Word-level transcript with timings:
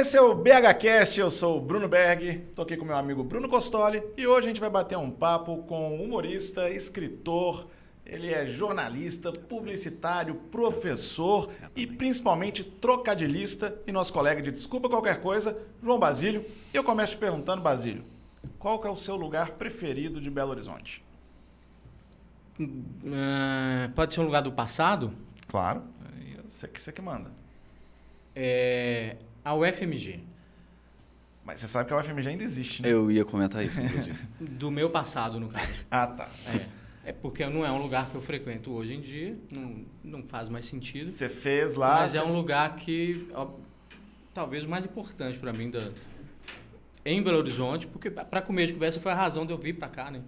Esse 0.00 0.16
é 0.16 0.20
o 0.22 0.34
BHCast, 0.34 1.20
eu 1.20 1.30
sou 1.30 1.58
o 1.58 1.60
Bruno 1.60 1.86
Berg, 1.86 2.38
tô 2.56 2.62
aqui 2.62 2.74
com 2.74 2.86
meu 2.86 2.96
amigo 2.96 3.22
Bruno 3.22 3.50
Costoli 3.50 4.02
e 4.16 4.26
hoje 4.26 4.46
a 4.46 4.48
gente 4.48 4.58
vai 4.58 4.70
bater 4.70 4.96
um 4.96 5.10
papo 5.10 5.58
com 5.64 5.90
um 5.90 6.02
humorista, 6.02 6.70
escritor, 6.70 7.68
ele 8.06 8.32
é 8.32 8.46
jornalista, 8.46 9.30
publicitário, 9.30 10.36
professor 10.50 11.50
e 11.76 11.86
principalmente 11.86 12.64
trocadilhista 12.64 13.78
e 13.86 13.92
nosso 13.92 14.10
colega 14.10 14.40
de 14.40 14.50
Desculpa 14.50 14.88
Qualquer 14.88 15.20
Coisa, 15.20 15.54
João 15.82 15.98
Basílio. 15.98 16.46
E 16.72 16.76
eu 16.78 16.82
começo 16.82 17.12
te 17.12 17.18
perguntando, 17.18 17.60
Basílio, 17.60 18.02
qual 18.58 18.78
que 18.78 18.88
é 18.88 18.90
o 18.90 18.96
seu 18.96 19.16
lugar 19.16 19.50
preferido 19.50 20.18
de 20.18 20.30
Belo 20.30 20.52
Horizonte? 20.52 21.04
Uh, 22.58 23.92
pode 23.94 24.14
ser 24.14 24.20
um 24.20 24.24
lugar 24.24 24.40
do 24.40 24.50
passado? 24.50 25.12
Claro, 25.46 25.82
você 26.46 26.66
que, 26.66 26.80
você 26.80 26.90
que 26.90 27.02
manda. 27.02 27.30
É, 28.34 29.16
a 29.44 29.54
UFMG. 29.54 30.20
Mas 31.44 31.60
você 31.60 31.68
sabe 31.68 31.88
que 31.88 31.94
a 31.94 31.98
UFMG 31.98 32.28
ainda 32.28 32.44
existe, 32.44 32.82
né? 32.82 32.92
Eu 32.92 33.10
ia 33.10 33.24
comentar 33.24 33.64
isso, 33.64 33.80
inclusive. 33.80 34.18
Do 34.40 34.70
meu 34.70 34.90
passado, 34.90 35.40
no 35.40 35.48
caso. 35.48 35.72
ah, 35.90 36.06
tá. 36.06 36.28
É, 36.46 37.10
é 37.10 37.12
porque 37.12 37.44
não 37.46 37.64
é 37.64 37.70
um 37.72 37.78
lugar 37.78 38.08
que 38.10 38.14
eu 38.14 38.20
frequento 38.20 38.70
hoje 38.72 38.94
em 38.94 39.00
dia, 39.00 39.36
não, 39.56 39.84
não 40.04 40.22
faz 40.22 40.48
mais 40.48 40.66
sentido. 40.66 41.06
Você 41.06 41.28
fez 41.28 41.74
lá... 41.74 42.00
Mas 42.00 42.14
é 42.14 42.22
um 42.22 42.34
lugar 42.34 42.76
que, 42.76 43.26
ó, 43.34 43.48
talvez 44.34 44.64
o 44.64 44.68
mais 44.68 44.84
importante 44.84 45.38
para 45.38 45.52
mim 45.52 45.70
da, 45.70 45.90
em 47.04 47.22
Belo 47.22 47.38
Horizonte, 47.38 47.86
porque 47.86 48.10
para 48.10 48.42
comer 48.42 48.66
de 48.66 48.74
conversa 48.74 49.00
foi 49.00 49.12
a 49.12 49.14
razão 49.14 49.46
de 49.46 49.52
eu 49.52 49.58
vir 49.58 49.74
para 49.74 49.88
cá, 49.88 50.10
né? 50.10 50.22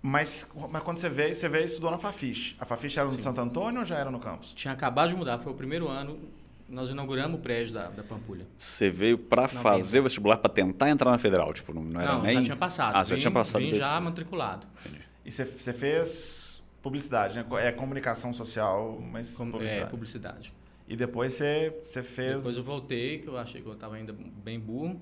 Mas, 0.00 0.46
mas 0.70 0.82
quando 0.82 0.98
você 0.98 1.08
veio, 1.08 1.34
você 1.34 1.48
veio 1.48 1.64
e 1.64 1.66
estudou 1.66 1.90
na 1.90 1.98
Fafiche. 1.98 2.54
A 2.60 2.64
Fafiche 2.64 2.98
era 2.98 3.08
no 3.08 3.14
Sim. 3.14 3.20
Santo 3.20 3.40
Antônio 3.40 3.80
ou 3.80 3.86
já 3.86 3.96
era 3.96 4.10
no 4.10 4.20
campus? 4.20 4.52
Tinha 4.54 4.72
acabado 4.72 5.08
de 5.08 5.16
mudar, 5.16 5.38
foi 5.38 5.52
o 5.52 5.56
primeiro 5.56 5.88
ano 5.88 6.18
nós 6.68 6.90
inauguramos 6.90 7.38
o 7.38 7.42
prédio 7.42 7.74
da, 7.74 7.88
da 7.88 8.02
Pampulha. 8.02 8.46
Você 8.56 8.90
veio 8.90 9.16
para 9.16 9.48
fazer 9.48 10.00
o 10.00 10.02
vestibular 10.02 10.36
para 10.36 10.50
tentar 10.50 10.90
entrar 10.90 11.10
na 11.10 11.18
federal, 11.18 11.52
tipo, 11.54 11.72
não 11.72 12.00
era 12.00 12.12
não, 12.12 12.22
nem... 12.22 12.34
já 12.34 12.42
tinha 12.42 12.56
passado. 12.56 12.94
Ah, 12.94 13.02
já 13.02 13.14
vim, 13.14 13.20
tinha 13.20 13.30
passado. 13.30 13.62
Vim 13.62 13.72
já 13.72 13.98
matriculado. 14.00 14.66
Entendi. 14.80 15.02
E 15.24 15.32
você, 15.32 15.44
você 15.44 15.72
fez 15.72 16.62
publicidade, 16.82 17.36
né? 17.36 17.44
É 17.60 17.72
comunicação 17.72 18.32
social, 18.32 19.00
mas 19.12 19.34
Com, 19.34 19.50
publicidade. 19.50 19.82
É, 19.82 19.86
publicidade. 19.86 20.54
E 20.86 20.96
depois 20.96 21.34
você, 21.34 21.74
você 21.84 22.02
fez... 22.02 22.38
Depois 22.38 22.56
eu 22.56 22.62
voltei, 22.62 23.18
que 23.18 23.28
eu 23.28 23.36
achei 23.36 23.60
que 23.60 23.66
eu 23.66 23.72
estava 23.72 23.96
ainda 23.96 24.14
bem 24.42 24.58
burro. 24.58 25.00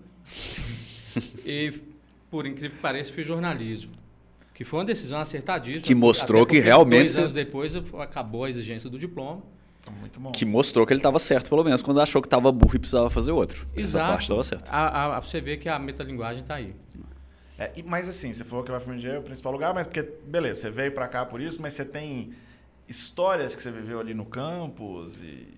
e, 1.44 1.72
por 2.30 2.46
incrível 2.46 2.76
que 2.76 2.82
pareça, 2.82 3.12
fiz 3.12 3.26
jornalismo. 3.26 3.92
Que 4.52 4.64
foi 4.64 4.80
uma 4.80 4.84
decisão 4.84 5.20
acertadíssima. 5.20 5.82
Que 5.82 5.94
mostrou 5.94 6.46
que 6.46 6.58
realmente... 6.58 7.02
Dois 7.02 7.18
anos 7.18 7.32
depois 7.32 7.76
acabou 8.00 8.44
a 8.44 8.50
exigência 8.50 8.88
do 8.90 8.98
diploma. 8.98 9.42
Muito 9.92 10.20
bom. 10.20 10.32
Que 10.32 10.44
mostrou 10.44 10.86
que 10.86 10.92
ele 10.92 11.00
estava 11.00 11.18
certo, 11.18 11.48
pelo 11.48 11.64
menos, 11.64 11.82
quando 11.82 12.00
achou 12.00 12.20
que 12.20 12.26
estava 12.26 12.50
burro 12.52 12.76
e 12.76 12.78
precisava 12.78 13.10
fazer 13.10 13.32
outro. 13.32 13.66
Exato. 13.74 14.04
Essa 14.04 14.12
parte 14.12 14.22
estava 14.22 14.42
certa. 14.42 14.70
A, 14.70 15.16
a, 15.16 15.20
você 15.20 15.40
vê 15.40 15.56
que 15.56 15.68
a 15.68 15.78
metalinguagem 15.78 16.42
está 16.42 16.56
aí. 16.56 16.74
É, 17.58 17.72
mas 17.84 18.08
assim, 18.08 18.32
você 18.32 18.44
falou 18.44 18.64
que 18.64 18.70
o 18.70 18.78
FMG 18.78 19.08
é 19.08 19.18
o 19.18 19.22
principal 19.22 19.52
lugar, 19.52 19.72
mas 19.72 19.86
porque, 19.86 20.02
beleza, 20.26 20.62
você 20.62 20.70
veio 20.70 20.92
para 20.92 21.08
cá 21.08 21.24
por 21.24 21.40
isso, 21.40 21.60
mas 21.62 21.72
você 21.72 21.84
tem 21.84 22.32
histórias 22.88 23.54
que 23.54 23.62
você 23.62 23.70
viveu 23.70 23.98
ali 23.98 24.12
no 24.12 24.26
campus 24.26 25.22
e 25.22 25.54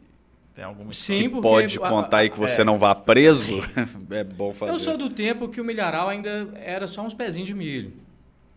tem 0.54 0.64
alguma 0.64 0.92
Sim, 0.92 1.30
que 1.30 1.40
pode 1.40 1.78
contar 1.78 2.18
aí 2.18 2.30
que 2.30 2.38
você 2.38 2.62
é, 2.62 2.64
não 2.64 2.78
vá 2.78 2.94
preso? 2.94 3.60
é 4.10 4.24
bom 4.24 4.52
fazer. 4.52 4.72
Eu 4.72 4.78
sou 4.78 4.96
do 4.96 5.10
tempo 5.10 5.48
que 5.48 5.60
o 5.60 5.64
milharal 5.64 6.08
ainda 6.08 6.48
era 6.54 6.86
só 6.86 7.02
uns 7.02 7.14
pezinhos 7.14 7.48
de 7.48 7.54
milho. 7.54 7.92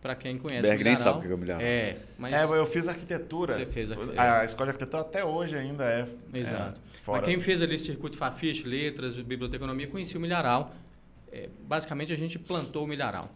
Para 0.02 0.16
quem 0.16 0.36
conhece 0.36 0.62
Berg 0.62 0.82
nem 0.82 0.96
sabe 0.96 1.18
o 1.18 1.22
que 1.22 1.28
é 1.28 1.34
o 1.34 1.38
milharal. 1.38 1.62
É, 1.64 1.96
mas... 2.18 2.34
É, 2.34 2.42
eu 2.42 2.66
fiz 2.66 2.88
arquitetura. 2.88 3.54
Você 3.54 3.66
fez 3.66 3.92
arquitetura. 3.92 4.40
A 4.40 4.44
escola 4.44 4.66
de 4.66 4.70
arquitetura 4.72 5.02
até 5.02 5.24
hoje 5.24 5.56
ainda 5.56 5.84
é. 5.84 6.04
Exato. 6.34 6.80
É, 6.80 6.98
fora... 6.98 7.20
Mas 7.20 7.28
quem 7.28 7.38
fez 7.38 7.62
ali 7.62 7.78
circuito 7.78 8.16
Fafiche, 8.16 8.66
letras, 8.66 9.14
biblioteconomia, 9.14 9.86
conhecia 9.86 10.18
o 10.18 10.20
milharal. 10.20 10.74
É, 11.30 11.48
basicamente 11.62 12.12
a 12.12 12.16
gente 12.16 12.36
plantou 12.36 12.82
o 12.82 12.86
milharal. 12.88 13.30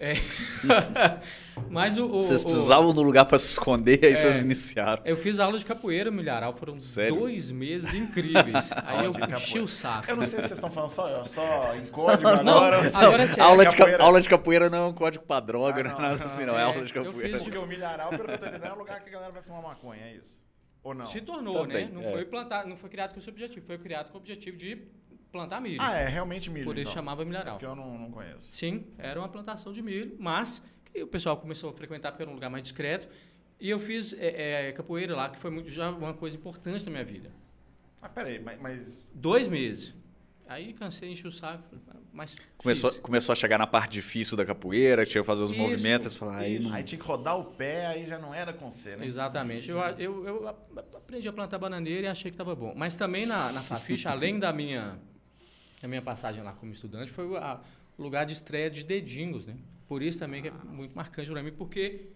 É. 0.00 0.14
Mas 1.68 1.98
o, 1.98 2.06
o, 2.06 2.22
Vocês 2.22 2.44
precisavam 2.44 2.94
de 2.94 3.00
um 3.00 3.02
lugar 3.02 3.24
para 3.24 3.36
se 3.36 3.46
esconder, 3.46 3.98
aí 4.04 4.12
é, 4.12 4.16
vocês 4.16 4.42
iniciaram. 4.42 5.02
Eu 5.04 5.16
fiz 5.16 5.40
aula 5.40 5.58
de 5.58 5.66
capoeira 5.66 6.08
milharal, 6.08 6.54
foram 6.54 6.80
Sério? 6.80 7.16
dois 7.16 7.50
meses 7.50 7.92
incríveis. 7.92 8.70
aí 8.86 9.04
eu 9.04 9.12
enchi 9.34 9.58
o 9.58 9.66
saco. 9.66 10.08
Eu 10.08 10.16
não 10.16 10.22
sei 10.22 10.40
se 10.40 10.48
vocês 10.48 10.52
estão 10.52 10.70
falando 10.70 10.90
só, 10.90 11.24
só 11.24 11.74
em 11.74 11.86
código 11.86 12.22
não, 12.44 12.58
agora. 12.58 12.90
Não, 12.90 13.00
agora 13.00 13.24
é. 13.24 13.40
Aula, 13.40 13.66
de 13.66 13.94
aula 14.00 14.20
de 14.20 14.28
capoeira 14.28 14.70
não 14.70 14.78
é 14.78 14.86
um 14.86 14.94
código 14.94 15.24
para 15.24 15.40
droga, 15.40 15.80
ah, 15.80 15.84
não, 15.84 15.90
não, 15.90 15.98
é 15.98 16.08
nada 16.10 16.24
assim, 16.24 16.44
não. 16.44 16.56
É, 16.56 16.60
é 16.60 16.62
aula 16.62 16.84
de 16.84 16.92
capoeira. 16.92 17.28
Eu 17.28 17.32
fiz 17.32 17.42
porque 17.42 17.58
o 17.58 17.66
milharal, 17.66 18.10
pelo 18.10 18.24
que 18.24 18.30
eu 18.30 18.38
tô 18.38 18.46
entendendo, 18.46 18.70
é 18.70 18.72
um 18.72 18.78
lugar 18.78 19.00
que 19.02 19.08
a 19.08 19.12
galera 19.12 19.32
vai 19.32 19.42
fumar 19.42 19.62
maconha, 19.62 20.02
é 20.02 20.14
isso? 20.14 20.38
Ou 20.82 20.94
não? 20.94 21.06
Se 21.06 21.20
tornou, 21.20 21.62
Também, 21.62 21.86
né? 21.86 21.90
Não 21.92 22.02
é. 22.02 22.12
foi 22.12 22.24
plantar, 22.24 22.66
não 22.66 22.76
foi 22.76 22.88
criado 22.88 23.12
com 23.12 23.18
esse 23.18 23.28
objetivo, 23.28 23.66
foi 23.66 23.78
criado 23.78 24.10
com 24.10 24.16
o 24.16 24.20
objetivo 24.20 24.56
de 24.56 24.88
plantar 25.30 25.60
milho. 25.60 25.78
Ah, 25.80 25.94
é 25.94 26.08
realmente 26.08 26.50
milho. 26.50 26.64
Por 26.64 26.76
isso 26.76 26.82
então. 26.82 26.94
chamava 26.94 27.24
milharal. 27.24 27.54
Porque 27.54 27.66
eu 27.66 27.76
não, 27.76 27.98
não 27.98 28.10
conheço. 28.10 28.50
Sim, 28.52 28.86
era 28.98 29.18
uma 29.18 29.28
plantação 29.28 29.72
de 29.72 29.82
milho, 29.82 30.16
mas 30.18 30.62
que 30.84 31.02
o 31.02 31.06
pessoal 31.06 31.36
começou 31.36 31.70
a 31.70 31.72
frequentar 31.72 32.12
porque 32.12 32.22
era 32.22 32.30
um 32.30 32.34
lugar 32.34 32.50
mais 32.50 32.62
discreto. 32.62 33.08
E 33.60 33.70
eu 33.70 33.78
fiz 33.78 34.12
é, 34.12 34.68
é, 34.68 34.72
capoeira 34.72 35.14
lá, 35.16 35.28
que 35.28 35.38
foi 35.38 35.50
muito, 35.50 35.68
já 35.70 35.90
uma 35.90 36.14
coisa 36.14 36.36
importante 36.36 36.84
na 36.84 36.92
minha 36.92 37.04
vida. 37.04 37.30
Ah, 38.00 38.08
peraí, 38.08 38.38
mas, 38.38 38.60
mas. 38.60 39.06
Dois 39.12 39.48
meses. 39.48 39.94
Aí 40.46 40.72
cansei, 40.72 41.10
enchi 41.10 41.26
o 41.26 41.32
saco, 41.32 41.62
mas. 42.12 42.36
Começou, 42.56 42.90
começou 43.00 43.32
a 43.32 43.36
chegar 43.36 43.58
na 43.58 43.66
parte 43.66 43.92
difícil 43.92 44.36
da 44.36 44.46
capoeira, 44.46 45.04
tinha 45.04 45.22
que 45.22 45.26
fazer 45.26 45.42
os 45.42 45.50
isso, 45.50 45.60
movimentos. 45.60 46.16
Falar, 46.16 46.38
aí, 46.38 46.60
não... 46.60 46.72
aí 46.72 46.84
tinha 46.84 46.98
que 46.98 47.04
rodar 47.04 47.38
o 47.38 47.44
pé, 47.44 47.86
aí 47.86 48.06
já 48.06 48.18
não 48.18 48.32
era 48.32 48.52
com 48.52 48.70
você, 48.70 48.96
né? 48.96 49.04
Exatamente. 49.04 49.68
Eu, 49.68 49.78
eu, 49.98 50.26
eu 50.26 50.48
aprendi 50.96 51.28
a 51.28 51.32
plantar 51.32 51.58
bananeira 51.58 52.06
e 52.06 52.08
achei 52.08 52.30
que 52.30 52.34
estava 52.34 52.54
bom. 52.54 52.72
Mas 52.74 52.94
também 52.94 53.26
na, 53.26 53.52
na 53.52 53.60
Faficha, 53.60 54.10
além 54.10 54.38
da 54.38 54.52
minha 54.52 54.98
a 55.82 55.88
minha 55.88 56.02
passagem 56.02 56.42
lá 56.42 56.52
como 56.52 56.72
estudante 56.72 57.10
foi 57.10 57.26
o 57.26 57.60
lugar 57.98 58.24
de 58.24 58.32
estreia 58.32 58.70
de 58.70 58.84
Dedingos, 58.84 59.46
né? 59.46 59.56
Por 59.86 60.02
isso 60.02 60.18
também 60.18 60.42
que 60.42 60.48
é 60.48 60.52
muito 60.52 60.94
marcante 60.94 61.30
para 61.30 61.42
mim, 61.42 61.52
porque 61.52 62.06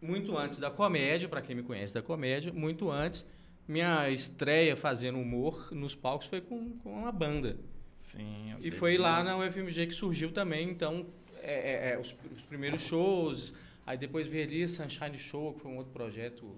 muito 0.00 0.36
antes 0.36 0.58
da 0.58 0.70
comédia, 0.70 1.28
para 1.28 1.42
quem 1.42 1.54
me 1.54 1.62
conhece 1.62 1.92
da 1.92 2.02
comédia, 2.02 2.52
muito 2.52 2.90
antes, 2.90 3.26
minha 3.66 4.08
estreia 4.10 4.74
fazendo 4.76 5.18
humor 5.18 5.68
nos 5.72 5.94
palcos 5.94 6.26
foi 6.26 6.40
com, 6.40 6.70
com 6.78 7.00
uma 7.00 7.12
banda. 7.12 7.56
Sim. 7.98 8.54
E 8.60 8.70
foi 8.70 8.96
lá 8.96 9.22
na 9.22 9.36
UFMG 9.36 9.88
que 9.88 9.94
surgiu 9.94 10.32
também, 10.32 10.70
então, 10.70 11.06
é, 11.42 11.90
é, 11.90 11.92
é, 11.92 11.98
os, 11.98 12.14
os, 12.34 12.42
primeiros 12.42 12.80
shows, 12.80 13.52
aí 13.84 13.98
depois 13.98 14.26
veria 14.26 14.66
Sunshine 14.66 15.18
Show, 15.18 15.54
que 15.54 15.60
foi 15.60 15.70
um 15.70 15.76
outro 15.76 15.92
projeto 15.92 16.56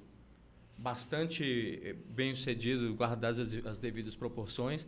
bastante 0.77 1.81
eh, 1.83 1.95
bem 2.09 2.35
sucedido, 2.35 2.95
guardadas 2.95 3.39
as, 3.39 3.67
as 3.67 3.79
devidas 3.79 4.15
proporções. 4.15 4.87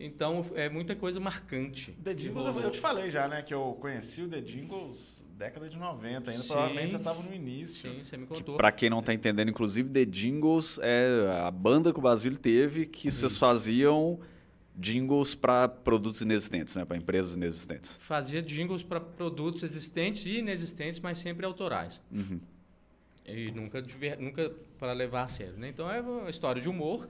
Então, 0.00 0.44
é 0.54 0.68
muita 0.70 0.96
coisa 0.96 1.20
marcante. 1.20 1.92
The 2.02 2.14
Jingles, 2.14 2.46
eu, 2.46 2.60
eu, 2.62 2.70
te 2.70 2.80
falei 2.80 3.10
já, 3.10 3.28
né? 3.28 3.42
Que 3.42 3.52
eu 3.52 3.76
conheci 3.78 4.22
o 4.22 4.28
The 4.28 4.40
Jingles 4.40 5.22
década 5.36 5.68
de 5.68 5.76
90 5.76 6.30
ainda. 6.30 6.42
Sim, 6.42 6.48
provavelmente 6.48 6.90
você 6.90 6.96
estava 6.96 7.22
no 7.22 7.34
início. 7.34 7.90
Sim, 7.90 8.04
você 8.04 8.16
me 8.16 8.26
contou. 8.26 8.56
Para 8.56 8.72
quem 8.72 8.90
não 8.90 9.00
está 9.00 9.14
entendendo, 9.14 9.50
inclusive, 9.50 9.88
The 9.88 10.04
Jingles 10.04 10.78
é 10.82 11.42
a 11.46 11.50
banda 11.50 11.92
que 11.92 11.98
o 11.98 12.02
Basílio 12.02 12.38
teve 12.38 12.86
que 12.86 13.08
Isso. 13.08 13.20
vocês 13.20 13.38
faziam 13.38 14.18
jingles 14.78 15.34
para 15.34 15.68
produtos 15.68 16.20
inexistentes, 16.22 16.74
né? 16.74 16.84
Para 16.84 16.96
empresas 16.96 17.36
inexistentes. 17.36 17.96
Fazia 18.00 18.40
jingles 18.40 18.82
para 18.82 19.00
produtos 19.00 19.62
existentes 19.62 20.24
e 20.26 20.38
inexistentes, 20.38 21.00
mas 21.00 21.18
sempre 21.18 21.44
autorais. 21.44 22.00
Uhum. 22.10 22.40
E 23.26 23.50
nunca, 23.50 23.84
nunca 24.18 24.52
para 24.78 24.92
levar 24.92 25.24
a 25.24 25.28
sério. 25.28 25.56
Né? 25.56 25.68
Então, 25.68 25.90
é 25.90 26.00
uma 26.00 26.30
história 26.30 26.60
de 26.60 26.68
humor 26.68 27.08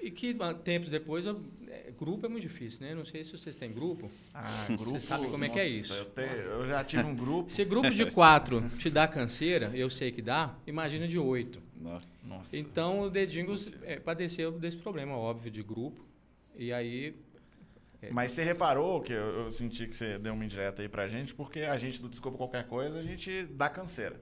e 0.00 0.10
que 0.10 0.36
tempos 0.62 0.88
depois, 0.88 1.26
eu, 1.26 1.40
é, 1.66 1.90
grupo 1.98 2.26
é 2.26 2.28
muito 2.28 2.42
difícil, 2.42 2.86
né? 2.86 2.94
Não 2.94 3.04
sei 3.04 3.24
se 3.24 3.32
vocês 3.32 3.56
têm 3.56 3.72
grupo. 3.72 4.10
Ah, 4.32 4.66
grupo. 4.68 4.92
Você 4.92 5.00
sabe 5.00 5.24
como 5.24 5.38
nossa, 5.38 5.46
é 5.46 5.54
que 5.54 5.60
é 5.60 5.66
isso. 5.66 5.92
Eu, 5.92 6.04
te, 6.04 6.20
eu 6.20 6.66
já 6.68 6.84
tive 6.84 7.02
um 7.04 7.16
grupo. 7.16 7.50
Se 7.50 7.64
grupo 7.64 7.90
de 7.90 8.06
quatro 8.10 8.62
te 8.78 8.88
dá 8.88 9.08
canseira, 9.08 9.72
eu 9.74 9.90
sei 9.90 10.12
que 10.12 10.22
dá, 10.22 10.54
imagina 10.66 11.08
de 11.08 11.18
oito. 11.18 11.60
Nossa. 11.80 12.56
Então 12.56 13.00
o 13.00 13.10
Dedingos 13.10 13.74
é, 13.82 13.98
padeceu 13.98 14.52
desse 14.52 14.76
problema, 14.76 15.16
óbvio, 15.16 15.50
de 15.50 15.62
grupo. 15.62 16.06
E 16.54 16.72
aí. 16.72 17.16
É... 18.00 18.10
Mas 18.10 18.30
você 18.32 18.44
reparou 18.44 19.00
que 19.00 19.12
eu, 19.12 19.44
eu, 19.44 19.50
senti 19.50 19.86
que 19.86 19.94
você 19.94 20.18
deu 20.18 20.34
uma 20.34 20.44
indireta 20.44 20.82
aí 20.82 20.88
pra 20.88 21.08
gente, 21.08 21.34
porque 21.34 21.60
a 21.60 21.76
gente 21.78 22.00
do 22.00 22.08
Desculpa 22.08 22.38
Qualquer 22.38 22.66
Coisa, 22.66 23.00
a 23.00 23.02
gente 23.02 23.46
dá 23.46 23.68
canseira. 23.68 24.20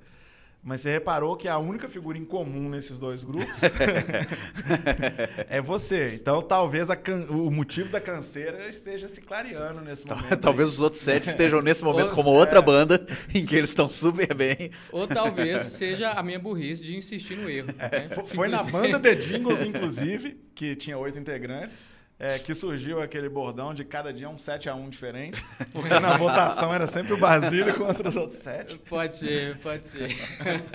Mas 0.62 0.80
você 0.80 0.90
reparou 0.90 1.36
que 1.36 1.46
a 1.46 1.58
única 1.58 1.88
figura 1.88 2.18
em 2.18 2.24
comum 2.24 2.68
nesses 2.68 2.98
dois 2.98 3.22
grupos 3.22 3.60
é 5.48 5.60
você. 5.60 6.14
Então, 6.14 6.42
talvez 6.42 6.88
can... 7.02 7.26
o 7.30 7.50
motivo 7.52 7.88
da 7.88 8.00
canseira 8.00 8.68
esteja 8.68 9.06
se 9.06 9.20
clareando 9.20 9.80
nesse 9.80 10.04
momento. 10.06 10.36
Talvez 10.38 10.68
aí. 10.68 10.74
os 10.74 10.80
outros 10.80 11.02
sete 11.02 11.28
estejam 11.28 11.62
nesse 11.62 11.82
momento 11.84 12.14
como 12.14 12.30
outra 12.30 12.58
é. 12.58 12.62
banda 12.62 13.06
em 13.32 13.46
que 13.46 13.54
eles 13.54 13.70
estão 13.70 13.88
super 13.88 14.34
bem. 14.34 14.72
Ou 14.90 15.06
talvez 15.06 15.66
seja 15.68 16.10
a 16.10 16.22
minha 16.22 16.38
burrice 16.38 16.82
de 16.82 16.96
insistir 16.96 17.36
no 17.36 17.48
erro. 17.48 17.68
É, 17.78 18.00
né? 18.00 18.08
Foi 18.26 18.48
na 18.48 18.62
banda 18.64 18.98
The 18.98 19.14
Jingles, 19.14 19.62
inclusive, 19.62 20.36
que 20.52 20.74
tinha 20.74 20.98
oito 20.98 21.18
integrantes 21.18 21.90
é, 22.18 22.38
que 22.38 22.54
surgiu 22.54 23.00
aquele 23.00 23.28
bordão 23.28 23.74
de 23.74 23.84
cada 23.84 24.12
dia 24.12 24.28
um 24.28 24.38
7 24.38 24.68
a 24.68 24.74
1 24.74 24.88
diferente, 24.88 25.44
porque 25.72 25.98
na 26.00 26.16
votação 26.16 26.72
era 26.74 26.86
sempre 26.86 27.12
o 27.12 27.18
Basílio 27.18 27.74
contra 27.76 28.08
os 28.08 28.16
outros 28.16 28.38
sete. 28.40 28.76
Pode 28.78 29.16
ser, 29.16 29.58
pode 29.58 29.86
ser. 29.86 30.08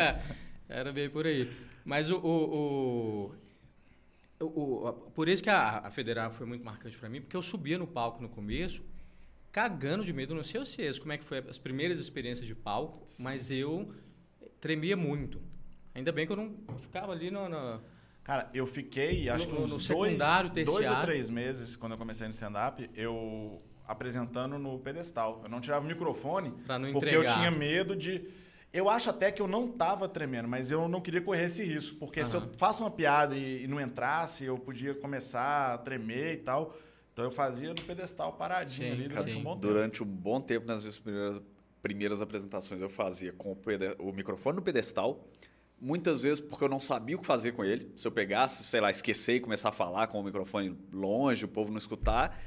era 0.70 0.92
bem 0.94 1.10
por 1.10 1.26
aí. 1.26 1.52
Mas 1.84 2.12
o, 2.12 2.18
o, 2.18 3.36
o, 4.40 4.46
o- 4.46 4.94
por 5.16 5.28
isso 5.28 5.42
que 5.42 5.50
a, 5.50 5.80
a 5.80 5.92
Federal 5.92 6.32
foi 6.32 6.46
muito 6.46 6.64
marcante 6.64 6.98
para 6.98 7.10
mim, 7.10 7.22
porque 7.22 7.36
eu 7.36 7.42
subia 7.42 7.78
no 7.78 7.88
palco 7.88 8.22
no 8.22 8.30
começo, 8.30 8.84
cagando 9.52 10.04
de 10.06 10.14
medo, 10.14 10.36
não 10.36 10.44
sei 10.44 10.60
vocês, 10.60 11.00
como 11.00 11.12
é 11.12 11.18
que 11.18 11.26
foi 11.26 11.40
as 11.40 11.58
primeiras 11.58 12.00
experiências 12.00 12.48
de 12.48 12.54
palco, 12.56 13.04
mas 13.20 13.50
eu 13.52 13.94
tremia 14.60 14.96
muito. 14.96 15.42
Ainda 15.96 16.12
bem 16.12 16.26
que 16.26 16.32
eu 16.32 16.38
não 16.38 16.56
ficava 16.78 17.12
ali 17.12 17.30
no... 17.32 17.50
no- 17.50 17.82
Cara, 18.24 18.50
eu 18.54 18.68
fiquei, 18.68 19.30
acho 19.30 19.48
No- 19.48 19.56
que 19.56 19.62
uns 19.62 19.70
no 19.72 19.78
dois, 19.78 19.84
secundário, 19.84 20.50
dois 20.50 20.90
ou 20.90 20.96
três 21.02 21.30
meses, 21.30 21.76
quando 21.76 21.94
eu 21.94 21.98
comecei 21.98 22.28
no 22.28 22.34
stand-up, 22.34 22.90
eu 22.96 23.62
apresentando 23.88 24.58
no 24.58 24.80
pedestal. 24.80 25.42
Eu 25.44 25.50
não 25.50 25.60
tirava 25.60 25.84
o 25.84 25.88
microfone 25.88 26.52
Pra 26.66 26.80
não 26.80 26.92
porque 26.94 27.10
eu 27.10 27.26
tinha 27.26 27.52
medo 27.52 27.96
de... 27.96 28.26
Eu 28.72 28.90
acho 28.90 29.10
até 29.10 29.30
que 29.32 29.42
eu 29.42 29.48
não 29.50 29.68
tava 29.68 30.08
tremendo, 30.08 30.48
mas 30.48 30.72
eu 30.72 30.88
não 30.88 31.02
queria 31.02 31.22
correr 31.22 31.46
esse 31.46 31.62
risco. 31.62 31.98
Porque 31.98 32.24
se 32.24 32.34
eu 32.38 32.50
faço 32.58 32.84
uma 32.84 32.92
piada 32.92 33.36
e, 33.36 33.66
e 33.66 33.68
não 33.68 33.82
entrasse, 33.82 34.46
eu 34.46 34.58
podia 34.58 34.96
começar 34.96 35.74
a 35.74 35.78
tremer 35.78 36.36
e 36.36 36.38
tal. 36.38 36.74
Então 37.12 37.26
eu 37.26 37.32
fazia 37.32 37.68
no 37.70 37.82
pedestal 37.82 38.32
paradinho 38.34 38.88
Sim, 38.88 38.94
ali 38.94 39.08
durante 39.10 39.34
sim. 39.34 39.40
um 39.40 39.44
bom 39.44 39.56
tempo. 39.56 39.68
Durante 39.68 40.04
um 40.04 40.06
bom 40.06 40.40
tempo, 40.40 40.66
nas 40.66 40.82
minhas 40.82 40.98
primeiras, 40.98 41.42
primeiras 41.82 42.22
apresentações, 42.22 42.82
eu 42.82 42.90
fazia 42.90 43.34
com 43.34 43.52
o, 43.52 43.58
o 44.08 44.14
microfone 44.14 44.56
no 44.56 44.62
pedestal. 44.62 45.28
Muitas 45.82 46.22
vezes 46.22 46.40
porque 46.40 46.64
eu 46.64 46.70
não 46.70 46.80
sabia 46.80 47.16
o 47.16 47.20
que 47.20 47.26
fazer 47.26 47.54
com 47.54 47.66
ele. 47.66 47.92
Se 47.98 48.08
eu 48.08 48.12
pegasse, 48.12 48.64
sei 48.64 48.80
lá, 48.80 48.92
esquecer 48.92 49.38
e 49.38 49.40
começar 49.40 49.70
a 49.70 49.72
falar 49.72 50.06
com 50.08 50.20
o 50.20 50.24
microfone 50.24 50.78
longe, 50.94 51.44
o 51.44 51.48
povo 51.48 51.72
não 51.72 51.80
escutar. 51.80 52.40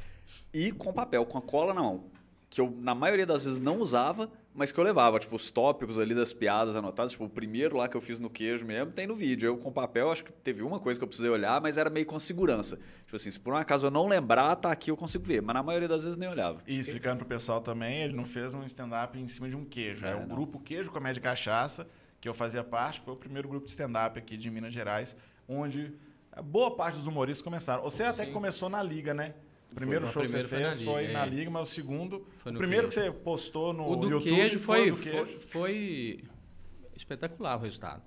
E 0.53 0.71
com 0.71 0.93
papel, 0.93 1.27
com 1.27 1.37
a 1.39 1.43
cola 1.43 1.75
na 1.75 1.83
mão. 1.83 2.05
Que 2.49 2.61
eu, 2.61 2.73
na 2.79 2.95
maioria 2.95 3.27
das 3.27 3.45
vezes, 3.45 3.59
não 3.59 3.79
usava, 3.81 4.31
mas 4.55 4.71
que 4.71 4.79
eu 4.79 4.85
levava. 4.85 5.19
Tipo, 5.19 5.35
os 5.35 5.51
tópicos 5.51 5.99
ali 5.99 6.15
das 6.15 6.33
piadas 6.33 6.77
anotadas. 6.77 7.11
Tipo, 7.11 7.25
o 7.25 7.29
primeiro 7.29 7.77
lá 7.77 7.89
que 7.89 7.97
eu 7.97 8.01
fiz 8.01 8.21
no 8.21 8.31
queijo 8.31 8.65
mesmo, 8.65 8.93
tem 8.93 9.09
no 9.09 9.17
vídeo. 9.17 9.49
Eu 9.49 9.59
com 9.59 9.73
papel, 9.73 10.13
acho 10.13 10.23
que 10.25 10.33
teve 10.33 10.63
uma 10.63 10.79
coisa 10.79 11.01
que 11.01 11.03
eu 11.03 11.09
precisei 11.09 11.29
olhar, 11.29 11.61
mas 11.61 11.77
era 11.77 11.91
meio 11.91 12.07
com 12.07 12.17
segurança. 12.21 12.77
Tipo 13.05 13.17
assim, 13.17 13.33
se 13.33 13.41
por 13.41 13.53
um 13.53 13.57
acaso 13.57 13.89
eu 13.89 13.91
não 13.91 14.07
lembrar, 14.07 14.55
tá 14.55 14.71
aqui, 14.71 14.93
eu 14.93 14.97
consigo 14.97 15.25
ver. 15.25 15.43
Mas 15.43 15.55
na 15.55 15.63
maioria 15.65 15.89
das 15.89 16.05
vezes 16.05 16.17
nem 16.17 16.29
olhava. 16.29 16.63
E 16.69 16.79
explicando 16.79 17.17
pro 17.19 17.27
pessoal 17.27 17.61
também, 17.61 18.03
ele 18.03 18.13
não 18.15 18.25
fez 18.25 18.55
um 18.55 18.63
stand-up 18.65 19.19
em 19.19 19.27
cima 19.27 19.49
de 19.49 19.57
um 19.57 19.65
queijo. 19.65 20.07
É, 20.07 20.13
É, 20.13 20.15
o 20.15 20.21
não. 20.21 20.29
grupo 20.29 20.61
Queijo 20.61 20.93
Comédia 20.93 21.21
Cachaça, 21.21 21.89
que 22.25 22.29
eu 22.29 22.33
fazia 22.33 22.65
parte, 22.65 23.01
que 23.01 23.05
foi 23.05 23.13
o 23.13 23.19
primeiro 23.19 23.47
grupo 23.47 23.67
de 23.67 23.71
stand-up 23.73 24.19
aqui 24.19 24.35
de 24.39 24.51
Minas 24.51 24.73
Gerais, 24.73 25.15
onde 25.47 25.93
boa 26.43 26.75
parte 26.75 26.97
dos 26.97 27.07
humoristas 27.07 27.43
começaram. 27.43 27.83
Você 27.83 28.03
até 28.03 28.23
Sim. 28.23 28.29
que 28.29 28.33
começou 28.33 28.71
na 28.71 28.83
Liga, 28.83 29.13
né? 29.13 29.35
O 29.71 29.75
primeiro 29.75 30.07
Foi. 30.07 30.13
show 30.13 30.23
que 30.23 30.29
você 30.31 30.43
foi 30.49 30.61
na 30.61 30.65
fez 30.71 30.79
Liga, 30.81 30.91
foi 30.91 31.05
é. 31.05 31.13
na 31.13 31.27
Liga, 31.27 31.51
mas 31.51 31.69
o 31.69 31.71
segundo. 31.71 32.27
Foi 32.39 32.51
o 32.51 32.55
no 32.55 32.59
primeiro 32.59 32.89
que 32.89 32.95
queijo. 32.95 33.13
você 33.13 33.19
postou 33.19 33.75
no 33.75 33.87
o 33.91 33.97
do 33.97 34.09
YouTube 34.09 34.35
queijo 34.37 34.59
foi, 34.59 34.91
o 34.91 34.95
do 34.97 35.03
queijo. 35.03 35.19
foi, 35.27 35.39
foi 35.41 36.25
espetacular 36.97 37.59
o 37.59 37.61
resultado. 37.61 38.03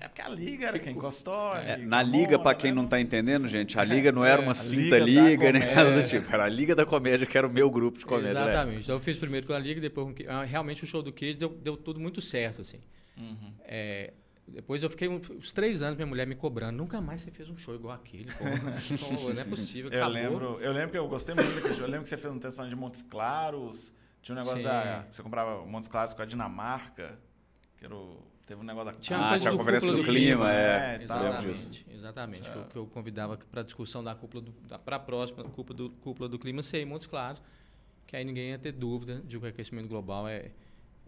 É 0.00 0.06
porque 0.08 0.22
a 0.22 0.28
Liga 0.30 0.68
era 0.68 0.78
quem 0.78 0.94
gostou. 0.94 1.54
É, 1.56 1.76
na 1.76 2.00
liga, 2.02 2.38
pra 2.38 2.52
né? 2.52 2.56
quem 2.58 2.72
não 2.72 2.86
tá 2.86 2.98
entendendo, 3.00 3.46
gente, 3.48 3.78
a 3.78 3.84
liga 3.84 4.10
não 4.12 4.24
era 4.24 4.40
É, 4.40 4.44
uma 4.44 4.52
a 4.52 4.54
cinta 4.54 4.96
Liga 4.98 5.22
liga, 5.28 5.52
nem 5.52 5.60
nada 5.74 5.90
do 5.90 5.94
Comédia. 5.96 6.08
tipo. 6.20 6.32
Era 6.34 6.44
a 6.44 6.48
Liga 6.48 6.74
da 6.74 6.86
Comédia, 6.86 7.26
que 7.26 7.36
era 7.36 7.46
o 7.46 7.50
meu 7.50 7.68
grupo 7.68 7.98
de 7.98 8.06
comédia. 8.06 8.32
né? 8.32 8.40
Exatamente. 8.42 8.82
Então 8.84 8.94
eu 8.96 9.00
fiz 9.00 9.18
primeiro 9.18 9.46
com 9.46 9.52
a 9.52 9.58
Liga, 9.58 9.78
depois 9.78 10.06
com 10.06 10.12
o 10.12 10.14
Que- 10.14 10.26
ah, 10.26 10.42
Realmente 10.44 10.84
o 10.84 10.86
show 10.86 11.02
do 11.02 11.12
Queijo 11.12 11.36
deu, 11.36 11.48
deu 11.50 11.76
tudo 11.76 11.98
muito 12.00 12.22
certo, 12.22 12.62
assim. 12.62 12.78
Uhum. 13.16 13.52
É, 13.64 14.12
depois 14.46 14.82
eu 14.82 14.90
fiquei 14.90 15.08
uns 15.08 15.52
três 15.52 15.82
anos, 15.82 15.96
minha 15.96 16.06
mulher 16.06 16.26
me 16.26 16.34
cobrando. 16.36 16.76
Nunca 16.76 17.00
mais 17.00 17.22
você 17.22 17.30
fez 17.30 17.48
um 17.50 17.56
show 17.56 17.74
igual 17.74 17.94
aquele. 17.94 18.30
Pô, 18.32 18.44
Pô, 19.20 19.32
não 19.32 19.40
é 19.40 19.44
possível, 19.44 19.90
Eu 19.90 19.98
acabou. 20.04 20.14
lembro, 20.14 20.60
eu 20.60 20.72
lembro 20.72 20.90
que 20.90 20.98
eu 20.98 21.08
gostei 21.08 21.34
muito 21.34 21.52
daquele 21.54 21.74
show. 21.74 21.84
Eu 21.84 21.90
lembro 21.90 22.02
que 22.02 22.08
você 22.08 22.16
fez 22.16 22.32
um 22.32 22.38
texto 22.38 22.56
falando 22.56 22.70
de 22.70 22.76
Montes 22.76 23.02
Claros. 23.02 23.92
Tinha 24.22 24.34
um 24.34 24.38
negócio 24.38 24.58
Sim. 24.58 24.64
da. 24.64 25.04
que 25.08 25.14
Você 25.14 25.22
comprava 25.22 25.64
Montes 25.66 25.88
Claros 25.88 26.12
com 26.12 26.22
a 26.22 26.24
Dinamarca. 26.24 27.16
Que 27.76 27.84
era 27.86 27.94
o, 27.94 28.22
teve 28.46 28.60
um 28.60 28.64
negócio 28.64 28.92
da. 28.92 28.98
Tinha 28.98 29.18
Ah, 29.18 29.28
coisa 29.30 29.42
tinha 29.42 29.54
a 29.54 29.56
conferência 29.56 29.90
do 29.90 29.96
do 29.98 30.04
clima, 30.04 30.46
Clima, 30.46 30.52
é. 30.52 30.98
lembro 30.98 31.06
disso. 31.52 31.66
Exatamente, 31.68 31.86
exatamente. 31.92 32.48
É. 32.48 32.52
Que, 32.52 32.58
eu, 32.58 32.64
que 32.64 32.76
eu 32.76 32.86
convidava 32.86 33.36
para 33.36 33.60
a 33.62 33.64
discussão 33.64 34.02
da 34.04 34.14
cúpula 34.14 34.42
do, 34.44 34.52
para 34.78 34.96
a 34.96 35.00
próxima 35.00 35.42
cúpula 35.44 35.76
do, 35.76 35.90
cúpula 35.90 36.28
do 36.28 36.38
clima 36.38 36.62
ser 36.62 36.78
em 36.78 36.84
Montes 36.84 37.06
Claros, 37.08 37.42
que 38.06 38.16
aí 38.16 38.24
ninguém 38.24 38.50
ia 38.50 38.58
ter 38.58 38.72
dúvida 38.72 39.20
de 39.24 39.38
que 39.38 39.44
o 39.44 39.48
aquecimento 39.48 39.88
global 39.88 40.26
é, 40.28 40.50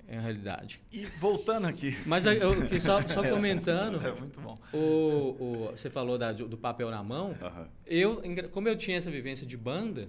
é 0.09 0.17
a 0.17 0.21
realidade. 0.21 0.81
E 0.91 1.05
voltando 1.05 1.67
aqui. 1.67 1.97
Mas 2.07 2.25
eu, 2.27 2.81
só, 2.81 3.07
só 3.07 3.23
comentando, 3.29 4.05
É 4.05 4.11
muito 4.13 4.41
bom. 4.41 4.55
o, 4.73 4.79
o- 4.79 5.71
você 5.77 5.91
falou 5.91 6.17
da- 6.17 6.33
do 6.33 6.57
papel 6.57 6.91
na 6.91 7.03
mão. 7.03 7.37
Aham. 7.41 7.69
Eu, 7.87 8.23
como 8.51 8.69
eu 8.69 8.77
tinha 8.77 8.97
essa 8.97 9.11
vivência 9.11 9.47
de 9.47 9.57
banda, 9.57 10.09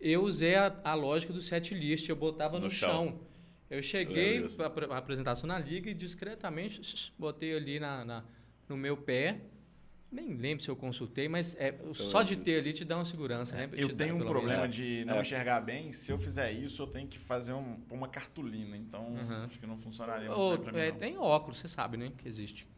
eu 0.00 0.22
usei 0.24 0.56
a, 0.56 0.74
a 0.84 0.94
lógica 0.94 1.32
do 1.32 1.40
set 1.40 1.74
list, 1.74 2.08
eu 2.08 2.16
botava 2.16 2.58
no, 2.58 2.64
No 2.64 2.70
chão. 2.70 2.88
chão. 3.08 3.20
Eu 3.70 3.82
cheguei 3.82 4.42
para 4.48 4.94
a 4.94 4.98
apresentação 4.98 5.46
na 5.48 5.58
liga 5.58 5.88
e 5.90 5.94
discretamente 5.94 7.12
botei 7.18 7.56
ali 7.56 7.78
na, 7.80 8.04
na- 8.04 8.24
no 8.68 8.76
meu 8.76 8.96
pé. 8.96 9.40
Nem 10.10 10.34
lembro 10.34 10.62
se 10.62 10.70
eu 10.70 10.76
consultei, 10.76 11.28
mas 11.28 11.56
é, 11.58 11.74
só 11.92 12.22
de 12.22 12.36
ter 12.36 12.60
ali 12.60 12.72
te 12.72 12.84
dá 12.84 12.96
uma 12.96 13.04
segurança, 13.04 13.56
né? 13.56 13.66
Te 13.66 13.80
Eu 13.80 13.88
dá, 13.88 13.94
tenho 14.04 14.14
um 14.14 14.18
pelo 14.18 14.30
problema 14.30 14.60
menos. 14.62 14.76
de 14.76 15.04
não 15.04 15.14
É. 15.16 15.20
enxergar 15.20 15.60
bem. 15.60 15.92
Se 15.92 16.12
eu 16.12 16.18
fizer 16.18 16.52
isso, 16.52 16.80
eu 16.82 16.86
tenho 16.86 17.08
que 17.08 17.18
fazer 17.18 17.52
um- 17.52 17.80
uma 17.90 18.08
cartolina. 18.08 18.76
Então, 18.76 19.04
Uhum. 19.08 19.44
acho 19.44 19.58
que 19.58 19.66
não 19.66 19.76
funcionaria 19.76 20.28
muito 20.28 20.38
Ou, 20.40 20.58
mim. 20.72 20.78
é, 20.78 20.90
não. 20.92 20.98
tem 20.98 21.18
óculos, 21.18 21.58
você 21.58 21.66
sabe, 21.68 21.96
né? 21.96 22.12
Que 22.16 22.28
existe. 22.28 22.68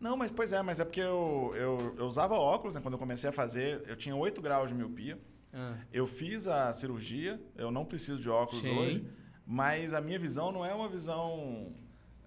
Não, 0.00 0.16
mas 0.16 0.30
pois 0.30 0.52
é, 0.54 0.62
mas 0.62 0.80
é 0.80 0.84
porque 0.84 1.00
eu, 1.00 1.52
eu, 1.54 1.94
eu 1.98 2.06
usava 2.06 2.34
óculos, 2.34 2.74
né? 2.74 2.80
Quando 2.80 2.94
eu 2.94 2.98
comecei 2.98 3.28
a 3.28 3.32
fazer, 3.32 3.82
eu 3.86 3.94
tinha 3.94 4.16
8 4.16 4.40
graus 4.40 4.68
de 4.68 4.74
miopia. 4.74 5.18
Ah, 5.52 5.76
Eu 5.92 6.06
fiz 6.06 6.46
a 6.46 6.72
cirurgia, 6.72 7.38
eu 7.56 7.70
não 7.70 7.84
preciso 7.84 8.18
de 8.22 8.30
óculos 8.30 8.62
Sim. 8.62 8.70
hoje, 8.78 9.04
mas 9.44 9.92
a 9.92 10.00
minha 10.00 10.18
visão 10.18 10.50
não 10.50 10.64
é 10.64 10.72
uma 10.72 10.88
visão. 10.88 11.74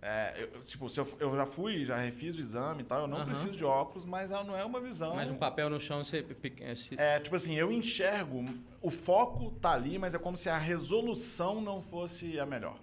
É, 0.03 0.33
eu- 0.53 0.61
tipo, 0.61 0.89
se 0.89 1.00
eu, 1.00 1.07
eu 1.19 1.35
já 1.35 1.45
fui, 1.45 1.85
já 1.85 1.95
refiz 1.97 2.35
o 2.35 2.39
exame 2.39 2.81
e 2.81 2.85
tal, 2.85 3.01
eu 3.01 3.07
não 3.07 3.17
Aham. 3.17 3.25
preciso 3.25 3.53
de 3.55 3.63
óculos, 3.63 4.05
mas 4.05 4.31
ela 4.31 4.44
não 4.44 4.55
é 4.57 4.63
uma 4.65 4.81
visão. 4.81 5.15
mas 5.15 5.29
um 5.29 5.35
papel 5.38 5.69
no 5.69 5.79
chão, 5.79 6.03
você... 6.03 6.25
é, 6.61 6.75
se- 6.75 6.95
É, 6.97 7.19
tipo 7.19 7.35
assim, 7.35 7.55
eu 7.55 7.71
enxergo, 7.71 8.44
o 8.81 8.89
foco 8.91 9.51
tá 9.61 9.71
ali, 9.71 9.97
mas 9.97 10.13
é 10.13 10.19
como 10.19 10.35
se 10.35 10.50
a 10.50 10.57
resolução 10.57 11.61
não 11.61 11.81
fosse 11.81 12.39
a 12.39 12.45
melhor. 12.45 12.77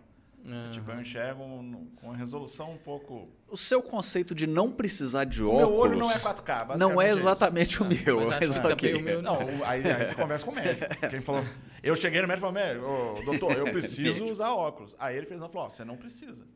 Ah, 0.47 0.71
Tipo, 0.73 0.91
eu 0.93 0.99
enxergo 1.03 1.43
com 1.97 2.11
a 2.13 2.17
resolução 2.17 2.73
um 2.73 2.79
pouco. 2.79 3.29
O 3.47 3.59
seu 3.59 3.83
conceito 3.83 4.35
de 4.35 4.47
não 4.47 4.73
precisar 4.73 5.25
de 5.25 5.43
O 5.45 5.49
óculos. 5.51 5.69
meu 5.69 5.79
olho 5.79 5.99
não 5.99 6.11
é 6.11 6.15
4K, 6.19 6.65
basicamente. 6.65 6.79
Não 6.79 7.03
é 7.03 7.11
isso. 7.11 7.19
exatamente 7.19 7.83
o 7.83 7.85
Ah, 7.85 7.89
meu. 7.91 8.17
mas 8.21 8.29
mas 8.29 8.51
acho 8.51 8.61
que 8.63 8.67
ok. 8.73 8.89
também 8.89 9.03
o 9.03 9.05
meu- 9.05 9.21
Não, 9.23 9.37
o- 9.45 9.65
aí, 9.67 9.85
aí 9.87 10.07
você 10.07 10.15
conversa 10.15 10.47
com 10.47 10.53
o 10.53 10.55
médico. 10.55 10.89
Quem 11.11 11.21
falou. 11.21 11.45
Eu 11.83 11.95
cheguei 11.95 12.23
no 12.23 12.27
médico 12.29 12.47
e 12.49 12.51
falei, 12.53 12.69
médico, 12.69 13.23
doutor, 13.27 13.53
eu 13.59 13.67
preciso 13.71 14.25
usar 14.31 14.55
óculos. 14.55 14.97
Aí 14.99 15.15
ele 15.15 15.27
fez, 15.27 15.39
não, 15.39 15.51
falou, 15.51 15.67
ó, 15.67 15.71
você 15.71 15.85
não 15.85 15.99
precisa. 15.99 16.47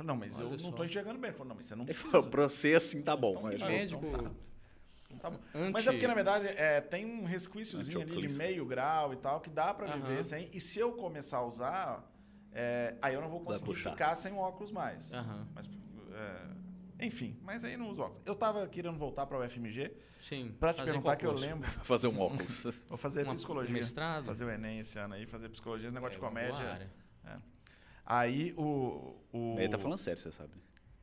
Falei, 0.00 0.06
não, 0.08 0.16
mas 0.16 0.36
Olha 0.38 0.44
eu 0.46 0.50
não 0.52 0.58
só. 0.58 0.72
tô 0.72 0.84
enxergando 0.84 1.18
bem. 1.18 1.28
Ele 1.28 1.36
falou, 1.36 1.48
não, 1.50 1.56
mas 1.56 1.66
você 1.66 1.74
não 1.74 1.82
Ele 1.84 1.92
precisa. 1.92 2.10
falou, 2.10 2.30
pra 2.30 2.42
você 2.48 2.74
assim 2.74 3.02
tá 3.02 3.14
bom. 3.14 3.50
Então, 3.52 3.68
médico... 3.68 4.06
Então 4.06 4.22
tá. 4.24 4.30
Então 5.10 5.18
tá 5.18 5.30
bom. 5.30 5.38
anti- 5.54 5.72
Mas 5.72 5.86
é 5.86 5.90
porque, 5.92 6.06
na 6.06 6.14
verdade, 6.14 6.46
é, 6.46 6.80
tem 6.80 7.04
um 7.04 7.24
resquíciozinho 7.24 8.00
ali 8.00 8.26
de 8.26 8.34
meio 8.34 8.64
grau 8.64 9.12
e 9.12 9.16
tal, 9.16 9.40
que 9.40 9.50
dá 9.50 9.74
pra 9.74 9.86
Aham. 9.88 9.96
viver 9.98 10.24
sem. 10.24 10.48
E 10.54 10.60
se 10.60 10.78
eu 10.78 10.92
começar 10.92 11.38
a 11.38 11.44
usar, 11.44 12.10
é, 12.52 12.94
aí 13.02 13.12
eu 13.14 13.20
não 13.20 13.28
vou 13.28 13.40
conseguir 13.40 13.74
ficar 13.74 14.14
sem 14.14 14.32
óculos 14.32 14.72
mais. 14.72 15.10
Mas, 15.54 15.68
é, 16.98 17.04
enfim, 17.06 17.36
mas 17.42 17.62
aí 17.64 17.76
não 17.76 17.90
uso 17.90 18.00
óculos. 18.02 18.22
Eu 18.24 18.34
tava 18.34 18.66
querendo 18.68 18.96
voltar 18.96 19.26
pra 19.26 19.38
UFMG 19.38 19.92
Sim. 20.20 20.54
pra 20.58 20.72
te 20.72 20.82
perguntar 20.82 21.16
que 21.16 21.26
eu 21.26 21.32
lembro. 21.32 21.68
Fazer 21.84 22.06
um 22.06 22.18
óculos. 22.20 22.64
Vou 22.88 22.96
fazer 22.96 23.24
Uma- 23.24 23.34
psicologia. 23.34 23.70
um 23.70 23.78
mestrado? 23.78 24.24
Fazer 24.26 24.44
o 24.46 24.50
Enem 24.50 24.78
esse 24.80 24.98
ano 24.98 25.14
aí, 25.14 25.26
fazer 25.26 25.48
psicologia, 25.50 25.90
negócio 25.90 26.12
É, 26.12 26.14
de 26.14 26.20
boa 26.20 26.30
comédia. 26.30 26.90
Aí 28.12 28.52
o. 28.56 29.14
o... 29.32 29.54
Ele 29.58 29.68
tá 29.68 29.78
falando 29.78 29.98
sério, 29.98 30.20
você 30.20 30.32
sabe. 30.32 30.52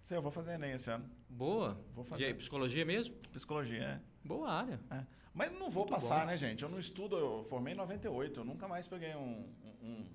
Sim, 0.01 0.15
eu 0.15 0.21
vou 0.21 0.31
fazer 0.31 0.53
Enem 0.53 0.71
esse 0.73 0.89
ano. 0.91 1.09
Boa. 1.29 1.79
Vou 1.93 2.03
E 2.05 2.07
fazer. 2.07 2.25
aí, 2.25 2.33
psicologia 2.33 2.83
mesmo? 2.85 3.15
Psicologia, 3.31 3.83
é. 3.83 3.99
Boa 4.27 4.49
área. 4.51 4.79
é. 4.91 5.03
Mas 5.33 5.51
não 5.51 5.69
vou 5.69 5.83
Muito 5.83 5.91
passar, 5.91 6.21
bom. 6.21 6.25
né, 6.25 6.37
gente? 6.37 6.63
Eu 6.63 6.69
não 6.69 6.79
estudo, 6.79 7.15
eu 7.15 7.43
formei 7.43 7.73
em 7.73 7.77
98, 7.77 8.39
eu 8.39 8.43
nunca 8.43 8.67
mais 8.67 8.87
peguei 8.87 9.13
um, 9.15 9.47
um, 9.83 10.05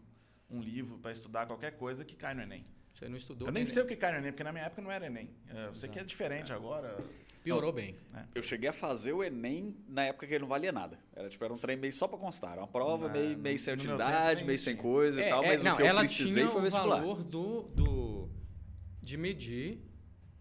um 0.51 0.61
livro 0.61 0.99
para 0.99 1.13
estudar 1.13 1.47
qualquer 1.47 1.77
coisa 1.77 2.05
que 2.05 2.17
cai 2.17 2.35
no 2.35 2.43
Enem. 2.43 2.67
Você 2.93 3.09
não 3.09 3.17
estudou 3.17 3.47
eu 3.49 3.53
nem 3.53 3.63
bem, 3.65 3.73
sei 3.73 3.83
o 3.83 3.87
que 3.87 3.95
cai 3.97 4.11
no 4.13 4.19
Enem, 4.19 4.33
porque 4.33 4.43
na 4.43 4.51
minha 4.53 4.65
época 4.65 4.83
não 4.83 4.91
era 4.91 5.07
Enem. 5.07 5.31
É, 5.49 5.67
Eu 5.69 5.75
sei 5.77 5.89
que 5.89 5.99
é 5.99 6.03
diferente 6.05 6.53
agora. 6.53 6.99
Piorou 7.43 7.73
bem. 7.73 7.97
Eu 8.35 8.43
cheguei 8.43 8.69
a 8.69 8.73
fazer 8.73 9.13
o 9.13 9.23
Enem 9.23 9.77
na 9.89 10.05
época 10.05 10.27
que 10.27 10.33
ele 10.35 10.43
não 10.43 10.49
valia 10.49 10.71
nada. 10.73 10.99
Era 11.15 11.29
tipo, 11.29 11.45
era 11.45 11.53
um 11.53 11.59
trem 11.59 11.77
meio 11.77 11.93
só 11.93 12.07
pra 12.07 12.17
constar. 12.19 12.53
Era 12.53 12.61
uma 12.63 12.69
prova 12.69 13.07
Não, 13.09 13.13
meio, 13.15 13.37
meio 13.39 13.59
sem 13.59 13.75
utilidade, 13.75 14.45
meio 14.45 14.59
sem 14.59 14.75
tinha. 14.75 14.83
coisa 14.83 15.21
e 15.21 15.25
É, 15.25 15.29
tal, 15.29 15.43
é, 15.43 15.49
mas 15.49 15.63
não, 15.63 15.73
o 15.75 15.77
que 15.77 15.83
eu 15.83 15.87
ela 15.87 16.01
precisei 16.03 16.35
tinha 16.45 16.49
foi 16.51 16.61
o 16.61 16.65
vestibular. 16.65 17.01
valor 17.01 17.25
do, 17.25 17.63
do, 17.75 18.29
de 19.01 19.17
medir 19.17 19.81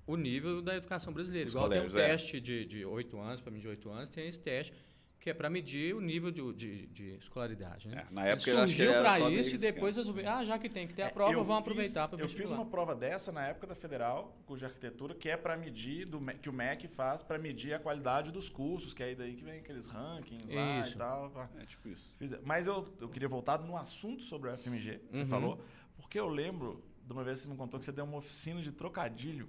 o 0.05 0.15
nível 0.15 0.61
da 0.61 0.75
educação 0.75 1.11
brasileira. 1.13 1.47
Os 1.47 1.53
Igual 1.53 1.69
tem 1.69 1.79
um 1.79 1.87
colégios, 1.89 2.03
é. 2.03 2.11
teste 2.11 2.39
de, 2.41 2.65
de 2.65 2.85
8 2.85 3.19
anos, 3.19 3.41
para 3.41 3.51
medir 3.51 3.67
8 3.67 3.89
anos, 3.89 4.09
tem 4.09 4.27
esse 4.27 4.39
teste 4.39 4.73
que 5.21 5.29
é 5.29 5.33
para 5.35 5.51
medir 5.51 5.93
o 5.95 6.01
nível 6.01 6.31
de, 6.31 6.51
de, 6.53 6.87
de 6.87 7.09
escolaridade. 7.17 7.87
Né? 7.87 8.05
É, 8.09 8.11
na 8.13 8.25
época 8.25 8.43
que 8.43 8.57
Surgiu 8.57 8.91
para 8.91 9.29
isso 9.29 9.53
e 9.53 9.57
depois 9.59 9.95
resolveu, 9.95 10.27
ah, 10.27 10.43
já 10.43 10.57
que 10.57 10.67
tem 10.67 10.87
que 10.87 10.95
ter 10.95 11.03
a 11.03 11.05
É, 11.05 11.09
prova, 11.11 11.31
eu 11.31 11.43
vamos 11.43 11.63
fiz- 11.63 11.71
aproveitar 11.71 12.07
para 12.09 12.19
Eu 12.19 12.27
fiz 12.27 12.49
uma 12.49 12.65
prova 12.65 12.95
dessa 12.95 13.31
na 13.31 13.45
época 13.47 13.67
da 13.67 13.75
Federal, 13.75 14.35
de 14.57 14.65
arquitetura, 14.65 15.13
que 15.13 15.29
é 15.29 15.37
para 15.37 15.55
medir, 15.55 16.07
do, 16.07 16.19
que 16.41 16.49
o 16.49 16.53
MEC 16.53 16.87
faz 16.87 17.21
para 17.21 17.37
medir 17.37 17.71
a 17.75 17.79
qualidade 17.79 18.31
dos 18.31 18.49
cursos, 18.49 18.95
que 18.95 19.03
é 19.03 19.05
aí 19.07 19.15
daí 19.15 19.35
que 19.35 19.43
vem 19.43 19.59
aqueles 19.59 19.85
rankings 19.85 20.51
lá 20.53 20.81
Isso. 20.81 20.95
e 20.95 20.97
tal. 20.97 21.49
É 21.59 21.65
tipo 21.67 21.87
isso. 21.87 22.15
Fiz- 22.17 22.35
Mas 22.43 22.65
eu, 22.65 22.91
eu 22.99 23.07
queria 23.07 23.29
voltar 23.29 23.59
no 23.59 23.77
assunto 23.77 24.23
sobre 24.23 24.49
o 24.49 24.57
FMG, 24.57 24.97
que 25.07 25.17
você 25.17 25.21
Uhum. 25.21 25.27
falou, 25.27 25.63
porque 25.97 26.19
eu 26.19 26.27
lembro 26.27 26.83
de 27.05 27.13
uma 27.13 27.23
vez 27.23 27.41
que 27.41 27.45
você 27.45 27.51
me 27.51 27.57
contou 27.57 27.79
que 27.79 27.85
você 27.85 27.91
deu 27.91 28.05
uma 28.05 28.17
oficina 28.17 28.59
de 28.59 28.71
trocadilho. 28.71 29.47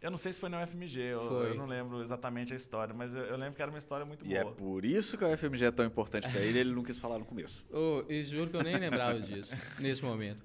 Eu 0.00 0.10
não 0.12 0.18
sei 0.18 0.32
se 0.32 0.38
foi 0.38 0.48
na 0.48 0.62
UFMG, 0.62 1.00
eu, 1.00 1.20
Foi. 1.28 1.50
eu 1.50 1.54
não 1.56 1.66
lembro 1.66 2.00
exatamente 2.00 2.52
a 2.52 2.56
história, 2.56 2.94
mas 2.94 3.12
eu, 3.12 3.22
eu 3.22 3.36
lembro 3.36 3.54
que 3.56 3.62
era 3.62 3.70
uma 3.70 3.78
história 3.78 4.06
muito 4.06 4.24
E 4.24 4.36
é 4.36 4.44
boa. 4.44 4.54
por 4.54 4.84
isso 4.84 5.18
que 5.18 5.24
a 5.24 5.28
UFMG 5.28 5.64
é 5.64 5.70
tão 5.72 5.84
importante 5.84 6.28
pra 6.28 6.40
ele, 6.40 6.58
ele 6.60 6.72
não 6.72 6.84
quis 6.84 6.98
falar 6.98 7.18
no 7.18 7.24
começo. 7.24 7.66
Ô, 7.72 8.04
e 8.08 8.22
juro 8.22 8.48
que 8.48 8.56
eu 8.56 8.62
nem 8.62 8.76
lembrava 8.76 9.18
disso, 9.20 9.56
nesse 9.80 10.04
momento. 10.04 10.44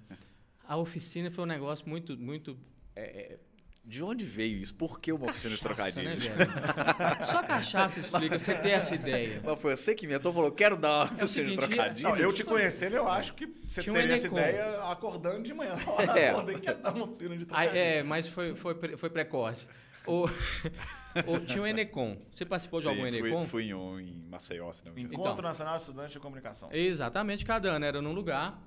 A 0.67 0.75
oficina 0.77 1.29
foi 1.29 1.43
um 1.43 1.47
negócio 1.47 1.87
muito, 1.87 2.17
muito... 2.17 2.57
é, 2.95 3.03
é, 3.03 3.39
De 3.85 4.01
onde 4.01 4.23
veio 4.23 4.57
isso? 4.59 4.73
Por 4.73 4.97
que 5.01 5.11
uma 5.11 5.25
oficina 5.25 5.53
de 5.55 5.61
cachaça, 5.61 5.91
trocadilho? 6.01 6.35
né? 6.37 6.45
Só 7.29 7.43
cachaça 7.43 7.99
explica, 7.99 8.39
você 8.39 8.55
ter 8.55 8.69
essa 8.69 8.95
ideia. 8.95 9.41
Mas 9.43 9.59
foi 9.59 9.75
você 9.75 9.93
que 9.93 10.05
inventou, 10.05 10.31
falou, 10.31 10.51
quero 10.53 10.77
dar 10.77 11.11
uma 11.11 11.19
É 11.21 11.23
oficina 11.25 11.47
de 11.47 11.51
seguinte, 11.51 11.67
trocadilho. 11.75 12.09
Não, 12.09 12.15
eu 12.17 12.31
te 12.31 12.45
conhecendo, 12.45 12.95
eu 12.95 13.07
acho 13.09 13.33
que 13.33 13.45
você 13.67 13.81
Tinha 13.81 13.91
um 13.91 13.97
teria 13.97 14.15
essa 14.15 14.27
Enecom. 14.27 14.39
ideia 14.39 14.83
acordando 14.89 15.43
de 15.43 15.53
manhã. 15.53 15.75
É. 16.15 16.29
Acordei 16.29 16.59
que 16.59 16.67
ia 16.69 16.75
dar 16.75 16.93
uma 16.93 17.05
oficina 17.05 17.35
de 17.35 17.41
Aí, 17.43 17.45
trocadilho. 17.45 17.77
é, 17.77 18.03
mas 18.03 18.27
foi, 18.29 18.55
foi, 18.55 18.73
foi 18.95 19.09
precoce. 19.09 19.67
O, 20.07 20.25
o- 21.27 21.39
tinha 21.41 21.61
o 21.63 21.67
Enecom. 21.67 22.17
Você 22.33 22.45
participou 22.45 22.79
de 22.79 22.85
Sim, 22.85 22.89
algum 22.91 23.01
fui, 23.09 23.17
Enecom? 23.19 23.43
fui 23.43 23.63
em 23.65 23.73
um 23.73 23.99
em 23.99 24.23
Maceió, 24.29 24.71
se 24.71 24.85
não 24.85 24.93
me 24.93 25.01
engano. 25.01 25.13
Encontro 25.15 25.33
então. 25.33 25.43
Nacional 25.43 25.75
de 25.75 25.81
Estudantes 25.81 26.13
de 26.13 26.19
Comunicação. 26.21 26.69
Exatamente, 26.71 27.45
cada 27.45 27.69
ano 27.69 27.83
era 27.83 28.01
num 28.01 28.13
lugar. 28.13 28.61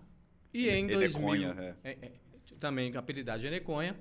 E 0.52 0.68
em 0.68 0.90
Eneconha, 0.90 1.54
2000, 1.54 1.62
é. 1.62 1.74
é, 1.84 1.90
é, 2.02 2.12
também 2.60 2.90
com 2.92 2.98
a 2.98 3.00
apelidade 3.00 3.40
de 3.40 3.46
Eneconha. 3.46 3.96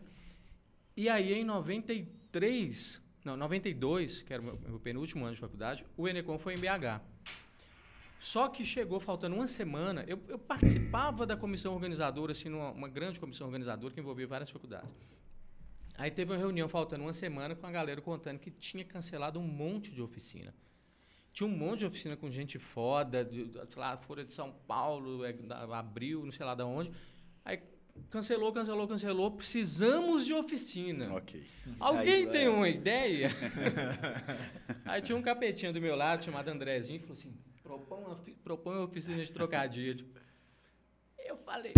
E 0.95 1.09
aí 1.09 1.33
em 1.33 1.43
93, 1.43 3.01
não, 3.23 3.35
92, 3.35 4.21
que 4.21 4.33
era 4.33 4.41
o 4.41 4.45
meu, 4.45 4.59
meu 4.67 4.79
penúltimo 4.79 5.25
ano 5.25 5.33
de 5.33 5.39
faculdade, 5.39 5.85
o 5.97 6.07
Enecom 6.07 6.37
foi 6.37 6.53
em 6.53 6.57
BH. 6.57 7.01
Só 8.19 8.47
que 8.47 8.63
chegou 8.63 8.99
faltando 8.99 9.35
uma 9.35 9.47
semana, 9.47 10.03
eu, 10.07 10.19
eu 10.27 10.39
participava 10.39 11.25
da 11.25 11.35
comissão 11.35 11.73
organizadora, 11.73 12.31
assim, 12.31 12.49
numa 12.49 12.71
uma 12.71 12.87
grande 12.87 13.19
comissão 13.19 13.45
organizadora 13.47 13.93
que 13.93 13.99
envolvia 13.99 14.25
várias 14.25 14.49
faculdades. 14.49 14.89
Aí 15.97 16.09
teve 16.11 16.31
uma 16.31 16.37
reunião 16.37 16.67
faltando 16.67 17.03
uma 17.03 17.13
semana 17.13 17.55
com 17.55 17.65
a 17.67 17.71
galera 17.71 18.01
contando 18.01 18.39
que 18.39 18.51
tinha 18.51 18.83
cancelado 18.83 19.39
um 19.39 19.47
monte 19.47 19.91
de 19.91 20.01
oficina. 20.01 20.53
Tinha 21.31 21.47
um 21.47 21.51
monte 21.55 21.79
de 21.79 21.85
oficina 21.85 22.15
com 22.15 22.29
gente 22.31 22.57
foda, 22.57 23.23
de, 23.23 23.45
de- 23.45 23.59
lá, 23.75 23.97
Folha 23.97 24.23
de 24.23 24.33
São 24.33 24.51
Paulo, 24.67 25.23
é, 25.25 25.33
da- 25.33 25.77
Abril, 25.77 26.23
não 26.23 26.31
sei 26.31 26.45
lá 26.45 26.55
de 26.55 26.63
onde. 26.63 26.91
Cancelou, 28.09 28.51
cancelou, 28.53 28.87
cancelou. 28.87 29.31
Precisamos 29.31 30.25
de 30.25 30.33
oficina. 30.33 31.13
Ok. 31.13 31.43
Alguém 31.79 32.25
Aí, 32.25 32.29
tem 32.29 32.45
é. 32.45 32.49
uma 32.49 32.69
ideia? 32.69 33.29
Aí 34.85 35.01
tinha 35.01 35.17
um 35.17 35.21
capetinho 35.21 35.73
do 35.73 35.81
meu 35.81 35.95
lado, 35.95 36.23
chamado 36.23 36.47
Andrezinho, 36.49 36.99
falou 36.99 37.13
assim: 37.13 37.33
propõe 37.63 37.99
uma, 38.03 38.15
propõe 38.43 38.75
uma 38.75 38.85
oficina 38.85 39.23
de 39.23 39.31
trocadilho. 39.31 40.05
Eu 41.19 41.37
falei: 41.37 41.73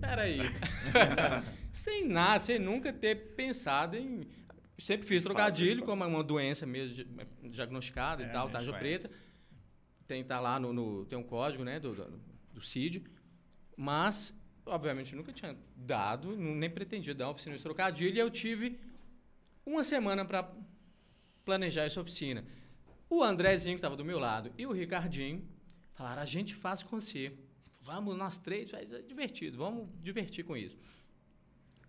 peraí. 0.00 0.38
sem 1.72 2.06
nada, 2.06 2.40
sem 2.40 2.58
nunca 2.58 2.92
ter 2.92 3.34
pensado 3.34 3.96
em. 3.96 4.26
Sempre 4.78 5.06
fiz 5.06 5.22
trocadilho, 5.22 5.84
como 5.84 6.02
é 6.04 6.06
uma 6.06 6.24
doença 6.24 6.64
mesmo 6.66 6.94
di- 6.94 7.06
diagnosticada 7.50 8.22
É, 8.22 8.26
e 8.26 8.32
tal, 8.32 8.48
tarja 8.48 8.72
conhece. 8.72 9.08
preta. 9.08 9.14
Tem, 10.08 10.24
tá 10.24 10.40
lá 10.40 10.58
no, 10.58 10.72
no- 10.72 11.04
Tem 11.06 11.18
um 11.18 11.22
código, 11.22 11.62
né, 11.64 11.78
do, 11.78 11.94
do, 11.94 12.20
do 12.54 12.60
CID. 12.62 13.04
Mas, 13.76 14.34
obviamente, 14.66 15.14
nunca 15.14 15.32
tinha 15.32 15.56
dado, 15.76 16.36
nem 16.36 16.70
pretendia 16.70 17.14
dar 17.14 17.26
uma 17.26 17.32
oficina 17.32 17.56
de 17.56 17.62
trocadilho, 17.62 18.16
e 18.16 18.18
eu 18.18 18.30
tive 18.30 18.78
uma 19.64 19.84
semana 19.84 20.24
para 20.24 20.50
planejar 21.44 21.84
essa 21.84 22.00
oficina. 22.00 22.44
O 23.08 23.22
Andrezinho, 23.22 23.74
que 23.74 23.78
estava 23.78 23.96
do 23.96 24.04
meu 24.04 24.18
lado, 24.18 24.52
e 24.56 24.66
o 24.66 24.72
Ricardinho 24.72 25.44
falaram: 25.94 26.22
a 26.22 26.24
gente 26.24 26.54
faz 26.54 26.82
com 26.82 27.00
você. 27.00 27.32
Vamos 27.82 28.16
nós 28.16 28.36
três, 28.36 28.70
vai 28.70 28.86
ser 28.86 29.02
divertido, 29.02 29.56
vamos 29.56 29.88
divertir 30.02 30.44
com 30.44 30.56
isso. 30.56 30.76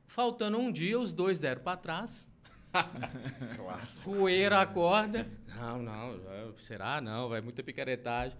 Faltando 0.07 0.57
um 0.57 0.71
dia, 0.71 0.99
os 0.99 1.13
dois 1.13 1.37
deram 1.37 1.61
para 1.61 1.77
trás, 1.77 2.27
roeram 4.03 4.57
a 4.57 4.65
corda. 4.65 5.29
Não, 5.47 5.81
não, 5.81 6.13
é, 6.31 6.53
será? 6.59 7.01
Não, 7.01 7.29
vai 7.29 7.41
muita 7.41 7.61
picaretagem. 7.61 8.37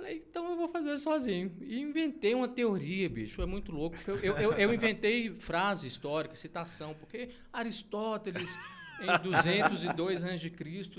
Falei, 0.00 0.24
então 0.30 0.48
eu 0.50 0.56
vou 0.56 0.66
fazer 0.68 0.96
sozinho. 0.98 1.54
E 1.60 1.78
inventei 1.78 2.34
uma 2.34 2.48
teoria, 2.48 3.06
bicho. 3.08 3.34
Foi 3.34 3.44
muito 3.44 3.70
louco. 3.70 3.96
Eu, 4.22 4.34
eu, 4.36 4.52
eu- 4.54 4.72
inventei 4.74 5.34
frase 5.34 5.86
histórica, 5.86 6.34
citação, 6.34 6.94
porque 6.94 7.28
Aristóteles, 7.52 8.58
em 9.02 9.06
202 9.22 10.24
a.C., 10.24 10.50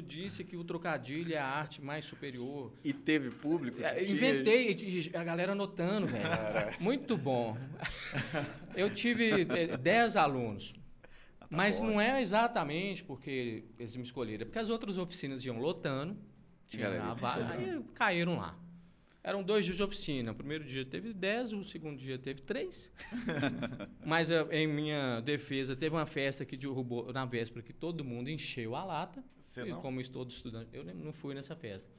disse 0.06 0.44
que 0.44 0.56
o 0.56 0.64
trocadilho 0.64 1.34
é 1.34 1.38
a 1.40 1.48
arte 1.48 1.82
mais 1.82 2.06
superior. 2.06 2.72
E 2.84 2.94
teve 2.94 3.32
público? 3.32 3.82
É, 3.82 4.04
Inventei, 4.04 4.72
e 4.72 5.12
a 5.18 5.24
galera 5.24 5.54
anotando, 5.54 6.06
velho. 6.06 6.30
Muito 6.80 7.18
bom. 7.18 7.58
Eu 8.76 8.90
tive 8.94 9.46
10 9.78 10.16
alunos. 10.16 10.74
Mas 11.50 11.82
bom, 11.82 11.88
não 11.88 12.02
é 12.02 12.22
exatamente 12.22 13.04
porque 13.04 13.66
eles 13.78 13.96
me 13.98 14.04
escolheram, 14.04 14.44
é 14.44 14.46
porque 14.46 14.60
as 14.60 14.70
outras 14.70 14.98
oficinas 14.98 15.44
iam 15.44 15.60
lotando, 15.60 16.18
tinha 16.66 16.84
Galera, 16.86 17.04
lá, 17.04 17.14
va- 17.14 17.50
aí 17.52 17.82
caíram 17.94 18.38
lá. 18.38 18.58
Eram 19.24 19.44
dois 19.44 19.66
dias 19.66 19.78
de 19.78 19.84
oficina. 19.84 20.32
O 20.32 20.36
primeiro 20.36 20.64
dia 20.64 20.84
teve 20.84 21.14
10, 21.14 21.54
o 21.54 21.64
segundo 21.64 21.98
dia 21.98 22.18
teve 22.18 22.42
3. 22.42 22.92
Mas 24.04 24.32
eh, 24.32 24.46
em 24.52 24.68
minha 24.68 25.20
defesa, 25.22 25.76
teve 25.76 25.96
uma 25.96 26.06
festa 26.08 26.44
que 26.44 26.58
derrubou 26.58 27.14
na 27.14 27.24
véspera 27.26 27.62
que 27.62 27.72
todo 27.74 28.04
mundo 28.04 28.30
encheu 28.30 28.76
a 28.76 28.84
lata. 28.84 29.24
Você 29.40 29.62
e 29.62 29.70
não? 29.70 29.82
como 29.82 30.02
todo 30.10 30.32
estudante, 30.32 30.70
eu 30.74 30.84
não 30.84 31.14
fui 31.14 31.36
nessa 31.36 31.56
festa. 31.56 31.92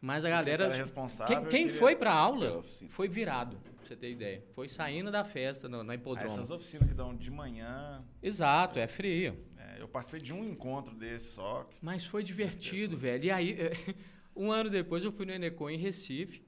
Mas 0.00 0.24
a 0.24 0.28
galera. 0.28 0.64
era 0.64 0.74
responsável, 0.76 1.42
Quem, 1.42 1.48
quem 1.48 1.68
foi 1.68 1.96
pra 1.96 2.10
É, 2.10 2.14
aula 2.14 2.62
foi 2.90 3.08
virado, 3.08 3.56
pra 3.56 3.86
você 3.86 3.96
ter 3.96 4.10
ideia. 4.10 4.44
Foi 4.52 4.68
saindo 4.68 5.10
da 5.10 5.24
festa 5.24 5.66
no- 5.66 5.82
na 5.82 5.92
Ah, 5.92 5.96
hipodrome. 5.96 6.26
essas 6.28 6.50
oficinas 6.50 6.88
que 6.88 6.94
dão 6.94 7.16
de 7.16 7.30
manhã. 7.30 8.04
Exato, 8.22 8.78
é 8.78 8.86
frio. 8.86 9.34
é, 9.56 9.80
eu 9.80 9.88
participei 9.88 10.20
de 10.20 10.32
um 10.32 10.44
encontro 10.44 10.94
desse 10.94 11.32
só. 11.34 11.66
Mas 11.80 12.04
foi 12.04 12.22
divertido, 12.22 12.98
velho. 12.98 13.24
E 13.24 13.30
aí, 13.30 13.56
um 14.36 14.52
ano 14.52 14.68
depois, 14.68 15.02
eu 15.04 15.10
fui 15.12 15.24
no 15.24 15.32
Enecon 15.32 15.70
em 15.70 15.78
Recife. 15.78 16.43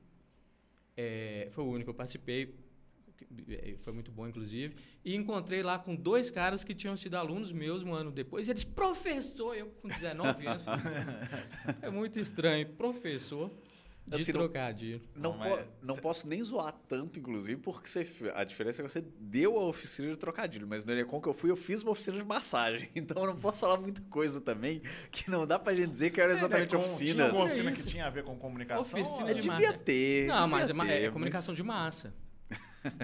É, 0.97 1.49
foi 1.51 1.65
o 1.65 1.69
único 1.69 1.85
que 1.85 1.91
eu 1.91 1.95
participei. 1.95 2.55
é, 3.49 3.75
Foi 3.81 3.93
muito 3.93 4.11
bom, 4.11 4.27
inclusive. 4.27 4.75
E 5.05 5.15
encontrei 5.15 5.63
lá 5.63 5.79
com 5.79 5.95
dois 5.95 6.31
caras 6.31 6.65
que 6.65 6.75
tinham 6.75 6.97
sido 6.97 7.17
alunos 7.17 7.53
meus 7.53 7.83
um 7.83 7.95
ano 7.95 8.11
depois. 8.11 8.49
E 8.49 8.53
eles, 8.53 8.65
professor, 8.65 9.55
eu 9.55 9.67
com 9.83 9.89
19 9.89 10.47
anos. 10.47 10.65
é 11.83 11.91
muito 11.91 12.19
estranho. 12.19 12.67
Professor 12.71 13.51
de 14.07 14.15
Assim, 14.15 14.33
não- 14.33 14.41
trocadilho. 14.41 15.01
Não, 15.17 15.23
Não, 15.33 15.33
po- 15.33 15.39
mas 15.39 15.67
não 15.83 15.95
cê- 15.97 16.01
posso 16.01 16.29
nem 16.29 16.41
zoar 16.43 16.73
tanto, 16.89 17.19
inclusive, 17.19 17.61
porque 17.61 17.89
você, 17.89 18.07
a 18.35 18.45
diferença 18.45 18.81
é 18.81 18.85
que 18.85 18.91
você 18.93 19.05
deu 19.19 19.59
a 19.59 19.65
oficina 19.67 20.09
de 20.11 20.17
trocadilho. 20.17 20.67
Mas 20.67 20.85
no 20.85 20.93
Elecom 20.93 21.21
que 21.21 21.29
eu 21.29 21.35
fui, 21.35 21.51
eu 21.51 21.57
fiz 21.57 21.83
uma 21.83 21.91
oficina 21.91 22.17
de 22.17 22.25
massagem. 22.25 22.89
Então 22.95 23.21
eu 23.25 23.27
não 23.35 23.37
posso 23.41 23.61
falar 23.61 23.79
muita 23.79 24.01
coisa 24.03 24.41
também, 24.41 24.81
que 25.11 25.29
não 25.31 25.45
dá 25.47 25.59
pra 25.59 25.75
gente 25.75 25.91
dizer 25.91 26.11
que 26.11 26.21
era 26.21 26.33
exatamente 26.33 26.75
né, 26.77 26.83
com- 26.83 26.97
Tinha 26.97 27.25
alguma 27.25 27.43
É 27.43 27.47
oficina 27.47 27.71
isso. 27.73 27.83
que 27.83 27.89
tinha 27.89 28.07
a 28.07 28.11
ver 28.11 28.23
com 28.25 28.37
comunicação? 28.39 28.81
Oficina 29.01 29.27
ou- 29.27 29.35
de 29.35 29.41
devia 29.41 29.51
massa. 29.69 29.79
ter. 29.79 30.27
Não, 30.29 30.47
mas 30.49 30.63
é, 30.63 30.67
devia 30.73 30.85
ma- 30.85 30.91
é 30.91 31.01
ter, 31.01 31.13
comunicação 31.13 31.55
de 31.55 31.63
massa. 31.63 32.15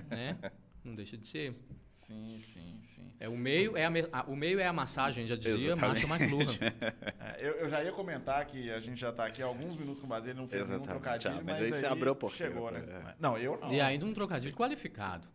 né? 0.09 0.39
Não 0.85 0.95
deixa 0.95 1.17
de 1.17 1.27
ser. 1.27 1.55
Sim, 2.03 2.37
sim, 2.41 2.79
sim. 2.83 3.13
É, 3.21 3.29
o, 3.29 3.37
meio 3.37 3.77
é 3.77 3.85
a, 3.87 4.23
o 4.25 4.35
meio 4.35 4.59
é 4.59 4.67
a 4.67 4.73
massagem, 4.73 5.25
já 5.25 5.37
dizia. 5.37 5.77
Marshall 5.77 6.11
McLuhan. 6.17 6.57
É, 7.25 7.37
eu, 7.47 7.53
eu 7.53 7.69
já 7.69 7.83
ia 7.83 7.93
comentar 7.93 8.45
que 8.47 8.69
a 8.71 8.81
gente 8.81 9.01
já 9.01 9.11
está 9.11 9.25
aqui 9.27 9.41
há 9.41 9.47
alguns 9.47 9.77
minutos 9.77 10.01
com 10.01 10.07
o 10.07 10.09
Basílio, 10.09 10.35
não 10.37 10.49
fez 10.49 10.69
nenhum 10.69 10.83
Exatamente, 10.83 11.03
trocadilho, 11.03 11.35
ah, 11.35 11.43
mas 11.45 11.61
mas, 11.61 11.73
aí 11.73 11.81
você 11.81 11.87
abriu 11.87 12.13
a 12.13 12.15
porteira 12.17 12.53
chegou, 12.53 12.71
né? 12.73 12.81
é. 12.81 13.15
Não, 13.21 13.39
eu 13.39 13.57
não. 13.61 13.73
E 13.73 13.81
ainda 13.81 14.05
um 14.05 14.13
trocadilho 14.13 14.55
qualificado. 14.55 15.29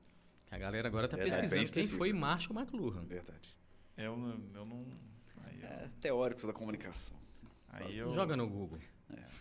Que 0.46 0.56
a 0.56 0.58
galera 0.58 0.88
agora 0.90 1.06
está 1.06 1.18
É, 1.18 1.22
é 1.22 1.24
pesquisando 1.24 1.72
quem 1.72 1.88
foi 1.88 2.12
Marshall 2.12 2.60
McLuhan. 2.60 3.06
Verdade. 3.06 3.58
Eu, 3.96 4.18
não- 4.18 4.44
eu 4.54 4.66
não... 4.66 4.86
Aí 5.46 5.62
eu, 5.62 5.68
É, 5.68 5.88
teóricos 6.02 6.44
da 6.44 6.52
comunicação. 6.54 7.16
aí 7.70 7.98
eu, 7.98 8.14
Joga 8.14 8.36
no 8.36 8.48
Google. 8.48 8.80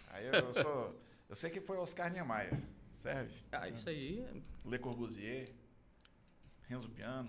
aí 0.09 0.27
eu 0.27 0.55
sou... 0.55 1.03
Eu 1.29 1.35
sei 1.35 1.51
que 1.51 1.61
foi 1.61 1.77
Oscar 1.79 2.11
Niemeyer, 2.13 2.57
serve? 2.95 3.35
Ah, 3.51 3.69
isso 3.69 3.89
aí, 3.89 4.21
é- 4.21 4.69
Le 4.71 4.79
Corbusier, 4.79 5.51
Renzo 6.69 6.89
Piano. 6.91 7.29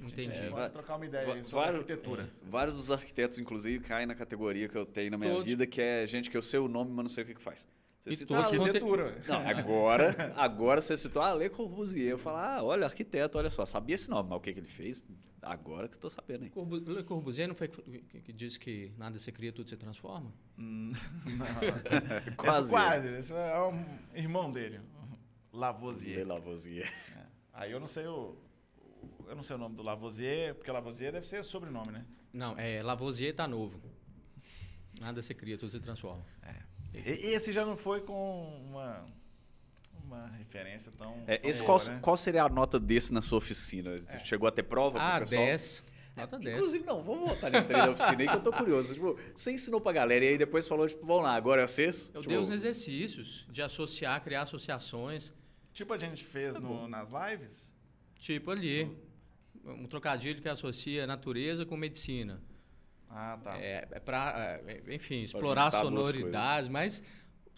entendi. 0.00 0.38
É, 0.38 0.48
vamos 0.48 0.72
trocar 0.72 0.96
uma 0.96 1.06
ideia 1.06 1.26
sobre 1.26 1.50
vários- 1.50 1.80
arquitetura. 1.80 2.30
Vários 2.42 2.74
dos 2.76 2.90
arquitetos, 2.90 3.38
inclusive, 3.38 3.84
caem 3.84 4.06
na 4.06 4.14
categoria 4.14 4.68
que 4.68 4.76
eu 4.76 4.86
tenho 4.86 5.10
na 5.10 5.18
minha 5.18 5.30
Todos. 5.32 5.46
vida, 5.46 5.66
que 5.66 5.80
é 5.80 6.06
gente 6.06 6.30
que 6.30 6.36
eu 6.36 6.42
sei 6.42 6.58
o 6.60 6.68
nome, 6.68 6.90
mas 6.90 7.02
não 7.04 7.10
sei 7.10 7.24
o 7.24 7.26
que, 7.26 7.34
que 7.34 7.42
faz. 7.42 7.66
Você 8.04 8.24
E 8.24 8.26
todos 8.26 8.42
ah, 8.44 8.46
Arquitetura. 8.46 9.22
Não, 9.28 9.46
agora, 9.46 10.32
agora 10.36 10.80
você 10.80 10.96
citou, 10.96 11.20
ah, 11.20 11.34
Le 11.34 11.50
Corbusier. 11.50 12.12
Eu 12.12 12.18
falo, 12.18 12.38
ah, 12.38 12.62
olha, 12.62 12.86
arquiteto, 12.86 13.36
olha 13.36 13.50
só, 13.50 13.66
sabia 13.66 13.94
esse 13.94 14.08
nome, 14.08 14.30
mas 14.30 14.38
o 14.38 14.40
que, 14.40 14.54
que 14.54 14.60
ele 14.60 14.68
fez? 14.68 15.02
Agora 15.42 15.86
que 15.86 15.96
eu 15.96 16.00
tô 16.00 16.08
sabendo 16.10 16.44
aí. 16.44 16.50
Corbu- 16.50 16.76
Le 16.78 17.02
Corbusier 17.04 17.46
não 17.48 17.54
foi 17.54 17.68
que, 17.68 17.82
que, 17.82 18.20
que 18.20 18.32
diz 18.32 18.56
que 18.56 18.90
nada 18.96 19.18
se 19.18 19.30
cria, 19.30 19.52
tudo 19.52 19.68
se 19.68 19.76
transforma? 19.76 20.32
Hum, 20.58 20.92
não. 21.36 22.36
Quase. 22.36 22.60
Esse, 22.68 22.70
quase. 22.70 23.08
Esse 23.16 23.32
é 23.34 23.60
um 23.62 23.84
irmão 24.14 24.50
dele, 24.50 24.80
Lavoisier. 25.52 26.18
Le 26.18 26.24
Lavoisier. 26.24 26.90
Aí 27.52 27.72
eu 27.72 27.80
não 27.80 27.86
sei 27.86 28.06
o... 28.06 28.36
Eu 29.26 29.34
não 29.36 29.42
sei 29.42 29.56
o 29.56 29.58
nome 29.58 29.76
do 29.76 29.82
Lavoisier, 29.82 30.54
porque 30.54 30.70
Lavoisier 30.70 31.12
deve 31.12 31.26
ser 31.26 31.44
sobrenome, 31.44 31.92
né? 31.92 32.04
Não, 32.32 32.58
é 32.58 32.82
Lavoisier 32.82 33.34
tá 33.34 33.46
novo. 33.46 33.80
Nada 35.00 35.22
se 35.22 35.34
cria, 35.34 35.56
tudo 35.56 35.70
se 35.70 35.80
transforma. 35.80 36.24
E- 36.92 36.98
Esse 37.28 37.52
já 37.52 37.64
não 37.64 37.76
foi 37.76 38.00
com 38.00 38.60
uma, 38.68 39.06
uma 40.04 40.26
referência 40.36 40.92
tão. 40.98 41.22
É, 41.26 41.38
tão 41.38 41.48
esse 41.50 41.62
boa, 41.62 41.78
qual, 41.78 41.88
né? 41.94 41.98
qual 42.02 42.16
seria 42.16 42.42
a 42.44 42.48
nota 42.48 42.78
desse 42.78 43.12
na 43.12 43.22
sua 43.22 43.38
oficina? 43.38 43.98
Chegou 44.24 44.48
a 44.48 44.52
ter 44.52 44.64
prova 44.64 44.98
pro 44.98 45.02
Ah, 45.06 45.20
pessoal? 45.20 45.44
10. 45.46 45.84
Nota 46.16 46.38
10. 46.38 46.56
Inclusive, 46.56 46.84
não, 46.84 47.02
vamos 47.02 47.28
voltar 47.28 47.50
nesse 47.50 47.66
treino 47.68 47.86
da 47.86 47.92
oficina 47.92 48.22
aí 48.22 48.28
que 48.28 48.34
eu 48.36 48.42
tô 48.42 48.52
curioso. 48.52 48.92
Tipo, 48.94 49.18
você 49.34 49.52
ensinou 49.52 49.80
pra 49.80 49.92
galera 49.92 50.24
e 50.24 50.28
aí 50.28 50.38
depois 50.38 50.66
falou, 50.66 50.88
tipo, 50.88 51.06
vamos 51.06 51.22
lá, 51.22 51.34
agora 51.34 51.62
é 51.62 51.66
vocês? 51.66 52.10
Eu 52.12 52.20
tipo, 52.20 52.28
dei 52.28 52.36
os 52.38 52.50
exercícios 52.50 53.46
de 53.48 53.62
associar, 53.62 54.20
criar 54.22 54.42
associações. 54.42 55.32
Tipo 55.72 55.92
a 55.94 55.98
gente 55.98 56.24
fez 56.24 56.54
Tá 56.54 56.60
no- 56.60 56.88
nas 56.88 57.10
lives. 57.12 57.72
Tipo 58.18 58.50
ali, 58.50 58.90
um 59.64 59.86
trocadilho 59.86 60.40
que 60.40 60.48
associa 60.48 61.06
natureza 61.06 61.64
com 61.64 61.76
medicina. 61.76 62.42
Ah, 63.08 63.38
tá. 63.42 63.58
É, 63.58 63.88
é 63.90 64.00
pra, 64.00 64.60
é, 64.66 64.94
enfim, 64.94 65.22
explorar 65.22 65.70
sonoridades, 65.72 66.68
mas 66.68 67.02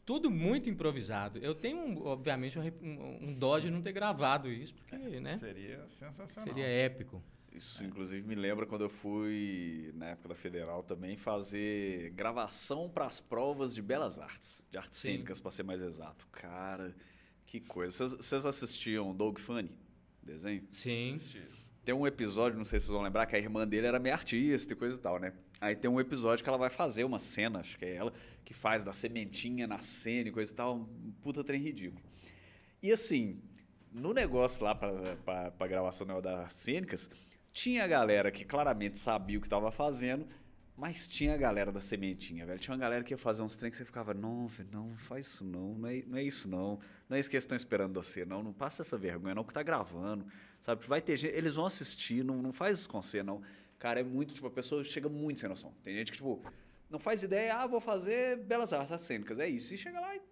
tudo 0.05 0.31
muito 0.31 0.71
improvisado. 0.71 1.39
Eu 1.39 1.55
tenho, 1.55 1.79
um, 1.79 2.07
obviamente, 2.07 2.59
um, 2.59 2.63
um, 2.83 3.29
um 3.29 3.35
dó 3.35 3.59
de 3.59 3.71
não 3.71 3.83
ter 3.83 3.93
gravado 3.93 4.51
isso, 4.51 4.75
porque, 4.75 4.97
né? 5.21 5.37
Seria 5.37 5.87
sensacional. 5.89 6.49
Seria 6.49 6.67
épico. 6.67 7.23
Isso, 7.53 7.85
inclusive, 7.85 8.27
me 8.27 8.35
lembra 8.35 8.65
quando 8.65 8.81
eu 8.83 8.89
fui, 8.89 9.91
na 9.95 10.07
época 10.07 10.31
da 10.31 10.35
Federal 10.35 10.83
também, 10.83 11.19
fazer 11.19 12.11
gravação 12.13 12.89
para 12.89 13.05
as 13.05 13.21
provas 13.21 13.75
de 13.75 13.83
belas 13.83 14.19
artes, 14.19 14.65
de 14.71 14.79
artes 14.79 14.99
Sim. 14.99 15.09
cênicas, 15.13 15.39
para 15.39 15.51
ser 15.51 15.63
mais 15.63 15.83
exato. 15.83 16.27
Cara, 16.33 16.95
que 17.53 17.61
coisa. 17.61 18.07
Vocês- 18.09 18.47
assistiam 18.47 19.15
Doug 19.15 19.39
Funny? 19.39 19.71
Desenho? 20.23 20.67
Sim. 20.73 21.19
Tem 21.85 21.95
um 21.95 22.07
episódio, 22.07 22.57
não 22.57 22.65
sei 22.65 22.81
se 22.81 22.87
vocês 22.87 22.95
vão 22.95 23.03
lembrar, 23.03 23.27
que 23.27 23.37
a 23.37 23.39
irmã 23.39 23.69
dele 23.69 23.87
era 23.87 23.99
meio 23.99 24.15
artista 24.15 24.73
e 24.73 24.77
coisa 24.77 24.97
e 24.97 25.01
tal, 25.01 25.19
né? 25.19 25.35
Aí 25.61 25.77
tem 25.77 25.91
um 25.91 26.01
episódio 26.01 26.43
que 26.43 26.49
ela 26.49 26.57
vai 26.57 26.71
fazer 26.71 27.05
uma 27.05 27.19
cena, 27.19 27.59
acho 27.61 27.79
que 27.79 27.85
é 27.85 27.95
ela, 27.95 28.13
que 28.43 28.55
faz 28.55 28.83
da 28.83 28.93
sementinha 28.95 29.67
na 29.67 29.81
cena 29.81 30.31
e 30.31 30.33
coisa 30.33 30.51
e 30.51 30.57
tal, 30.57 30.77
um 30.77 31.13
puta 31.21 31.45
trem 31.45 31.61
ridículo. 31.61 32.03
E 32.83 32.91
assim, 32.91 33.43
no 33.93 34.15
negócio 34.15 34.65
lá 34.65 34.75
pra, 34.75 35.17
pra, 35.17 35.51
pra 35.51 35.67
gravação 35.67 36.07
das 36.23 36.55
cênicas, 36.55 37.11
tinha 37.53 37.85
a 37.85 37.87
galera 37.87 38.31
que 38.31 38.47
claramente 38.47 38.97
sabia 38.97 39.37
o 39.37 39.43
que 39.43 39.49
tava 39.49 39.71
fazendo, 39.71 40.27
mas 40.77 41.07
tinha 41.07 41.35
a 41.35 41.37
galera 41.37 41.71
da 41.71 41.81
sementinha, 41.81 42.47
velho. 42.47 42.59
Tinha 42.59 42.75
uma 42.75 42.81
galera 42.81 43.05
que 43.05 43.13
ia 43.13 43.19
fazer 43.19 43.43
uns 43.43 43.57
trem 43.57 43.71
que 43.71 43.77
você 43.77 43.85
ficava, 43.85 44.15
não, 44.15 44.47
velho, 44.47 44.69
não, 44.73 44.89
não 44.89 44.97
faz 44.97 45.27
isso 45.27 45.45
não, 45.45 45.75
não 45.75 45.89
é, 45.89 46.03
não 46.07 46.19
é 46.19 46.23
isso 46.23 46.49
não. 46.49 46.81
Não 47.09 47.17
é 47.17 47.21
isso 47.21 47.29
que 47.29 47.37
eles 47.37 47.45
estão 47.45 47.57
esperando 47.57 47.95
você, 47.95 48.25
não. 48.25 48.43
Não 48.43 48.53
passa 48.53 48.83
essa 48.83 48.97
vergonha, 48.97 49.35
não, 49.35 49.45
que 49.45 49.53
tá 49.53 49.63
gravando. 49.63 50.27
Sabe? 50.63 50.87
Vai 50.87 51.01
ter 51.01 51.17
gente, 51.17 51.35
eles 51.35 51.55
vão 51.55 51.67
assistir, 51.67 52.25
não, 52.25 52.41
não 52.41 52.53
faz 52.53 52.79
isso 52.79 52.89
com 52.89 53.03
você, 53.03 53.23
não. 53.23 53.43
Cara, 53.79 54.01
é 54.01 54.03
muito, 54.05 54.33
tipo, 54.33 54.47
a 54.47 54.51
pessoa 54.51 54.83
chega 54.85 55.09
muito 55.09 55.41
sem 55.41 55.49
noção. 55.49 55.75
Tem 55.83 55.95
gente 55.95 56.13
que, 56.13 56.19
tipo, 56.19 56.43
não 56.89 56.99
faz 56.99 57.23
ideia, 57.23 57.57
ah, 57.57 57.67
vou 57.67 57.81
fazer 57.81 58.39
belas 58.39 58.73
artes 58.73 59.01
cênicas, 59.01 59.39
é 59.39 59.49
isso. 59.49 59.75
E 59.75 59.79
chega 59.79 60.01
lá 60.01 60.15
e 60.15 60.23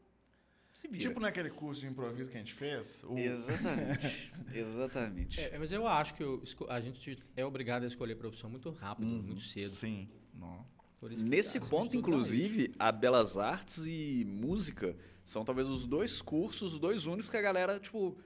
se 0.73 0.89
vira. 0.89 1.01
Tipo 1.01 1.21
naquele 1.21 1.51
curso 1.51 1.81
de 1.81 1.87
improviso 1.87 2.31
que 2.31 2.37
a 2.37 2.41
gente 2.41 2.55
fez. 2.55 3.03
O... 3.05 3.19
Exatamente. 3.19 4.33
Exatamente. 4.55 5.41
É, 5.41 5.59
mas 5.59 5.73
eu 5.73 5.87
acho 5.87 6.15
que 6.15 6.23
eu 6.23 6.43
a 6.69 6.81
gente 6.81 7.19
é 7.37 7.45
obrigado 7.45 7.83
a 7.83 7.87
escolher 7.87 8.15
profissão 8.15 8.49
muito 8.49 8.71
rápido, 8.71 9.07
muito 9.07 9.41
cedo. 9.41 9.71
Sim. 9.71 10.09
Não. 10.41 10.65
Por 10.99 11.13
isso 11.13 11.25
que 11.25 11.31
Nesse 11.31 11.61
ponto, 11.61 11.97
inclusive, 11.97 12.75
a 12.79 12.91
Belas 12.91 13.39
Artes 13.39 13.85
e 13.87 14.25
música 14.27 14.97
são 15.25 15.45
talvez 15.45 15.69
os 15.69 15.87
dois 15.87 16.21
cursos, 16.21 16.73
os 16.75 16.79
dois 16.79 17.07
únicos 17.07 17.31
que 17.31 17.37
a 17.37 17.43
galera, 17.43 17.79
tipo, 17.79 18.19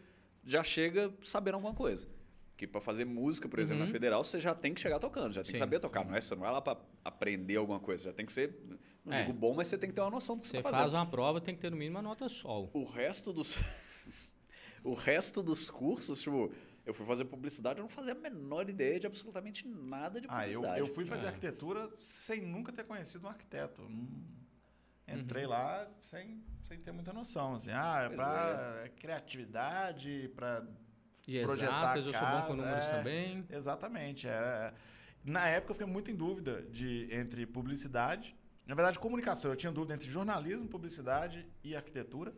já 0.45 0.63
chega 0.65 1.13
sabendo 1.23 1.55
alguma 1.57 1.75
coisa. 1.75 2.07
Que 2.57 2.67
pra 2.69 2.81
fazer 2.81 3.05
música, 3.05 3.49
por 3.49 3.59
exemplo, 3.59 3.81
Uhum. 3.83 3.87
na 3.89 3.93
federal, 3.93 4.23
você 4.25 4.39
já 4.41 4.55
tem 4.55 4.73
que 4.73 4.81
chegar 4.81 4.99
tocando, 5.01 5.33
já 5.33 5.43
tem 5.43 5.51
que 5.53 5.59
Sim, 5.59 5.65
saber 5.65 5.81
tocar, 5.81 6.03
sim. 6.03 6.09
não 6.11 6.17
é? 6.17 6.21
Você 6.21 6.35
não 6.35 6.43
vai 6.43 6.53
lá 6.53 6.61
pra 6.63 6.77
aprender 7.05 7.57
alguma 7.57 7.81
coisa, 7.81 8.05
já 8.05 8.13
tem 8.13 8.25
que 8.25 8.33
ser, 8.33 8.57
não 9.05 9.13
É. 9.13 9.23
digo 9.25 9.33
bom, 9.37 9.55
mas 9.55 9.67
você 9.69 9.77
tem 9.77 9.89
que 9.91 9.95
ter 9.95 10.01
uma 10.01 10.11
noção 10.11 10.37
do 10.37 10.43
que 10.43 10.49
você, 10.49 10.59
Você 10.59 10.63
tá 10.63 10.71
faz 10.71 10.93
uma 10.93 11.05
prova, 11.07 11.41
tem 11.41 11.55
que 11.55 11.61
ter 11.61 11.71
no 11.71 11.77
mínimo 11.77 11.97
uma 11.97 12.03
nota 12.03 12.29
sol. 12.29 12.71
O 12.73 12.85
resto 12.85 13.33
dos 13.33 13.57
o 14.85 14.95
resto 14.95 15.43
dos 15.43 15.69
cursos, 15.71 16.21
tipo, 16.23 16.53
eu 16.85 16.93
fui 16.95 17.07
fazer 17.07 17.25
publicidade, 17.25 17.79
eu 17.79 17.83
não 17.83 17.89
fazia 17.89 18.13
a 18.13 18.15
menor 18.17 18.69
ideia 18.69 19.01
de 19.01 19.07
absolutamente 19.07 19.67
nada 19.67 20.21
de 20.21 20.27
Ah, 20.31 20.47
eu, 20.49 20.61
publicidade. 20.61 20.81
eu 20.81 20.87
fui 20.95 21.05
fazer 21.05 21.25
É. 21.25 21.29
arquitetura 21.29 21.91
sem 21.99 22.43
nunca 22.43 22.73
ter 22.73 22.85
conhecido 22.85 23.27
um 23.27 23.31
arquiteto. 23.31 23.83
Uhum. 23.83 24.25
Entrei 25.07 25.47
lá 25.47 25.87
sem, 26.03 26.43
sem 26.63 26.79
ter 26.81 26.93
muita 26.93 27.13
noção. 27.13 27.55
Assim, 27.55 27.71
ah, 27.73 28.03
é 28.05 28.07
Pois 28.07 28.17
pra 28.17 28.89
criatividade, 28.97 30.31
pra 30.35 30.65
E 31.27 31.43
Projetar 31.43 31.97
exatas, 31.97 32.07
eu 32.07 32.13
sou 32.13 32.21
bom 32.23 32.27
com 32.27 32.41
casa, 32.41 32.55
números 32.57 32.85
é. 32.85 32.91
também. 32.99 33.47
Exatamente. 33.51 34.29
é. 34.29 34.75
Na 35.25 35.49
época 35.49 35.71
eu 35.71 35.75
fiquei 35.77 35.91
muito 35.91 36.11
em 36.11 36.15
dúvida 36.15 36.61
de, 36.71 37.09
entre 37.11 37.47
publicidade. 37.47 38.37
Na 38.67 38.75
verdade, 38.75 38.99
comunicação. 38.99 39.51
Eu 39.51 39.57
tinha 39.57 39.73
dúvida 39.73 39.95
entre 39.95 40.11
jornalismo, 40.11 40.69
publicidade 40.69 41.47
e 41.63 41.75
arquitetura. 41.75 42.35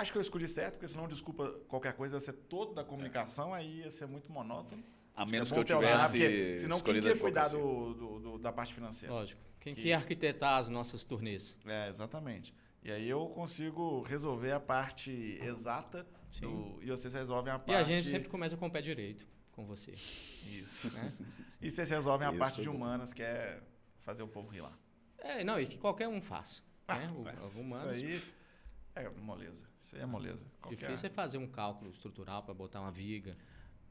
Acho 0.00 0.12
que 0.12 0.18
eu 0.18 0.22
escolhi 0.22 0.46
certo, 0.48 0.74
porque 0.74 0.88
senão, 0.88 1.08
desculpa, 1.08 1.48
qualquer 1.68 1.94
coisa 1.94 2.16
ia 2.16 2.20
ser 2.20 2.32
todo 2.34 2.74
da 2.74 2.84
comunicação, 2.84 3.52
aí 3.54 3.80
ia 3.80 3.90
ser 3.90 4.06
muito 4.06 4.30
monótono. 4.30 4.82
A 5.14 5.22
Acho 5.22 5.30
menos 5.32 5.50
é 5.52 5.64
que 5.64 5.72
eu 5.72 5.76
alguém 5.76 5.90
lá, 5.94 6.06
tivesse 6.06 6.18
porque 6.18 6.58
senão 6.58 6.80
quem 6.80 7.00
que 7.00 7.06
a 7.08 7.10
ia 7.12 7.16
cuidar 7.18 7.48
do, 7.48 7.94
do- 7.94 8.18
do- 8.20 8.38
da 8.38 8.52
parte 8.52 8.74
financeira? 8.74 9.14
Lógico. 9.14 9.40
Quem 9.58 9.74
Que- 9.74 9.82
que 9.82 9.88
ia 9.88 9.96
arquitetar 9.96 10.58
as 10.58 10.68
nossas 10.68 11.02
turnês? 11.04 11.56
É, 11.66 11.88
exatamente. 11.88 12.54
E 12.82 12.92
aí 12.92 13.08
eu 13.08 13.26
consigo 13.28 14.02
resolver 14.02 14.52
a 14.52 14.60
parte 14.60 15.10
exata 15.42 16.06
Sim. 16.30 16.42
do- 16.42 16.78
e 16.82 16.90
vocês 16.90 17.14
resolvem 17.14 17.52
a 17.52 17.58
parte... 17.58 17.70
E 17.72 17.74
a 17.74 17.82
gente 17.82 18.06
sempre 18.06 18.28
começa 18.28 18.56
com 18.56 18.66
o 18.66 18.70
pé 18.70 18.82
direito 18.82 19.26
com 19.52 19.64
você. 19.64 19.94
Isso. 20.44 20.92
Né? 20.92 21.12
E 21.58 21.70
vocês 21.70 21.88
resolvem 21.88 22.28
a 22.28 22.30
Isso, 22.30 22.38
parte 22.38 22.60
de 22.60 22.68
humanas, 22.68 23.14
que 23.14 23.22
é 23.22 23.62
fazer 24.02 24.22
o 24.22 24.28
povo 24.28 24.48
rir 24.50 24.60
lá. 24.60 24.78
É, 25.18 25.42
não, 25.42 25.58
e 25.58 25.66
que 25.66 25.78
qualquer 25.78 26.06
um 26.06 26.20
faz. 26.20 26.62
né? 26.86 27.08
O, 27.16 27.22
Mas 27.22 27.56
o 27.56 27.60
humanos, 27.62 27.96
Isso 27.96 28.06
aí 28.06 28.22
é 28.96 29.08
moleza. 29.10 29.66
Isso 29.80 29.96
aí 29.96 30.02
é 30.02 30.06
moleza. 30.06 30.44
Qualquer- 30.60 30.86
difícil 30.88 31.06
é 31.08 31.10
fazer 31.10 31.38
um 31.38 31.46
cálculo 31.46 31.90
estrutural 31.90 32.42
para 32.42 32.54
botar 32.54 32.80
uma 32.80 32.90
viga. 32.90 33.36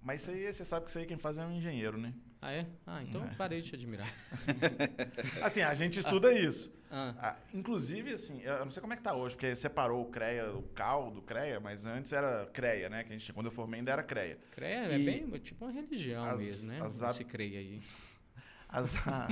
Mas 0.02 0.22
isso 0.22 0.32
aí, 0.32 0.54
você 0.54 0.64
sabe 0.64 0.86
que 0.86 0.90
isso 0.92 1.00
aí 1.00 1.06
quem 1.08 1.18
faz 1.18 1.38
é 1.38 1.46
um 1.46 1.52
engenheiro, 1.52 1.98
né? 1.98 2.14
Ah, 2.42 2.52
é? 2.52 2.68
Ah, 2.86 3.02
então 3.02 3.24
É. 3.26 3.34
parei 3.36 3.60
de 3.62 3.70
te 3.70 3.76
admirar. 3.76 4.08
Assim, 5.42 5.62
a 5.62 5.74
gente 5.74 6.00
estuda 6.00 6.32
isso. 6.32 6.72
Ah, 6.92 7.14
Ah, 7.18 7.36
inclusive, 7.54 8.12
assim, 8.14 8.40
eu 8.42 8.64
não 8.64 8.72
sei 8.72 8.82
como 8.82 8.94
é 8.94 8.96
que 8.96 9.02
tá 9.02 9.16
hoje, 9.16 9.36
porque 9.36 9.56
separou 9.56 10.04
o 10.04 10.06
CREA, 10.12 10.54
o 10.54 10.62
CAL 10.76 11.10
do 11.12 11.22
CREA, 11.24 11.60
mas 11.60 11.86
antes 11.88 12.14
era 12.14 12.46
CREA, 12.54 12.88
né? 12.88 13.04
Que 13.04 13.14
a 13.14 13.18
gente, 13.18 13.34
quando 13.34 13.48
eu 13.48 13.52
formei 13.52 13.80
ainda 13.80 13.92
era 13.92 14.04
CREA. 14.04 14.38
creia 14.52 14.94
é 14.94 15.00
E 15.00 15.06
bem 15.06 15.28
tipo 15.40 15.66
uma 15.66 15.72
religião 15.74 16.24
as- 16.26 16.38
mesmo, 16.40 16.72
né? 16.72 16.82
as 16.86 17.02
ab- 17.02 17.16
se 17.16 17.24
creia 17.24 17.60
aí. 17.60 17.82
As, 18.70 18.96
ah, 19.08 19.28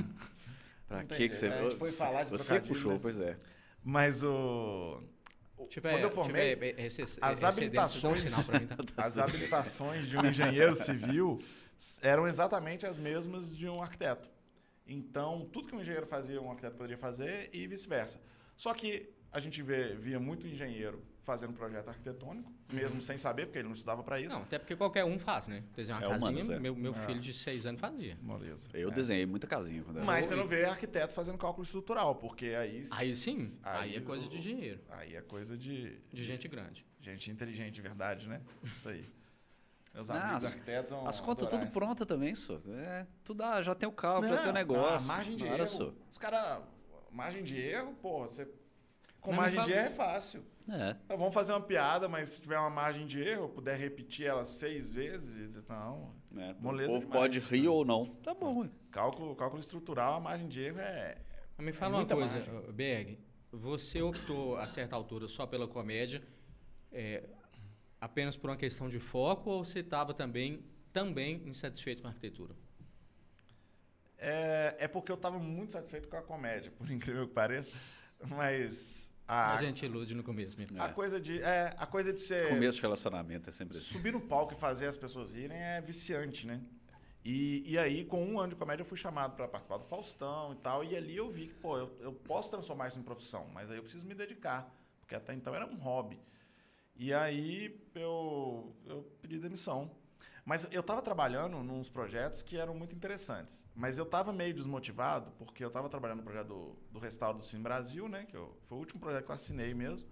Pra 0.88 1.04
que 1.04 1.28
que 1.28 1.34
você... 1.36 1.48
jeito, 1.50 1.60
a 1.66 1.68
gente 1.70 1.78
foi 1.78 1.90
falar 1.92 2.24
de 2.24 2.30
você 2.30 2.58
puxou, 2.60 2.92
né? 2.94 2.98
pois 3.00 3.18
é. 3.18 3.36
mas 3.82 4.22
o... 4.24 5.02
Tiver, 5.68 5.90
quando 5.92 6.02
eu 6.04 6.10
formei, 6.10 6.54
tiver, 6.54 6.92
as 7.20 7.42
um 7.42 7.46
habilitações- 7.46 8.24
mim, 8.24 8.66
tá? 8.66 8.76
as 9.04 9.18
habilitações 9.18 10.06
de 10.06 10.16
um 10.16 10.26
engenheiro 10.26 10.74
civil 10.74 11.40
eram 12.02 12.26
exatamente 12.26 12.86
as 12.86 12.96
mesmas 12.96 13.54
de 13.54 13.68
um 13.68 13.82
arquiteto. 13.82 14.28
Então, 14.86 15.48
tudo 15.52 15.68
que 15.68 15.74
um 15.74 15.80
engenheiro 15.80 16.06
fazia, 16.06 16.40
um 16.40 16.50
arquiteto 16.50 16.76
poderia 16.76 16.98
fazer 16.98 17.48
e 17.52 17.66
vice-versa. 17.66 18.20
Só 18.56 18.72
que 18.74 19.10
a 19.32 19.40
gente 19.40 19.62
vê, 19.62 19.94
via 19.94 20.18
muito 20.20 20.46
engenheiro 20.46 21.02
fazendo 21.22 21.54
projeto 21.54 21.88
arquitetônico, 21.88 22.52
mesmo 22.70 23.00
sem 23.00 23.16
saber, 23.16 23.46
porque 23.46 23.58
ele 23.58 23.66
não 23.68 23.74
estudava 23.74 24.02
para 24.02 24.20
isso. 24.20 24.28
Não, 24.30 24.42
até 24.42 24.58
porque 24.58 24.76
qualquer 24.76 25.04
um 25.06 25.18
faz, 25.18 25.48
né? 25.48 25.64
Desenhar 25.74 26.00
uma 26.02 26.06
É 26.06 26.10
casinha, 26.10 26.30
humanos, 26.32 26.50
é. 26.50 26.58
meu, 26.60 26.76
meu 26.76 26.92
É. 26.92 26.94
filho 27.06 27.18
de 27.18 27.32
seis 27.32 27.64
anos 27.64 27.80
fazia. 27.80 28.18
Moleza. 28.20 28.68
Eu 28.74 28.90
É. 28.90 28.94
desenhei 28.94 29.24
muita 29.24 29.46
casinha 29.46 29.82
quando 29.82 29.96
era 29.96 30.04
Mas 30.06 30.26
você 30.26 30.36
não 30.36 30.46
vê 30.46 30.66
arquiteto 30.66 31.14
fazendo 31.14 31.38
cálculo 31.38 31.64
estrutural, 31.64 32.14
porque 32.16 32.46
aí... 32.48 32.84
Aí 32.90 33.16
sim, 33.16 33.58
aí, 33.62 33.96
é 33.96 34.00
coisa 34.02 34.26
o- 34.26 34.28
de 34.28 34.38
dinheiro, 34.38 34.80
Aí 34.90 35.16
é 35.16 35.22
coisa 35.22 35.56
de, 35.56 35.98
de 36.12 36.24
gente 36.24 36.46
grande. 36.46 36.84
gente 37.00 37.30
inteligente 37.30 37.72
de 37.74 37.80
verdade, 37.82 38.28
né? 38.28 38.42
Isso 38.62 38.88
aí. 38.88 39.02
Meus 39.94 40.08
Não, 40.08 40.16
amigos 40.16 40.44
as- 40.44 40.52
arquitetos 40.52 40.90
vão 40.90 41.06
As 41.08 41.20
contas 41.20 41.48
tudo 41.48 41.62
isso. 41.64 41.72
pronta 41.72 42.04
também, 42.04 42.34
só. 42.34 42.60
É, 42.68 43.06
tudo, 43.22 43.42
ah, 43.44 43.62
já 43.62 43.74
tem 43.74 43.88
o 43.88 43.92
cálculo, 43.92 44.28
já 44.28 44.36
tem 44.36 44.44
o 44.44 44.46
Não, 44.48 44.52
negócio. 44.52 44.96
ah, 44.96 45.00
margem 45.00 45.36
de 45.36 45.46
erro. 45.46 45.94
Os 46.10 46.18
caras... 46.18 46.62
Margem 47.14 47.42
de 47.42 47.56
erro, 47.58 47.94
pô, 48.02 48.20
você... 48.20 48.46
Com 49.20 49.30
não 49.30 49.38
margem 49.38 49.62
de 49.62 49.72
erro 49.72 49.86
é 49.86 49.90
fácil. 49.90 50.44
É. 50.68 50.96
Ah, 51.08 51.16
Vamos 51.16 51.32
fazer 51.32 51.52
uma 51.52 51.60
piada, 51.60 52.08
mas 52.08 52.30
se 52.30 52.42
tiver 52.42 52.58
uma 52.58 52.70
margem 52.70 53.06
de 53.06 53.20
erro, 53.22 53.44
eu 53.44 53.48
puder 53.48 53.78
repetir 53.78 54.26
ela 54.26 54.44
seis 54.44 54.90
vezes, 54.90 55.62
não. 55.68 56.14
é. 56.36 56.54
Moleza 56.60 56.98
o 56.98 57.00
povo 57.00 57.06
demais. 57.06 57.20
pode 57.20 57.38
rir 57.40 57.68
ou 57.68 57.84
não. 57.84 58.04
Tá 58.22 58.34
bom. 58.34 58.68
Cálculo, 58.90 59.34
cálculo 59.36 59.60
estrutural, 59.60 60.14
a 60.14 60.20
margem 60.20 60.48
de 60.48 60.60
erro 60.60 60.80
é... 60.80 61.18
Mas 61.56 61.64
me 61.64 61.72
É 61.72 61.72
fala 61.72 61.92
uma 61.94 61.98
muita 61.98 62.14
coisa, 62.14 62.36
margem. 62.38 62.72
Berg. 62.72 63.18
Você 63.52 64.02
optou 64.02 64.56
a 64.56 64.66
certa 64.68 64.96
altura 64.96 65.28
só 65.28 65.46
pela 65.46 65.68
comédia 65.68 66.22
é, 66.92 67.22
apenas 68.00 68.36
por 68.36 68.50
uma 68.50 68.56
questão 68.56 68.88
de 68.88 68.98
foco 68.98 69.50
ou 69.50 69.64
você 69.64 69.80
estava 69.80 70.12
também, 70.12 70.64
também 70.92 71.42
insatisfeito 71.46 72.02
com 72.02 72.08
a 72.08 72.10
arquitetura? 72.10 72.54
É, 74.26 74.76
é 74.78 74.88
porque 74.88 75.12
eu 75.12 75.16
tava 75.16 75.38
muito 75.38 75.72
satisfeito 75.72 76.08
com 76.08 76.16
a 76.16 76.22
comédia, 76.22 76.70
por 76.70 76.88
incrível 76.90 77.28
que 77.28 77.34
pareça. 77.34 77.70
Mas 78.26 79.12
a, 79.28 79.54
a 79.54 79.56
gente 79.58 79.84
ilude 79.84 80.14
no 80.14 80.22
começo 80.22 80.58
mesmo. 80.58 80.80
a 80.80 80.88
coisa 80.88 81.20
de 81.20 81.42
é, 81.42 81.70
a 81.76 81.86
coisa 81.86 82.12
de 82.12 82.20
ser 82.20 82.48
Começo 82.48 82.76
de 82.76 82.82
relacionamento 82.82 83.50
é 83.50 83.52
sempre 83.52 83.76
assim. 83.76 83.86
subir 83.86 84.12
no 84.12 84.20
palco 84.20 84.54
e 84.54 84.56
fazer 84.56 84.86
as 84.86 84.96
pessoas 84.96 85.34
irem 85.34 85.58
é 85.58 85.80
viciante, 85.80 86.46
né? 86.46 86.60
E, 87.24 87.62
e 87.66 87.78
aí, 87.78 88.04
com 88.04 88.22
um 88.22 88.38
ano 88.38 88.50
de 88.50 88.56
comédia, 88.56 88.82
eu 88.82 88.86
fui 88.86 88.98
chamado 88.98 89.34
para 89.34 89.48
participar 89.48 89.78
do 89.78 89.84
Faustão 89.84 90.52
e 90.52 90.56
tal. 90.56 90.84
E 90.84 90.94
ali 90.94 91.16
eu 91.16 91.30
vi 91.30 91.46
que, 91.48 91.54
pô, 91.54 91.78
eu, 91.78 91.96
eu 92.00 92.12
posso 92.12 92.50
transformar 92.50 92.88
isso 92.88 92.98
em 92.98 93.02
profissão, 93.02 93.48
mas 93.54 93.70
aí 93.70 93.78
eu 93.78 93.82
preciso 93.82 94.04
me 94.06 94.14
dedicar, 94.14 94.70
porque 95.00 95.14
até 95.14 95.32
então 95.32 95.54
era 95.54 95.66
um 95.66 95.76
hobby. 95.76 96.20
E 96.94 97.14
aí 97.14 97.80
eu, 97.94 98.76
eu 98.86 99.02
pedi 99.22 99.38
demissão. 99.38 99.90
Mas 100.44 100.68
eu 100.70 100.82
tava 100.82 101.00
trabalhando 101.00 101.62
nos 101.62 101.88
projetos 101.88 102.42
que 102.42 102.58
eram 102.58 102.74
muito 102.74 102.94
interessantes. 102.94 103.66
Mas 103.74 103.96
eu 103.96 104.04
tava 104.04 104.32
meio 104.32 104.52
desmotivado, 104.52 105.30
porque 105.38 105.64
eu 105.64 105.70
tava 105.70 105.88
trabalhando 105.88 106.18
no 106.18 106.24
projeto 106.24 106.48
do, 106.48 106.78
do 106.90 106.98
Restauro 106.98 107.38
do 107.38 107.44
Cine 107.44 107.62
Brasil, 107.62 108.08
né? 108.08 108.26
Que 108.26 108.36
eu, 108.36 108.54
foi 108.68 108.76
o 108.76 108.80
último 108.80 109.00
projeto 109.00 109.24
que 109.24 109.30
eu 109.30 109.34
assinei 109.34 109.72
mesmo. 109.72 110.06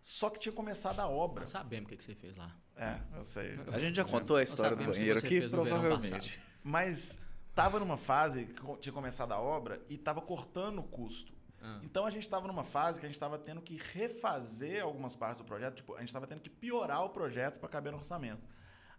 Só 0.00 0.30
que 0.30 0.38
tinha 0.38 0.52
começado 0.52 1.00
a 1.00 1.08
obra. 1.08 1.40
Nós 1.40 1.50
sabemos 1.50 1.86
o 1.86 1.88
que, 1.88 1.96
que 1.96 2.04
você 2.04 2.14
fez 2.14 2.36
lá. 2.36 2.54
É, 2.76 3.00
eu 3.16 3.24
sei. 3.24 3.58
A 3.72 3.78
gente 3.80 3.96
já 3.96 4.04
contou 4.04 4.36
a 4.36 4.42
história 4.42 4.76
do 4.76 4.84
banheiro 4.84 5.18
aqui, 5.18 5.48
provavelmente. 5.48 6.40
Mas 6.62 7.20
tava 7.52 7.80
numa 7.80 7.96
fase 7.96 8.44
que 8.44 8.76
tinha 8.78 8.92
começado 8.92 9.32
a 9.32 9.40
obra 9.40 9.82
e 9.88 9.98
tava 9.98 10.20
cortando 10.20 10.78
o 10.78 10.84
custo. 10.84 11.32
Ah. 11.60 11.80
Então 11.82 12.06
a 12.06 12.10
gente 12.10 12.22
estava 12.22 12.46
numa 12.46 12.62
fase 12.62 13.00
que 13.00 13.06
a 13.06 13.08
gente 13.08 13.16
estava 13.16 13.36
tendo 13.36 13.60
que 13.60 13.80
refazer 13.94 14.84
algumas 14.84 15.16
partes 15.16 15.38
do 15.42 15.44
projeto, 15.44 15.76
tipo, 15.76 15.94
a 15.94 15.98
gente 16.00 16.08
estava 16.08 16.26
tendo 16.26 16.40
que 16.40 16.50
piorar 16.50 17.02
o 17.04 17.08
projeto 17.08 17.58
para 17.58 17.68
caber 17.68 17.90
no 17.90 17.98
orçamento. 17.98 18.46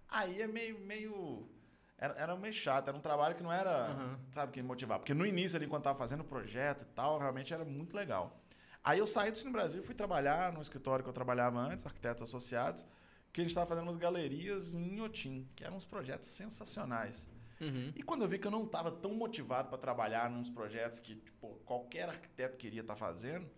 Aí 0.10 0.42
é 0.42 0.48
meio 0.48 0.80
meio 0.80 1.50
era, 1.98 2.14
era 2.14 2.36
meio 2.36 2.54
chato, 2.54 2.88
era 2.88 2.98
um 2.98 3.02
trabalho 3.02 3.36
que 3.36 3.42
não 3.42 3.52
era, 3.52 3.88
Aham. 3.88 4.20
sabe, 4.30 4.52
que 4.52 4.62
motivava, 4.62 5.00
porque 5.00 5.14
no 5.14 5.26
início 5.26 5.58
ali 5.58 5.68
quando 5.68 5.84
tava 5.84 5.98
fazendo 5.98 6.22
o 6.22 6.26
projeto 6.26 6.84
e 6.84 6.86
tal, 6.94 7.18
realmente 7.18 7.54
era 7.54 7.66
muito 7.66 7.96
legal. 7.96 8.40
Aí 8.84 9.00
eu 9.00 9.08
saí 9.08 9.32
do 9.32 9.38
Cine 9.38 9.52
Brasil 9.52 9.82
e 9.82 9.84
fui 9.84 9.96
trabalhar 9.96 10.54
no 10.54 10.62
escritório 10.62 11.04
que 11.04 11.10
eu 11.10 11.14
trabalhava 11.14 11.60
antes, 11.60 11.86
Arquitetos 11.86 12.24
Associados, 12.24 12.86
que 13.34 13.42
a 13.42 13.44
gente 13.44 13.52
estava 13.52 13.68
fazendo 13.68 13.84
umas 13.84 13.96
galerias 13.96 14.74
em 14.74 14.94
Inhotim, 14.94 15.48
que 15.56 15.64
eram 15.64 15.76
uns 15.76 15.86
projetos 15.86 16.30
sensacionais. 16.30 17.28
Uhum. 17.60 17.92
E 17.96 18.04
quando 18.04 18.22
eu 18.22 18.28
vi 18.28 18.38
que 18.38 18.48
eu 18.48 18.52
não 18.52 18.64
estava 18.64 18.92
tão 18.92 19.14
motivado 19.14 19.70
para 19.70 19.78
trabalhar 19.78 20.30
nos 20.30 20.50
projetos 20.50 21.00
que 21.00 21.16
tipo, 21.16 21.60
qualquer 21.66 22.08
arquiteto 22.08 22.56
queria 22.58 22.82
estar 22.82 22.96
fazendo, 22.96 23.50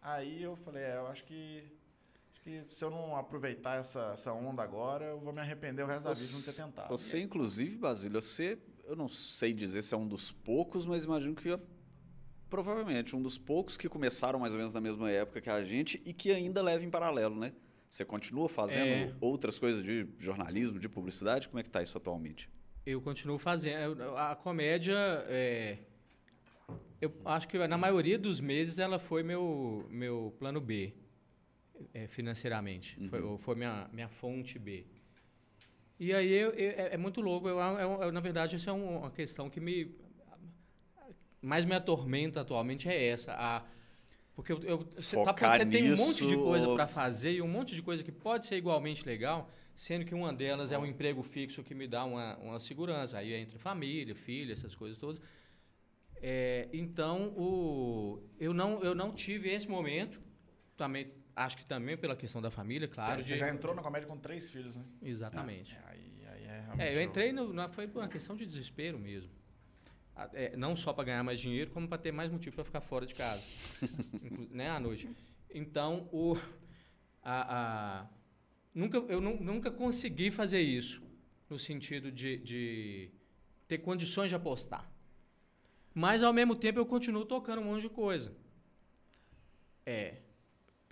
aí 0.00 0.42
eu 0.42 0.56
falei, 0.56 0.84
é, 0.84 0.96
eu 0.96 1.06
acho 1.08 1.24
que, 1.24 1.70
que 2.42 2.64
se 2.68 2.84
eu 2.84 2.90
não 2.90 3.16
aproveitar 3.16 3.78
essa, 3.78 4.10
essa 4.12 4.32
onda 4.32 4.62
agora, 4.62 5.04
eu 5.06 5.20
vou 5.20 5.32
me 5.32 5.40
arrepender 5.40 5.82
o 5.82 5.86
resto 5.86 6.04
da 6.04 6.14
vida 6.14 6.26
de 6.26 6.32
não 6.34 6.42
ter 6.42 6.52
tentado. 6.54 6.88
Você, 6.88 7.20
inclusive, 7.20 7.76
Basílio, 7.76 8.20
você, 8.20 8.58
eu 8.84 8.96
não 8.96 9.08
sei 9.08 9.52
dizer 9.52 9.82
se 9.82 9.94
é 9.94 9.96
um 9.96 10.06
dos 10.06 10.30
poucos, 10.32 10.86
mas 10.86 11.04
imagino 11.04 11.34
que 11.34 11.50
é 11.50 11.58
provavelmente 12.48 13.14
um 13.14 13.20
dos 13.20 13.36
poucos 13.36 13.76
que 13.76 13.88
começaram 13.88 14.38
mais 14.38 14.52
ou 14.52 14.58
menos 14.58 14.72
na 14.72 14.80
mesma 14.80 15.10
época 15.10 15.40
que 15.40 15.50
a 15.50 15.62
gente 15.64 16.00
e 16.04 16.12
que 16.14 16.32
ainda 16.32 16.62
leva 16.62 16.84
em 16.84 16.90
paralelo, 16.90 17.34
né? 17.38 17.52
Você 17.90 18.04
continua 18.04 18.48
fazendo 18.48 18.86
É. 18.86 19.14
outras 19.20 19.58
coisas 19.58 19.82
de 19.82 20.06
jornalismo, 20.18 20.78
de 20.78 20.88
publicidade? 20.88 21.48
Como 21.48 21.58
é 21.58 21.62
que 21.62 21.70
tá 21.70 21.82
isso 21.82 21.96
atualmente? 21.96 22.48
Eu 22.84 23.00
continuo 23.00 23.38
fazendo. 23.38 24.02
A 24.16 24.34
comédia, 24.34 24.96
é, 25.26 25.78
eu 27.00 27.12
acho 27.24 27.48
que 27.48 27.58
na 27.66 27.76
maioria 27.78 28.18
dos 28.18 28.40
meses 28.40 28.78
ela 28.78 28.98
foi 28.98 29.22
meu, 29.22 29.86
meu 29.90 30.34
plano 30.38 30.60
B, 30.60 30.94
é, 31.94 32.06
financeiramente. 32.06 32.98
Foi, 33.08 33.20
ou 33.22 33.36
foi 33.38 33.54
minha, 33.54 33.88
minha 33.92 34.08
fonte 34.08 34.58
B. 34.58 34.84
E 35.98 36.12
aí 36.14 36.30
eu- 36.32 36.50
eu- 36.50 36.70
é, 36.70 36.94
é 36.94 36.96
muito 36.96 37.20
louco. 37.20 37.48
Eu, 37.48 37.58
eu- 37.58 38.12
na 38.12 38.20
verdade, 38.20 38.56
isso 38.56 38.70
é 38.70 38.72
um- 38.72 38.98
uma 38.98 39.10
questão 39.10 39.50
que 39.50 39.60
me 39.60 39.94
mais 41.40 41.64
me 41.64 41.74
atormenta 41.74 42.40
atualmente 42.40 42.88
é 42.88 43.06
essa. 43.08 43.32
A, 43.34 43.64
porque 44.34 44.52
você, 44.54 45.16
tá- 45.24 45.32
você 45.56 45.64
tem 45.66 45.82
um 45.92 45.96
monte 45.96 46.26
de 46.26 46.36
coisa 46.36 46.66
para 46.74 46.86
fazer 46.88 47.32
e 47.32 47.42
um 47.42 47.48
monte 47.48 47.74
de 47.74 47.82
coisa 47.82 48.02
que 48.02 48.12
pode 48.12 48.46
ser 48.46 48.56
igualmente 48.56 49.04
legal, 49.06 49.48
sendo 49.74 50.04
que 50.04 50.14
uma 50.14 50.32
delas 50.32 50.72
é 50.72 50.78
um 50.78 50.86
emprego 50.86 51.22
fixo 51.22 51.62
que 51.62 51.74
me 51.74 51.86
dá 51.86 52.04
uma, 52.04 52.36
uma 52.38 52.58
segurança. 52.60 53.18
Aí 53.18 53.32
é 53.32 53.38
entre 53.38 53.58
família, 53.58 54.14
filho, 54.14 54.52
essas 54.52 54.74
coisas 54.74 54.98
todas. 54.98 55.20
É, 56.20 56.68
então, 56.72 57.28
o, 57.36 58.20
eu, 58.38 58.52
não, 58.52 58.82
eu 58.82 58.94
não 58.94 59.12
tive 59.12 59.48
esse 59.50 59.68
momento. 59.68 60.20
Também, 60.76 61.12
acho 61.44 61.56
que 61.56 61.64
também 61.64 61.96
pela 61.96 62.16
questão 62.16 62.40
da 62.42 62.50
família, 62.50 62.88
claro. 62.88 63.22
você, 63.22 63.34
de- 63.34 63.38
já 63.38 63.48
entrou 63.48 63.74
na 63.74 63.82
comédia 63.82 64.08
com 64.08 64.16
três 64.18 64.50
filhos, 64.50 64.74
né? 64.76 64.84
Exatamente. 65.02 65.76
É, 65.76 65.82
aí, 65.90 66.12
aí 66.28 66.44
é 66.44 66.64
É, 66.90 66.96
eu 66.96 67.02
entrei, 67.02 67.32
no, 67.32 67.52
na, 67.52 67.68
foi 67.68 67.86
por 67.86 68.00
uma 68.02 68.08
questão 68.08 68.36
de 68.36 68.44
desespero 68.46 68.98
mesmo. 68.98 69.30
É, 70.32 70.56
não 70.56 70.74
só 70.74 70.92
para 70.92 71.04
ganhar 71.04 71.22
mais 71.22 71.38
dinheiro, 71.38 71.70
como 71.70 71.86
para 71.86 71.96
ter 71.98 72.10
mais 72.10 72.30
motivo 72.32 72.56
para 72.56 72.64
ficar 72.64 72.80
fora 72.80 73.06
de 73.06 73.14
casa, 73.14 73.44
né, 74.50 74.68
à 74.68 74.80
noite. 74.80 75.08
Então, 75.54 76.08
o, 76.12 76.36
a, 77.22 78.00
a- 78.02 78.06
nunca, 78.74 78.98
eu 78.98 79.20
nu- 79.20 79.40
nunca 79.40 79.70
consegui 79.70 80.30
fazer 80.32 80.60
isso, 80.60 81.00
no 81.48 81.56
sentido 81.58 82.10
de, 82.10 82.36
de 82.38 83.10
ter 83.68 83.78
condições 83.78 84.28
de 84.28 84.34
apostar. 84.34 84.90
Mas, 85.94 86.22
ao 86.24 86.32
mesmo 86.32 86.56
tempo, 86.56 86.80
eu 86.80 86.86
continuo 86.86 87.24
tocando 87.24 87.60
um 87.62 87.64
monte 87.66 87.82
de 87.82 87.88
coisa. 87.88 88.36
É, 89.86 90.16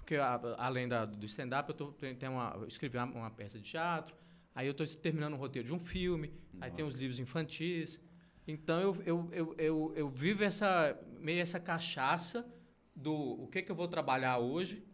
porque 0.06 0.14
a- 0.14 0.40
além 0.58 0.86
da- 0.86 1.04
do 1.04 1.26
stand-up, 1.26 1.68
eu, 1.68 1.74
tô, 1.74 1.90
tenho 1.92 2.30
uma, 2.32 2.52
eu 2.60 2.68
escrevi 2.68 2.96
uma, 2.96 3.06
uma 3.06 3.30
peça 3.30 3.58
de 3.58 3.68
teatro, 3.68 4.14
aí 4.54 4.68
eu 4.68 4.70
estou 4.70 4.86
terminando 4.86 5.34
o 5.34 5.36
roteiro 5.36 5.66
de 5.66 5.74
um 5.74 5.80
filme, 5.80 6.32
aí 6.60 6.70
tem 6.70 6.84
os 6.84 6.94
livros 6.94 7.18
infantis. 7.18 8.00
Então 8.46 8.80
eu, 8.80 8.96
eu, 9.04 9.28
eu, 9.32 9.54
eu, 9.58 9.92
eu 9.96 10.08
vivo 10.08 10.44
essa 10.44 10.96
meio 11.18 11.40
essa 11.40 11.58
cachaça 11.58 12.46
do 12.94 13.12
o 13.12 13.48
que, 13.48 13.62
que 13.62 13.70
eu 13.72 13.74
vou 13.74 13.88
trabalhar 13.88 14.38
hoje, 14.38 14.86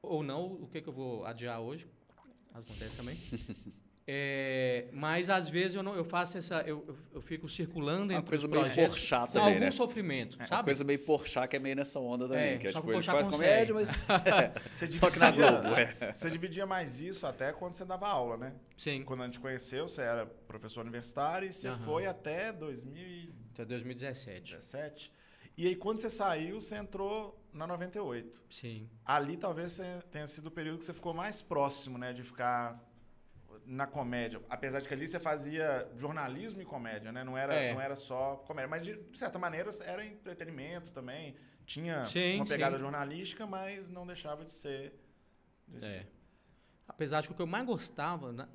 ou 0.00 0.22
não, 0.22 0.46
o 0.54 0.66
que, 0.66 0.80
que 0.80 0.88
eu 0.88 0.92
vou 0.94 1.26
adiar 1.26 1.60
hoje. 1.60 1.86
Acontece 2.54 2.96
também. 2.96 3.18
É, 4.08 4.86
mas 4.92 5.28
às 5.28 5.48
vezes 5.48 5.74
eu, 5.74 5.82
não, 5.82 5.96
eu 5.96 6.04
faço 6.04 6.38
essa. 6.38 6.60
Eu, 6.60 6.84
eu, 6.86 6.96
eu 7.14 7.20
fico 7.20 7.48
circulando 7.48 8.12
Uma 8.12 8.20
entre 8.20 8.28
coisa 8.30 8.44
os 8.46 8.50
meio 8.50 8.62
projetos 8.64 8.98
Porchat 8.98 9.26
com 9.26 9.32
também, 9.32 9.48
algum 9.54 9.60
né? 9.64 9.70
sofrimento, 9.72 10.36
Uma 10.36 10.46
sabe? 10.46 10.64
coisa 10.64 10.84
meio 10.84 11.04
Porchat 11.04 11.48
que 11.48 11.56
é 11.56 11.58
meio 11.58 11.74
nessa 11.74 11.98
onda 11.98 12.28
também. 12.28 12.54
É, 12.54 12.58
que 12.58 12.68
é 12.68 12.72
só 12.72 12.80
que 12.80 12.86
tipo, 12.86 12.86
o 12.86 12.90
ele 12.92 12.96
Porchat 12.98 13.14
faz 13.14 13.26
consegue. 13.26 13.72
comédia, 13.72 13.74
mas... 13.74 14.62
Você 14.72 14.92
Só 14.92 15.10
que 15.10 15.18
na 15.18 15.30
dividia- 15.32 15.50
Globo, 15.60 15.74
é. 15.74 16.12
Você 16.14 16.30
dividia 16.30 16.66
mais 16.66 17.00
isso 17.00 17.26
até 17.26 17.52
quando 17.52 17.74
você 17.74 17.84
dava 17.84 18.06
aula, 18.06 18.36
né? 18.36 18.54
Sim, 18.76 19.02
Quando 19.02 19.22
a 19.24 19.26
gente 19.26 19.40
conheceu, 19.40 19.88
você 19.88 20.02
era 20.02 20.24
professor 20.24 20.82
universitário 20.82 21.48
e 21.48 21.52
você 21.52 21.66
Aham. 21.66 21.78
foi 21.84 22.06
até 22.06 22.52
2017. 22.52 23.32
até 23.54 23.64
2017. 23.64 25.12
E 25.58 25.66
aí, 25.66 25.74
quando 25.74 25.98
você 26.00 26.10
saiu, 26.10 26.60
você 26.60 26.76
entrou 26.76 27.42
na 27.52 27.66
98. 27.66 28.40
Sim. 28.50 28.88
Ali 29.04 29.36
talvez 29.38 29.72
você 29.72 29.98
tenha 30.12 30.26
sido 30.26 30.46
o 30.46 30.50
período 30.50 30.78
que 30.78 30.86
você 30.86 30.92
ficou 30.92 31.14
mais 31.14 31.40
próximo, 31.42 31.96
né? 31.96 32.12
De 32.12 32.22
ficar 32.22 32.78
na 33.66 33.86
comédia. 33.86 34.40
Apesar 34.48 34.80
de 34.80 34.86
que 34.88 34.94
ali 34.94 35.08
você 35.08 35.18
fazia 35.18 35.90
jornalismo 35.96 36.62
e 36.62 36.64
comédia, 36.64 37.10
né? 37.10 37.24
Não 37.24 37.36
era, 37.36 37.54
É. 37.54 37.74
não 37.74 37.80
era 37.80 37.96
só 37.96 38.36
comédia. 38.46 38.68
Mas, 38.68 38.82
de 38.84 38.96
de 38.96 39.18
certa 39.18 39.38
maneira, 39.38 39.70
era 39.84 40.04
entretenimento 40.04 40.90
também. 40.92 41.34
Tinha 41.64 42.04
Sim, 42.04 42.36
uma 42.36 42.44
pegada 42.46 42.76
sim. 42.76 42.82
jornalística, 42.82 43.44
mas 43.46 43.88
não 43.88 44.06
deixava 44.06 44.44
de 44.44 44.52
ser... 44.52 44.94
de 45.66 45.78
É. 45.78 45.90
ser- 45.90 46.12
Apesar 46.88 47.20
de 47.20 47.26
que 47.26 47.32
o 47.32 47.36
que 47.36 47.42
eu 47.42 47.46
mais 47.48 47.66
gostava 47.66 48.32
na, 48.32 48.48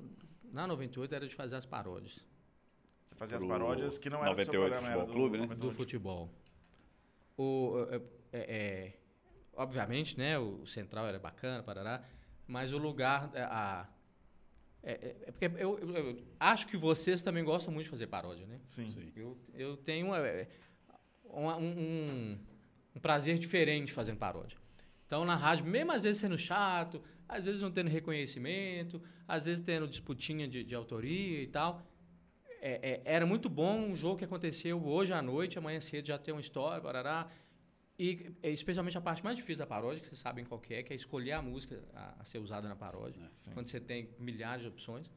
na 0.50 0.66
98 0.66 1.14
era 1.14 1.28
de 1.28 1.34
fazer 1.34 1.56
as 1.56 1.66
paródias 1.66 2.24
Você 3.06 3.14
fazia 3.14 3.36
as 3.36 3.42
Pro 3.42 3.52
paródias 3.52 3.98
que 3.98 4.08
não 4.08 4.24
era 4.24 4.34
do 4.34 4.42
seu 4.42 4.52
98 4.54 4.72
programa, 4.72 4.86
era 4.86 4.96
Futebol 4.96 5.06
do, 5.06 5.12
Clube, 5.12 5.36
né? 5.36 5.42
98. 5.42 5.60
do 5.70 5.76
futebol. 5.76 6.30
O, 7.36 7.86
é, 7.90 7.96
é, 8.32 8.40
é, 8.56 8.92
obviamente, 9.54 10.16
né, 10.18 10.38
o 10.38 10.64
central 10.66 11.06
era 11.06 11.18
bacana, 11.18 11.62
parará, 11.62 12.02
mas 12.46 12.72
o 12.72 12.78
lugar, 12.78 13.30
é, 13.34 13.42
a, 13.42 13.86
é, 14.82 14.92
é- 14.92 15.16
é 15.28 15.30
porque 15.32 15.44
eu, 15.62 15.78
eu- 15.78 15.96
eu 15.96 16.22
acho 16.40 16.66
que 16.66 16.76
vocês 16.76 17.22
também 17.22 17.44
gostam 17.44 17.72
muito 17.72 17.84
de 17.84 17.90
fazer 17.90 18.06
paródia, 18.06 18.46
né? 18.46 18.60
Sim. 18.64 18.88
Sim. 18.88 19.12
Eu, 19.14 19.36
eu 19.54 19.76
tenho 19.76 20.14
é, 20.14 20.48
uma- 21.24 21.56
um, 21.56 21.64
um- 21.70 22.38
um 22.96 23.00
prazer 23.00 23.38
diferente 23.38 23.92
fazendo 23.92 24.18
paródia. 24.18 24.58
Então, 25.06 25.24
na 25.24 25.36
rádio, 25.36 25.66
mesmo 25.66 25.92
às 25.92 26.04
vezes 26.04 26.20
sendo 26.20 26.38
chato, 26.38 27.02
às 27.28 27.44
vezes 27.44 27.60
não 27.60 27.70
tendo 27.70 27.88
reconhecimento, 27.88 29.00
às 29.28 29.44
vezes 29.44 29.60
tendo 29.64 29.86
disputinha 29.86 30.48
de, 30.48 30.64
de 30.64 30.74
autoria 30.74 31.42
e 31.42 31.46
tal, 31.46 31.82
é, 32.60 32.92
é, 32.92 33.02
era 33.04 33.26
muito 33.26 33.48
bom 33.48 33.76
um 33.90 33.94
jogo 33.94 34.18
que 34.18 34.24
aconteceu 34.24 34.82
hoje 34.86 35.12
à 35.12 35.20
noite, 35.20 35.58
amanhã 35.58 35.80
cedo 35.80 36.06
já 36.06 36.16
tem 36.18 36.32
uma 36.32 36.40
história, 36.40 36.80
barará. 36.80 37.28
E 37.98 38.34
é, 38.42 38.50
especialmente 38.50 38.96
a 38.96 39.00
parte 39.00 39.22
mais 39.22 39.36
difícil 39.36 39.58
da 39.58 39.66
paródia, 39.66 40.00
que 40.00 40.06
vocês 40.08 40.18
sabem 40.18 40.44
qual 40.44 40.60
que 40.60 40.74
é, 40.74 40.82
que 40.82 40.92
é 40.92 40.96
escolher 40.96 41.32
a 41.32 41.42
música 41.42 41.82
a, 41.94 42.20
a 42.20 42.24
ser 42.24 42.38
usada 42.38 42.68
na 42.68 42.74
paródia, 42.74 43.30
Sim. 43.36 43.52
quando 43.52 43.68
você 43.68 43.78
tem 43.80 44.08
milhares 44.18 44.62
de 44.62 44.68
opções. 44.68 45.10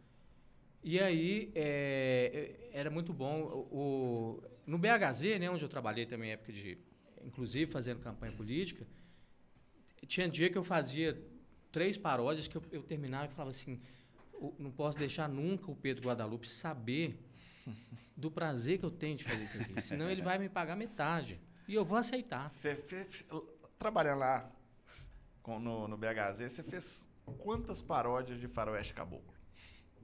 E 0.83 0.99
aí, 0.99 1.51
é, 1.55 2.67
é, 2.71 2.77
era 2.77 2.91
muito 2.91 3.11
bom. 3.11 3.41
O, 3.71 4.43
no 4.67 4.77
BHZ, 4.77 5.39
né, 5.39 5.49
onde 5.49 5.63
eu 5.63 5.69
trabalhei 5.69 6.05
também, 6.05 6.31
época 6.31 6.51
de, 6.53 6.77
inclusive, 7.23 7.65
fazendo 7.71 7.99
campanha 8.01 8.33
política, 8.33 8.85
tinha 10.05 10.29
dia 10.29 10.49
que 10.49 10.57
eu 10.57 10.63
fazia 10.63 11.19
três 11.71 11.97
paródias 11.97 12.47
que 12.47 12.55
eu, 12.55 12.63
eu 12.71 12.83
terminava 12.83 13.25
e 13.25 13.29
falava 13.29 13.49
assim, 13.49 13.81
"O- 14.33 14.53
não 14.59 14.69
posso 14.71 14.97
deixar 14.97 15.27
nunca 15.27 15.71
o 15.71 15.75
Pedro 15.75 16.07
Guadalupe 16.07 16.47
saber 16.47 17.17
do 18.15 18.29
prazer 18.29 18.77
que 18.77 18.85
eu 18.85 18.91
tenho 18.91 19.17
de 19.17 19.23
fazer 19.23 19.43
isso 19.43 19.57
aqui, 19.57 19.81
senão 19.81 20.09
ele 20.09 20.21
vai 20.21 20.37
me 20.37 20.49
pagar 20.49 20.75
metade. 20.75 21.39
E 21.67 21.73
eu 21.73 21.83
vou 21.83 21.97
aceitar. 21.97 22.49
Você 22.49 22.75
fez, 22.75 23.25
trabalhando 23.79 24.19
lá 24.19 24.51
com- 25.41 25.59
no, 25.59 25.87
no 25.87 25.97
BHZ, 25.97 26.51
você 26.51 26.63
fez 26.63 27.09
quantas 27.39 27.81
paródias 27.81 28.39
de 28.39 28.47
Faroeste 28.47 28.93
Caboclo? 28.93 29.33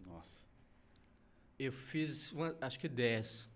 Nossa. 0.06 0.41
Eu 1.60 1.71
fiz, 1.71 2.32
uma- 2.32 2.56
acho 2.62 2.80
que 2.80 2.88
10. 2.88 3.50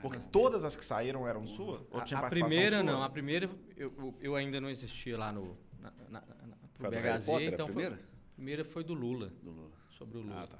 Porque 0.00 0.18
todas 0.30 0.64
as 0.64 0.74
que 0.74 0.84
saíram 0.84 1.28
eram 1.28 1.46
sua? 1.46 1.86
Ou 1.90 2.00
A, 2.00 2.04
tinha 2.04 2.18
a 2.20 2.30
primeira 2.30 2.76
sua? 2.76 2.82
não, 2.84 3.02
a 3.02 3.10
primeira 3.10 3.50
eu, 3.76 4.14
eu- 4.20 4.34
ainda 4.36 4.58
não 4.60 4.70
existia 4.70 5.18
lá 5.18 5.30
no 5.30 5.58
na, 5.78 5.90
na, 6.08 6.20
na, 6.20 6.56
pro 6.74 6.88
Foi 6.88 6.98
a 6.98 7.02
BHZ, 7.18 7.26
Potter, 7.26 7.48
a 7.48 7.52
então 7.52 7.66
foi- 7.66 7.74
primeira? 7.74 7.94
a 7.96 8.34
primeira 8.34 8.64
foi 8.64 8.84
do 8.84 8.94
Lula, 8.94 9.28
Do 9.42 9.50
Lula. 9.50 9.72
sobre 9.90 10.16
o 10.18 10.20
Lula. 10.22 10.42
Ah, 10.42 10.46
tá. 10.46 10.58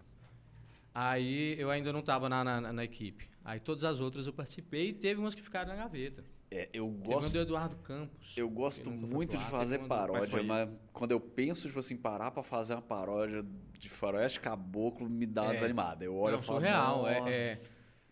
Aí 0.95 1.59
eu 1.59 1.71
ainda 1.71 1.91
não 1.93 2.01
estava 2.01 2.29
na, 2.29 2.43
na, 2.45 2.73
na 2.73 2.85
equipe. 2.85 3.31
Aí 3.45 3.61
todas 3.61 3.85
as 3.85 4.01
outras 4.01 4.27
eu 4.27 4.33
participei 4.33 4.91
e 4.91 4.93
teve 4.93 5.21
umas 5.21 5.35
que 5.35 5.43
ficaram 5.43 5.69
na 5.71 5.77
gaveta. 5.77 6.23
É, 6.51 6.69
eu 6.73 6.89
Teve 6.89 7.15
gosto, 7.15 7.33
do 7.33 7.39
Eduardo 7.39 7.77
Campos. 7.77 8.37
eu 8.37 8.51
gosto 8.51 8.91
muito 8.91 9.37
de 9.39 9.45
fazer 9.45 9.77
teve 9.77 9.89
paródia, 9.89 10.29
Mas 10.33 10.45
mas, 10.47 10.69
quando 10.93 11.13
eu 11.13 11.21
penso, 11.21 11.69
tipo 11.69 11.79
assim, 11.79 11.97
parar 11.97 12.33
pra 12.33 12.43
fazer 12.43 12.75
uma 12.75 12.83
paródia 12.83 13.45
de 13.79 13.89
faroeste 13.89 14.41
caboclo, 14.41 15.09
me 15.09 15.27
dá 15.27 15.43
uma 15.45 15.53
É. 15.53 15.55
desanimada. 15.55 16.05
Eu 16.05 16.17
olho 16.17 16.33
Não, 16.35 16.41
e 16.41 16.43
falo, 16.43 16.59
surreal. 16.59 17.07
É, 17.09 17.31
é- 17.31 17.61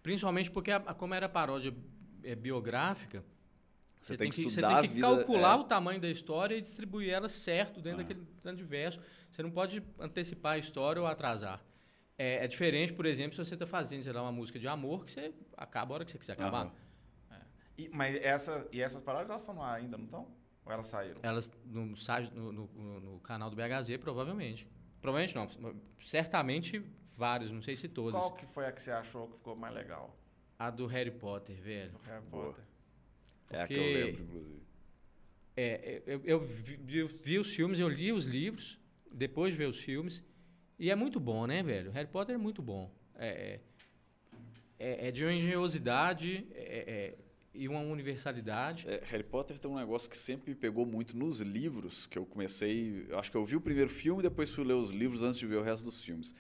principalmente 0.05 0.51
porque, 0.53 0.71
a- 0.71 0.81
como 0.81 1.15
era 1.15 1.29
paródia 1.29 1.75
é, 2.23 2.35
biográfica, 2.37 3.25
Você 4.01 4.13
você, 4.13 4.17
tem 4.17 4.31
que 4.31 4.37
que, 4.45 4.51
você 4.51 4.63
tem 4.63 4.81
que 4.83 4.89
vida, 4.89 5.01
calcular 5.01 5.57
é. 5.57 5.61
o 5.61 5.65
tamanho 5.65 6.01
da 6.01 6.09
história 6.09 6.55
e 6.55 6.61
distribuir 6.61 7.11
ela 7.11 7.29
certo 7.29 7.81
dentro 7.81 8.01
Ah. 8.01 8.03
daquele 8.05 8.25
tanto 8.41 8.59
de 8.59 8.65
verso. 8.65 9.01
Você 9.31 9.43
não 9.43 9.51
pode 9.51 9.83
antecipar 9.99 10.53
a 10.53 10.59
história 10.59 11.03
ou 11.03 11.09
atrasar. 11.09 11.61
É, 12.17 12.45
é 12.45 12.47
diferente, 12.47 12.93
por 12.93 13.05
exemplo, 13.05 13.33
se 13.35 13.45
você 13.45 13.55
está 13.55 13.67
fazendo, 13.67 14.03
sei 14.05 14.13
lá, 14.13 14.23
uma 14.23 14.33
música 14.33 14.59
de 14.61 14.69
amor, 14.69 15.05
que 15.05 15.11
você 15.11 15.33
acaba 15.57 15.93
a 15.93 15.97
hora 15.97 16.05
que 16.05 16.13
você 16.13 16.19
quiser 16.19 16.33
acabar. 16.35 16.67
Aham. 16.67 16.73
E, 17.79 17.89
mas 17.93 18.17
essa, 18.17 18.67
e 18.73 18.83
essas 18.83 19.01
paródias 19.01 19.31
elas 19.31 19.43
estão 19.43 19.55
no 19.55 19.63
ar 19.63 19.77
ainda, 19.79 19.97
não 19.97 20.05
estão? 20.05 20.29
Ou 20.67 20.73
elas 20.73 20.87
saíram? 20.89 21.21
Elas 21.23 21.51
no, 21.65 21.87
no, 21.87 22.53
no- 22.53 23.01
no- 23.01 23.21
canal 23.21 23.49
do 23.49 23.57
BHZ, 23.57 23.97
provavelmente. 24.01 24.67
Provavelmente 25.01 25.35
não. 25.61 25.75
Certamente 26.01 26.83
vários, 27.17 27.51
não 27.53 27.63
sei 27.63 27.77
se 27.77 27.89
todas. 27.89 28.21
Qual 28.21 28.35
que 28.35 28.47
foi 28.47 28.67
a 28.67 28.73
que 28.73 28.83
você 28.83 28.91
achou 28.91 29.29
que 29.29 29.37
ficou 29.37 29.55
mais 29.55 29.73
legal? 29.75 30.15
A 30.59 30.71
do 30.71 30.87
Harry 30.87 31.13
Potter, 31.13 31.55
velho. 31.57 31.93
Do 31.93 31.99
Harry. 32.11 32.27
Potter. 32.27 32.65
É 33.51 33.63
a 33.63 33.67
que 33.69 33.75
eu 33.75 33.79
Porque- 33.83 33.95
lembro, 34.05 34.23
inclusive. 34.25 34.63
É, 35.57 36.03
eu, 36.07 36.21
eu 36.25 36.41
vi, 36.41 36.99
eu 36.99 37.07
vi 37.09 37.39
os 37.39 37.55
filmes, 37.55 37.81
eu 37.81 37.89
li 37.89 38.13
os 38.13 38.25
livros, 38.27 38.79
depois 39.11 39.55
de 39.55 39.59
ver 39.59 39.67
os 39.69 39.79
filmes, 39.81 40.23
e 40.79 40.91
é 40.91 40.95
muito 40.95 41.19
bom, 41.19 41.47
né, 41.47 41.63
velho? 41.63 41.91
Harry 41.93 42.07
Potter 42.09 42.35
é 42.35 42.39
muito 42.39 42.61
bom. 42.63 42.93
É, 43.17 43.59
é, 44.79 45.09
é 45.09 45.11
de 45.11 45.25
uma 45.25 45.33
engenhosidade 45.33 46.47
é, 46.53 47.17
é, 47.17 47.19
e 47.55 47.69
uma 47.69 47.81
universalidade. 47.81 48.89
É, 48.89 49.03
Harry 49.07 49.25
Potter 49.25 49.59
tem 49.59 49.71
um 49.71 49.77
negócio 49.77 50.09
que 50.09 50.17
sempre 50.17 50.51
me 50.51 50.57
pegou 50.57 50.85
muito 50.87 51.17
nos 51.17 51.41
livros, 51.41 52.07
que 52.07 52.19
eu 52.19 52.27
comecei. 52.27 53.07
Acho 53.13 53.31
que 53.31 53.37
eu 53.37 53.45
vi 53.45 53.57
o 53.57 53.61
primeiro 53.61 53.91
filme 53.91 54.21
e 54.21 54.23
depois 54.23 54.51
fui 54.51 54.65
ler 54.65 54.75
os 54.75 54.91
livros 54.91 55.23
antes 55.23 55.39
de 55.39 55.47
ver 55.47 55.57
o 55.57 55.63
resto 55.63 55.85
dos 55.85 56.03
filmes. 56.03 56.35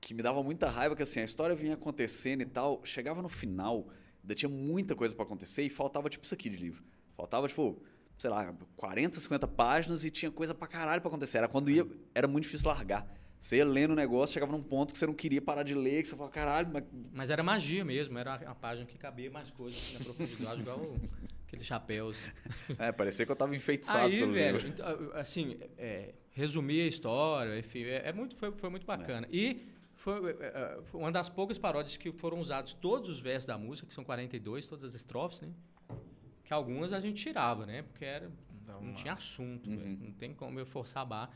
Que 0.00 0.14
me 0.14 0.22
dava 0.22 0.42
muita 0.42 0.68
raiva, 0.68 0.96
que 0.96 1.02
assim, 1.02 1.20
a 1.20 1.24
história 1.24 1.54
vinha 1.54 1.74
acontecendo 1.74 2.42
e 2.42 2.46
tal. 2.46 2.80
Chegava 2.84 3.22
no 3.22 3.28
final, 3.28 3.88
ainda 4.22 4.34
tinha 4.34 4.48
muita 4.48 4.94
coisa 4.94 5.14
pra 5.14 5.24
acontecer 5.24 5.62
e 5.62 5.70
faltava 5.70 6.08
tipo 6.08 6.24
isso 6.24 6.34
aqui 6.34 6.48
de 6.48 6.56
livro. 6.56 6.82
Faltava, 7.16 7.46
tipo, 7.46 7.80
sei 8.18 8.30
lá, 8.30 8.54
40, 8.76 9.20
50 9.20 9.46
páginas 9.48 10.04
e 10.04 10.10
tinha 10.10 10.30
coisa 10.30 10.54
pra 10.54 10.66
caralho 10.66 11.00
pra 11.00 11.08
acontecer. 11.08 11.38
Era 11.38 11.48
quando 11.48 11.70
ia. 11.70 11.86
Era 12.14 12.26
muito 12.26 12.44
difícil 12.44 12.68
largar. 12.68 13.06
Você 13.42 13.56
ia 13.56 13.64
lendo 13.64 13.90
o 13.90 13.96
negócio, 13.96 14.34
chegava 14.34 14.52
num 14.52 14.62
ponto 14.62 14.92
que 14.92 14.98
você 15.00 15.04
não 15.04 15.14
queria 15.14 15.42
parar 15.42 15.64
de 15.64 15.74
ler, 15.74 16.02
que 16.04 16.08
você 16.08 16.14
falava, 16.14 16.32
caralho, 16.32 16.70
mas 16.72 16.84
Mas 17.12 17.28
era 17.28 17.42
magia 17.42 17.84
mesmo, 17.84 18.16
era 18.16 18.38
uma 18.46 18.54
página 18.54 18.86
que 18.86 18.96
cabia 18.96 19.28
mais 19.32 19.50
coisas 19.50 19.80
assim, 19.82 19.94
na 19.98 20.04
profundidade, 20.04 20.60
igual 20.60 20.94
aqueles 21.48 21.66
chapéus. 21.66 22.24
É, 22.78 22.92
parecia 22.92 23.26
que 23.26 23.32
eu 23.32 23.36
tava 23.36 23.56
enfeitiçado 23.56 24.04
Aí, 24.06 24.20
pelo 24.20 24.32
velho, 24.32 24.58
livro. 24.58 24.68
então, 24.68 25.10
assim, 25.14 25.58
é, 25.76 26.14
resumir 26.30 26.82
a 26.82 26.86
história, 26.86 27.58
enfim, 27.58 27.82
é, 27.82 28.10
é 28.10 28.12
muito, 28.12 28.36
foi, 28.36 28.52
foi 28.52 28.70
muito 28.70 28.86
bacana. 28.86 29.26
E 29.28 29.66
foi, 29.96 30.36
é, 30.40 30.46
é, 30.78 30.82
foi 30.84 31.00
uma 31.00 31.10
das 31.10 31.28
poucas 31.28 31.58
paródias 31.58 31.96
que 31.96 32.12
foram 32.12 32.38
usados 32.38 32.74
todos 32.74 33.08
os 33.08 33.18
versos 33.18 33.48
da 33.48 33.58
música, 33.58 33.88
que 33.88 33.92
são 33.94 34.04
42, 34.04 34.66
todas 34.68 34.84
as 34.90 34.94
estrofes, 34.94 35.40
né? 35.40 35.48
Que 36.44 36.54
algumas 36.54 36.92
a 36.92 37.00
gente 37.00 37.20
tirava, 37.20 37.66
né? 37.66 37.82
Porque 37.82 38.04
era, 38.04 38.30
não 38.68 38.78
uma- 38.78 38.92
tinha 38.92 39.14
assunto, 39.14 39.68
Uhum. 39.68 39.98
não 40.00 40.12
tem 40.12 40.32
como 40.32 40.60
eu 40.60 40.64
forçar 40.66 41.02
a 41.02 41.06
barra. 41.06 41.30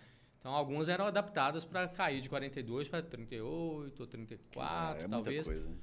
Então, 0.47 0.55
algumas 0.55 0.89
eram 0.89 1.07
adaptadas 1.07 1.65
para 1.65 1.89
cair 1.89 2.21
de 2.21 2.29
42 2.29 2.89
para 2.89 3.03
38 3.03 4.01
ou 4.01 4.07
34, 4.07 4.95
é 4.97 5.01
muita 5.01 5.09
talvez. 5.09 5.45
coisa. 5.45 5.69
né? 5.69 5.77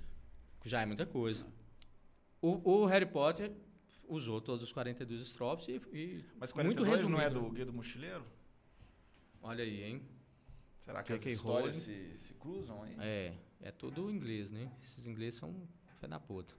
Já 0.64 0.82
é 0.82 0.86
muita 0.86 1.06
coisa. 1.06 1.46
O, 2.42 2.72
o 2.72 2.86
Harry 2.86 3.06
Potter 3.06 3.52
usou 4.08 4.40
todos 4.40 4.64
os 4.64 4.72
42 4.72 5.20
estrofes 5.20 5.68
e, 5.68 5.72
e 5.94 6.26
Mas 6.40 6.54
muito 6.54 6.78
42 6.78 6.88
resumido. 6.88 7.10
não 7.10 7.20
é 7.22 7.30
do 7.30 7.52
Guia 7.52 7.66
do 7.66 7.74
Mochileiro? 7.74 8.26
Olha 9.42 9.66
aí, 9.66 9.84
hein? 9.84 10.02
Será 10.80 11.04
que 11.04 11.12
as 11.12 11.26
histórias 11.26 11.76
se, 11.76 12.18
se 12.18 12.34
cruzam 12.36 12.84
aí? 12.84 12.96
É, 13.00 13.34
é 13.64 13.70
tudo 13.70 14.10
inglês, 14.10 14.50
né? 14.50 14.72
Esses 14.82 15.06
ingleses 15.06 15.42
são 15.42 15.68
fé 16.00 16.08
da 16.08 16.22
puta. 16.22 16.56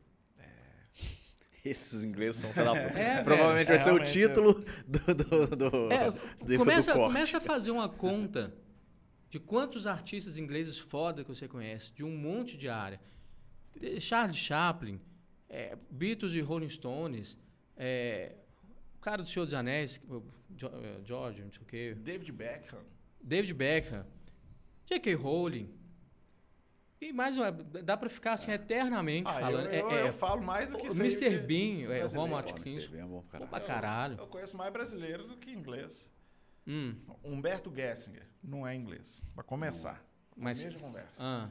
Esses 1.64 2.04
ingleses 2.04 2.40
são 2.42 2.50
puta. 2.50 2.72
É, 2.98 3.22
Provavelmente 3.22 3.66
vai 3.68 3.78
velho. 3.78 3.84
ser 3.84 3.90
o 3.90 3.94
Realmente, 3.94 4.12
título 4.12 4.64
do, 4.86 5.14
do, 5.14 5.56
do, 5.56 5.92
É, 5.92 6.10
do- 6.10 6.58
começa, 6.58 6.92
do 6.92 6.98
corte. 6.98 7.12
começa 7.12 7.38
a 7.38 7.40
fazer 7.40 7.70
uma 7.70 7.88
conta 7.88 8.54
de 9.30 9.40
quantos 9.40 9.86
artistas 9.86 10.36
ingleses 10.36 10.78
foda 10.78 11.24
que 11.24 11.28
você 11.34 11.48
conhece, 11.48 11.92
de 11.92 12.04
um 12.04 12.14
monte 12.16 12.56
de 12.56 12.68
área. 12.68 13.00
Charles 13.98 14.36
Chaplin, 14.36 15.00
é, 15.48 15.76
Beatles 15.90 16.34
e 16.34 16.40
Rolling 16.40 16.68
Stones, 16.68 17.36
é, 17.76 18.32
o 18.96 19.00
cara 19.00 19.22
do 19.22 19.28
Senhor 19.28 19.44
dos 19.46 19.54
Anéis, 19.54 20.00
é, 20.62 21.00
George, 21.04 21.42
não 21.42 21.50
sei 21.50 21.62
o 21.62 21.64
quê, 21.64 21.96
David 21.98 22.30
Beckham. 22.30 22.78
David 23.20 23.54
Beckham, 23.54 24.04
J.K. 24.86 25.14
Rowling. 25.14 25.68
E 27.00 27.12
mais 27.12 27.36
uma, 27.36 27.50
dá 27.52 27.96
pra 27.96 28.08
ficar 28.08 28.32
assim 28.32 28.50
eternamente 28.50 29.30
Ah, 29.30 29.34
eu, 29.34 29.40
falando. 29.40 29.66
eu, 29.66 29.90
é, 29.90 29.94
é, 30.04 30.08
eu 30.08 30.12
falo 30.12 30.42
mais 30.42 30.70
do 30.70 30.78
que 30.78 30.84
o 30.84 30.88
isso 30.88 31.00
Mr. 31.00 31.38
Bean, 31.38 31.92
é, 31.92 32.08
Pô, 32.08 32.36
Atkins, 32.36 32.72
Mr. 32.72 32.88
Bean 32.88 33.04
é 33.04 33.06
bom 33.06 33.22
pra 33.22 33.38
bom 33.40 33.46
caralho. 33.46 33.48
pra 33.50 33.60
caralho. 33.60 34.18
Eu 34.18 34.26
conheço 34.26 34.56
mais 34.56 34.72
brasileiro 34.72 35.26
do 35.26 35.36
que 35.36 35.50
inglês. 35.50 36.10
Hum, 36.66 36.94
Humberto 37.22 37.70
Gessinger 37.74 38.26
não 38.42 38.66
é 38.66 38.74
inglês, 38.74 39.22
pra 39.34 39.44
começar. 39.44 40.02
Mas- 40.36 40.64
Mesma 40.64 40.80
conversa. 40.80 41.22
ah, 41.22 41.50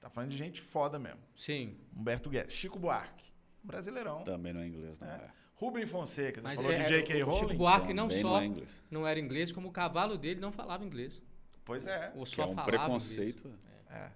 Tá 0.00 0.08
falando 0.08 0.30
de 0.30 0.36
gente 0.36 0.60
foda 0.62 0.98
mesmo. 0.98 1.20
sim. 1.36 1.76
Humberto 1.94 2.30
Gessinger. 2.30 2.50
Chico 2.52 2.78
Buarque. 2.78 3.26
Brasileirão. 3.62 4.22
Também 4.22 4.52
não 4.52 4.60
é 4.60 4.66
inglês, 4.66 4.98
não 5.00 5.08
É. 5.08 5.14
é. 5.16 5.30
Rubem 5.56 5.84
Fonseca. 5.86 6.40
Você 6.40 6.42
Mas 6.46 6.56
falou 6.60 6.72
é, 6.72 6.82
de 6.84 6.88
J.K. 6.88 7.22
o 7.22 7.26
Rowling? 7.26 7.40
Chico 7.40 7.54
Buarque 7.54 7.92
não 7.94 8.08
Também 8.08 8.22
só 8.22 8.40
é 8.40 8.44
inglês. 8.46 8.82
não 8.90 9.06
era 9.06 9.18
inglês, 9.20 9.52
como 9.52 9.68
o 9.68 9.72
cavalo 9.72 10.16
dele 10.16 10.38
não 10.40 10.52
falava 10.52 10.84
inglês. 10.84 11.20
Pois 11.64 11.86
é. 11.86 12.12
Ou 12.14 12.24
Que 12.24 12.30
só 12.30 12.42
é 12.42 12.46
um 12.46 12.50
falava 12.54 12.70
preconceito. 12.70 13.52
é. 13.90 14.10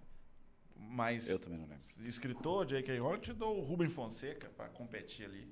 Mas 0.89 1.29
Eu 1.29 1.39
também 1.39 1.59
não 1.59 1.67
lembro. 1.67 2.09
escritor 2.09 2.67
J.K. 2.67 2.99
Rowling 2.99 3.21
te 3.21 3.33
dou 3.33 3.59
o 3.59 3.65
Rubem 3.65 3.89
Fonseca 3.89 4.49
pra 4.57 4.69
competir 4.69 5.27
ali. 5.27 5.49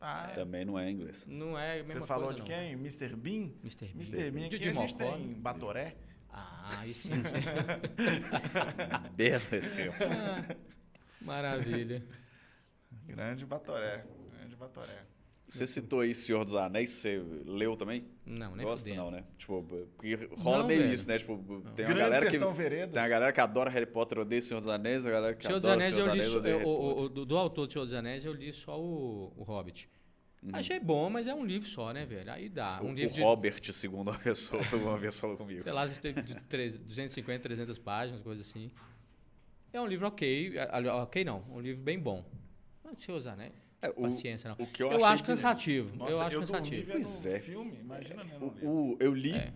Ah, 0.00 0.32
Também 0.34 0.64
não 0.64 0.76
é 0.76 0.90
inglês. 0.90 1.24
Não 1.26 1.56
é 1.56 1.74
a 1.80 1.84
mesma 1.84 2.00
Você 2.00 2.06
falou 2.06 2.24
coisa, 2.32 2.42
de 2.42 2.50
não. 2.50 2.58
quem? 2.58 2.72
Mr. 2.72 3.14
Bean? 3.14 3.52
Mr. 3.62 3.86
Bean. 3.86 3.94
Mr. 3.94 4.30
Bean 4.32 4.46
aqui 4.46 4.68
a 4.68 4.72
gente 4.72 4.94
tem 4.96 5.26
né? 5.28 5.34
Batoré. 5.38 5.96
Ah, 6.28 6.78
aí 6.80 6.92
sim. 6.92 7.12
Belo. 9.14 9.42
Ah, 10.10 10.56
Maravilha. 11.20 12.04
Grande 13.06 13.46
Batoré. 13.46 14.04
Grande 14.36 14.56
Batoré. 14.56 15.04
Você 15.52 15.66
citou 15.66 16.00
aí 16.00 16.14
Senhor 16.14 16.44
dos 16.44 16.54
Anéis, 16.54 16.90
você 16.90 17.22
leu 17.44 17.76
também? 17.76 18.04
Não, 18.24 18.56
nem 18.56 18.64
Gosta 18.64 18.78
fudendo. 18.88 19.02
não, 19.04 19.10
né? 19.10 19.24
Tipo, 19.36 19.62
porque 19.96 20.14
rola 20.38 20.58
Não, 20.60 20.66
meio 20.66 20.80
velho. 20.82 20.94
isso, 20.94 21.06
né? 21.08 21.18
Tipo, 21.18 21.36
tem 21.36 21.52
uma 21.52 21.62
Grande 21.94 21.98
galera 21.98 22.30
que 22.30 22.38
Veredas. 22.38 22.92
tem 22.94 23.02
uma 23.02 23.08
galera 23.08 23.32
que 23.32 23.40
adora 23.40 23.68
Harry 23.70 23.86
Potter, 23.86 24.18
odeia 24.20 24.40
Senhor 24.40 24.60
dos 24.60 24.68
Anéis, 24.68 25.04
a 25.04 25.10
galera 25.10 25.34
que 25.34 25.44
Senhor 25.44 25.58
dos 25.60 25.68
adora 25.68 25.80
Anéis 25.84 25.94
Senhor 25.94 26.06
eu 26.08 26.12
dos 26.12 26.20
li 26.20 26.20
Anéis 26.20 26.32
só, 26.32 26.48
eu- 26.48 26.58
Harry 26.58 26.64
o- 26.64 26.78
Potter. 26.78 27.02
o- 27.04 27.08
do, 27.10 27.26
do 27.26 27.36
autor 27.36 27.66
do 27.66 27.72
Senhor 27.72 27.84
dos 27.84 27.94
Anéis 27.94 28.24
eu 28.24 28.32
li 28.32 28.52
só 28.52 28.80
o, 28.80 29.32
o 29.36 29.42
Hobbit. 29.42 29.90
Uhum. 30.42 30.50
Achei 30.54 30.80
bom, 30.80 31.08
mas 31.10 31.26
é 31.28 31.34
um 31.34 31.44
livro 31.44 31.68
só, 31.68 31.92
né, 31.92 32.04
velho? 32.04 32.32
Aí 32.32 32.48
dá. 32.48 32.80
O, 32.82 32.86
Um 32.86 32.90
o 32.90 32.94
livro 32.94 33.14
de, 33.14 33.20
Robert, 33.20 33.72
segundo 33.72 34.10
uma 34.10 34.18
pessoa, 34.18 34.60
uma 34.72 34.96
vez 34.98 35.20
falou 35.20 35.36
comigo. 35.36 35.62
sei 35.62 35.70
lá, 35.72 35.86
três- 36.48 36.78
250, 36.78 37.40
300 37.42 37.78
páginas, 37.78 38.20
coisa 38.20 38.40
assim. 38.40 38.70
É 39.72 39.80
um 39.80 39.86
livro 39.86 40.06
ok, 40.06 40.54
ok 41.00 41.24
não, 41.24 41.44
um 41.50 41.60
livro 41.60 41.82
bem 41.82 41.98
bom. 41.98 42.24
Mas 42.84 43.00
Senhor 43.02 43.18
dos 43.18 43.26
Anéis, 43.26 43.52
É, 43.82 43.90
o- 43.90 43.94
paciência 44.02 44.48
não. 44.56 44.64
O 44.64 44.68
que 44.68 44.82
eu, 44.82 44.92
Eu, 44.92 45.04
acho 45.04 45.24
cansativo, 45.24 45.94
Nossa, 45.96 46.12
eu 46.12 46.20
acho 46.22 46.36
dormi 46.40 46.46
cansativo. 46.52 46.92
Pois 46.92 47.24
o 47.24 47.28
é. 47.28 47.38
filme, 47.40 47.76
imagina 47.80 48.22
né, 48.24 48.38
O- 48.40 48.66
o- 48.92 48.96
eu 49.00 49.12
li, 49.12 49.32
É. 49.34 49.52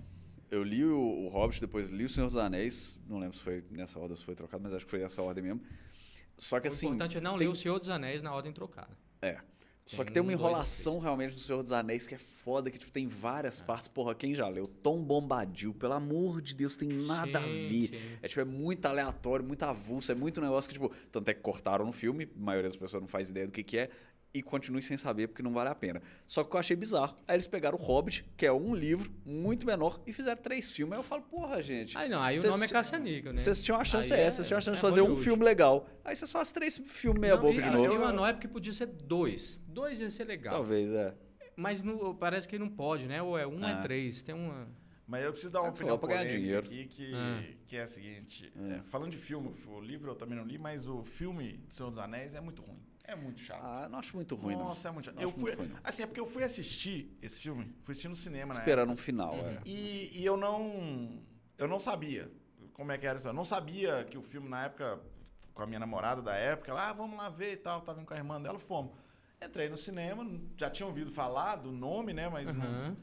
eu 0.50 0.62
li 0.64 0.84
o, 0.84 0.98
o 0.98 1.28
Hobbit, 1.28 1.60
depois 1.60 1.90
li 1.90 2.04
o 2.04 2.08
Senhor 2.08 2.26
dos 2.26 2.36
Anéis. 2.36 2.98
Não 3.08 3.18
lembro 3.20 3.36
se 3.36 3.42
foi 3.42 3.62
nessa 3.70 3.98
ordem 3.98 4.12
ou 4.12 4.16
se 4.16 4.24
foi 4.24 4.34
trocado, 4.34 4.62
mas 4.62 4.74
acho 4.74 4.84
que 4.84 4.90
foi 4.90 5.00
nessa 5.00 5.22
ordem 5.22 5.44
mesmo. 5.44 5.60
Só 6.36 6.58
que 6.60 6.66
O 6.66 6.68
assim, 6.68 6.86
importante 6.88 7.16
é 7.16 7.20
não 7.20 7.38
tem- 7.38 7.46
ler 7.46 7.52
o 7.52 7.54
Senhor 7.54 7.78
dos 7.78 7.88
Anéis 7.88 8.20
na 8.22 8.34
ordem 8.34 8.52
trocada. 8.52 8.96
É. 9.22 9.38
Só 9.86 9.98
Tem 9.98 10.06
que 10.06 10.12
tem 10.14 10.20
uma 10.20 10.30
um, 10.30 10.34
enrolação 10.34 10.98
realmente 10.98 11.34
do 11.34 11.38
Senhor 11.40 11.62
dos 11.62 11.70
Anéis 11.70 12.08
que 12.08 12.14
é 12.16 12.18
foda, 12.18 12.72
que 12.72 12.76
tipo, 12.76 12.90
tem 12.90 13.06
várias 13.06 13.60
É. 13.60 13.64
partes. 13.64 13.86
Porra, 13.86 14.16
quem 14.16 14.34
já 14.34 14.48
leu? 14.48 14.66
Tom 14.66 15.00
Bombadil, 15.00 15.72
pelo 15.72 15.92
amor 15.92 16.42
de 16.42 16.54
Deus, 16.54 16.76
tem 16.76 16.88
nada 16.88 17.38
a 17.38 17.42
Sim, 17.42 17.68
ver. 17.68 17.88
sim. 17.90 18.18
É 18.20 18.26
tipo, 18.26 18.40
é 18.40 18.44
muito 18.44 18.84
aleatório, 18.84 19.44
muito 19.44 19.62
avulso, 19.62 20.10
é 20.10 20.14
muito 20.16 20.40
negócio 20.40 20.68
que, 20.68 20.74
tipo, 20.74 20.92
tanto 21.12 21.28
é 21.28 21.34
que 21.34 21.40
cortaram 21.40 21.86
no 21.86 21.92
filme, 21.92 22.24
a 22.24 22.38
maioria 22.40 22.68
das 22.68 22.76
pessoas 22.76 23.00
não 23.00 23.08
faz 23.08 23.30
ideia 23.30 23.46
do 23.46 23.52
que, 23.52 23.62
que 23.62 23.78
é, 23.78 23.88
e 24.38 24.42
continue 24.42 24.82
sem 24.82 24.96
saber 24.96 25.28
porque 25.28 25.42
não 25.42 25.52
vale 25.52 25.68
a 25.70 25.74
pena. 25.74 26.02
Só 26.26 26.44
que 26.44 26.54
eu 26.54 26.60
achei 26.60 26.76
bizarro. 26.76 27.16
Aí 27.26 27.36
eles 27.36 27.46
pegaram 27.46 27.78
o 27.78 27.80
Hobbit, 27.80 28.24
que 28.36 28.44
é 28.46 28.52
um 28.52 28.74
livro 28.74 29.10
muito 29.24 29.64
menor, 29.66 30.00
e 30.06 30.12
fizeram 30.12 30.40
três 30.40 30.70
filmes. 30.70 30.92
Aí 30.94 30.98
eu 30.98 31.02
falo, 31.04 31.22
porra, 31.22 31.62
gente. 31.62 31.96
Aí 31.96 32.08
não, 32.08 32.20
aí 32.22 32.38
o 32.38 32.42
nome 32.50 32.64
é 32.66 32.68
Caça-Níquel, 32.68 33.32
né? 33.32 33.38
Vocês 33.38 33.62
tinham 33.62 33.80
a 33.80 33.84
chance 33.84 34.12
Aí 34.12 34.20
é 34.20 34.22
é- 34.22 34.26
essa, 34.26 34.36
vocês 34.36 34.48
tinham 34.48 34.58
a 34.58 34.60
chance 34.60 34.80
de 34.80 34.86
é 34.86 34.88
fazer 34.88 35.00
um 35.02 35.16
filme 35.16 35.44
legal. 35.44 35.88
Aí 36.04 36.14
vocês 36.14 36.30
fazem 36.30 36.54
três 36.54 36.76
filmes 36.86 37.20
meia 37.20 37.34
Não, 37.36 37.42
boca 37.42 37.54
e- 37.58 37.62
de 37.62 37.70
novo. 37.70 37.92
uma 37.94 38.12
nó 38.12 38.26
é 38.26 38.32
porque 38.32 38.48
podia 38.48 38.72
ser 38.72 38.86
dois. 38.86 39.60
Dois 39.66 40.00
ia 40.00 40.10
ser 40.10 40.24
legal. 40.24 40.54
Talvez, 40.54 40.90
é. 40.92 41.14
Mas 41.56 41.82
não- 41.82 42.14
parece 42.14 42.46
que 42.46 42.58
não 42.58 42.68
pode, 42.68 43.06
né? 43.06 43.22
Ou 43.22 43.38
é 43.38 43.46
um, 43.46 43.64
Ah. 43.64 43.70
é 43.70 43.82
três. 43.82 44.20
Tem 44.22 44.34
uma. 44.34 44.68
Mas 45.08 45.24
eu 45.24 45.30
preciso 45.30 45.52
dar 45.52 45.60
uma 45.60 45.68
Ah, 45.68 45.70
opinião 45.70 45.94
só 45.94 45.98
pra 45.98 46.08
ganhar 46.08 46.20
polêmica 46.22 46.40
dinheiro. 46.42 46.66
aqui, 46.66 46.86
que, 46.86 47.12
Ah. 47.14 47.42
que 47.68 47.76
é 47.76 47.82
a 47.82 47.86
seguinte. 47.86 48.52
é, 48.56 48.80
falando 48.90 49.10
de 49.12 49.16
filme, 49.16 49.54
o 49.68 49.80
livro 49.80 50.10
eu 50.10 50.16
também 50.16 50.36
não 50.36 50.44
li, 50.44 50.58
mas 50.58 50.88
o 50.88 51.04
filme 51.04 51.58
do 51.58 51.72
Senhor 51.72 51.90
dos 51.90 51.98
Anéis 52.00 52.34
é 52.34 52.40
muito 52.40 52.60
ruim. 52.60 52.80
É 53.08 53.14
muito 53.14 53.40
chato. 53.40 53.62
Ah, 53.62 53.88
não 53.88 53.98
acho 53.98 54.14
muito 54.16 54.34
ruim, 54.34 54.56
Nossa, 54.56 54.88
é 54.88 54.90
muito 54.90 55.04
chato. 55.06 55.14
Não 55.14 55.22
Eu 55.22 55.30
fui, 55.30 55.42
muito 55.44 55.58
ruim, 55.58 55.68
não. 55.68 55.78
assim, 55.84 56.02
é 56.02 56.06
porque 56.06 56.20
eu 56.20 56.26
fui 56.26 56.42
assistir 56.42 57.16
esse 57.22 57.38
filme, 57.40 57.64
fui 57.84 57.92
assistir 57.92 58.08
no 58.08 58.16
cinema, 58.16 58.48
não. 58.52 58.54
né? 58.54 58.60
Esperando 58.60 58.92
um 58.92 58.96
final, 58.96 59.32
é. 59.34 59.60
E, 59.64 60.10
e 60.20 60.24
eu 60.24 60.36
não. 60.36 61.22
Eu 61.56 61.68
não 61.68 61.78
sabia 61.78 62.30
como 62.72 62.90
é 62.92 62.98
que 62.98 63.06
era 63.06 63.16
isso. 63.18 63.28
Eu 63.28 63.32
não 63.32 63.44
sabia 63.44 64.04
que 64.04 64.18
o 64.18 64.22
filme, 64.22 64.48
na 64.48 64.64
época, 64.64 65.00
com 65.54 65.62
a 65.62 65.66
minha 65.66 65.78
namorada 65.78 66.20
da 66.20 66.34
época, 66.34 66.70
ela, 66.70 66.88
ah, 66.88 66.92
vamos 66.92 67.16
lá 67.16 67.28
ver 67.28 67.52
e 67.52 67.56
tal. 67.56 67.80
Tava 67.80 68.00
indo 68.00 68.06
com 68.06 68.14
a 68.14 68.16
irmã 68.16 68.40
dela, 68.42 68.58
fomos. 68.58 68.92
Entrei 69.42 69.68
no 69.68 69.76
cinema, 69.76 70.26
já 70.56 70.68
tinha 70.70 70.86
ouvido 70.86 71.10
falar 71.12 71.56
do 71.56 71.70
nome, 71.70 72.12
né? 72.12 72.28
Mas 72.28 72.46
não- 72.46 72.54
Aham. 72.64 72.96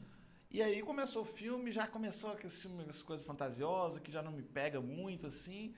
E 0.50 0.62
aí 0.62 0.82
começou 0.82 1.22
o 1.22 1.24
filme, 1.24 1.72
já 1.72 1.84
começou 1.88 2.30
aqueles 2.30 2.60
filmes, 2.62 2.88
essas 2.88 3.02
coisas 3.02 3.26
fantasiosas 3.26 3.98
que 4.00 4.12
já 4.12 4.22
não 4.22 4.30
me 4.30 4.42
pega 4.42 4.80
muito, 4.80 5.26
assim. 5.26 5.74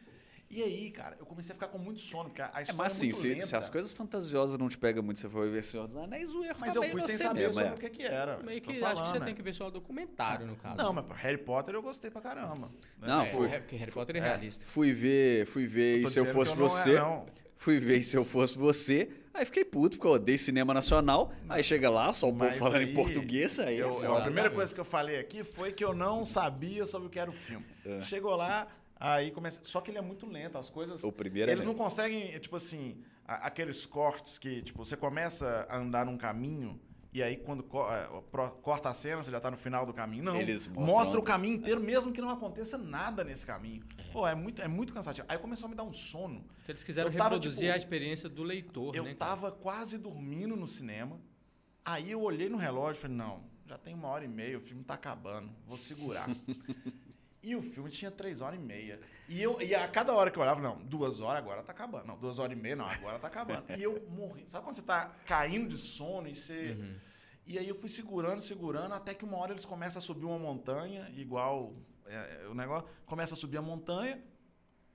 E 0.48 0.62
aí, 0.62 0.90
cara, 0.92 1.16
eu 1.18 1.26
comecei 1.26 1.52
a 1.52 1.54
ficar 1.56 1.66
com 1.66 1.76
muito 1.78 2.00
sono, 2.00 2.30
porque 2.30 2.40
a 2.40 2.44
É, 2.54 2.62
história 2.62 2.74
mas 2.76 2.92
é 2.92 2.96
assim, 2.96 3.06
muito 3.06 3.18
se, 3.18 3.28
lenta. 3.28 3.46
se 3.46 3.56
as 3.56 3.68
coisas 3.68 3.90
fantasiosas 3.90 4.56
não 4.56 4.68
te 4.68 4.78
pegam 4.78 5.02
muito, 5.02 5.18
você 5.18 5.28
for 5.28 5.50
ver 5.50 5.64
Senhor 5.64 5.88
dos 5.88 5.96
Anéis, 5.96 6.30
o 6.32 6.44
erro 6.44 6.56
Mas 6.60 6.74
eu 6.76 6.84
fui 6.84 7.00
sem 7.00 7.16
saber 7.16 7.40
mesmo, 7.40 7.54
sobre 7.54 7.68
é. 7.70 7.72
o 7.74 7.76
que 7.78 7.90
que 7.90 8.02
era. 8.04 8.38
Meio 8.38 8.60
que 8.62 8.70
acho 8.70 8.78
que 8.78 8.84
falando, 8.94 9.06
você 9.12 9.18
né? 9.18 9.24
tem 9.24 9.34
que 9.34 9.42
ver 9.42 9.52
só 9.52 9.66
o 9.66 9.70
documentário, 9.72 10.46
no 10.46 10.54
caso. 10.54 10.76
Não, 10.76 10.92
mas 10.92 11.04
Harry 11.16 11.38
Potter 11.38 11.74
eu 11.74 11.82
gostei 11.82 12.10
pra 12.12 12.20
caramba. 12.20 12.68
né? 13.00 13.08
Não, 13.08 13.20
é, 13.22 13.26
foi- 13.26 13.48
Harry- 13.48 13.62
porque 13.62 13.76
Harry 13.76 13.90
Potter 13.90 14.16
é 14.16 14.18
é. 14.20 14.22
realista. 14.22 14.64
Fui 14.66 14.92
ver, 14.92 15.46
fui 15.46 15.66
ver 15.66 16.02
e 16.02 16.10
se 16.10 16.18
eu 16.18 16.26
fosse 16.26 16.52
eu 16.52 16.56
não- 16.56 16.68
você. 16.68 16.94
não. 16.94 17.26
Fui 17.58 17.80
ver 17.80 17.96
e 17.96 18.02
se 18.04 18.16
eu 18.16 18.24
fosse 18.24 18.56
você. 18.56 19.10
Aí 19.34 19.44
fiquei 19.44 19.64
puto, 19.64 19.96
porque 19.96 20.06
eu 20.06 20.12
odeio 20.12 20.38
cinema 20.38 20.72
nacional. 20.72 21.32
Aí 21.48 21.64
chega 21.64 21.90
lá, 21.90 22.14
só 22.14 22.28
o 22.28 22.32
povo 22.32 22.44
Mas 22.44 22.56
falando 22.56 22.76
aí, 22.76 22.90
em 22.92 22.94
português, 22.94 23.58
aí. 23.58 23.76
eu- 23.78 24.00
é 24.02 24.06
eu- 24.06 24.16
a 24.16 24.22
primeira 24.22 24.48
coisa 24.50 24.72
que 24.72 24.80
eu 24.80 24.84
falei 24.84 25.18
aqui 25.18 25.42
foi 25.42 25.72
que 25.72 25.84
eu 25.84 25.92
não 25.92 26.24
sabia 26.24 26.86
sobre 26.86 27.08
o 27.08 27.10
que 27.10 27.18
era 27.18 27.28
o 27.28 27.32
filme. 27.32 27.66
É. 27.84 28.00
Chegou 28.02 28.36
lá, 28.36 28.68
aí 28.98 29.30
começa. 29.30 29.60
Só 29.64 29.80
que 29.80 29.90
ele 29.90 29.98
é 29.98 30.02
muito 30.02 30.26
lento, 30.26 30.58
as 30.58 30.70
coisas. 30.70 31.02
O 31.04 31.12
primeiro 31.12 31.50
é 31.50 31.54
Eles 31.54 31.64
não 31.64 31.72
lento. 31.72 31.82
conseguem, 31.82 32.32
é, 32.34 32.38
tipo 32.38 32.56
assim, 32.56 33.02
a- 33.26 33.46
aqueles 33.46 33.84
cortes 33.86 34.38
que, 34.38 34.62
tipo, 34.62 34.84
você 34.84 34.96
começa 34.96 35.66
a 35.68 35.78
andar 35.78 36.06
num 36.06 36.16
caminho. 36.16 36.80
E 37.12 37.22
aí, 37.22 37.36
quando 37.38 37.62
co- 37.62 37.90
é, 37.90 38.06
pro- 38.30 38.50
corta 38.60 38.90
a 38.90 38.94
cena, 38.94 39.22
você 39.22 39.30
já 39.30 39.40
tá 39.40 39.50
no 39.50 39.56
final 39.56 39.86
do 39.86 39.94
caminho. 39.94 40.22
Não. 40.22 40.36
Eles 40.38 40.66
mostram 40.66 40.84
Mostra 40.86 41.18
o 41.18 41.22
caminho 41.22 41.54
inteiro, 41.54 41.80
mesmo 41.80 42.12
que 42.12 42.20
não 42.20 42.28
aconteça 42.28 42.76
nada 42.76 43.24
nesse 43.24 43.46
caminho. 43.46 43.82
Pô, 44.12 44.26
é 44.28 44.34
muito, 44.34 44.60
é 44.60 44.68
muito 44.68 44.92
cansativo. 44.92 45.26
Aí 45.30 45.38
começou 45.38 45.66
a 45.66 45.70
me 45.70 45.74
dar 45.74 45.84
um 45.84 45.94
sono. 45.94 46.40
Então, 46.62 46.68
eles 46.68 46.82
quiseram 46.84 47.10
Eu 47.10 47.16
tava, 47.16 47.36
reproduzir 47.36 47.60
tipo, 47.68 47.72
a 47.72 47.76
experiência 47.78 48.28
do 48.28 48.42
leitor, 48.42 48.94
Eu 48.94 49.04
né? 49.04 49.14
cara? 49.14 49.30
tava 49.30 49.50
quase 49.50 49.96
dormindo 49.96 50.56
no 50.56 50.66
cinema. 50.66 51.18
Aí 51.82 52.10
eu 52.10 52.20
olhei 52.20 52.50
no 52.50 52.58
relógio 52.58 52.98
e 52.98 53.02
falei, 53.02 53.16
não, 53.16 53.44
já 53.66 53.78
tem 53.78 53.94
uma 53.94 54.08
hora 54.08 54.24
e 54.24 54.28
meia, 54.28 54.58
o 54.58 54.60
filme 54.60 54.84
tá 54.84 54.92
acabando, 54.94 55.50
vou 55.66 55.76
segurar. 55.78 56.28
e 57.46 57.54
o 57.54 57.62
filme 57.62 57.88
tinha 57.88 58.10
três 58.10 58.40
horas 58.40 58.58
e 58.58 58.62
meia. 58.62 59.00
E, 59.28 59.40
eu, 59.40 59.62
e 59.62 59.72
a 59.72 59.86
cada 59.86 60.12
hora 60.12 60.32
que 60.32 60.36
eu 60.36 60.42
olhava, 60.42 60.60
não, 60.60 60.78
duas 60.78 61.20
horas 61.20 61.38
agora 61.38 61.62
tá 61.62 61.70
acabando. 61.70 62.04
Não, 62.04 62.18
duas 62.18 62.40
horas 62.40 62.58
e 62.58 62.60
meia, 62.60 62.74
não, 62.74 62.88
agora 62.88 63.20
tá 63.20 63.28
acabando. 63.28 63.66
e 63.78 63.80
eu 63.80 64.04
morri. 64.10 64.48
Sabe 64.48 64.64
quando 64.64 64.74
você 64.74 64.82
tá 64.82 65.14
caindo 65.24 65.68
de 65.68 65.76
sono 65.76 66.26
e 66.26 66.34
você. 66.34 66.76
Uhum. 66.76 66.96
E 67.46 67.56
aí 67.56 67.68
eu 67.68 67.76
fui 67.76 67.88
segurando, 67.88 68.42
segurando, 68.42 68.94
até 68.94 69.14
que 69.14 69.24
uma 69.24 69.36
hora 69.36 69.52
eles 69.52 69.64
começam 69.64 70.00
a 70.00 70.02
subir 70.02 70.24
uma 70.24 70.40
montanha, 70.40 71.08
igual 71.14 71.72
é, 72.06 72.40
é, 72.42 72.48
o 72.48 72.54
negócio, 72.54 72.88
começa 73.06 73.34
a 73.34 73.36
subir 73.36 73.58
a 73.58 73.62
montanha, 73.62 74.20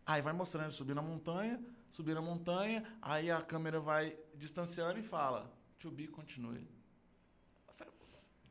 aí 0.05 0.21
vai 0.21 0.33
mostrando 0.33 0.65
ele 0.65 0.73
subindo 0.73 0.99
a 0.99 1.01
montanha, 1.01 1.57
subindo 1.89 2.17
a 2.17 2.21
montanha, 2.21 2.83
aí 3.01 3.31
a 3.31 3.41
câmera 3.41 3.79
vai 3.79 4.17
distanciando 4.35 4.99
e 4.99 5.03
fala, 5.03 5.49
to 5.79 5.89
be 5.89 6.05
continue. 6.05 6.67
Eu 7.65 7.73
falei, 7.75 7.93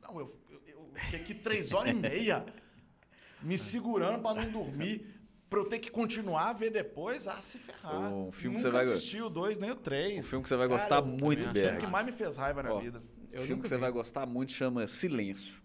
não, 0.01 0.19
eu, 0.19 0.41
eu, 0.49 0.61
eu 0.65 0.91
fiquei 0.95 1.19
aqui 1.21 1.35
três 1.35 1.71
horas 1.71 1.91
e 1.91 1.93
meia 1.93 2.43
me 3.43 3.57
segurando 3.57 4.21
para 4.21 4.41
não 4.43 4.51
dormir. 4.51 5.07
Pra 5.49 5.59
eu 5.59 5.65
ter 5.65 5.79
que 5.79 5.91
continuar 5.91 6.49
a 6.49 6.53
ver 6.53 6.69
depois, 6.69 7.27
ah, 7.27 7.35
se 7.41 7.57
ferrar. 7.57 8.09
Um 8.13 8.31
filme 8.31 8.55
que 8.55 8.63
Nunca 8.63 8.79
você 8.79 8.85
vai- 8.85 8.95
assisti 8.95 9.21
o 9.21 9.29
dois 9.29 9.57
nem 9.57 9.69
o 9.71 9.75
três. 9.75 10.19
Um 10.25 10.29
filme 10.29 10.43
que 10.43 10.47
você 10.49 10.55
vai 10.55 10.67
Cara, 10.69 10.79
gostar 10.79 11.01
muito, 11.01 11.41
acho 11.41 11.49
O 11.49 11.53
Berg. 11.53 11.67
filme 11.67 11.79
que 11.85 11.87
mais 11.91 12.05
me 12.05 12.11
fez 12.13 12.37
raiva 12.37 12.63
na 12.63 12.73
Ó, 12.73 12.79
vida. 12.79 13.03
O 13.33 13.41
filme 13.41 13.61
que 13.61 13.67
você 13.67 13.75
vi. 13.75 13.81
vai 13.81 13.91
gostar 13.91 14.25
muito 14.25 14.53
chama 14.53 14.87
Silêncio. 14.87 15.55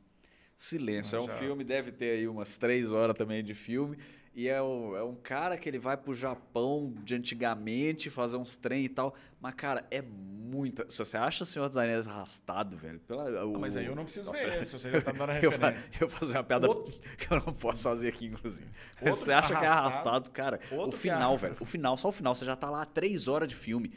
Silêncio. 0.57 1.17
Ah, 1.17 1.23
é 1.23 1.25
um 1.25 1.29
já. 1.29 1.35
filme, 1.35 1.62
deve 1.62 1.93
ter 1.93 2.17
aí 2.19 2.27
umas 2.27 2.57
três 2.59 2.91
horas 2.91 3.17
também 3.17 3.45
de 3.45 3.55
filme. 3.55 3.97
E 4.37 4.49
é, 4.49 4.61
o- 4.61 4.94
é 4.94 5.03
um 5.03 5.14
cara 5.14 5.57
que 5.57 5.66
ele 5.66 5.79
vai 5.79 5.96
pro 5.96 6.14
Japão 6.14 6.92
de 7.03 7.14
antigamente 7.14 8.11
fazer 8.11 8.37
uns 8.37 8.55
trem 8.55 8.85
e 8.85 8.88
tal. 8.88 9.14
Mas, 9.40 9.55
cara, 9.55 9.87
é 9.90 10.03
muita. 10.03 10.88
Se 10.90 10.99
você 10.99 11.16
acha 11.16 11.46
Senhor 11.46 11.66
dos 11.68 11.79
Anéis 11.79 12.07
arrastado, 12.07 12.77
velho. 12.77 13.01
Pela, 13.01 13.46
o- 13.46 13.57
Ah, 13.57 13.59
mas 13.59 13.77
aí 13.79 13.87
eu 13.87 13.96
não 13.96 14.05
preciso 14.05 14.27
Nossa, 14.31 14.44
ver 14.44 14.61
esse, 14.62 14.72
você 14.79 14.90
já 14.90 15.01
tá 15.01 15.11
me 15.14 15.18
dando 15.18 15.33
eu, 15.33 15.51
referência. 15.51 15.90
eu 15.99 16.07
vou 16.07 16.18
fazer 16.18 16.37
uma 16.37 16.44
piada 16.44 16.68
Outro- 16.68 16.92
que 17.16 17.33
eu 17.33 17.40
não 17.46 17.53
posso 17.55 17.83
fazer 17.85 18.09
aqui, 18.09 18.27
inclusive. 18.27 18.68
Outro 19.01 19.16
você 19.16 19.33
acha 19.33 19.57
que 19.59 19.64
é 19.64 19.68
arrastado. 19.68 20.31
cara? 20.31 20.61
Outro 20.70 20.99
o 20.99 21.01
final, 21.01 21.33
é- 21.35 21.38
velho. 21.38 21.57
O 21.59 21.64
final, 21.64 21.96
só 21.96 22.09
o 22.09 22.12
final. 22.12 22.35
Você 22.35 22.44
já 22.44 22.55
tá 22.55 22.68
lá 22.68 22.85
três 22.85 23.29
horas 23.29 23.49
de 23.49 23.55
filme. 23.57 23.90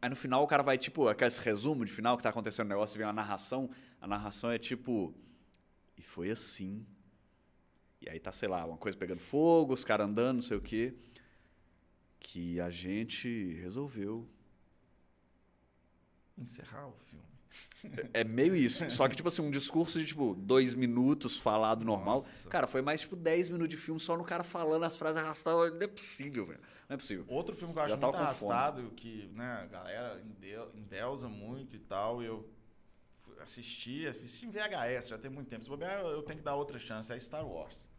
Aí 0.00 0.08
no 0.08 0.16
final 0.16 0.42
o 0.42 0.46
cara 0.46 0.62
vai, 0.62 0.78
tipo, 0.78 1.06
aqueles 1.06 1.36
resumo 1.36 1.84
de 1.84 1.92
final 1.92 2.16
que 2.16 2.22
tá 2.22 2.30
acontecendo 2.30 2.64
um 2.66 2.70
negócio, 2.70 2.96
vem 2.96 3.06
uma 3.06 3.12
narração. 3.12 3.68
A 4.00 4.06
narração 4.06 4.50
é 4.50 4.58
tipo. 4.58 5.14
E 5.98 6.02
foi 6.02 6.30
assim. 6.30 6.84
E 8.02 8.08
aí 8.08 8.18
tá, 8.18 8.32
sei 8.32 8.48
lá, 8.48 8.64
uma 8.66 8.76
coisa 8.76 8.98
pegando 8.98 9.20
fogo, 9.20 9.72
os 9.72 9.84
caras 9.84 10.08
andando, 10.08 10.36
não 10.36 10.42
sei 10.42 10.56
o 10.56 10.60
quê. 10.60 10.94
Que 12.18 12.60
a 12.60 12.68
gente 12.68 13.54
resolveu. 13.60 14.28
Encerrar 16.36 16.88
o 16.88 16.92
filme. 16.92 17.22
É 18.14 18.24
meio 18.24 18.54
isso. 18.56 18.88
Só 18.90 19.08
que, 19.08 19.14
tipo 19.16 19.28
assim, 19.28 19.42
um 19.42 19.50
discurso 19.50 19.98
de, 20.00 20.06
tipo, 20.06 20.34
dois 20.34 20.74
minutos 20.74 21.36
falado 21.36 21.84
normal. 21.84 22.16
Nossa. 22.16 22.48
Cara, 22.48 22.66
foi 22.66 22.80
mais, 22.80 23.02
tipo, 23.02 23.14
dez 23.14 23.48
minutos 23.48 23.70
de 23.70 23.76
filme 23.76 24.00
só 24.00 24.16
no 24.16 24.24
cara 24.24 24.42
falando 24.42 24.84
as 24.84 24.96
frases 24.96 25.20
arrastadas. 25.22 25.74
Não 25.74 25.82
é 25.82 25.86
possível, 25.86 26.46
velho. 26.46 26.60
Não 26.88 26.94
é 26.94 26.96
possível. 26.96 27.24
Outro 27.28 27.54
filme 27.54 27.72
que 27.74 27.78
eu 27.80 27.88
Já 27.88 27.94
acho 27.94 28.00
tava 28.00 28.16
muito 28.24 28.34
fome. 28.36 28.52
arrastado, 28.52 28.90
que 28.92 29.28
né, 29.34 29.44
a 29.62 29.66
galera 29.66 30.22
endeu- 30.24 30.70
endeusa 30.74 31.28
muito 31.28 31.76
e 31.76 31.80
tal, 31.80 32.22
e 32.22 32.26
eu 32.26 32.48
fui 33.18 33.38
assistir, 33.40 34.08
assisti 34.08 34.46
em 34.46 34.50
VHS, 34.50 35.08
já 35.08 35.18
tem 35.18 35.30
muito 35.30 35.48
tempo. 35.48 35.62
Se 35.62 35.68
bobear, 35.68 36.00
eu 36.00 36.22
tenho 36.22 36.38
que 36.38 36.44
dar 36.44 36.54
outra 36.54 36.78
chance, 36.78 37.12
é 37.12 37.18
Star 37.18 37.46
Wars. 37.46 37.91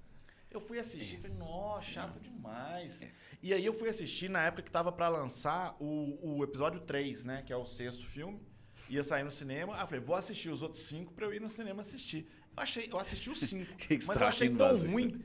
Eu 0.54 0.62
fui 0.62 0.78
assistir 0.78 1.16
e 1.16 1.20
falei, 1.20 1.36
nossa, 1.36 1.82
chato 1.82 2.20
demais. 2.20 3.02
E 3.42 3.54
aí 3.54 3.66
eu 3.66 3.74
fui 3.74 3.90
assistir 3.90 4.30
na 4.30 4.44
época 4.44 4.62
que 4.62 4.72
tava 4.72 4.92
pra 4.92 5.10
lançar 5.10 5.76
o, 5.80 6.18
o 6.22 6.44
episódio 6.44 6.80
3, 6.82 7.26
né? 7.26 7.42
Que 7.46 7.52
é 7.52 7.58
o 7.58 7.66
sexto 7.66 8.06
filme. 8.06 8.40
Ia 8.88 9.04
sair 9.04 9.24
no 9.24 9.32
cinema. 9.32 9.76
Aí 9.76 9.82
eu 9.82 9.88
falei, 9.88 10.00
vou 10.00 10.16
assistir 10.16 10.50
os 10.50 10.62
outros 10.62 10.84
cinco 10.84 11.12
pra 11.14 11.26
eu 11.26 11.34
ir 11.34 11.42
no 11.42 11.50
cinema 11.50 11.82
assistir. 11.82 12.28
Eu, 12.56 12.62
achei, 12.64 12.88
eu 12.92 13.00
assisti 13.00 13.30
os 13.30 13.40
cinco. 13.40 13.74
Que 13.76 13.98
que 13.98 14.06
mas 14.06 14.22
eu 14.22 14.28
achei 14.28 14.50
tão 14.50 14.76
ruim. 14.76 15.24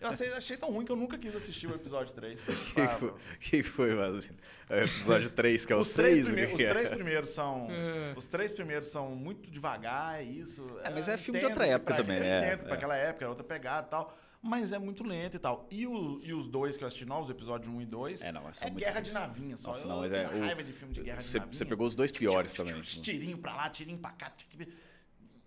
Eu 0.00 0.08
achei, 0.08 0.28
achei 0.32 0.56
tão 0.56 0.70
ruim 0.70 0.84
que 0.86 0.92
eu 0.92 0.96
nunca 0.96 1.18
quis 1.18 1.36
assistir 1.36 1.66
o 1.66 1.74
episódio 1.74 2.14
3. 2.14 2.48
O 2.48 2.52
que, 3.38 3.62
que 3.62 3.62
foi- 3.62 3.90
que? 4.20 4.30
É 4.70 4.80
o 4.80 4.84
episódio 4.84 5.30
3, 5.30 5.66
que 5.66 5.72
é 5.72 5.76
o 5.76 5.80
os, 5.80 5.92
três 5.92 6.14
6. 6.14 6.26
primeiros, 6.26 6.54
os 6.54 6.66
três 6.66 6.90
primeiros 6.90 7.30
são. 7.30 7.68
É. 7.70 8.14
Os 8.16 8.26
três 8.26 8.52
primeiros 8.52 8.88
são 8.88 9.10
muito 9.14 9.50
devagar, 9.50 10.20
é 10.20 10.22
isso. 10.22 10.66
É, 10.82 10.90
mas 10.90 11.08
é 11.08 11.18
filme 11.18 11.40
de 11.40 11.46
outra 11.46 11.66
época 11.66 11.94
também, 11.96 12.16
Eu 12.18 12.24
é, 12.24 12.38
entendo 12.46 12.58
que 12.60 12.64
pra 12.64 12.74
é. 12.74 12.76
aquela 12.76 12.96
época 12.96 13.24
era 13.24 13.30
outra 13.30 13.44
pegada 13.44 13.86
e 13.86 13.90
tal. 13.90 14.18
Mas 14.42 14.72
é 14.72 14.78
muito 14.78 15.04
lento 15.04 15.36
e 15.36 15.38
tal. 15.38 15.68
E, 15.70 15.86
o- 15.86 16.18
e 16.24 16.32
os 16.32 16.48
dois 16.48 16.76
que 16.76 16.82
eu 16.82 16.88
assisti 16.88 17.04
novos, 17.04 17.28
o 17.28 17.32
episódio 17.32 17.70
1 17.70 17.82
e 17.82 17.86
2, 17.86 18.22
É, 18.24 18.32
não, 18.32 18.40
é 18.48 18.70
guerra 18.70 19.00
de 19.00 19.10
difíceis. 19.10 19.12
navinha 19.14 19.56
só. 19.56 19.68
Nossa, 19.68 19.82
eu 19.82 19.88
não, 19.88 19.98
mas 20.00 20.10
tenho 20.10 20.22
é 20.22 20.34
o- 20.34 20.40
raiva 20.40 20.64
de 20.64 20.72
filme 20.72 20.94
de 20.94 21.02
guerra 21.02 21.20
Você, 21.20 21.32
de 21.32 21.38
navinha. 21.40 21.58
você 21.58 21.64
pegou 21.66 21.86
os 21.86 21.94
dois 21.94 22.10
piores 22.10 22.52
também. 22.54 22.74
Uns 22.74 22.96
Tirinho 22.96 23.36
pra 23.36 23.54
lá, 23.54 23.68
tirinho 23.68 23.98
pra 23.98 24.10
cá. 24.12 24.30
tipo, 24.30 24.56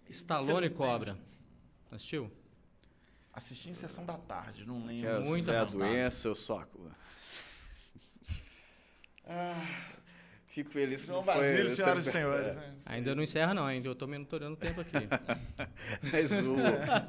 Stallone 0.09 0.45
Você 0.45 0.69
não 0.69 0.75
Cobra. 0.77 1.17
Assistiu? 1.89 2.31
Assisti 3.33 3.69
em 3.69 3.73
sessão 3.73 4.05
da 4.05 4.15
tarde, 4.17 4.63
não 4.63 4.85
lembro. 4.85 5.09
é, 5.09 5.19
Muito 5.23 5.49
é 5.49 5.57
a 5.57 5.65
doença, 5.65 6.27
eu 6.27 6.35
só. 6.35 6.63
Fico 10.53 10.69
feliz 10.69 11.03
que 11.03 11.09
não. 11.11 11.23
Basílio, 11.23 11.67
você- 11.67 11.75
senhoras 11.81 12.05
e 12.05 12.11
senhores. 12.11 12.55
né? 12.55 12.73
Ainda 12.85 13.15
não 13.15 13.23
encerra, 13.23 13.55
não, 13.55 13.65
ainda. 13.65 13.87
Eu 13.87 13.95
tô 13.95 14.05
monitorando 14.05 14.53
o 14.53 14.55
tempo 14.55 14.81
aqui. 14.81 14.91
Mas 16.11 16.31
o 16.31 16.55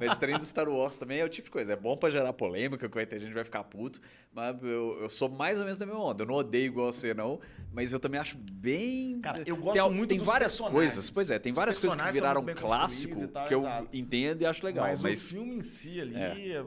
mas 0.01 0.17
trem 0.17 0.39
do 0.39 0.45
Star 0.47 0.69
Wars 0.69 0.97
também 0.97 1.19
é 1.21 1.25
o 1.25 1.29
tipo 1.29 1.47
de 1.47 1.51
coisa. 1.51 1.75
É 1.75 1.77
bom 1.77 1.95
pra 1.97 2.09
gerar 2.11 2.33
polêmica, 2.33 2.89
que 2.89 2.95
vai 2.95 3.05
ter 3.05 3.19
gente 3.19 3.29
que 3.29 3.35
vai 3.35 3.45
ficar 3.45 3.63
puto. 3.65 4.01
Mas 4.33 4.63
eu, 4.63 4.99
eu 5.03 5.09
sou 5.11 5.29
mais 5.29 5.59
ou 5.59 5.65
menos 5.65 5.77
da 5.79 5.85
mesma 5.85 6.03
onda. 6.03 6.23
Eu 6.23 6.27
não 6.27 6.37
odeio 6.37 6.67
igual 6.67 6.91
você, 6.93 7.13
não. 7.13 7.39
Mas 7.73 7.93
eu 7.93 8.01
também 8.01 8.19
acho 8.19 8.37
bem. 8.39 9.21
Cara, 9.21 9.43
eu 9.47 9.57
gosto 9.57 9.75
tem, 9.83 9.93
muito 9.93 10.09
Tem 10.11 10.19
dos 10.19 10.27
várias 10.27 10.53
personagens. 10.53 10.75
coisas. 10.95 11.11
Pois 11.11 11.31
é, 11.31 11.39
tem 11.39 11.53
Os 11.53 11.57
várias 11.57 11.79
coisas 11.79 12.01
que 12.01 12.13
viraram 12.13 12.45
clássico 12.55 13.29
tal, 13.29 13.47
que 13.47 13.55
eu 13.55 13.59
exato. 13.61 13.89
entendo 13.93 14.41
e 14.43 14.47
acho 14.47 14.65
legal. 14.65 14.87
Mas, 14.87 15.03
Mas, 15.03 15.21
o 15.21 15.25
filme 15.25 15.55
em 15.57 15.63
si 15.63 16.01
ali, 16.01 16.17
É. 16.17 16.65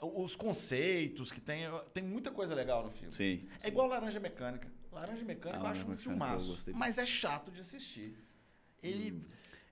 os 0.00 0.34
conceitos 0.34 1.30
que 1.30 1.40
tem, 1.40 1.68
tem 1.92 2.02
muita 2.02 2.30
coisa 2.30 2.54
legal 2.54 2.84
no 2.84 2.90
filme. 2.90 3.12
sim. 3.12 3.46
É 3.62 3.68
igual 3.68 3.86
Laranja 3.88 4.18
Mecânica. 4.20 4.68
Laranja 5.00 5.24
Mecânica 5.24 5.60
Ah, 5.60 5.66
eu 5.66 5.70
acho 5.72 5.90
um 5.90 5.96
filmaço, 5.96 6.56
mas 6.74 6.98
é 6.98 7.06
chato 7.06 7.50
de 7.50 7.60
assistir. 7.60 8.16
Ele, 8.82 9.22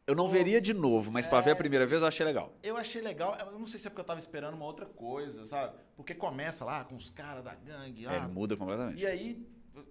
Eu 0.06 0.14
não 0.14 0.26
Pô, 0.26 0.32
veria 0.32 0.60
de 0.60 0.74
novo, 0.74 1.10
mas 1.10 1.26
pra 1.26 1.40
ver 1.40 1.50
a 1.50 1.52
é. 1.52 1.56
primeira 1.56 1.86
vez 1.86 2.02
eu 2.02 2.08
achei 2.08 2.26
legal. 2.26 2.54
eu 2.62 2.76
achei 2.76 3.00
legal, 3.00 3.36
eu 3.40 3.58
não 3.58 3.66
sei 3.66 3.78
se 3.80 3.86
é 3.86 3.90
porque 3.90 4.00
eu 4.02 4.04
tava 4.04 4.18
esperando 4.18 4.54
uma 4.54 4.64
outra 4.66 4.84
coisa, 4.86 5.46
sabe? 5.46 5.76
Porque 5.96 6.14
começa 6.14 6.64
lá 6.64 6.84
com 6.84 6.94
os 6.94 7.08
caras 7.10 7.42
da 7.42 7.54
gangue, 7.54 8.04
É, 8.06 8.16
ah, 8.18 8.28
muda 8.28 8.54
completamente. 8.56 9.00
e 9.00 9.06
aí 9.06 9.46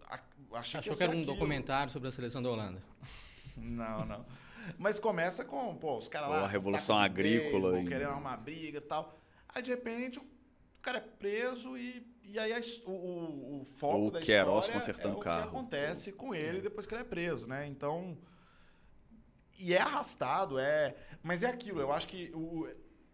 a- 0.09 0.19
achei 0.53 0.79
Achou 0.79 0.93
ia 0.93 0.97
que 0.97 1.03
era 1.03 1.11
um 1.11 1.19
aquilo. 1.21 1.33
documentário 1.33 1.91
sobre 1.91 2.09
a 2.09 2.11
seleção 2.11 2.41
da 2.43 2.49
Holanda. 2.49 2.81
Não, 3.57 4.03
não. 4.05 4.25
Mas 4.79 4.99
começa 4.99 5.43
com, 5.45 5.75
pô, 5.75 5.97
os 5.97 6.07
caras 6.09 6.29
lá. 6.29 6.39
a 6.39 6.41
com 6.41 6.47
revolução 6.47 6.97
agrícola 6.97 7.71
beisebol, 7.71 7.79
e- 7.81 7.87
Querendo 7.87 8.09
arrumar 8.11 8.37
briga 8.37 8.77
e 8.79 8.81
tal. 8.81 9.19
Aí, 9.49 9.61
de 9.61 9.69
repente, 9.71 10.17
o 10.19 10.25
cara 10.81 10.97
é 10.97 11.01
preso 11.01 11.77
e, 11.77 12.05
e 12.23 12.39
aí 12.39 12.53
a 12.53 12.59
o, 12.85 12.91
o, 12.91 13.61
o 13.61 13.65
foco 13.65 13.97
Ou 13.97 14.11
da 14.11 14.19
Queiroz 14.21 14.65
história 14.65 14.79
consertando 14.79 15.13
é 15.15 15.17
o 15.17 15.19
o 15.19 15.23
carro. 15.23 15.41
que 15.43 15.47
acontece 15.49 16.11
com 16.11 16.33
ele 16.33 16.61
depois 16.61 16.85
que 16.87 16.93
ele 16.93 17.01
é 17.01 17.05
preso, 17.05 17.47
né? 17.47 17.65
Então... 17.67 18.17
E 19.59 19.73
é 19.73 19.79
arrastado, 19.79 20.57
é... 20.57 20.95
Mas 21.21 21.43
é 21.43 21.47
aquilo, 21.47 21.79
eu 21.79 21.91
acho 21.93 22.07
que 22.07 22.31
o, 22.33 22.67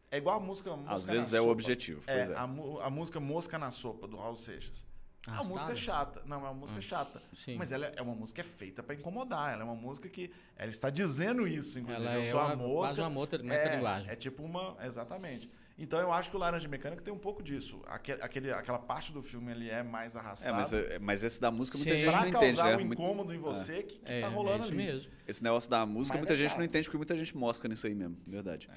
é 0.09 0.17
igual 0.17 0.37
a 0.37 0.39
música 0.39 0.75
Mosca 0.75 0.93
Às 0.95 1.05
na 1.05 1.13
vezes 1.13 1.33
é 1.33 1.41
o 1.41 1.49
objetivo. 1.49 2.01
É, 2.07 2.17
pois 2.25 2.29
é. 2.31 2.35
A, 2.35 2.41
a 2.43 2.89
música 2.89 3.19
Mosca 3.19 3.59
na 3.59 3.71
Sopa, 3.71 4.07
do 4.07 4.17
Raul 4.17 4.35
Seixas. 4.35 4.87
É 5.27 5.31
uma 5.31 5.35
Arrastada? 5.35 5.53
música 5.53 5.75
chata. 5.75 6.21
Não, 6.25 6.37
é 6.37 6.39
uma 6.39 6.53
música 6.53 6.81
chata. 6.81 7.21
sim. 7.35 7.55
Mas 7.57 7.71
ela 7.73 7.85
é 7.87 8.01
uma 8.01 8.15
música 8.15 8.43
feita 8.43 8.81
pra 8.81 8.95
incomodar. 8.95 9.51
Ela 9.53 9.61
é 9.61 9.65
uma 9.65 9.75
música 9.75 10.07
que. 10.09 10.31
Ela 10.55 10.71
está 10.71 10.89
dizendo 10.89 11.45
isso, 11.45 11.77
inclusive. 11.77 12.03
Ela 12.07 12.15
eu 12.15 12.21
é 12.21 12.23
sou 12.23 12.39
a 12.39 12.45
uma- 12.47 12.55
mosca. 12.55 12.77
quase 12.95 13.01
uma 13.01 13.09
mota- 13.09 13.35
é, 13.35 13.43
metalinguagem. 13.43 14.09
É 14.11 14.15
tipo 14.15 14.41
uma. 14.41 14.77
Exatamente. 14.81 15.51
Então 15.81 15.99
eu 15.99 16.11
acho 16.11 16.29
que 16.29 16.35
o 16.35 16.39
Laranja 16.39 16.67
Mecânica 16.67 17.01
tem 17.01 17.13
um 17.13 17.17
pouco 17.17 17.41
disso. 17.41 17.81
Aquele, 17.87 18.21
aquele- 18.21 18.51
aquela 18.51 18.77
parte 18.79 19.13
do 19.13 19.23
filme 19.23 19.49
ele 19.51 19.69
é 19.69 19.81
mais 19.81 20.13
É, 20.15 20.19
arrastada. 20.19 20.55
mas, 20.57 20.73
é- 20.73 20.99
mas 20.99 21.23
esse 21.23 21.39
da 21.39 21.49
música 21.49 21.77
muita 21.77 21.93
Sim. 21.93 21.97
gente 21.99 22.11
pra 22.11 22.21
não 22.21 22.27
entende, 22.27 22.57
causar 22.57 22.69
né? 22.71 22.75
um 22.75 22.85
Muito- 22.85 22.93
incômodo 23.01 23.33
em 23.33 23.37
você 23.39 23.83
que, 23.83 23.97
que 23.99 24.11
é, 24.11 24.21
tá 24.21 24.27
rolando 24.27 24.57
é 24.57 24.59
isso 24.61 24.67
ali. 24.73 24.77
mesmo. 24.77 25.11
Esse 25.27 25.41
negócio 25.43 25.69
da 25.69 25.85
música, 25.85 26.17
Mas 26.17 26.21
muita 26.27 26.33
é 26.33 26.35
gente 26.35 26.49
chato. 26.49 26.57
não 26.57 26.65
entende 26.65 26.83
porque 26.85 26.97
muita 26.97 27.15
gente 27.17 27.35
mosca 27.37 27.67
nisso 27.69 27.87
aí 27.87 27.95
mesmo, 27.95 28.17
verdade. 28.27 28.69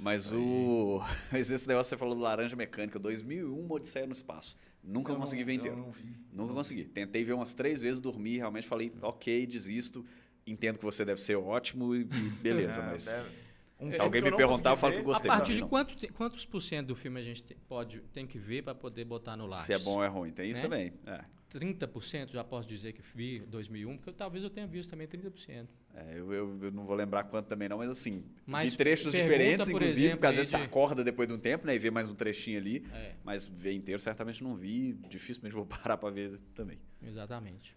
Mas 0.00 0.32
o. 0.32 1.00
Mas 1.32 1.50
esse 1.50 1.66
negócio 1.68 1.90
que 1.90 1.96
você 1.96 1.98
falou 1.98 2.14
do 2.14 2.20
Laranja 2.20 2.56
Mecânica, 2.56 2.98
2001, 2.98 3.58
uma 3.58 3.74
Odisseia 3.76 4.06
no 4.06 4.12
Espaço. 4.12 4.56
Nunca 4.82 5.12
Eu 5.12 5.16
consegui 5.16 5.42
não- 5.42 5.46
ver 5.46 5.52
eu 5.52 5.56
inteiro. 5.56 5.76
não 5.76 5.90
vi. 5.90 6.16
Nunca 6.32 6.52
consegui. 6.54 6.84
Tentei 6.84 7.24
ver 7.24 7.32
umas 7.32 7.54
três 7.54 7.80
vezes, 7.80 8.00
dormi, 8.00 8.36
realmente 8.36 8.66
falei, 8.66 8.92
ok, 9.00 9.46
desisto. 9.46 10.04
Entendo 10.46 10.78
que 10.78 10.84
você 10.84 11.04
deve 11.04 11.20
ser 11.20 11.36
ótimo 11.36 11.94
e 11.94 12.00
e 12.02 12.04
beleza, 12.42 12.80
É, 12.80 12.86
mas. 12.86 13.04
deve- 13.04 13.45
um 13.78 13.86
Se 13.86 13.92
filme 13.92 14.04
alguém 14.04 14.20
eu 14.20 14.24
me 14.24 14.30
não 14.30 14.36
perguntar, 14.38 14.70
eu 14.70 14.76
falo 14.76 14.92
que 14.94 14.98
eu 15.00 15.04
gostei. 15.04 15.30
a 15.30 15.34
partir 15.34 15.54
de 15.54 15.64
quanto, 15.64 16.12
quantos 16.14 16.44
por 16.46 16.60
cento 16.60 16.88
do 16.88 16.94
filme 16.96 17.20
a 17.20 17.22
gente 17.22 17.42
te- 17.42 17.54
pode, 17.68 18.00
tem 18.12 18.26
que 18.26 18.38
ver 18.38 18.62
para 18.62 18.74
poder 18.74 19.04
botar 19.04 19.36
no 19.36 19.46
Lattes? 19.46 19.66
Se 19.66 19.72
é 19.72 19.78
bom 19.78 19.96
ou 19.96 20.04
é 20.04 20.08
ruim. 20.08 20.30
Tem 20.32 20.50
isso 20.50 20.60
Né? 20.62 20.68
também. 20.68 20.92
É. 21.06 21.24
30% 21.48 22.32
já 22.32 22.42
posso 22.42 22.66
dizer 22.66 22.92
que 22.92 23.00
vi 23.14 23.38
2001, 23.40 23.96
porque 23.96 24.12
talvez 24.12 24.42
eu 24.42 24.50
tenha 24.50 24.66
visto 24.66 24.90
também 24.90 25.06
30%. 25.06 25.68
É, 25.94 26.12
eu, 26.18 26.32
eu- 26.32 26.58
eu 26.64 26.72
não 26.72 26.84
vou 26.84 26.94
lembrar 26.96 27.24
quanto 27.24 27.46
também 27.46 27.68
não, 27.68 27.78
mas 27.78 27.88
assim, 27.88 28.24
Mas 28.44 28.72
vi 28.72 28.76
trechos 28.78 29.12
pergunta, 29.12 29.32
diferentes, 29.32 29.66
por 29.70 29.76
inclusive, 29.76 30.00
exemplo, 30.00 30.16
porque 30.18 30.26
às 30.26 30.36
vezes 30.36 30.50
você 30.50 30.56
de- 30.58 30.62
acorda 30.64 31.04
depois 31.04 31.28
de 31.28 31.34
um 31.34 31.38
tempo, 31.38 31.66
né, 31.66 31.74
e 31.74 31.78
vê 31.78 31.90
mais 31.90 32.10
um 32.10 32.14
trechinho 32.14 32.58
ali, 32.58 32.84
É, 32.92 33.12
mas 33.24 33.46
ver 33.46 33.72
inteiro 33.72 34.00
certamente 34.00 34.42
não 34.42 34.54
vi, 34.56 34.94
dificilmente 35.08 35.54
vou 35.54 35.64
parar 35.92 35.96
pra 35.96 36.10
ver 36.10 36.38
também. 36.54 36.78
exatamente. 37.02 37.76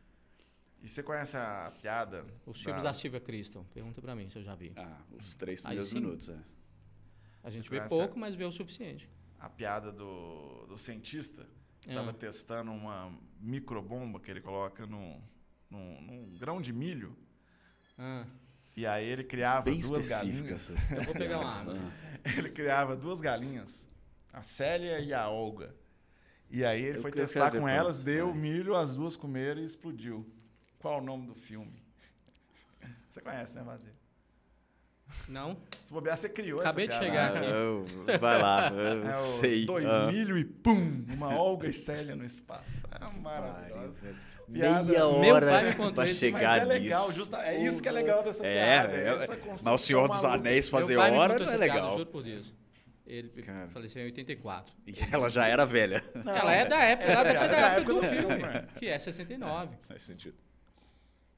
E 0.81 0.87
você 0.87 1.03
conhece 1.03 1.35
a 1.35 1.73
piada? 1.81 2.25
Os 2.45 2.61
filmes 2.61 2.83
da 2.83 2.93
Silvia 2.93 3.19
Crystal, 3.19 3.65
pergunta 3.73 4.01
para 4.01 4.15
mim 4.15 4.29
se 4.29 4.37
eu 4.37 4.43
já 4.43 4.55
vi. 4.55 4.71
Ah, 4.77 4.97
os 5.19 5.35
três 5.35 5.59
primeiros 5.59 5.91
minutos, 5.93 6.29
é. 6.29 6.37
A 7.43 7.49
gente 7.49 7.69
vê 7.69 7.81
pouco, 7.81 8.17
mas 8.17 8.35
vê 8.35 8.43
o 8.45 8.51
suficiente. 8.51 9.09
a 9.39 9.49
piada 9.49 9.91
do, 9.91 10.65
do 10.67 10.77
cientista 10.77 11.47
que 11.81 11.89
Ah. 11.89 11.93
estava 11.93 12.13
testando 12.13 12.71
uma 12.71 13.09
microbomba 13.39 14.19
que 14.19 14.29
ele 14.29 14.41
coloca 14.41 14.85
num, 14.85 15.21
num, 15.69 16.01
num 16.01 16.37
grão 16.37 16.61
de 16.61 16.73
milho. 16.73 17.15
Ah, 17.97 18.25
E 18.75 18.85
aí 18.85 19.05
ele 19.07 19.23
criava 19.23 19.63
Bem 19.63 19.79
duas 19.79 20.07
galinhas. 20.07 20.69
eu 20.95 21.03
vou 21.03 21.13
pegar 21.13 21.39
uma 21.39 21.53
água. 21.61 21.75
Ah. 21.77 22.09
Ele 22.37 22.49
criava 22.49 22.97
duas 22.97 23.21
galinhas, 23.21 23.87
a 24.33 24.41
Célia 24.41 24.99
e 24.99 25.13
a 25.13 25.29
Olga. 25.29 25.73
E 26.49 26.65
aí 26.65 26.83
ele 26.83 26.97
Eu 26.97 27.01
foi 27.01 27.11
testar 27.11 27.49
com 27.51 27.65
elas, 27.67 28.03
deu 28.03 28.31
vai. 28.31 28.37
milho, 28.37 28.75
as 28.75 28.93
duas 28.93 29.15
comeram 29.15 29.61
e 29.61 29.63
explodiu. 29.65 30.29
Qual 30.79 30.99
o 30.99 31.01
nome 31.03 31.27
do 31.27 31.35
filme? 31.35 31.73
Você 33.09 33.21
conhece, 33.21 33.55
né, 33.55 33.63
Vazio? 33.63 33.91
Não? 35.27 35.57
Se 35.85 35.91
bobear, 35.91 36.15
você 36.15 36.29
criou 36.29 36.59
Acabei 36.61 36.85
essa 36.87 36.99
de 36.99 37.09
piada. 37.09 37.35
chegar 37.39 37.43
aqui. 37.43 37.45
Ah, 37.51 38.13
eu- 38.13 38.19
vai 38.19 38.39
lá, 38.41 38.69
eu 38.71 39.09
É 39.09 39.13
sei. 39.23 39.65
dois 39.65 39.83
Ah. 39.85 40.05
milho 40.05 40.37
e 40.37 40.45
pum! 40.45 41.03
Uma 41.09 41.33
Olga 41.35 41.67
e 41.67 41.73
Célia 41.73 42.15
no 42.15 42.23
espaço. 42.23 42.79
É 42.91 43.17
maravilhoso. 43.19 43.95
Meia 44.47 45.05
hora 45.07 45.19
Meu 45.19 45.39
pai 45.51 45.65
me 45.65 45.75
contou 45.75 45.93
pra 45.95 46.07
isso, 46.07 46.19
chegar 46.19 46.59
Mas 46.59 46.61
é 46.61 46.65
legal, 46.73 47.01
nisso. 47.07 47.13
justa, 47.17 47.37
é 47.43 47.57
isso 47.63 47.81
que 47.81 47.89
é 47.89 47.91
legal 47.91 48.23
dessa 48.23 48.45
É, 48.45 48.53
piada. 48.53 48.93
é, 48.97 49.07
essa 49.23 49.33
é. 49.33 49.35
construção 49.37 49.71
Mas 49.71 49.81
o 49.81 49.85
Senhor 49.85 50.07
dos 50.09 50.21
maluca. 50.21 50.39
Anéis 50.39 50.69
fazer 50.69 50.97
hora 50.97 51.09
não 51.11 51.21
é 51.23 51.25
essa 51.35 51.35
piada, 51.45 51.57
legal. 51.57 51.91
juro 51.91 52.05
por 52.05 52.23
Deus. 52.23 52.53
Ele 53.07 53.29
Cara. 53.41 53.67
faleceu 53.69 54.03
em 54.03 54.05
84. 54.05 54.71
E 54.85 54.93
ela 55.11 55.27
já 55.29 55.47
era 55.47 55.65
velha. 55.65 56.03
Não, 56.23 56.35
Ela 56.35 56.53
é 56.53 56.65
da 56.65 56.83
época, 56.83 57.09
essa 57.09 57.19
ela 57.21 57.23
deve 57.23 57.39
ser 57.39 57.47
da 57.49 57.57
é 57.57 57.77
época 57.77 57.93
do 57.95 58.03
filme, 58.03 58.37
né? 58.43 58.67
que 58.77 58.87
é 58.87 58.99
69. 58.99 59.75
Faz 59.87 60.03
sentido. 60.03 60.37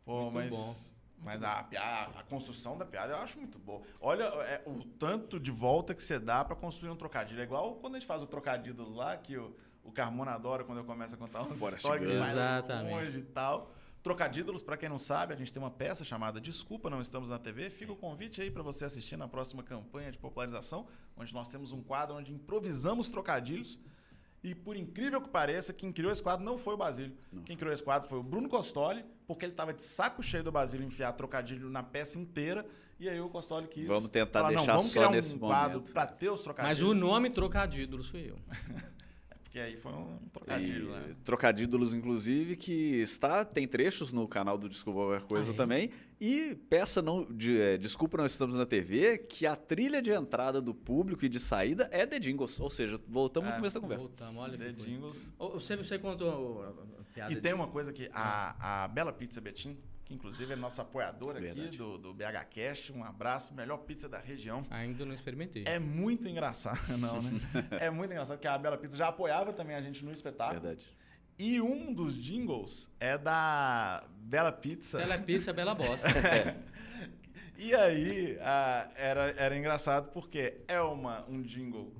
Pô, 0.05 0.29
Muito 0.29 0.33
mas, 0.33 0.49
bom. 0.49 1.23
mas 1.25 1.43
a, 1.43 1.67
a, 1.77 2.03
a 2.19 2.23
construção 2.23 2.77
da 2.77 2.85
piada 2.85 3.13
eu 3.13 3.17
acho 3.17 3.37
muito 3.37 3.59
boa. 3.59 3.81
Olha 3.99 4.23
é, 4.23 4.61
o 4.65 4.83
tanto 4.83 5.39
de 5.39 5.51
volta 5.51 5.93
que 5.93 6.01
você 6.01 6.19
dá 6.19 6.43
pra 6.43 6.55
construir 6.55 6.89
um 6.89 6.95
trocadilho. 6.95 7.39
É 7.39 7.43
igual 7.43 7.75
quando 7.75 7.95
a 7.95 7.99
gente 7.99 8.07
faz 8.07 8.21
o 8.21 8.27
trocadilho 8.27 8.89
lá, 8.89 9.15
que 9.17 9.37
o, 9.37 9.55
o 9.83 9.91
Carmona 9.91 10.31
adora 10.31 10.63
quando 10.63 10.79
eu 10.79 10.85
começo 10.85 11.15
a 11.15 11.17
contar 11.17 11.41
umas 11.43 11.59
Forrest 11.59 11.77
histórias 11.77 12.09
que 12.09 12.17
vai 12.17 12.31
Exatamente. 12.31 12.93
longe 12.93 13.19
e 13.19 13.23
tal. 13.23 13.71
Trocadídulos, 14.01 14.63
pra 14.63 14.75
quem 14.77 14.89
não 14.89 14.97
sabe, 14.97 15.31
a 15.31 15.37
gente 15.37 15.53
tem 15.53 15.61
uma 15.61 15.69
peça 15.69 16.03
chamada 16.03 16.41
Desculpa, 16.41 16.89
não 16.89 16.99
estamos 16.99 17.29
na 17.29 17.37
TV. 17.37 17.69
Fica 17.69 17.91
o 17.91 17.95
convite 17.95 18.41
aí 18.41 18.49
pra 18.49 18.63
você 18.63 18.83
assistir 18.83 19.15
na 19.15 19.27
próxima 19.27 19.61
campanha 19.61 20.11
de 20.11 20.17
popularização, 20.17 20.87
onde 21.15 21.31
nós 21.31 21.47
temos 21.49 21.71
um 21.71 21.83
quadro 21.83 22.15
onde 22.15 22.33
improvisamos 22.33 23.09
trocadilhos. 23.11 23.77
E 24.43 24.55
por 24.55 24.75
incrível 24.75 25.21
que 25.21 25.29
pareça, 25.29 25.71
quem 25.71 25.91
criou 25.91 26.11
esse 26.11 26.21
quadro 26.21 26.43
não 26.43 26.57
foi 26.57 26.73
o 26.73 26.77
Basílio. 26.77 27.15
Quem 27.45 27.55
criou 27.55 27.71
esse 27.73 27.83
quadro 27.83 28.09
foi 28.09 28.17
o 28.17 28.23
Bruno 28.23 28.49
Costoli, 28.49 29.05
porque 29.27 29.45
ele 29.45 29.53
estava 29.53 29.71
de 29.71 29.83
saco 29.83 30.23
cheio 30.23 30.43
do 30.43 30.51
Basílio 30.51 30.85
enfiar 30.85 31.13
trocadilho 31.13 31.69
na 31.69 31.83
peça 31.83 32.17
inteira. 32.17 32.65
E 32.99 33.07
aí 33.07 33.19
o 33.19 33.29
Costoli 33.29 33.67
quis. 33.67 33.87
Vamos 33.87 34.09
tentar 34.09 34.41
falar, 34.41 34.49
deixar 34.49 34.67
não, 34.67 34.77
vamos 34.77 34.91
só 34.91 34.99
criar 34.99 35.11
nesse 35.11 35.35
um 35.35 35.39
quadro 35.39 35.79
momento." 35.79 35.93
para 35.93 36.07
ter 36.07 36.29
os 36.29 36.39
Mas 36.39 36.43
trocadilhos. 36.43 36.81
o 36.81 36.93
nome 36.93 37.29
Trocadídulos 37.29 38.09
fui 38.09 38.29
eu. 38.29 38.39
Porque 39.51 39.59
aí 39.59 39.75
foi 39.75 39.91
um 39.91 40.17
trocadilho, 40.31 40.87
E 40.87 40.91
né? 40.93 41.15
Trocadídulos, 41.25 41.93
inclusive, 41.93 42.55
que 42.55 43.01
está, 43.01 43.43
tem 43.43 43.67
trechos 43.67 44.13
no 44.13 44.25
canal 44.25 44.57
do 44.57 44.69
Desculpa 44.69 45.01
Qualquer 45.01 45.27
Coisa 45.27 45.51
Ah, 45.51 45.53
é? 45.53 45.57
também. 45.57 45.89
E 46.21 46.55
peça, 46.69 47.01
não, 47.01 47.25
de, 47.25 47.59
é, 47.59 47.77
Desculpa 47.77 48.17
Não 48.17 48.25
Estamos 48.25 48.55
na 48.55 48.65
TV, 48.65 49.17
que 49.17 49.45
a 49.45 49.53
trilha 49.57 50.01
de 50.01 50.09
entrada 50.11 50.61
do 50.61 50.73
público 50.73 51.25
e 51.25 51.29
de 51.29 51.37
saída 51.37 51.89
é 51.91 52.05
The 52.05 52.17
Jingles. 52.17 52.61
Ou 52.61 52.69
seja, 52.69 52.97
voltamos 53.09 53.49
É, 53.49 53.51
no 53.51 53.57
começo 53.57 53.73
da 53.75 53.81
conversa. 53.81 54.07
Voltamos, 54.07 54.41
olha 54.41 54.57
The. 54.57 54.71
Jingles. 54.71 55.33
Você, 55.37 55.75
você 55.75 55.99
contou 55.99 56.63
a- 56.63 56.69
a 57.01 57.03
piada 57.13 57.31
E 57.33 57.35
de- 57.35 57.41
tem 57.41 57.53
uma 57.53 57.67
coisa 57.67 57.91
que 57.91 58.09
a, 58.13 58.83
a 58.85 58.87
Bela 58.87 59.11
Pizza 59.11 59.41
Betim, 59.41 59.77
que 60.11 60.15
inclusive 60.15 60.51
é 60.53 60.55
nossa 60.55 60.81
apoiadora 60.81 61.39
aqui 61.39 61.47
Verdade. 61.53 61.77
do, 61.77 61.97
do 61.97 62.13
BH 62.13 62.45
Cast, 62.49 62.91
um 62.91 63.03
abraço, 63.03 63.53
melhor 63.53 63.77
pizza 63.77 64.09
da 64.09 64.19
região. 64.19 64.65
Ainda 64.69 65.05
não 65.05 65.13
experimentei. 65.13 65.63
É 65.65 65.79
muito 65.79 66.27
engraçado, 66.27 66.79
não, 66.97 67.21
né? 67.21 67.31
é 67.79 67.89
muito 67.89 68.11
engraçado 68.11 68.37
que 68.39 68.47
a 68.47 68.57
Bela 68.57 68.77
Pizza 68.77 68.97
já 68.97 69.07
apoiava 69.07 69.53
também 69.53 69.75
a 69.75 69.81
gente 69.81 70.03
no 70.03 70.11
espetáculo. 70.11 70.59
Verdade. 70.61 70.85
E 71.39 71.61
um 71.61 71.93
dos 71.93 72.15
jingles 72.15 72.89
é 72.99 73.17
da 73.17 74.03
Bela 74.17 74.51
Pizza. 74.51 74.97
Telepizza 74.99 75.53
Bela 75.53 75.73
Bosta. 75.73 76.07
E 77.57 77.75
aí, 77.75 78.39
a- 78.41 78.89
era, 78.95 79.21
era 79.37 79.55
engraçado 79.55 80.09
porque 80.11 80.61
é 80.67 80.81
uma, 80.81 81.23
um 81.29 81.43
jingle 81.43 81.93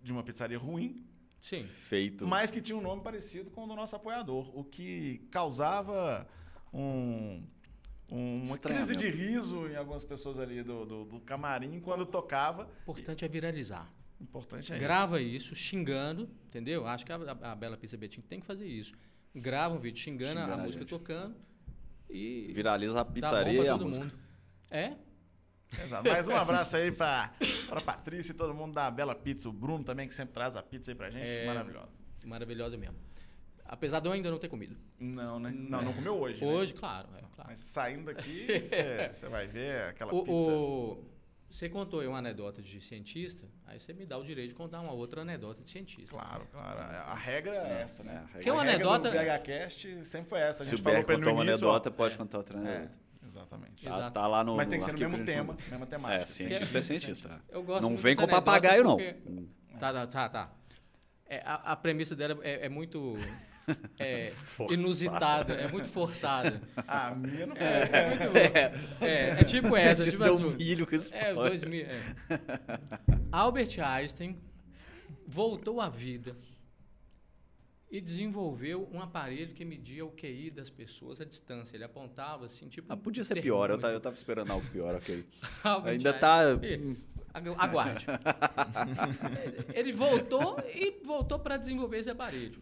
de 0.00 0.12
uma 0.12 0.22
pizzaria 0.22 0.56
ruim, 0.56 1.04
Sim. 1.40 1.66
Feito. 1.88 2.24
mas 2.28 2.52
que 2.52 2.60
tinha 2.60 2.78
um 2.78 2.80
nome 2.80 3.02
parecido 3.02 3.50
com 3.50 3.64
o 3.64 3.66
do 3.66 3.74
nosso 3.74 3.96
apoiador, 3.96 4.56
o 4.56 4.62
que 4.62 5.26
causava 5.32 6.28
um, 6.78 7.42
uma 8.10 8.58
crise 8.58 8.94
de 8.96 9.08
riso 9.08 9.66
em 9.68 9.76
algumas 9.76 10.04
pessoas 10.04 10.38
ali 10.38 10.62
do, 10.62 10.84
do, 10.84 11.04
do 11.04 11.20
camarim 11.20 11.80
quando 11.80 12.04
tocava. 12.04 12.64
O 12.86 12.90
importante 12.90 13.24
é 13.24 13.28
viralizar. 13.28 13.88
O 14.20 14.24
importante 14.24 14.72
é 14.72 14.78
Grava 14.78 15.20
isso, 15.20 15.54
xingando, 15.54 16.28
entendeu? 16.46 16.86
Acho 16.86 17.04
que 17.06 17.12
a, 17.12 17.16
a- 17.16 17.54
Bela 17.54 17.76
Pizza 17.76 17.96
Betim 17.96 18.20
tem 18.20 18.40
que 18.40 18.46
fazer 18.46 18.66
isso. 18.66 18.94
Grava 19.34 19.74
um 19.74 19.78
vídeo 19.78 19.98
xingando, 20.00 20.40
Xingando 20.40 20.52
a, 20.52 20.54
a 20.54 20.58
música 20.64 20.80
gente. 20.82 20.90
tocando 20.90 21.34
e 22.08 22.52
Viraliza 22.52 23.00
a 23.00 23.04
bom 23.04 23.12
pizzaria 23.12 23.54
pra 23.60 23.64
e 23.64 23.68
a 23.68 23.72
todo 23.72 23.86
música. 23.86 24.04
mundo. 24.06 24.18
É? 24.70 24.88
isso. 25.72 25.82
Exato. 25.82 26.08
Mais 26.08 26.28
um 26.28 26.36
abraço 26.36 26.76
aí 26.76 26.92
pra, 26.92 27.34
pra 27.68 27.80
Patrícia 27.80 28.30
e 28.32 28.34
todo 28.36 28.54
mundo 28.54 28.74
da 28.74 28.88
Bela 28.90 29.14
Pizza. 29.14 29.48
O 29.48 29.52
Bruno 29.52 29.82
também, 29.82 30.06
que 30.06 30.14
sempre 30.14 30.34
traz 30.34 30.54
a 30.54 30.62
pizza 30.62 30.92
aí 30.92 30.94
pra 30.94 31.10
gente. 31.10 31.26
É. 31.26 31.46
Maravilhoso. 31.46 31.88
Maravilhosa 32.24 32.76
mesmo. 32.76 32.96
Apesar 33.74 33.98
de 33.98 34.06
eu 34.06 34.12
ainda 34.12 34.30
não 34.30 34.38
ter 34.38 34.48
comido. 34.48 34.76
Não, 35.00 35.40
né? 35.40 35.50
Não, 35.52 35.82
não 35.82 35.92
comeu 35.92 36.14
hoje. 36.14 36.44
né? 36.44 36.50
Hoje, 36.52 36.72
claro, 36.74 37.08
é, 37.16 37.22
claro. 37.34 37.50
Mas 37.50 37.58
saindo 37.58 38.04
daqui, 38.04 38.46
você 39.10 39.28
vai 39.28 39.48
ver 39.48 39.82
aquela 39.88 40.14
O, 40.14 40.20
pizza. 40.20 40.32
o- 40.32 41.04
você 41.50 41.68
contou 41.68 41.98
aí 42.00 42.06
uma 42.06 42.18
anedota 42.18 42.62
de 42.62 42.80
cientista, 42.80 43.48
aí 43.66 43.80
você 43.80 43.92
me 43.92 44.06
dá 44.06 44.16
o 44.16 44.22
direito 44.24 44.50
de 44.50 44.54
contar 44.54 44.80
uma 44.80 44.92
outra 44.92 45.22
anedota 45.22 45.60
de 45.60 45.68
cientista. 45.70 46.16
Claro, 46.16 46.46
claro. 46.52 46.78
A 46.80 47.14
regra 47.14 47.52
é 47.52 47.82
essa, 47.82 48.02
É, 48.02 48.06
né? 48.06 48.12
a 48.16 48.26
regra- 48.26 48.42
Que 48.42 48.48
é 48.48 48.52
uma 48.52 48.62
A 48.62 48.64
regra 48.64 48.86
anedota- 48.88 49.10
do 49.10 49.16
BHCast 49.18 50.04
sempre 50.04 50.28
foi 50.30 50.38
essa. 50.40 50.62
A 50.62 50.64
Se 50.66 50.70
gente 50.70 50.80
o 50.80 50.82
falou 50.84 51.00
contou 51.02 51.18
no 51.18 51.30
uma 51.32 51.44
início. 51.44 51.66
anedota, 51.66 51.90
pode 51.90 52.14
É. 52.14 52.16
contar 52.16 52.38
outra 52.38 52.56
É, 52.56 52.60
anedota. 52.60 52.90
exatamente. 53.26 53.84
Tá, 53.84 54.10
tá 54.10 54.26
lá 54.28 54.44
no 54.44 54.56
Mas 54.56 54.68
tem 54.68 54.78
que 54.78 54.84
ser 54.84 54.92
no 54.92 54.98
mesmo 54.98 55.24
tema, 55.24 55.56
mesma 55.68 55.86
temática. 55.86 56.22
É, 56.22 56.26
cientista 56.26 56.78
é 56.78 56.82
cientista. 56.82 57.42
Eu 57.48 57.62
gosto 57.64 57.82
Não 57.82 57.90
muito 57.90 58.02
vem 58.02 58.14
com 58.14 58.26
papagaio, 58.28 58.84
não. 58.84 58.96
Tá, 59.80 59.92
tá, 59.92 60.06
tá. 60.06 60.28
tá. 60.28 60.52
É, 61.26 61.38
a, 61.44 61.54
a 61.72 61.76
premissa 61.76 62.14
dela 62.14 62.38
é, 62.42 62.66
é 62.66 62.68
muito 62.68 63.14
é, 63.98 64.32
inusitada, 64.70 65.54
é 65.54 65.68
muito 65.68 65.88
forçada. 65.88 66.60
A 66.86 67.14
minha 67.14 67.46
não 67.46 67.56
foi. 67.56 67.64
É, 67.64 67.90
é 67.92 68.14
muito. 68.14 69.04
É, 69.04 69.40
é 69.40 69.44
tipo 69.44 69.76
essa, 69.76 70.02
Vocês 70.02 70.14
tipo 70.14 70.24
assim. 70.24 70.54
milho 70.56 70.86
com. 70.86 70.96
É, 71.12 71.34
2000. 71.34 71.86
É. 71.86 72.00
Albert 73.32 73.78
Einstein 73.80 74.38
voltou 75.26 75.80
à 75.80 75.88
vida 75.88 76.36
e 77.90 78.00
desenvolveu 78.00 78.88
um 78.92 79.00
aparelho 79.00 79.54
que 79.54 79.64
media 79.64 80.04
o 80.04 80.10
QI 80.10 80.50
das 80.50 80.68
pessoas 80.68 81.20
à 81.20 81.24
distância. 81.24 81.76
Ele 81.76 81.84
apontava 81.84 82.46
assim, 82.46 82.68
tipo. 82.68 82.92
Ah, 82.92 82.96
podia 82.96 83.22
ser 83.24 83.40
pior, 83.40 83.70
eu 83.70 83.78
tava, 83.78 83.94
eu 83.94 84.00
termômetro. 84.00 84.00
tava 84.02 84.16
esperando 84.16 84.50
algo 84.50 84.66
pior, 84.70 84.94
ok. 84.96 85.24
Albert 85.62 85.92
Ainda 85.92 86.12
tá. 86.12 86.40
Agu- 87.32 87.56
Aguarde. 87.58 88.06
Ele 89.74 89.92
voltou 89.92 90.56
e 90.72 91.00
voltou 91.04 91.38
para 91.38 91.56
desenvolver 91.56 91.98
esse 91.98 92.10
aparelho. 92.10 92.60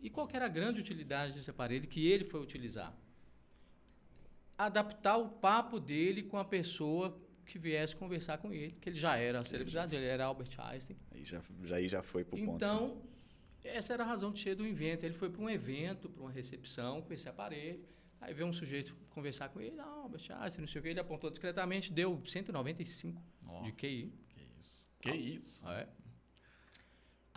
E 0.00 0.08
qual 0.08 0.28
era 0.32 0.46
a 0.46 0.48
grande 0.48 0.80
utilidade 0.80 1.32
desse 1.32 1.50
aparelho 1.50 1.86
que 1.88 2.06
ele 2.06 2.24
foi 2.24 2.40
utilizar? 2.40 2.96
Adaptar 4.56 5.16
o 5.16 5.28
papo 5.28 5.78
dele 5.78 6.22
com 6.22 6.36
a 6.36 6.44
pessoa 6.44 7.20
que 7.44 7.58
viesse 7.58 7.96
conversar 7.96 8.38
com 8.38 8.52
ele, 8.52 8.72
que 8.80 8.88
ele 8.90 8.96
já 8.96 9.16
era 9.16 9.40
a 9.40 9.44
celebridade, 9.44 9.96
ele 9.96 10.04
era 10.04 10.24
Albert 10.26 10.50
Einstein. 10.58 10.96
Aí 11.10 11.24
já, 11.24 11.42
já, 11.64 11.76
aí 11.76 11.88
já 11.88 12.02
foi 12.02 12.24
pro 12.24 12.36
ponto. 12.36 12.50
né? 12.50 12.54
Então, 12.56 13.02
essa 13.64 13.94
era 13.94 14.02
a 14.04 14.06
razão 14.06 14.30
de 14.32 14.40
ser 14.40 14.54
do 14.54 14.66
invento. 14.66 15.04
Ele 15.04 15.14
foi 15.14 15.30
para 15.30 15.40
um 15.40 15.48
evento, 15.48 16.08
para 16.08 16.22
uma 16.22 16.30
recepção 16.30 17.00
com 17.02 17.12
esse 17.12 17.28
aparelho. 17.28 17.82
Aí 18.20 18.34
veio 18.34 18.48
um 18.48 18.52
sujeito 18.52 18.94
conversar 19.10 19.48
com 19.48 19.60
ele, 19.60 19.76
não, 19.76 20.02
Albert 20.02 20.26
Einstein, 20.40 20.60
não 20.62 20.68
sei 20.68 20.80
o 20.80 20.82
que, 20.82 20.88
ele 20.88 20.98
apontou 21.00 21.30
discretamente, 21.30 21.92
deu 21.92 22.20
195 22.26 23.22
Ó, 23.46 23.62
de 23.62 23.72
QI. 23.72 24.12
que 24.28 24.40
isso. 24.58 24.82
Que 25.00 25.10
isso. 25.12 25.68
É. 25.68 25.88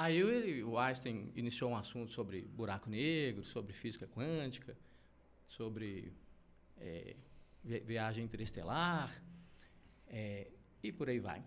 Aí 0.01 0.17
ele, 0.17 0.63
o 0.63 0.79
Einstein 0.79 1.31
iniciou 1.35 1.69
um 1.69 1.75
assunto 1.75 2.11
sobre 2.11 2.41
buraco 2.41 2.89
negro, 2.89 3.43
sobre 3.43 3.71
física 3.71 4.07
quântica, 4.07 4.75
sobre 5.47 6.11
é, 6.75 7.15
vi- 7.63 7.81
viagem 7.81 8.25
interestelar 8.25 9.21
é, 10.07 10.49
e 10.81 10.91
por 10.91 11.07
aí 11.07 11.19
vai. 11.19 11.45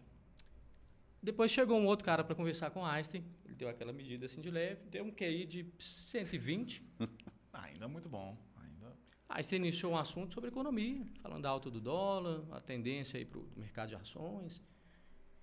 Depois 1.20 1.50
chegou 1.50 1.76
um 1.80 1.86
outro 1.86 2.04
cara 2.04 2.22
para 2.22 2.36
conversar 2.36 2.70
com 2.70 2.86
Einstein, 2.86 3.24
ele 3.44 3.56
deu 3.56 3.68
aquela 3.68 3.92
medida 3.92 4.26
assim 4.26 4.40
de 4.40 4.52
leve, 4.52 4.84
deu 4.88 5.02
um 5.04 5.10
QI 5.10 5.46
de 5.46 5.66
120. 5.80 6.80
Ah, 7.00 7.08
ainda 7.66 7.88
muito 7.88 8.08
bom. 8.08 8.38
Ainda... 8.54 8.96
Einstein 9.30 9.62
iniciou 9.62 9.94
um 9.94 9.96
assunto 9.96 10.32
sobre 10.32 10.50
economia, 10.50 11.04
falando 11.20 11.42
da 11.42 11.48
alta 11.50 11.68
do 11.68 11.80
dólar, 11.80 12.44
a 12.52 12.60
tendência 12.60 13.26
para 13.26 13.40
o 13.40 13.48
mercado 13.56 13.88
de 13.88 13.96
ações, 13.96 14.62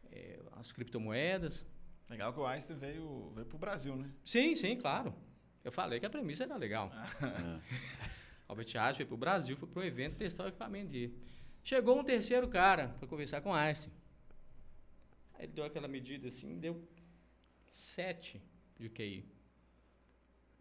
é, 0.10 0.40
as 0.54 0.72
criptomoedas. 0.72 1.66
Legal 2.12 2.34
que 2.34 2.40
o 2.42 2.46
Einstein 2.46 2.78
veio, 2.78 3.32
veio 3.34 3.48
pro 3.48 3.58
Brasil, 3.58 3.96
né? 3.96 4.12
Sim, 4.26 4.54
sim, 4.54 4.76
claro. 4.76 5.16
Eu 5.64 5.72
falei 5.72 5.98
que 5.98 6.06
a 6.06 6.10
premissa 6.10 6.44
era 6.44 6.58
legal. 6.58 6.92
Albert 8.50 8.76
Einstein 8.76 8.94
foi 8.96 9.06
para 9.06 9.14
o 9.14 9.18
Brasil, 9.18 9.56
foi 9.56 9.70
para 9.70 9.82
um 9.82 9.86
evento 9.86 10.18
testar 10.18 10.44
o 10.44 10.48
equipamento 10.50 10.92
dele. 10.92 11.18
Chegou 11.64 11.98
um 11.98 12.04
terceiro 12.04 12.50
cara 12.50 12.90
para 13.00 13.08
conversar 13.08 13.40
com 13.40 13.56
Einstein. 13.56 13.94
Aí 15.36 15.46
ele 15.46 15.54
deu 15.54 15.64
aquela 15.64 15.88
medida 15.88 16.28
assim, 16.28 16.60
deu 16.60 16.86
7 17.72 18.42
de 18.78 18.90
QI. 18.90 19.26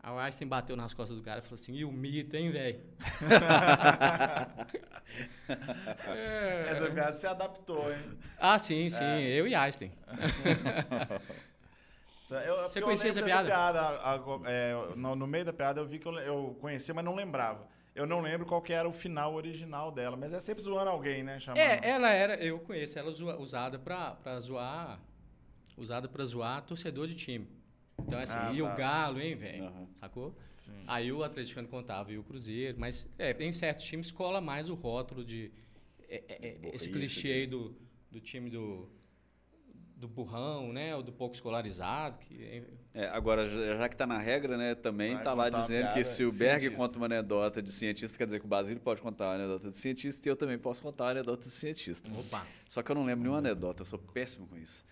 Aí 0.02 0.12
o 0.12 0.18
Einstein 0.18 0.48
bateu 0.48 0.76
nas 0.76 0.94
costas 0.94 1.16
do 1.16 1.22
cara 1.22 1.40
e 1.40 1.42
falou 1.42 1.58
assim, 1.60 1.74
e 1.74 1.84
o 1.84 1.92
mito, 1.92 2.34
hein, 2.36 2.50
velho? 2.50 2.80
Essa 6.70 6.90
piada 6.90 7.16
se 7.16 7.26
adaptou, 7.26 7.92
hein? 7.92 7.98
Ah, 8.38 8.58
sim, 8.58 8.88
sim, 8.88 9.04
eu 9.04 9.46
e 9.46 9.54
Einstein. 9.54 9.92
Eu- 12.46 12.70
Você 12.70 12.80
conhecia 12.80 13.10
essa 13.10 13.20
dessa 13.22 13.42
piada? 13.42 13.80
a- 13.82 14.14
a- 14.14 14.20
é, 14.44 14.72
no, 14.94 15.16
no 15.16 15.26
meio 15.26 15.44
da 15.44 15.52
piada 15.52 15.80
eu 15.80 15.84
vi 15.84 15.98
que 15.98 16.06
eu, 16.06 16.12
eu 16.20 16.56
conhecia, 16.60 16.94
mas 16.94 17.04
não 17.04 17.16
lembrava. 17.16 17.66
Eu 17.92 18.06
não 18.06 18.20
lembro 18.20 18.46
qual 18.46 18.62
que 18.62 18.72
era 18.72 18.88
o 18.88 18.92
final 18.92 19.34
original 19.34 19.90
dela, 19.90 20.16
mas 20.16 20.32
é 20.32 20.38
sempre 20.38 20.62
zoando 20.62 20.90
alguém, 20.90 21.24
né? 21.24 21.40
Chamando. 21.40 21.58
É, 21.58 21.80
ela 21.82 22.08
era, 22.12 22.36
eu 22.36 22.60
conheço 22.60 22.96
ela 22.96 23.10
zoa- 23.10 23.36
usada 23.36 23.80
pra, 23.80 24.12
pra 24.12 24.38
zoar, 24.38 25.00
usada 25.76 26.08
pra 26.08 26.24
zoar 26.24 26.62
torcedor 26.62 27.08
de 27.08 27.16
time. 27.16 27.48
Então, 28.06 28.18
assim, 28.18 28.34
Ah, 28.36 28.52
e 28.52 28.58
tá. 28.60 28.72
o 28.72 28.76
Galo, 28.76 29.20
hein, 29.20 29.34
velho? 29.34 29.64
Aham. 29.64 29.88
Sacou? 29.96 30.34
Sim. 30.52 30.72
Aí 30.86 31.10
o 31.12 31.22
atleticano 31.24 31.68
contava 31.68 32.12
e 32.12 32.18
o 32.18 32.22
Cruzeiro, 32.22 32.78
mas 32.78 33.08
é, 33.18 33.30
em 33.42 33.52
certos 33.52 33.84
times 33.84 34.10
cola 34.10 34.40
mais 34.40 34.68
o 34.68 34.74
rótulo 34.74 35.24
de. 35.24 35.50
é, 36.08 36.16
é, 36.28 36.48
é, 36.48 36.48
esse 36.74 36.88
Burrice, 36.88 36.90
clichê 36.90 37.32
aí 37.32 37.46
do, 37.46 37.74
do 38.10 38.20
time 38.20 38.50
do, 38.50 38.88
do 39.96 40.08
burrão, 40.08 40.72
né? 40.72 40.96
Ou 40.96 41.02
do 41.02 41.12
pouco 41.12 41.34
escolarizado. 41.34 42.18
Que, 42.18 42.64
É, 42.94 43.06
agora, 43.08 43.46
já 43.76 43.88
que 43.88 43.96
tá 43.96 44.06
na 44.06 44.18
regra, 44.18 44.56
né, 44.56 44.74
também 44.74 45.14
Vai 45.14 45.24
tá 45.24 45.32
lá 45.34 45.48
dizendo 45.48 45.92
que 45.92 46.02
se 46.02 46.24
o 46.24 46.32
Berg 46.32 46.60
cientista. 46.60 46.76
conta 46.76 46.96
uma 46.96 47.06
anedota 47.06 47.62
de 47.62 47.70
cientista, 47.70 48.16
quer 48.18 48.24
dizer 48.24 48.40
que 48.40 48.46
o 48.46 48.48
Basílio 48.48 48.80
pode 48.80 49.00
contar 49.00 49.26
uma 49.26 49.34
anedota 49.34 49.70
de 49.70 49.76
cientista 49.76 50.28
e 50.28 50.30
eu 50.30 50.36
também 50.36 50.58
posso 50.58 50.82
contar 50.82 51.04
uma 51.04 51.10
anedota 51.12 51.48
de 51.48 51.54
cientista. 51.54 52.10
opa! 52.18 52.46
Só 52.68 52.82
que 52.82 52.90
eu 52.90 52.94
não 52.94 53.04
lembro 53.04 53.22
nenhuma 53.22 53.38
anedota, 53.38 53.82
eu 53.82 53.86
sou 53.86 53.98
péssimo 53.98 54.46
com 54.46 54.56
isso. 54.56 54.84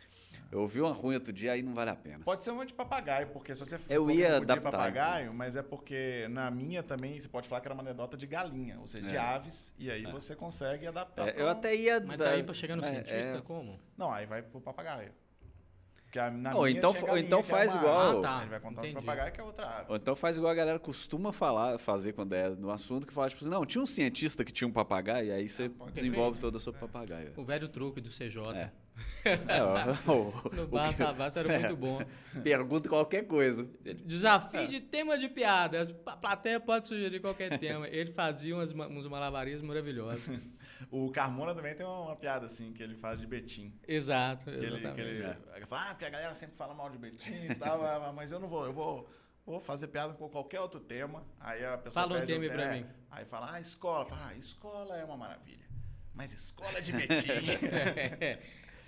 Eu 0.50 0.60
ouvi 0.62 0.80
uma 0.80 0.92
ruim 0.92 1.14
outro 1.14 1.30
dia, 1.32 1.52
aí 1.52 1.62
não 1.62 1.74
vale 1.74 1.90
a 1.90 1.94
pena. 1.96 2.24
Pode 2.24 2.42
ser 2.42 2.50
uma 2.52 2.64
de 2.64 2.72
papagaio, 2.72 3.26
porque 3.28 3.54
se 3.54 3.60
você 3.60 3.76
for 3.76 3.92
Eu 3.92 4.10
ia 4.10 4.38
adaptar, 4.38 4.70
papagaio, 4.72 5.34
mas 5.34 5.54
é 5.56 5.62
porque 5.62 6.26
na 6.30 6.50
minha 6.50 6.82
também 6.82 7.20
você 7.20 7.28
pode 7.28 7.46
falar 7.48 7.60
que 7.60 7.68
era 7.68 7.74
uma 7.74 7.82
anedota 7.82 8.16
de 8.16 8.26
galinha, 8.26 8.78
ou 8.80 8.86
seja, 8.86 9.06
de 9.06 9.14
É. 9.16 9.18
aves, 9.18 9.74
e 9.78 9.90
aí 9.90 10.04
você 10.10 10.34
consegue 10.34 10.86
adaptar. 10.86 11.28
É, 11.28 11.32
pra 11.32 11.42
eu 11.42 11.48
até 11.50 11.74
ia... 11.74 12.00
Mas 12.00 12.16
daí 12.16 12.42
pra 12.42 12.54
chegar 12.54 12.76
no 12.76 12.82
é, 12.82 12.86
cientista, 12.86 13.36
é. 13.38 13.40
como? 13.42 13.78
Não, 13.96 14.10
aí 14.10 14.24
vai 14.24 14.40
pro 14.42 14.58
papagaio. 14.60 15.12
Porque 16.04 16.18
na 16.30 16.54
Ou 16.56 16.62
minha 16.64 16.78
então 16.78 16.90
tinha 16.92 17.00
fa- 17.02 17.06
ou 17.08 17.12
galinha, 17.12 17.26
então 17.26 17.42
que 17.42 17.46
é 17.46 17.50
faz 17.50 17.72
uma 17.74 17.80
igual- 17.82 18.00
ave. 18.00 18.18
Ah, 18.18 18.22
tá. 18.22 18.40
Ele 18.40 18.48
vai 18.50 18.60
contar 18.60 18.80
Entendi. 18.80 18.94
pro 18.96 19.04
papagaio 19.04 19.32
que 19.34 19.40
é 19.40 19.44
outra 19.44 19.66
ave. 19.66 19.86
Ou 19.90 19.96
então 19.96 20.16
faz 20.16 20.36
igual 20.38 20.50
a 20.50 20.54
galera 20.54 20.78
costuma 20.78 21.30
falar, 21.34 21.78
fazer 21.78 22.14
quando 22.14 22.32
é 22.32 22.48
no 22.48 22.70
assunto, 22.70 23.06
que 23.06 23.12
fala, 23.12 23.28
tipo 23.28 23.42
assim, 23.44 23.50
não, 23.50 23.66
tinha 23.66 23.82
um 23.82 23.86
cientista 23.86 24.42
que 24.42 24.50
tinha 24.50 24.66
um 24.66 24.72
papagaio, 24.72 25.26
e 25.26 25.30
aí 25.32 25.46
você 25.50 25.68
pode 25.68 25.92
desenvolve 25.92 26.36
ser. 26.36 26.40
todo 26.40 26.58
sobre 26.58 26.80
papagaio. 26.80 27.34
O 27.36 27.44
velho 27.44 27.68
truque 27.68 28.00
do 28.00 28.08
CJ. 28.08 28.70
É. 29.24 29.36
É, 29.48 29.62
o- 29.62 30.54
No 30.54 30.66
Barça 30.66 31.04
que- 31.04 31.10
Abaixo 31.10 31.38
era 31.38 31.58
muito 31.58 31.76
bom. 31.76 32.00
Pergunta 32.42 32.88
qualquer 32.88 33.26
coisa. 33.26 33.68
Desafio 34.04 34.66
de 34.66 34.80
tema 34.80 35.18
de 35.18 35.28
piada. 35.28 35.94
A 36.06 36.16
plateia 36.16 36.58
pode 36.60 36.88
sugerir 36.88 37.20
qualquer 37.20 37.58
tema. 37.58 37.88
Ele 37.88 38.12
fazia 38.12 38.54
umas, 38.54 38.72
ma- 38.72 38.86
uns 38.86 39.06
malabarismos 39.06 39.64
maravilhosos. 39.64 40.38
O 40.90 41.10
Carmona 41.10 41.54
também 41.54 41.74
tem 41.74 41.84
uma 41.84 42.14
piada 42.16 42.46
assim, 42.46 42.72
que 42.72 42.82
ele 42.82 42.94
faz 42.94 43.20
de 43.20 43.26
Betim. 43.26 43.72
Exato. 43.86 44.44
Que 44.44 44.50
ele, 44.50 44.80
que 44.92 45.00
ele, 45.00 45.24
ele 45.56 45.66
fala, 45.66 45.82
ah, 45.82 45.88
porque 45.90 46.04
a 46.04 46.10
galera 46.10 46.34
sempre 46.34 46.56
fala 46.56 46.72
mal 46.72 46.88
de 46.88 46.96
Betim 46.98 47.46
e 47.50 47.54
tal, 47.56 47.84
ah, 47.84 48.12
mas 48.14 48.30
eu 48.30 48.38
não 48.38 48.48
vou, 48.48 48.64
eu 48.64 48.72
vou, 48.72 49.10
vou 49.44 49.58
fazer 49.58 49.88
piada 49.88 50.14
com 50.14 50.28
qualquer 50.28 50.60
outro 50.60 50.78
tema. 50.78 51.24
Aí 51.40 51.64
a 51.64 51.76
pessoa 51.76 52.06
Fala 52.06 52.20
um 52.20 52.24
tema 52.24 52.48
pra 52.48 52.62
é, 52.76 52.80
mim. 52.80 52.86
Aí 53.10 53.24
fala, 53.24 53.52
ah, 53.52 53.60
escola. 53.60 54.06
Fala, 54.06 54.28
ah, 54.30 54.36
escola 54.36 54.96
é 54.96 55.04
uma 55.04 55.16
maravilha. 55.16 55.66
Mas 56.14 56.32
escola 56.32 56.80
de 56.80 56.92
Betim. 56.92 57.28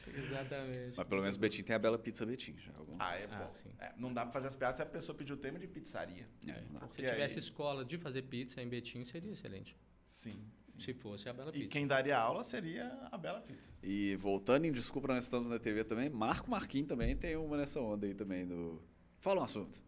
Exatamente. 0.07 0.97
Mas 0.97 1.07
pelo 1.09 1.21
menos 1.21 1.37
o 1.37 1.39
Betim 1.39 1.63
tem 1.63 1.77
a 1.77 1.79
bela 1.79 1.99
pizza 1.99 2.25
Betim. 2.27 2.57
Já, 2.59 2.73
algum- 2.77 2.97
ah, 2.99 3.17
é, 3.17 3.25
Ah, 3.31 3.39
pô. 3.47 3.55
sim. 3.55 3.71
É, 3.79 3.93
não 3.97 4.13
dá 4.13 4.23
pra 4.23 4.33
fazer 4.33 4.49
as 4.49 4.57
piadas 4.57 4.77
se 4.77 4.83
a 4.83 4.87
pessoa 4.87 5.17
pedir 5.17 5.33
o 5.33 5.37
tema 5.37 5.59
de 5.59 5.67
pizzaria. 5.67 6.27
É, 6.47 6.51
É. 6.51 6.63
Se 6.91 6.97
tivesse 7.03 7.35
aí- 7.35 7.41
escola 7.41 7.85
de 7.85 7.99
fazer 7.99 8.23
pizza 8.23 8.61
em 8.63 8.69
Betim, 8.69 9.05
seria 9.05 9.31
excelente. 9.33 9.77
Sim. 10.05 10.33
sim. 10.69 10.79
Se 10.81 10.95
fosse 10.95 11.29
a 11.29 11.33
Bela 11.33 11.51
E 11.51 11.53
Pizza. 11.53 11.69
quem 11.69 11.87
daria 11.87 12.17
aula 12.19 12.43
seria 12.43 12.89
a 13.13 13.19
Bela 13.19 13.41
Pizza. 13.41 13.69
E 13.83 14.17
voltando 14.17 14.65
em 14.65 14.73
Desculpa, 14.73 15.09
nós 15.09 15.25
estamos 15.25 15.49
na 15.51 15.59
TV 15.59 15.85
também. 15.85 16.09
Marco 16.09 16.51
Marquinhos 16.51 16.89
também 16.89 17.15
tem 17.17 17.37
uma 17.37 17.57
nessa 17.57 17.81
onda 17.81 18.07
aí 18.07 18.15
também. 18.15 18.47
Do... 18.47 18.83
Fala 19.19 19.41
um 19.43 19.45
assunto. 19.45 19.81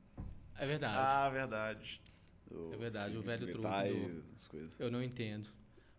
É 0.57 0.67
verdade. 0.67 0.95
Ah, 0.99 1.31
verdade. 1.31 2.01
Do 2.47 2.75
É 2.75 2.77
verdade, 2.77 3.17
o 3.17 3.23
velho 3.23 3.47
truque 3.51 3.67
do- 3.67 4.21
e 4.21 4.23
as 4.37 4.47
coisas. 4.47 4.79
Eu 4.79 4.91
não 4.91 5.03
entendo. 5.03 5.49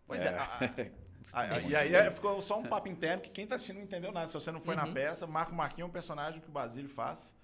Pois 0.06 0.22
é. 0.22 0.26
É. 0.26 0.38
a- 0.38 0.90
a- 1.34 1.54
a- 1.56 1.60
e 1.60 1.74
aí 1.76 1.94
é, 1.94 2.10
ficou 2.10 2.40
só 2.40 2.58
um 2.58 2.62
papo 2.64 2.88
interno 2.88 3.22
que 3.22 3.30
quem 3.30 3.46
tá 3.46 3.56
assistindo 3.56 3.76
não 3.76 3.82
entendeu 3.84 4.12
nada. 4.12 4.26
Se 4.28 4.34
você 4.34 4.50
não 4.52 4.60
foi 4.60 4.74
na 4.76 4.84
Uhum. 4.86 4.92
peça, 4.94 5.26
Marco 5.26 5.54
Marquinhos 5.54 5.86
é 5.86 5.90
um 5.90 5.92
personagem 5.92 6.40
que 6.40 6.48
o 6.48 6.52
Basílio 6.52 6.88
faz, 6.88 7.34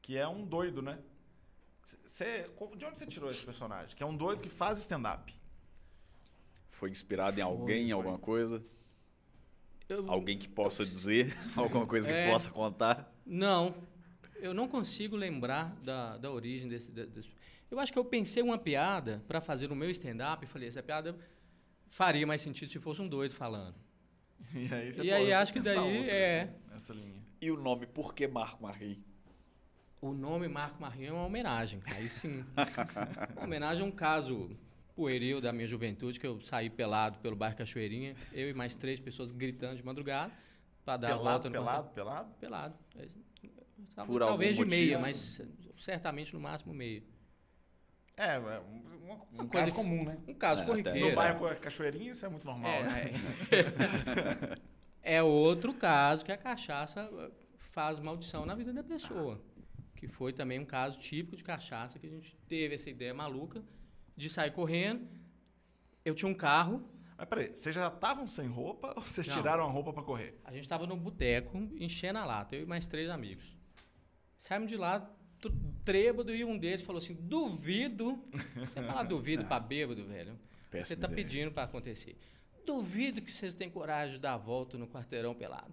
que 0.00 0.16
é 0.16 0.26
um 0.28 0.44
doido, 0.44 0.80
né? 0.82 0.98
Você, 2.06 2.48
de 2.76 2.84
onde 2.86 2.98
você 2.98 3.06
tirou 3.06 3.28
esse 3.28 3.44
personagem? 3.44 3.94
Que 3.96 4.02
é 4.02 4.06
um 4.06 4.16
doido 4.16 4.42
que 4.42 4.48
faz 4.48 4.78
stand-up. 4.78 5.34
Foi 6.70 6.90
inspirado 6.90 7.38
em 7.38 7.42
alguém, 7.42 7.84
foi. 7.84 7.92
alguma 7.92 8.18
coisa? 8.18 8.64
Eu- 9.88 10.10
Alguém 10.10 10.38
que 10.38 10.48
possa 10.48 10.84
dizer? 10.84 11.34
alguma 11.56 11.86
coisa 11.86 12.08
que 12.08 12.14
É. 12.14 12.30
possa 12.30 12.50
contar? 12.50 13.12
Não. 13.26 13.74
Eu 14.36 14.54
não 14.54 14.66
consigo 14.68 15.16
lembrar 15.16 15.74
da, 15.82 16.16
da 16.18 16.30
origem 16.30 16.68
desse, 16.68 16.90
de- 16.90 17.06
desse. 17.06 17.28
Eu 17.70 17.78
acho 17.78 17.92
que 17.92 17.98
eu 17.98 18.04
pensei 18.04 18.42
uma 18.42 18.58
piada 18.58 19.22
para 19.28 19.40
fazer 19.40 19.68
no 19.68 19.74
meu 19.76 19.90
stand-up 19.90 20.44
e 20.44 20.48
falei, 20.48 20.68
essa 20.68 20.82
piada 20.82 21.16
faria 21.92 22.26
mais 22.26 22.40
sentido 22.42 22.70
se 22.72 22.78
fosse 22.80 23.00
um 23.02 23.08
doido 23.08 23.34
falando. 23.34 23.76
E 24.54 24.74
aí, 24.74 24.92
você 24.92 25.02
E 25.02 25.12
aí 25.12 25.30
"Eu 25.30 25.38
acho 25.38 25.52
que 25.52 25.60
daí 25.60 25.76
outra, 25.78 26.12
é- 26.12 26.42
assim, 26.42 26.52
Nessa 26.72 26.92
linha. 26.94 27.22
E 27.40 27.50
o 27.50 27.56
nome, 27.56 27.86
por 27.86 28.12
que 28.14 28.26
Marco 28.26 28.62
Marquinhos? 28.62 28.98
O 30.00 30.12
nome 30.12 30.48
Marco 30.48 30.80
Marinho 30.82 31.10
é 31.10 31.12
uma 31.12 31.24
homenagem. 31.26 31.80
Aí 31.86 32.08
sim. 32.08 32.44
uma 33.36 33.44
homenagem 33.44 33.84
a 33.84 33.86
um 33.86 33.90
caso 33.92 34.50
pueril 34.96 35.40
da 35.40 35.52
minha 35.52 35.66
juventude, 35.68 36.18
que 36.18 36.26
eu 36.26 36.40
saí 36.40 36.68
pelado 36.68 37.18
pelo 37.20 37.36
bairro 37.36 37.56
Cachoeirinha, 37.56 38.16
eu 38.32 38.50
e 38.50 38.54
mais 38.54 38.74
três 38.74 38.98
pessoas 38.98 39.30
gritando 39.30 39.76
de 39.76 39.84
madrugada 39.84 40.32
para 40.84 40.96
dar 40.96 41.08
a 41.08 41.10
Pelado, 41.16 41.24
volta 41.30 41.48
no 41.48 41.52
pelado, 41.54 41.88
pelado? 41.90 42.34
Pelado. 42.40 42.74
É, 42.96 43.08
tava- 43.94 44.08
Por 44.08 44.20
Talvez 44.20 44.56
de 44.56 44.64
meia, 44.64 44.98
mas 44.98 45.40
certamente 45.76 46.34
no 46.34 46.40
máximo 46.40 46.74
meia. 46.74 47.02
É, 48.16 48.34
é 48.34 48.38
um, 48.38 48.42
um- 48.42 49.12
um 49.12 49.14
Uma 49.14 49.46
caso 49.48 49.50
coisa- 49.50 49.72
comum, 49.72 50.04
né? 50.04 50.18
Um 50.28 50.34
caso 50.34 50.62
É, 50.62 50.66
corriqueiro. 50.66 51.08
No 51.10 51.14
bairro 51.14 51.38
com 51.38 51.54
Cachoeirinha, 51.60 52.12
isso 52.12 52.24
é 52.24 52.28
muito 52.28 52.44
normal, 52.46 52.82
né? 52.84 53.12
É, 53.50 53.58
é. 53.58 54.58
É 55.04 55.20
outro 55.22 55.74
caso 55.74 56.24
que 56.24 56.30
a 56.30 56.36
cachaça 56.36 57.10
faz 57.56 57.98
maldição 57.98 58.46
na 58.46 58.54
vida 58.54 58.72
da 58.72 58.84
pessoa. 58.84 59.40
que 59.96 60.06
foi 60.08 60.32
também 60.32 60.58
um 60.60 60.64
caso 60.64 60.98
típico 60.98 61.36
de 61.36 61.44
cachaça, 61.44 61.96
que 61.98 62.06
a 62.06 62.10
gente 62.10 62.36
teve 62.48 62.74
essa 62.74 62.90
ideia 62.90 63.12
maluca 63.14 63.62
de 64.16 64.28
sair 64.28 64.50
correndo. 64.52 65.08
Eu 66.04 66.12
tinha 66.14 66.28
um 66.28 66.34
carro, 66.34 66.88
Mas 67.16 67.28
peraí, 67.28 67.48
vocês 67.54 67.72
já 67.74 67.86
estavam 67.88 68.26
sem 68.26 68.48
roupa 68.48 68.92
ou 68.96 69.02
vocês 69.02 69.26
Não. 69.28 69.34
tiraram 69.36 69.62
a 69.64 69.68
roupa 69.70 69.92
pra 69.92 70.02
correr? 70.02 70.40
a 70.44 70.50
gente 70.52 70.62
estava 70.64 70.86
no 70.88 70.96
boteco, 70.96 71.56
enchendo 71.78 72.18
a 72.18 72.24
lata, 72.24 72.54
eu 72.56 72.62
e 72.62 72.66
mais 72.66 72.84
três 72.86 73.08
amigos. 73.10 73.56
Saímos 74.40 74.68
de 74.68 74.76
lá, 74.76 75.08
trêbado, 75.84 76.34
e 76.34 76.44
um 76.44 76.56
deles 76.58 76.82
falou 76.82 76.98
assim: 76.98 77.14
duvido. 77.14 78.22
Você 78.56 78.82
fala 78.82 79.02
duvido 79.02 79.44
pra 79.46 79.58
bêbado, 79.60 80.04
velho. 80.04 80.32
Você 80.32 80.78
Péssima 80.78 81.00
tá 81.00 81.12
ideia. 81.12 81.24
pedindo 81.24 81.52
pra 81.52 81.64
acontecer. 81.64 82.16
Duvido 82.64 83.20
que 83.20 83.30
vocês 83.32 83.52
tenham 83.54 83.70
coragem 83.72 84.14
de 84.14 84.20
dar 84.20 84.34
a 84.34 84.36
volta 84.38 84.78
no 84.78 84.86
quarteirão 84.86 85.34
pelado. 85.34 85.72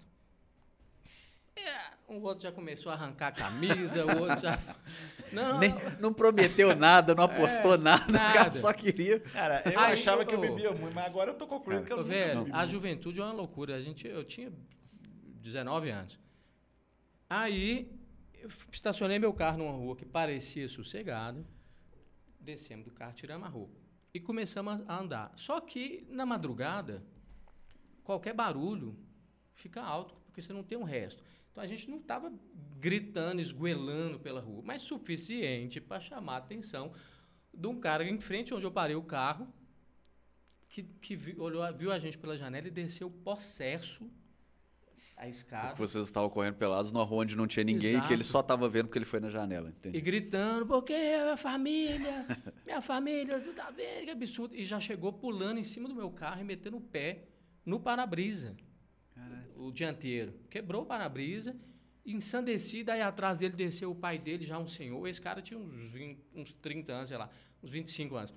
É, 1.56 1.92
um 2.14 2.22
outro 2.22 2.44
já 2.44 2.52
começou 2.54 2.90
a 2.92 2.96
arrancar 2.96 3.28
a 3.28 3.32
camisa, 3.34 4.06
o 4.06 4.20
outro 4.22 4.40
já. 4.42 4.58
Não, 5.32 5.60
Nem, 5.60 5.76
não 6.00 6.12
prometeu 6.12 6.76
nada, 6.76 7.14
não 7.14 7.26
apostou 7.26 7.78
nada, 7.78 8.10
o 8.10 8.14
cara 8.16 8.34
nada. 8.46 8.60
só 8.60 8.74
queria. 8.74 9.20
Cara, 9.20 9.62
eu 9.64 9.80
Aí, 9.80 9.94
achava 9.94 10.24
ô, 10.24 10.26
que 10.26 10.34
eu 10.34 10.40
bebia 10.42 10.72
muito, 10.72 10.96
mas 10.96 11.06
agora 11.06 11.30
eu 11.30 11.36
tô 11.36 11.46
concluindo 11.46 11.86
que 11.86 11.94
eu 11.94 12.04
velho, 12.04 12.40
bebi 12.46 12.52
a 12.52 12.58
muito. 12.58 12.72
juventude 12.72 13.20
é 13.20 13.24
uma 13.24 13.34
loucura. 13.34 13.76
A 13.76 13.80
gente, 13.82 14.08
eu 14.08 14.24
tinha 14.24 14.52
19 15.44 15.92
anos. 15.92 16.20
Aí, 17.30 17.92
eu 18.42 18.50
estacionei 18.72 19.20
meu 19.20 19.34
carro 19.34 19.58
numa 19.58 19.74
rua 19.74 19.96
que 19.96 20.06
parecia 20.06 20.68
sossegado. 20.68 21.46
Descemos 22.40 22.86
do 22.86 22.92
carro, 22.92 23.14
tiramos 23.14 23.46
a 23.48 23.50
roupa. 23.50 23.78
E 24.14 24.20
começamos 24.20 24.82
a 24.88 25.00
andar. 25.00 25.34
Só 25.36 25.60
que, 25.60 26.06
na 26.10 26.26
madrugada, 26.26 27.04
qualquer 28.04 28.34
barulho 28.34 28.98
fica 29.54 29.82
alto, 29.82 30.16
porque 30.26 30.42
você 30.42 30.54
não 30.54 30.64
tem 30.64 30.78
um 30.78 30.84
resto. 30.84 31.24
Então, 31.52 31.64
a 31.64 31.68
gente 31.68 31.90
não 31.90 31.98
estava 31.98 32.32
gritando, 32.80 33.42
esguelando 33.42 34.20
pela 34.20 34.40
rua, 34.40 34.62
mas 34.64 34.82
suficiente 34.82 35.82
para 35.82 36.00
chamar 36.00 36.36
a 36.36 36.38
atenção 36.38 36.94
de 37.54 37.68
um 37.68 37.80
cara 37.80 38.04
em 38.08 38.20
frente 38.20 38.54
onde 38.54 38.66
eu 38.66 38.72
parei 38.72 38.96
o 38.96 39.04
carro, 39.04 39.52
que, 40.70 40.84
que 40.84 41.16
vi- 41.16 41.40
olhou, 41.40 41.62
viu 41.74 41.92
a 41.92 42.00
gente 42.00 42.18
pela 42.18 42.38
janela 42.38 42.68
e 42.68 42.72
desceu 42.72 43.10
possesso 43.10 44.10
a 45.20 45.28
escada. 45.28 45.76
Vocês 45.76 46.06
estavam 46.06 46.30
correndo 46.30 46.56
pelados 46.56 46.94
numa 46.94 47.04
rua 47.04 47.24
onde 47.24 47.36
não 47.36 47.46
tinha 47.46 47.64
ninguém 47.64 47.98
e 47.98 48.02
que 48.02 48.14
ele 48.14 48.22
Exato. 48.22 48.32
só 48.32 48.42
tava 48.42 48.70
vendo 48.70 48.86
porque 48.86 48.98
ele 48.98 49.06
foi 49.06 49.20
na 49.20 49.30
janela. 49.30 49.68
E 49.68 49.72
Entendi. 49.72 50.00
gritando, 50.00 50.66
porque 50.66 50.94
minha 50.94 51.36
família, 51.36 52.26
minha 52.66 52.82
família, 52.82 53.38
tu 53.42 53.52
tá 53.52 53.70
vendo, 53.70 54.06
que 54.06 54.12
absurdo. 54.12 54.56
E 54.56 54.64
já 54.64 54.80
chegou 54.80 55.12
pulando 55.12 55.60
em 55.60 55.64
cima 55.64 55.90
do 55.90 55.94
meu 55.94 56.10
carro 56.10 56.40
e 56.40 56.46
metendo 56.46 56.78
o 56.78 56.82
pé 56.82 57.26
no 57.66 57.82
para-brisa, 57.82 58.56
o 59.58 59.72
dianteiro. 59.74 60.34
Quebrou 60.50 60.84
o 60.84 60.86
para-brisa, 60.86 61.54
ensandecido, 62.06 62.90
aí 62.90 63.02
atrás 63.02 63.40
dele 63.40 63.58
desceu 63.58 63.92
o 63.92 63.96
pai 63.96 64.18
dele, 64.18 64.46
já 64.46 64.58
um 64.58 64.68
senhor. 64.68 65.06
Esse 65.06 65.22
cara 65.22 65.42
tinha 65.42 65.60
uns, 65.60 65.92
20, 65.92 66.20
uns 66.34 66.54
30 66.54 66.94
anos, 66.94 67.10
sei 67.10 67.18
lá, 67.18 67.30
uns 67.62 67.70
25 67.70 68.16
anos. 68.16 68.34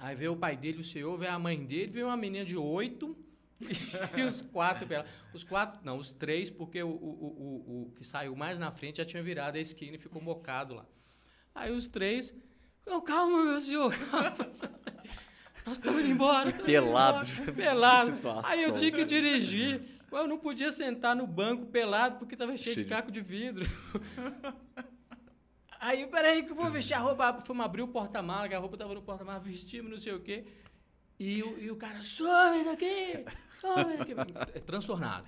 Aí 0.00 0.16
veio 0.16 0.32
o 0.32 0.36
pai 0.36 0.56
dele, 0.56 0.80
o 0.80 0.84
senhor, 0.84 1.16
veio 1.16 1.30
a 1.30 1.38
mãe 1.38 1.64
dele, 1.64 1.92
veio 1.92 2.06
uma 2.06 2.16
menina 2.16 2.44
de 2.44 2.56
8 2.56 3.25
e 4.16 4.22
os 4.22 4.42
quatro 4.42 4.86
pela- 4.86 5.06
Os 5.32 5.42
quatro, 5.44 5.80
não, 5.82 5.96
os 5.98 6.12
três, 6.12 6.50
porque 6.50 6.82
o, 6.82 6.88
o, 6.88 6.92
o, 6.92 7.82
o- 7.88 7.92
que 7.96 8.04
saiu 8.04 8.36
mais 8.36 8.58
na 8.58 8.70
frente 8.70 8.98
já 8.98 9.04
tinha 9.04 9.22
virado 9.22 9.56
a 9.56 9.60
esquina 9.60 9.96
e 9.96 9.98
ficou 9.98 10.20
mocado 10.20 10.74
lá. 10.74 10.86
Aí 11.54 11.72
os 11.72 11.86
três. 11.86 12.34
"Não, 12.86 13.00
calma, 13.00 13.42
meu 13.44 13.60
senhor, 13.60 13.92
calma. 14.10 14.36
Nós 15.66 15.78
estamos 15.78 16.00
indo 16.00 16.10
embora. 16.10 16.50
tamo 16.52 16.62
indo 16.62 16.64
Pelado. 16.66 17.26
embora." 17.30 17.52
Pelado. 17.52 18.16
Aí 18.46 18.62
eu 18.62 18.72
tinha 18.74 18.92
que 18.92 19.04
dirigir. 19.04 19.82
Eu 20.12 20.28
não 20.28 20.38
podia 20.38 20.70
sentar 20.72 21.14
no 21.16 21.26
banco 21.26 21.66
pelado 21.66 22.18
porque 22.18 22.34
estava 22.34 22.56
cheio 22.56 22.74
Cheio 22.74 22.76
de 22.76 22.84
caco 22.84 23.10
de 23.10 23.20
vidro. 23.20 23.66
Aí, 25.78 26.06
peraí, 26.06 26.42
que 26.42 26.52
eu 26.52 26.56
vou 26.56 26.70
vestir 26.70 26.94
a 26.94 26.98
roupa. 26.98 27.40
Fomos 27.44 27.64
abrir 27.64 27.82
o 27.82 27.88
porta-mala, 27.88 28.48
que 28.48 28.54
a 28.54 28.58
roupa 28.58 28.76
tava 28.76 28.94
no 28.94 29.02
porta-mala, 29.02 29.38
vestimos, 29.40 29.90
não 29.90 29.98
sei 29.98 30.14
o 30.14 30.20
quê. 30.20 30.44
E 31.18 31.42
o, 31.42 31.58
e 31.58 31.70
o 31.70 31.76
cara, 31.76 32.02
some 32.02 32.64
daqui! 32.64 33.24
É 34.54 34.60
Transtornado. 34.60 35.26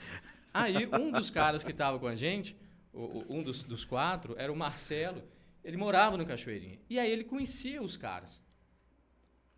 Aí, 0.53 0.87
um 0.87 1.11
dos 1.11 1.31
caras 1.31 1.62
que 1.64 1.70
estava 1.70 1.99
com 1.99 2.07
a 2.07 2.14
gente, 2.14 2.57
o- 2.93 3.01
o- 3.18 3.26
um 3.39 3.43
dos, 3.43 3.62
dos 3.62 3.85
quatro, 3.85 4.35
era 4.39 4.53
o 4.53 4.57
Marcelo. 4.57 5.22
Ele 5.64 5.76
morava 5.76 6.16
no 6.16 6.24
Cachoeirinha. 6.24 6.79
E 6.89 6.99
aí 6.99 7.11
ele 7.11 7.24
conhecia 7.24 7.83
os 7.83 7.97
caras. 7.97 8.41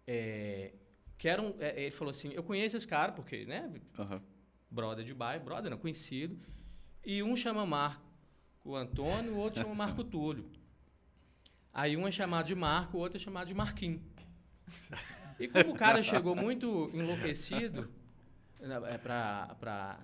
É, 0.06 0.72
que 1.16 1.28
eram, 1.28 1.54
é, 1.60 1.82
ele 1.82 1.90
falou 1.92 2.10
assim, 2.10 2.32
eu 2.32 2.42
conheço 2.42 2.76
esse 2.76 2.88
cara, 2.88 3.12
porque, 3.12 3.44
né, 3.44 3.70
Aham. 3.98 4.20
brother 4.70 5.04
de 5.04 5.14
bairro, 5.14 5.44
brother 5.44 5.70
não, 5.70 5.78
conhecido. 5.78 6.38
E 7.04 7.22
um 7.22 7.36
chama 7.36 7.64
Marco 7.64 8.02
Antônio, 8.74 9.34
o 9.34 9.36
outro 9.38 9.62
chama 9.62 9.74
Marco 9.74 10.02
Túlio. 10.02 10.50
Aí 11.72 11.96
um 11.96 12.08
é 12.08 12.10
chamado 12.10 12.46
de 12.46 12.54
Marco, 12.54 12.96
o 12.96 13.00
outro 13.00 13.16
é 13.16 13.20
chamado 13.20 13.46
de 13.46 13.54
Marquinho. 13.54 14.02
E 15.38 15.46
como 15.46 15.70
o 15.72 15.74
cara 15.76 16.02
chegou 16.02 16.34
muito 16.34 16.90
enlouquecido 16.92 17.88
para 19.02 19.98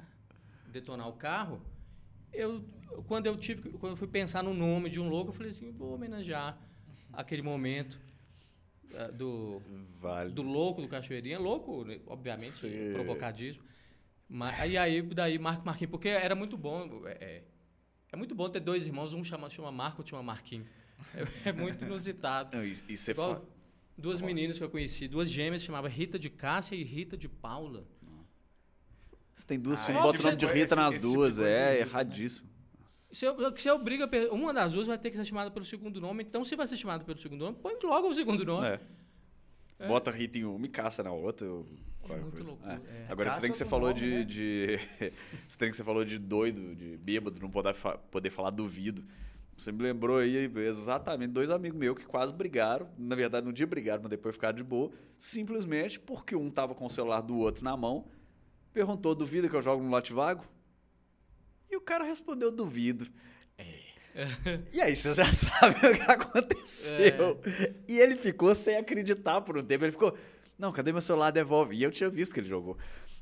detonar 0.66 1.09
o 1.09 1.12
carro, 1.14 1.61
eu 2.32 2.62
quando 3.07 3.26
eu 3.26 3.36
tive 3.36 3.70
quando 3.72 3.92
eu 3.92 3.96
fui 3.96 4.09
pensar 4.09 4.42
no 4.42 4.54
nome 4.54 4.88
de 4.90 5.00
um 5.00 5.09
louco, 5.09 5.30
eu 5.30 5.34
falei 5.34 5.50
assim, 5.50 5.70
vou 5.72 5.94
homenagear 5.94 6.59
aquele 7.12 7.42
momento 7.42 8.00
eh, 8.92 9.12
do 9.12 9.61
Válido. 10.00 10.42
do 10.42 10.48
louco 10.48 10.80
do 10.82 10.88
Cachoeirinha, 10.88 11.38
louco, 11.38 11.84
né, 11.84 12.00
obviamente, 12.07 12.52
Sim. 12.52 12.92
provocadíssimo. 12.92 13.64
Mas, 14.28 14.59
aí, 14.61 14.76
aí, 14.76 15.02
daí, 15.02 15.38
Marco 15.38 15.64
Marquinhos, 15.64 15.90
porque 15.90 16.09
era 16.09 16.34
muito 16.34 16.57
bom, 16.57 17.07
é, 17.07 17.12
é, 17.12 17.44
é 18.12 18.16
muito 18.16 18.34
bom 18.34 18.48
ter 18.48 18.61
dois 18.61 18.84
irmãos, 18.86 19.12
um 19.12 19.22
chama, 19.22 19.48
chama 19.48 19.70
Marco, 19.70 19.98
outro 20.00 20.11
chama 20.11 20.22
Marquinhos. 20.22 20.66
É, 21.14 21.50
é 21.50 21.52
muito 21.52 21.84
inusitado. 21.84 22.57
Não, 22.57 22.64
e, 22.64 22.72
e 22.88 22.96
você 22.96 23.12
Igual 23.12 23.36
fa- 23.36 23.42
duas 23.96 24.20
meninas 24.20 24.59
que 24.59 24.64
eu 24.64 24.70
conheci, 24.70 25.07
duas 25.07 25.30
gêmeas, 25.30 25.62
chamavam 25.62 25.90
Rita 25.90 26.18
de 26.18 26.28
Cássia 26.28 26.74
e 26.74 26.82
Rita 26.82 27.16
de 27.16 27.28
Paula. 27.28 27.86
Você 29.37 29.47
tem 29.47 29.59
duas 29.61 29.80
Ah, 29.80 29.84
filhas, 29.84 30.03
bota 30.03 30.18
o 30.18 30.22
nome 30.22 30.37
de 30.37 30.41
tipo 30.41 30.53
de- 30.53 30.59
Rita 30.59 30.64
esse- 30.64 30.74
nas 30.76 30.95
esse 30.95 31.01
tipo 31.03 31.12
duas. 31.14 31.34
coisa 31.37 31.49
é 31.49 31.68
aí, 31.68 31.74
né? 31.74 31.80
erradíssimo. 31.82 32.49
Se 33.12 33.24
eu, 33.24 33.57
se 33.57 33.68
eu 33.68 33.78
brigo, 33.78 34.03
a 34.03 34.09
pe- 34.09 34.26
uma 34.32 34.53
das 34.53 34.72
duas 34.72 34.87
vai 34.87 34.99
ter 34.99 35.11
que 35.11 35.16
ser 35.16 35.24
chamada 35.24 35.51
pelo 35.51 35.64
segundo 35.64 36.01
nome, 36.01 36.24
então 36.24 36.45
se 36.45 36.57
vai 36.57 36.66
ser 36.66 36.76
chamada 36.76 37.05
pelo 37.05 37.18
segundo 37.20 37.45
nome, 37.45 37.57
põe 37.62 37.74
logo 37.84 38.09
o 38.09 38.14
segundo 38.14 38.45
nome. 38.45 38.66
É. 39.78 39.87
Bota 39.87 40.11
Rita 40.11 40.39
em 40.39 40.45
uma 40.45 40.64
e 40.66 40.68
caça 40.70 41.03
na 41.03 41.12
outra. 41.12 41.47
ou 41.51 41.66
qualquer 42.01 42.22
muito 42.22 42.32
coisa. 42.37 42.49
loucura, 42.49 42.82
É. 42.87 43.03
é. 43.03 43.07
Agora, 43.12 43.28
esse 43.28 43.39
trem 43.41 43.53
que 43.53 43.59
Caça 43.59 43.64
você 43.64 43.70
falou 43.70 43.89
nome, 43.91 44.01
de, 44.01 44.11
né? 44.11 44.24
de. 44.24 44.78
esse 45.49 45.59
trem 45.59 45.70
que 45.70 45.76
você 45.76 45.84
falou 45.84 46.05
de 46.05 46.18
doido, 46.18 46.74
de 46.74 46.97
bêbado, 46.97 47.39
não 47.41 47.51
poder, 47.51 47.74
fa- 47.74 47.99
poder 47.99 48.30
falar 48.30 48.51
duvido. 48.51 49.05
Você 49.57 49.72
me 49.72 49.82
lembrou 49.82 50.18
aí 50.18 50.51
exatamente 50.57 51.30
dois 51.32 51.49
amigos 51.51 51.78
meus 51.78 51.97
que 51.99 52.05
quase 52.07 52.32
brigaram. 52.32 52.89
Na 52.99 53.16
verdade, 53.16 53.45
no 53.47 53.53
dia 53.53 53.66
brigaram, 53.66 54.03
mas 54.03 54.11
depois 54.11 54.34
ficaram 54.34 54.57
de 54.57 54.62
boa. 54.62 54.91
Simplesmente 55.18 55.99
porque 55.99 56.37
um 56.37 56.51
tava 56.51 56.74
com 56.74 56.87
o 56.87 56.91
celular 56.91 57.20
do 57.22 57.37
outro 57.39 57.64
na 57.64 57.76
mão. 57.76 58.07
Perguntou, 58.76 59.14
duvida 59.14 59.48
que 59.48 59.56
eu 59.56 59.62
jogo 59.62 59.82
no 59.82 59.88
lote 59.88 60.12
vago? 60.12 60.44
E 61.70 61.74
o 61.74 61.80
cara 61.80 62.04
respondeu, 62.04 62.52
duvido. 62.52 63.08
E 64.70 64.82
aí 64.82 64.94
você 64.94 65.14
já 65.14 65.32
sabe 65.32 65.76
o 65.78 65.94
que 65.94 66.02
aconteceu. 66.02 67.40
E 67.88 67.98
ele 67.98 68.16
ficou 68.16 68.54
sem 68.54 68.76
acreditar 68.76 69.40
por 69.40 69.56
um 69.56 69.62
tempo. 69.64 69.86
Ele 69.86 69.92
ficou, 69.92 70.14
não, 70.58 70.72
cadê 70.72 70.92
meu 70.92 71.00
celular? 71.00 71.30
Devolve. 71.30 71.74
E 71.74 71.82
eu 71.82 71.90
tinha 71.90 72.10
visto 72.10 72.34
que 72.34 72.40
ele 72.40 72.50
jogou. 72.50 72.76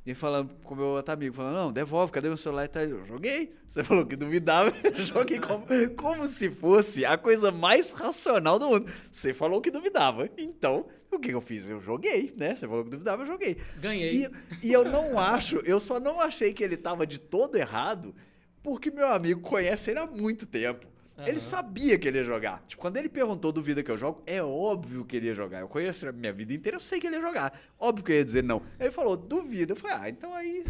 E 0.04 0.12
falando 0.12 0.52
com 0.64 0.74
o 0.74 0.76
meu 0.76 0.86
outro 0.86 1.14
amigo, 1.14 1.36
falando, 1.36 1.54
não, 1.54 1.72
devolve, 1.72 2.10
cadê 2.10 2.26
meu 2.26 2.36
celular? 2.36 2.64
E 2.64 2.68
tá, 2.68 2.82
eu 2.82 3.06
joguei. 3.06 3.54
Você 3.70 3.84
falou 3.84 4.04
que 4.04 4.16
duvidava, 4.16 4.72
eu 4.82 5.04
joguei 5.04 5.38
como, 5.38 5.66
como 5.96 6.26
se 6.26 6.50
fosse 6.50 7.04
a 7.04 7.16
coisa 7.16 7.52
mais 7.52 7.92
racional 7.92 8.58
do 8.58 8.70
mundo. 8.70 8.92
Você 9.08 9.32
falou 9.32 9.60
que 9.60 9.70
duvidava. 9.70 10.28
Então, 10.36 10.88
o 11.14 11.20
que 11.20 11.30
eu 11.32 11.40
fiz? 11.40 11.68
Eu 11.68 11.80
joguei, 11.80 12.32
né? 12.36 12.54
Você 12.56 12.66
falou 12.66 12.84
que 12.84 12.90
duvidava, 12.90 13.22
eu 13.22 13.26
joguei. 13.26 13.56
Ganhei. 13.76 14.26
E, 14.62 14.68
e 14.68 14.72
eu 14.72 14.84
não 14.84 15.18
acho, 15.20 15.56
eu 15.58 15.78
só 15.80 15.98
não 16.00 16.20
achei 16.20 16.52
que 16.52 16.62
ele 16.62 16.76
tava 16.76 17.06
de 17.06 17.18
todo 17.18 17.56
errado, 17.56 18.14
porque 18.62 18.90
meu 18.90 19.06
amigo 19.08 19.40
conhece 19.40 19.90
ele 19.90 20.00
há 20.00 20.06
muito 20.06 20.46
tempo. 20.46 20.86
Ele 21.18 21.30
Aham. 21.32 21.38
sabia 21.38 21.96
que 21.96 22.08
ele 22.08 22.18
ia 22.18 22.24
jogar. 22.24 22.64
Tipo, 22.66 22.82
quando 22.82 22.96
ele 22.96 23.08
perguntou 23.08 23.52
duvida 23.52 23.84
que 23.84 23.90
eu 23.90 23.96
jogo, 23.96 24.20
é 24.26 24.42
óbvio 24.42 25.04
que 25.04 25.16
ele 25.16 25.26
ia 25.26 25.34
jogar. 25.34 25.60
Eu 25.60 25.68
conheço 25.68 26.04
ele 26.04 26.10
a 26.10 26.12
minha 26.12 26.32
vida 26.32 26.52
inteira, 26.52 26.76
eu 26.76 26.80
sei 26.80 26.98
que 26.98 27.06
ele 27.06 27.14
ia 27.16 27.22
jogar. 27.22 27.56
Óbvio 27.78 28.04
que 28.04 28.10
eu 28.12 28.16
ia 28.16 28.24
dizer 28.24 28.42
não. 28.42 28.62
Ele 28.80 28.90
falou, 28.90 29.16
duvida. 29.16 29.72
Eu 29.72 29.76
falei, 29.76 29.96
ah, 29.96 30.08
então 30.10 30.34
aí. 30.34 30.64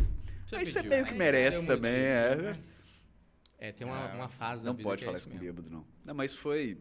Você 0.47 0.57
aí 0.57 0.67
você 0.67 0.83
pediu. 0.83 0.91
meio 0.91 1.07
que 1.07 1.15
merece 1.15 1.65
deu 1.65 1.77
também. 1.77 1.93
motivo, 1.93 2.03
é. 2.03 2.37
né? 2.37 2.59
É, 3.59 3.73
tem 3.73 3.87
uma, 3.87 4.11
É, 4.11 4.15
uma 4.15 4.29
fase 4.29 4.63
da 4.63 4.69
Não 4.69 4.77
vida 4.77 4.89
pode 4.91 4.99
que 4.99 5.05
é 5.05 5.07
falar 5.07 5.17
isso 5.17 5.29
isso 5.29 5.29
com 5.29 5.43
mesmo. 5.43 5.55
bêbado, 5.55 5.71
não. 5.71 5.87
Não, 6.05 6.15
mas 6.15 6.35
foi. 6.35 6.77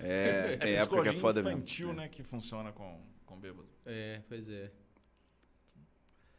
É, 0.00 0.56
tem 0.58 0.72
É 0.74 0.76
época 0.76 1.02
que 1.02 1.08
é 1.08 1.12
foda 1.14 1.40
infantil, 1.40 1.88
mesmo. 1.88 2.00
né, 2.02 2.08
que 2.08 2.22
funciona 2.22 2.70
com, 2.72 3.00
com 3.26 3.38
bêbado. 3.38 3.68
É, 3.84 4.22
pois 4.28 4.48
é. 4.48 4.70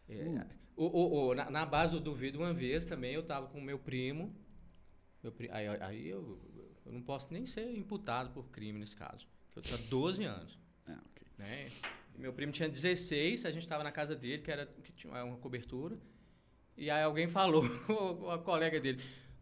É, 0.10 0.24
Hum. 0.24 0.42
o, 0.76 0.86
o- 0.86 1.28
o- 1.30 1.36
na, 1.36 1.50
na 1.50 1.66
base 1.66 1.94
do 1.94 2.00
duvido, 2.00 2.40
uma 2.40 2.54
vez 2.54 2.86
também, 2.86 3.14
eu 3.14 3.24
tava 3.24 3.48
com 3.48 3.60
o 3.60 3.62
meu 3.62 3.80
primo. 3.80 4.34
Meu 5.22 5.32
pri- 5.32 5.50
aí 5.52 5.68
aí 5.82 6.08
eu, 6.10 6.40
eu 6.86 6.92
não 6.92 7.02
posso 7.02 7.32
nem 7.34 7.46
ser 7.46 7.70
imputado 7.76 8.32
por 8.32 8.50
crime 8.50 8.80
nesse 8.80 8.96
caso. 8.96 9.28
porque 9.46 9.60
Eu 9.60 9.64
tinha 9.78 9.90
12 9.90 10.24
anos. 10.24 10.58
Ah, 10.88 11.00
ok. 11.12 11.28
né? 11.38 11.72
Meu 12.18 12.32
primo 12.34 12.52
tinha 12.52 12.70
16, 12.70 13.46
a 13.46 13.52
gente 13.52 13.64
estava 13.64 13.84
na 13.84 13.92
casa 13.92 14.16
dele, 14.16 14.42
que, 14.44 14.52
era, 14.52 14.66
que 14.68 14.92
tinha 14.92 15.12
uma 15.24 15.38
cobertura. 15.38 15.98
E 16.78 16.90
aí 16.90 17.02
alguém 17.04 17.28
falou, 17.28 17.64
a 18.32 18.38
colega 18.38 18.80
dele, 18.80 19.02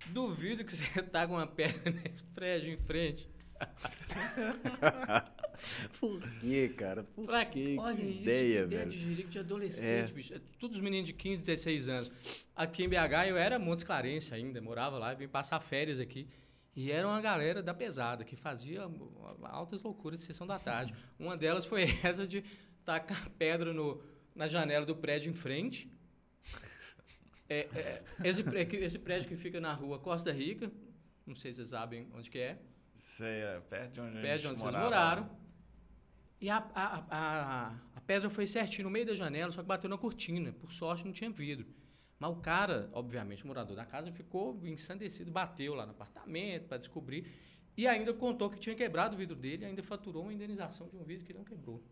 duvido 0.10 0.64
que 0.64 0.74
você 0.76 1.02
tá 1.04 1.28
com 1.28 1.34
uma 1.34 1.48
pedra 1.48 1.92
nesse 1.92 2.24
prédio 2.24 2.72
em 2.72 2.78
frente. 2.78 3.30
Por 6.00 6.20
quê, 6.40 6.70
cara? 6.76 7.04
Por 7.04 7.26
Pra 7.26 7.46
quê? 7.46 7.76
Olha 7.80 7.96
que 7.96 8.02
isso, 8.04 8.22
ideia, 8.22 8.60
que 8.62 8.66
ideia 8.66 8.80
velho. 8.80 8.90
de 8.90 8.98
jirico 8.98 9.30
de 9.30 9.40
adolescente, 9.40 10.10
É. 10.12 10.14
bicho. 10.14 10.40
Todos 10.60 10.78
os 10.78 10.84
meninos 10.84 11.08
de 11.08 11.14
15, 11.14 11.44
16 11.44 11.90
anos. 11.90 12.12
Aqui 12.56 12.84
em 12.84 12.90
BH 12.90 13.28
eu 13.30 13.38
era 13.38 13.60
Montes 13.60 13.84
Clarence 13.84 14.34
ainda, 14.34 14.62
morava 14.62 14.98
lá, 14.98 15.14
vim 15.14 15.28
passar 15.28 15.60
férias 15.60 16.00
aqui. 16.00 16.28
E 16.76 16.92
era 16.92 17.08
uma 17.08 17.22
galera 17.22 17.62
da 17.62 17.74
pesada, 17.74 18.24
que 18.24 18.36
fazia 18.36 18.90
altas 19.44 19.84
loucuras 19.84 20.20
de 20.20 20.26
sessão 20.26 20.48
da 20.48 20.58
tarde. 20.58 20.94
Uma 21.20 21.36
delas 21.38 21.66
foi 21.66 21.84
essa 22.04 22.26
de 22.26 22.44
tacar 22.86 23.30
pedra 23.32 23.74
no, 23.74 24.02
na 24.34 24.48
janela 24.48 24.86
do 24.86 24.96
prédio 24.96 25.30
em 25.30 25.34
frente. 25.34 25.92
É, 27.50 27.68
é, 27.76 28.04
esse, 28.24 28.42
que- 28.44 28.78
esse 28.78 28.98
prédio 28.98 29.28
que 29.28 29.36
fica 29.36 29.60
na 29.60 29.74
rua 29.74 30.00
Costa 30.00 30.32
Rica, 30.32 30.72
não 31.28 31.36
sei 31.36 31.52
se 31.52 31.58
vocês 31.58 31.70
sabem 31.70 32.08
onde 32.16 32.32
que 32.32 32.40
é. 32.40 32.58
Sei, 33.02 33.42
é 33.42 33.60
perto 33.60 33.94
de 33.94 34.02
onde 34.02 34.18
a 34.20 34.22
Perto 34.22 34.42
de 34.42 34.48
onde 34.48 34.60
vocês 34.62 34.74
moraram. 34.74 35.30
E 36.40 36.50
a, 36.50 36.58
a, 36.74 37.04
a, 37.10 37.76
a 37.96 38.02
pedra 38.02 38.30
foi 38.30 38.46
certinho 38.46 38.86
no 38.86 38.92
meio 38.92 39.06
da 39.08 39.16
janela, 39.16 39.52
só 39.52 39.62
que 39.62 39.68
bateu 39.68 39.90
na 39.90 39.98
cortina. 39.98 40.54
Por 40.54 40.72
sorte, 40.72 41.04
não 41.04 41.12
tinha 41.12 41.30
vidro. 41.30 41.68
Mas 42.20 42.30
o 42.32 42.36
cara, 42.36 42.90
obviamente, 42.94 43.44
o 43.44 43.48
morador 43.48 43.76
da 43.76 43.86
casa, 43.86 44.12
ficou 44.12 44.60
ensandecido, 44.64 45.32
bateu 45.32 45.74
lá 45.74 45.86
no 45.86 45.92
apartamento 45.92 46.68
para 46.68 46.78
descobrir. 46.78 47.26
E 47.76 47.88
ainda 47.88 48.14
contou 48.14 48.50
que 48.52 48.60
tinha 48.60 48.76
quebrado 48.76 49.16
o 49.16 49.18
vidro 49.18 49.36
dele 49.36 49.64
e 49.64 49.66
ainda 49.66 49.82
faturou 49.82 50.22
uma 50.24 50.34
indenização 50.34 50.88
de 50.88 50.96
um 50.96 51.04
vidro 51.04 51.26
que 51.26 51.34
não 51.34 51.44
quebrou. 51.44 51.84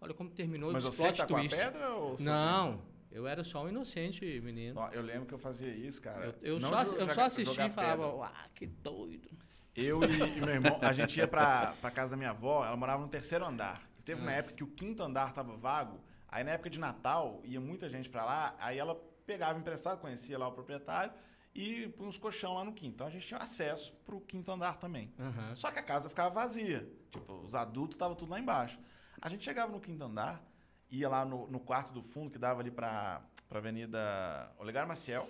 Olha 0.00 0.14
como 0.14 0.30
terminou 0.30 0.72
Mas 0.72 0.84
o 0.84 0.92
você 0.92 1.02
plot 1.02 1.16
tá 1.18 1.26
com 1.26 1.36
a 1.36 1.40
twist. 1.40 1.56
pedra 1.56 1.88
ou 1.94 2.16
você- 2.16 2.24
Não, 2.24 2.82
eu 3.10 3.26
era 3.26 3.42
só 3.42 3.64
um 3.64 3.68
inocente 3.68 4.40
menino. 4.40 4.80
Eu 4.92 5.02
lembro 5.02 5.26
que 5.26 5.34
eu 5.34 5.38
fazia 5.38 5.74
isso, 5.74 6.00
cara. 6.00 6.26
Eu, 6.26 6.54
eu 6.54 6.60
só, 6.60 6.82
eu 6.96 7.10
só 7.10 7.22
assistia 7.22 7.66
e 7.66 7.70
falava, 7.70 8.26
ah, 8.26 8.48
que 8.54 8.66
doido. 8.66 9.30
Eu 9.76 10.02
e, 10.04 10.38
e 10.38 10.40
meu 10.40 10.50
irmão, 10.54 10.78
a 10.80 10.92
gente 10.92 11.16
ia 11.18 11.26
pra, 11.26 11.74
pra 11.80 11.90
casa 11.90 12.12
da 12.12 12.16
minha 12.16 12.30
avó, 12.30 12.64
ela 12.64 12.76
morava 12.76 13.02
no 13.02 13.08
terceiro 13.08 13.44
andar. 13.44 13.82
E 13.98 14.02
teve 14.02 14.20
uma 14.20 14.30
Ah. 14.30 14.34
época 14.34 14.54
que 14.54 14.64
o 14.64 14.68
quinto 14.68 15.02
andar 15.02 15.32
tava 15.32 15.56
vago, 15.56 16.00
aí 16.28 16.44
na 16.44 16.52
época 16.52 16.70
de 16.70 16.78
Natal 16.78 17.40
ia 17.44 17.60
muita 17.60 17.88
gente 17.88 18.08
pra 18.08 18.24
lá, 18.24 18.54
aí 18.58 18.78
ela 18.78 18.94
pegava 19.26 19.58
emprestado, 19.58 20.00
conhecia 20.00 20.38
lá 20.38 20.46
o 20.46 20.52
proprietário 20.52 21.12
e 21.54 21.88
põe 21.88 22.06
uns 22.06 22.18
colchão 22.18 22.54
lá 22.54 22.64
no 22.64 22.72
quinto. 22.72 22.94
Então 22.94 23.06
a 23.06 23.10
gente 23.10 23.26
tinha 23.26 23.40
acesso 23.40 23.92
pro 24.04 24.20
quinto 24.20 24.50
andar 24.52 24.76
também. 24.78 25.12
Aham. 25.18 25.54
Só 25.54 25.70
que 25.70 25.78
a 25.78 25.82
casa 25.82 26.08
ficava 26.08 26.30
vazia. 26.30 26.88
Tipo, 27.10 27.32
os 27.44 27.54
adultos 27.54 27.94
estavam 27.96 28.14
tudo 28.16 28.30
lá 28.30 28.38
embaixo. 28.38 28.78
A 29.20 29.28
gente 29.28 29.44
chegava 29.44 29.72
no 29.72 29.80
quinto 29.80 30.04
andar, 30.04 30.42
ia 30.90 31.08
lá 31.08 31.24
no, 31.24 31.48
no 31.48 31.58
quarto 31.58 31.92
do 31.92 32.02
fundo, 32.02 32.30
que 32.30 32.38
dava 32.38 32.60
ali 32.60 32.70
pra, 32.70 33.22
pra 33.48 33.58
Avenida 33.58 34.52
Olegário 34.58 34.86
Maciel, 34.88 35.28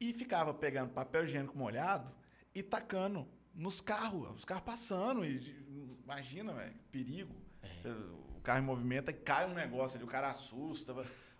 e 0.00 0.12
ficava 0.12 0.52
pegando 0.52 0.90
papel 0.92 1.24
higiênico 1.24 1.56
molhado 1.56 2.12
e 2.58 2.62
tacando 2.62 3.26
nos 3.54 3.80
carros, 3.80 4.30
os 4.36 4.44
carros 4.44 4.64
passando. 4.64 5.24
E, 5.24 5.54
imagina, 6.04 6.52
velho, 6.54 6.74
perigo. 6.90 7.34
Você- 7.82 7.88
o 7.88 8.40
carro 8.42 8.60
em 8.60 8.62
movimento, 8.62 9.08
aí 9.08 9.14
cai 9.14 9.46
um 9.46 9.54
negócio 9.54 9.96
ali, 9.98 10.04
o 10.04 10.08
cara 10.08 10.28
assusta. 10.30 10.94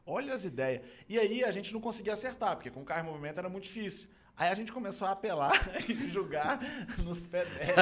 Olha 0.04 0.34
as 0.34 0.44
ideias. 0.44 0.82
E 1.08 1.18
aí 1.18 1.42
a 1.44 1.50
gente 1.50 1.72
não 1.72 1.80
conseguia 1.80 2.12
acertar, 2.12 2.54
porque 2.56 2.70
com 2.70 2.82
o 2.82 2.84
carro 2.84 3.06
em 3.08 3.10
movimento 3.10 3.38
era 3.38 3.48
muito 3.48 3.64
difícil. 3.64 4.08
Aí 4.36 4.50
a 4.50 4.54
gente 4.54 4.70
começou 4.70 5.08
a 5.08 5.12
apelar 5.12 5.52
e 5.88 6.08
julgar 6.10 6.58
nos 7.02 7.24
pedestres. 7.24 7.74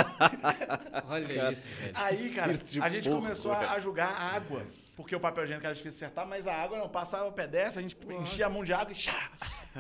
Olha 1.09 1.53
isso, 1.53 1.69
velho. 1.71 1.93
Aí, 1.95 2.31
cara, 2.31 2.53
a 2.83 2.89
gente 2.89 3.09
porco, 3.09 3.23
começou 3.23 3.51
a, 3.53 3.57
cara. 3.57 3.73
a 3.73 3.81
julgar 3.81 4.13
a 4.13 4.37
água. 4.37 4.65
Porque 4.95 5.17
o 5.17 5.19
papel 5.19 5.43
higiênico 5.43 5.67
era 5.67 5.75
difícil 5.75 6.07
acertar, 6.07 6.25
mas 6.27 6.47
a 6.47 6.55
água 6.55 6.79
não. 6.79 6.89
Passava 6.89 7.27
o 7.29 7.33
pedestre, 7.33 7.81
a 7.81 7.83
gente 7.83 7.97
enchia 8.23 8.47
a 8.47 8.49
mão 8.49 8.63
de 8.63 8.73
água 8.73 8.93
e 8.93 8.95
chá, 8.95 9.33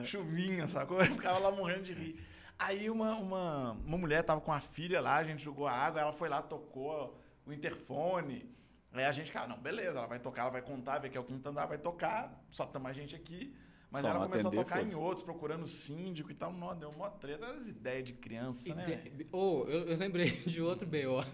chuvinha, 0.02 0.66
sacou? 0.66 0.98
Eu 1.00 1.06
ficava 1.14 1.38
lá 1.38 1.52
morrendo 1.52 1.82
de 1.82 1.92
rir. 1.92 2.16
Aí 2.58 2.88
uma, 2.88 3.16
uma, 3.16 3.72
uma 3.72 3.98
mulher 3.98 4.22
tava 4.22 4.40
com 4.40 4.52
a 4.52 4.60
filha 4.60 5.00
lá, 5.00 5.16
a 5.16 5.24
gente 5.24 5.42
jogou 5.42 5.66
a 5.66 5.72
água, 5.72 6.00
ela 6.00 6.12
foi 6.12 6.28
lá, 6.28 6.40
tocou 6.40 7.20
o 7.46 7.52
interfone. 7.52 8.48
Aí 8.92 9.04
a 9.04 9.12
gente, 9.12 9.32
cara, 9.32 9.48
não, 9.48 9.58
beleza, 9.58 9.98
ela 9.98 10.06
vai 10.06 10.20
tocar, 10.20 10.42
ela 10.42 10.50
vai 10.50 10.62
contar, 10.62 10.98
ver 10.98 11.10
que 11.10 11.16
é 11.16 11.20
o 11.20 11.24
quinto 11.24 11.48
andar, 11.48 11.66
vai 11.66 11.78
tocar, 11.78 12.44
só 12.50 12.64
tamo 12.64 12.86
a 12.86 12.92
gente 12.92 13.14
aqui. 13.14 13.54
Mas 13.94 14.02
Só 14.02 14.10
ela 14.10 14.18
não 14.18 14.26
começou 14.26 14.48
atender, 14.48 14.60
a 14.60 14.64
tocar 14.64 14.80
em 14.80 14.90
foda-se. 14.90 14.96
outros, 14.96 15.22
procurando 15.22 15.68
síndico 15.68 16.28
e 16.28 16.34
tal. 16.34 16.52
Nó, 16.52 16.74
deu 16.74 16.90
uma 16.90 17.10
treta, 17.10 17.46
as 17.46 17.68
ideias 17.68 18.02
de 18.02 18.12
criança, 18.12 18.74
né? 18.74 19.02
Ide... 19.06 19.28
Oh, 19.30 19.64
eu, 19.68 19.86
eu 19.86 19.96
lembrei 19.96 20.30
de 20.44 20.60
outro 20.60 20.84
BO 20.84 21.24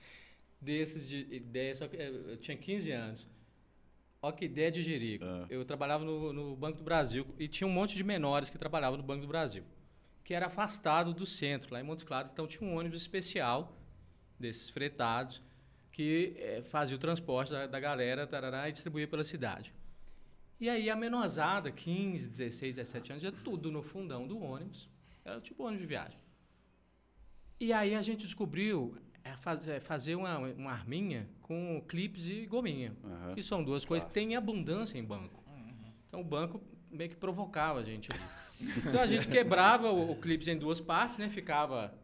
desses 0.60 1.08
de 1.08 1.20
ideia, 1.34 1.74
só 1.74 1.88
que 1.88 1.96
eh, 1.96 2.08
eu 2.08 2.36
tinha 2.36 2.54
15 2.54 2.92
anos. 2.92 3.26
Olha 4.20 4.34
que 4.34 4.44
ideia 4.44 4.70
de 4.70 4.82
jerico. 4.82 5.24
Ah. 5.24 5.46
Eu 5.48 5.64
trabalhava 5.64 6.04
no, 6.04 6.34
no 6.34 6.54
Banco 6.54 6.76
do 6.76 6.84
Brasil 6.84 7.26
e 7.38 7.48
tinha 7.48 7.66
um 7.66 7.72
monte 7.72 7.96
de 7.96 8.04
menores 8.04 8.50
que 8.50 8.58
trabalhavam 8.58 8.98
no 8.98 9.02
Banco 9.02 9.22
do 9.22 9.28
Brasil, 9.28 9.64
que 10.24 10.34
era 10.34 10.46
afastado 10.46 11.12
do 11.12 11.26
centro, 11.26 11.72
lá 11.74 11.80
em 11.80 11.84
Montes 11.84 12.04
Claros. 12.04 12.30
Então 12.32 12.46
tinha 12.46 12.68
um 12.68 12.76
ônibus 12.76 13.00
especial 13.00 13.76
desses 14.38 14.70
fretados 14.70 15.42
que 15.90 16.34
eh, 16.38 16.62
fazia 16.62 16.96
o 16.96 16.98
transporte 16.98 17.52
da, 17.52 17.66
da 17.66 17.78
galera 17.80 18.26
tarará, 18.26 18.68
e 18.68 18.72
distribuía 18.72 19.06
pela 19.06 19.24
cidade. 19.24 19.74
E 20.58 20.68
aí 20.70 20.88
a 20.88 20.96
menosada, 20.96 21.70
15, 21.70 22.28
16, 22.28 22.76
17 22.76 23.12
anos, 23.12 23.24
ia 23.24 23.32
tudo 23.32 23.70
no 23.70 23.82
fundão 23.82 24.26
do 24.26 24.38
ônibus. 24.40 24.88
Era 25.24 25.40
tipo 25.40 25.64
ônibus 25.64 25.80
de 25.82 25.86
viagem. 25.86 26.18
E 27.60 27.72
aí 27.72 27.94
a 27.94 28.02
gente 28.02 28.24
descobriu 28.26 28.96
é, 29.22 29.36
faz- 29.36 29.66
é, 29.68 29.80
fazer 29.80 30.14
uma, 30.14 30.38
uma 30.38 30.72
arminha 30.72 31.28
com 31.42 31.80
clipes 31.86 32.26
e 32.26 32.46
gominha. 32.46 32.96
Aham. 33.04 33.34
Que 33.34 33.42
são 33.42 33.62
duas 33.62 33.84
coisas 33.84 34.06
que 34.08 34.14
tem 34.14 34.34
abundância 34.34 34.98
em 34.98 35.04
banco. 35.04 35.42
Então 36.08 36.20
o 36.20 36.24
banco 36.24 36.62
meio 36.90 37.10
que 37.10 37.16
provocava 37.16 37.80
a 37.80 37.84
gente 37.84 38.08
ali. 38.12 38.22
Então 38.76 39.00
a 39.00 39.06
gente 39.06 39.28
quebrava 39.28 39.90
o, 39.90 40.12
o 40.12 40.16
clipes 40.16 40.48
em 40.48 40.56
duas 40.56 40.80
partes, 40.80 41.18
né? 41.18 41.28
Ficava 41.28 41.94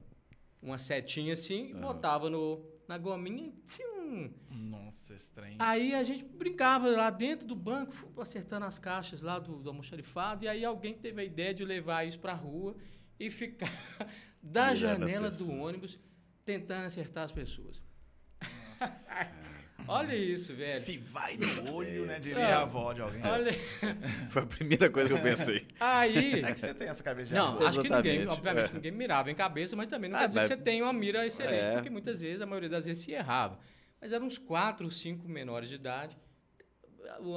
uma 0.62 0.78
setinha 0.78 1.32
assim, 1.32 1.72
Aham. 1.72 1.80
botava 1.80 2.28
no, 2.28 2.64
na 2.86 2.98
gominha 2.98 3.46
e 3.46 3.52
tchum. 3.66 4.30
Nossa, 4.50 5.14
estranho. 5.14 5.56
Aí 5.58 5.94
a 5.94 6.02
gente 6.02 6.24
brincava 6.24 6.88
lá 6.88 7.10
dentro 7.10 7.46
do 7.46 7.54
banco, 7.54 7.92
acertando 8.20 8.64
as 8.66 8.78
caixas 8.78 9.22
lá 9.22 9.38
do, 9.38 9.56
do 9.62 9.70
almoxarifado, 9.70 10.44
e 10.44 10.48
aí 10.48 10.64
alguém 10.64 10.94
teve 10.94 11.20
a 11.20 11.24
ideia 11.24 11.54
de 11.54 11.64
levar 11.64 12.06
isso 12.06 12.18
pra 12.18 12.32
rua 12.32 12.74
e 13.20 13.30
ficar 13.30 13.70
da 14.42 14.68
as 14.68 14.78
janela 14.78 15.30
do 15.30 15.50
ônibus 15.50 15.98
tentando 16.44 16.86
acertar 16.86 17.24
as 17.24 17.32
pessoas. 17.32 17.82
Olha 19.88 20.14
isso, 20.14 20.54
velho. 20.54 20.80
Se 20.80 20.98
vai 20.98 21.36
no 21.36 21.72
olho, 21.74 22.04
né? 22.06 22.18
Diria 22.20 22.40
É. 22.42 22.52
a 22.52 22.60
avó 22.62 22.92
de 22.92 23.00
alguém. 23.00 23.22
Olha. 23.24 23.52
Foi 24.30 24.42
a 24.42 24.46
primeira 24.46 24.90
coisa 24.90 25.08
que 25.08 25.14
eu 25.14 25.22
pensei. 25.22 25.66
Aí. 25.80 26.42
É 26.44 26.52
que 26.52 26.60
você 26.60 26.74
tem 26.74 26.88
essa 26.88 27.02
cabeça 27.02 27.28
de 27.30 27.34
Não, 27.34 27.48
avó. 27.54 27.66
acho 27.66 27.82
que 27.82 27.88
ninguém, 27.88 28.16
Exatamente, 28.20 28.28
obviamente, 28.38 28.70
é. 28.70 28.74
ninguém 28.74 28.92
mirava 28.92 29.30
em 29.30 29.34
cabeça, 29.34 29.74
mas 29.74 29.88
também 29.88 30.10
não 30.10 30.18
Ah, 30.18 30.22
quer 30.22 30.28
dizer 30.28 30.40
mas- 30.40 30.48
que 30.48 30.54
você 30.56 30.60
tenha 30.62 30.84
uma 30.84 30.92
mira 30.92 31.26
excelente, 31.26 31.66
É. 31.66 31.72
porque 31.72 31.90
muitas 31.90 32.20
vezes, 32.20 32.40
a 32.42 32.46
maioria 32.46 32.68
das 32.68 32.84
vezes, 32.86 33.02
se 33.02 33.12
errava. 33.12 33.58
Mas 34.00 34.12
eram 34.12 34.26
uns 34.26 34.38
quatro, 34.38 34.88
cinco 34.90 35.28
menores 35.28 35.68
de 35.68 35.74
idade, 35.76 36.16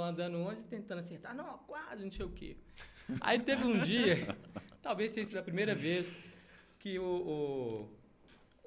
andando 0.08 0.38
onde, 0.40 0.64
tentando 0.64 1.00
acertar. 1.00 1.34
Não, 1.36 1.58
quase, 1.60 2.04
não 2.04 2.12
sei 2.12 2.26
o 2.26 2.30
quê. 2.30 2.58
Aí 3.20 3.40
teve 3.40 3.64
um 3.66 3.80
dia, 3.82 4.16
talvez 4.82 5.12
tenha 5.12 5.26
sido 5.26 5.38
a 5.40 5.44
primeira 5.44 5.74
vez, 5.74 6.12
que 6.78 7.00
o, 7.00 7.04
o- 7.04 7.98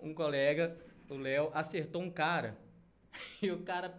um 0.02 0.12
colega, 0.14 0.76
o 1.08 1.16
Léo, 1.16 1.50
acertou 1.54 2.02
um 2.02 2.10
cara. 2.10 2.56
E 3.42 3.50
o 3.50 3.58
cara 3.62 3.94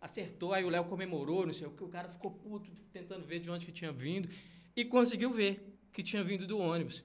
acertou, 0.00 0.52
aí 0.52 0.64
o 0.64 0.68
Léo 0.68 0.84
comemorou, 0.84 1.46
não 1.46 1.52
sei 1.52 1.66
o 1.66 1.70
que, 1.70 1.82
o 1.84 1.88
cara 1.88 2.08
ficou 2.08 2.30
puto, 2.30 2.70
tentando 2.92 3.24
ver 3.26 3.38
de 3.40 3.50
onde 3.50 3.64
que 3.64 3.72
tinha 3.72 3.90
vindo, 3.92 4.28
e 4.76 4.84
conseguiu 4.84 5.32
ver 5.32 5.78
que 5.92 6.02
tinha 6.02 6.22
vindo 6.22 6.46
do 6.46 6.58
ônibus. 6.58 7.02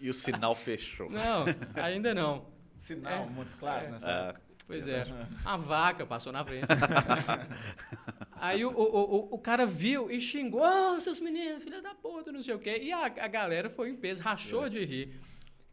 E 0.00 0.10
o 0.10 0.12
sinal 0.14 0.54
fechou. 0.54 1.08
Não, 1.08 1.44
ainda 1.76 2.12
não. 2.12 2.46
Sinal, 2.76 3.24
É. 3.24 3.26
Montes 3.30 3.54
Claros, 3.54 3.88
É. 3.88 3.92
né? 3.92 3.98
Ah, 4.04 4.34
Pois 4.66 4.86
é. 4.88 5.04
A 5.44 5.56
vaca 5.56 6.06
passou 6.06 6.32
na 6.32 6.44
frente. 6.44 6.64
Aí 8.32 8.64
o, 8.64 8.70
o, 8.70 8.82
o, 8.82 9.34
o 9.34 9.38
cara 9.38 9.66
viu 9.66 10.10
e 10.10 10.20
xingou, 10.20 10.62
"Ô, 10.62 11.00
seus 11.00 11.18
meninos, 11.20 11.62
filha 11.62 11.80
da 11.82 11.94
puta, 11.94 12.32
não 12.32 12.40
sei 12.42 12.54
o 12.54 12.58
quê. 12.58 12.78
E 12.82 12.92
a, 12.92 13.04
a 13.06 13.28
galera 13.28 13.68
foi 13.68 13.90
em 13.90 13.96
peso, 13.96 14.22
rachou 14.22 14.68
de 14.68 14.84
rir. 14.84 15.20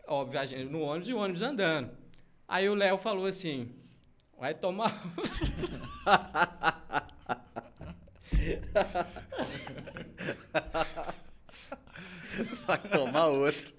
Óbvio, 0.07 0.39
a 0.39 0.45
gente, 0.45 0.69
no 0.69 0.81
ônibus 0.81 1.09
e 1.09 1.13
o 1.13 1.17
ônibus 1.17 1.41
andando. 1.41 1.91
Aí 2.47 2.67
o 2.67 2.73
Léo 2.75 2.97
falou 2.97 3.25
assim, 3.25 3.71
vai 4.39 4.53
tomar... 4.53 5.01
vai 12.65 12.77
tomar 12.89 13.27
outro. 13.27 13.73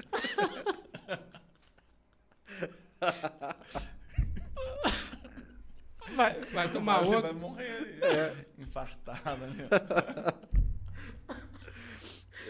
Vai, 6.14 6.40
vai 6.52 6.70
tomar 6.70 6.98
Mas 6.98 7.06
você 7.06 7.14
outro. 7.14 7.32
Vai 7.32 7.40
morrer. 7.40 7.98
É. 8.02 8.34
Infartada, 8.58 9.46
né? 9.46 9.68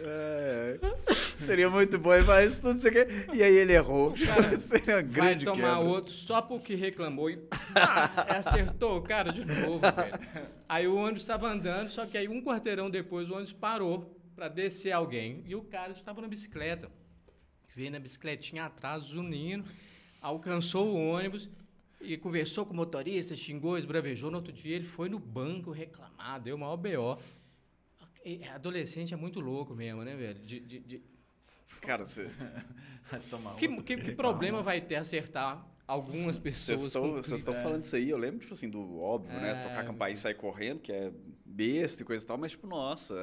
É, 0.02 0.78
é. 0.82 1.14
Seria 1.36 1.68
muito 1.70 1.98
bom, 1.98 2.10
faz 2.22 2.56
tudo 2.56 2.78
isso 2.78 2.88
aqui. 2.88 3.06
E 3.32 3.42
aí 3.42 3.54
ele 3.54 3.72
errou. 3.72 4.14
Seria 4.58 4.96
uma 4.96 5.02
Vai 5.02 5.02
grande 5.02 5.44
tomar 5.44 5.76
quebra. 5.76 5.78
outro 5.78 6.12
só 6.14 6.40
porque 6.42 6.74
reclamou 6.74 7.30
e 7.30 7.36
pá, 7.36 8.10
acertou 8.28 8.98
o 8.98 9.02
cara 9.02 9.32
de 9.32 9.44
novo, 9.44 9.80
velho. 9.80 10.48
Aí 10.68 10.86
o 10.86 10.96
ônibus 10.96 11.22
estava 11.22 11.48
andando, 11.48 11.88
só 11.88 12.06
que 12.06 12.16
aí 12.16 12.28
um 12.28 12.42
quarteirão 12.42 12.90
depois 12.90 13.28
o 13.30 13.34
ônibus 13.34 13.52
parou 13.52 14.16
para 14.34 14.48
descer 14.48 14.92
alguém. 14.92 15.42
E 15.46 15.54
o 15.54 15.62
cara 15.62 15.92
estava 15.92 16.20
na 16.20 16.28
bicicleta. 16.28 16.90
Veio 17.74 17.90
na 17.90 17.98
bicicletinha 17.98 18.64
atrás, 18.64 19.04
zunindo, 19.04 19.64
alcançou 20.20 20.88
o 20.88 21.10
ônibus 21.12 21.48
e 22.00 22.16
conversou 22.16 22.64
com 22.64 22.72
o 22.72 22.76
motorista, 22.76 23.36
xingou, 23.36 23.78
esbravejou. 23.78 24.30
No 24.30 24.38
outro 24.38 24.52
dia 24.52 24.76
ele 24.76 24.86
foi 24.86 25.08
no 25.08 25.18
banco 25.18 25.70
reclamar, 25.70 26.40
deu 26.40 26.56
maior 26.58 26.76
BO. 26.76 27.18
E 28.24 28.44
Adolescente 28.44 29.14
é 29.14 29.16
muito 29.16 29.40
louco 29.40 29.74
mesmo, 29.74 30.02
né, 30.04 30.14
velho? 30.14 30.38
De, 30.44 30.60
de- 30.60 30.80
de- 30.80 31.02
Cara, 31.80 32.04
você, 32.04 32.28
Que, 33.58 33.82
que- 33.82 33.96
que 33.96 34.12
problema 34.12 34.62
vai 34.62 34.80
ter 34.80 34.96
acertar 34.96 35.66
algumas 35.86 36.36
pessoas? 36.38 36.80
vocês 36.92 37.38
estão, 37.40 37.54
é. 37.54 37.62
falando 37.62 37.84
isso 37.84 37.96
aí, 37.96 38.10
eu 38.10 38.18
lembro, 38.18 38.40
tipo 38.40 38.52
assim, 38.52 38.68
do 38.68 39.00
óbvio, 39.00 39.32
né? 39.40 39.64
É, 39.64 39.68
Tocar 39.68 39.84
campainha 39.86 40.14
e 40.14 40.16
sair 40.18 40.34
correndo, 40.34 40.80
que 40.80 40.92
é 40.92 41.10
besta 41.44 42.02
e 42.02 42.04
coisa 42.04 42.24
e 42.24 42.28
tal, 42.28 42.36
mas, 42.38 42.52
tipo, 42.52 42.66
nossa, 42.66 43.14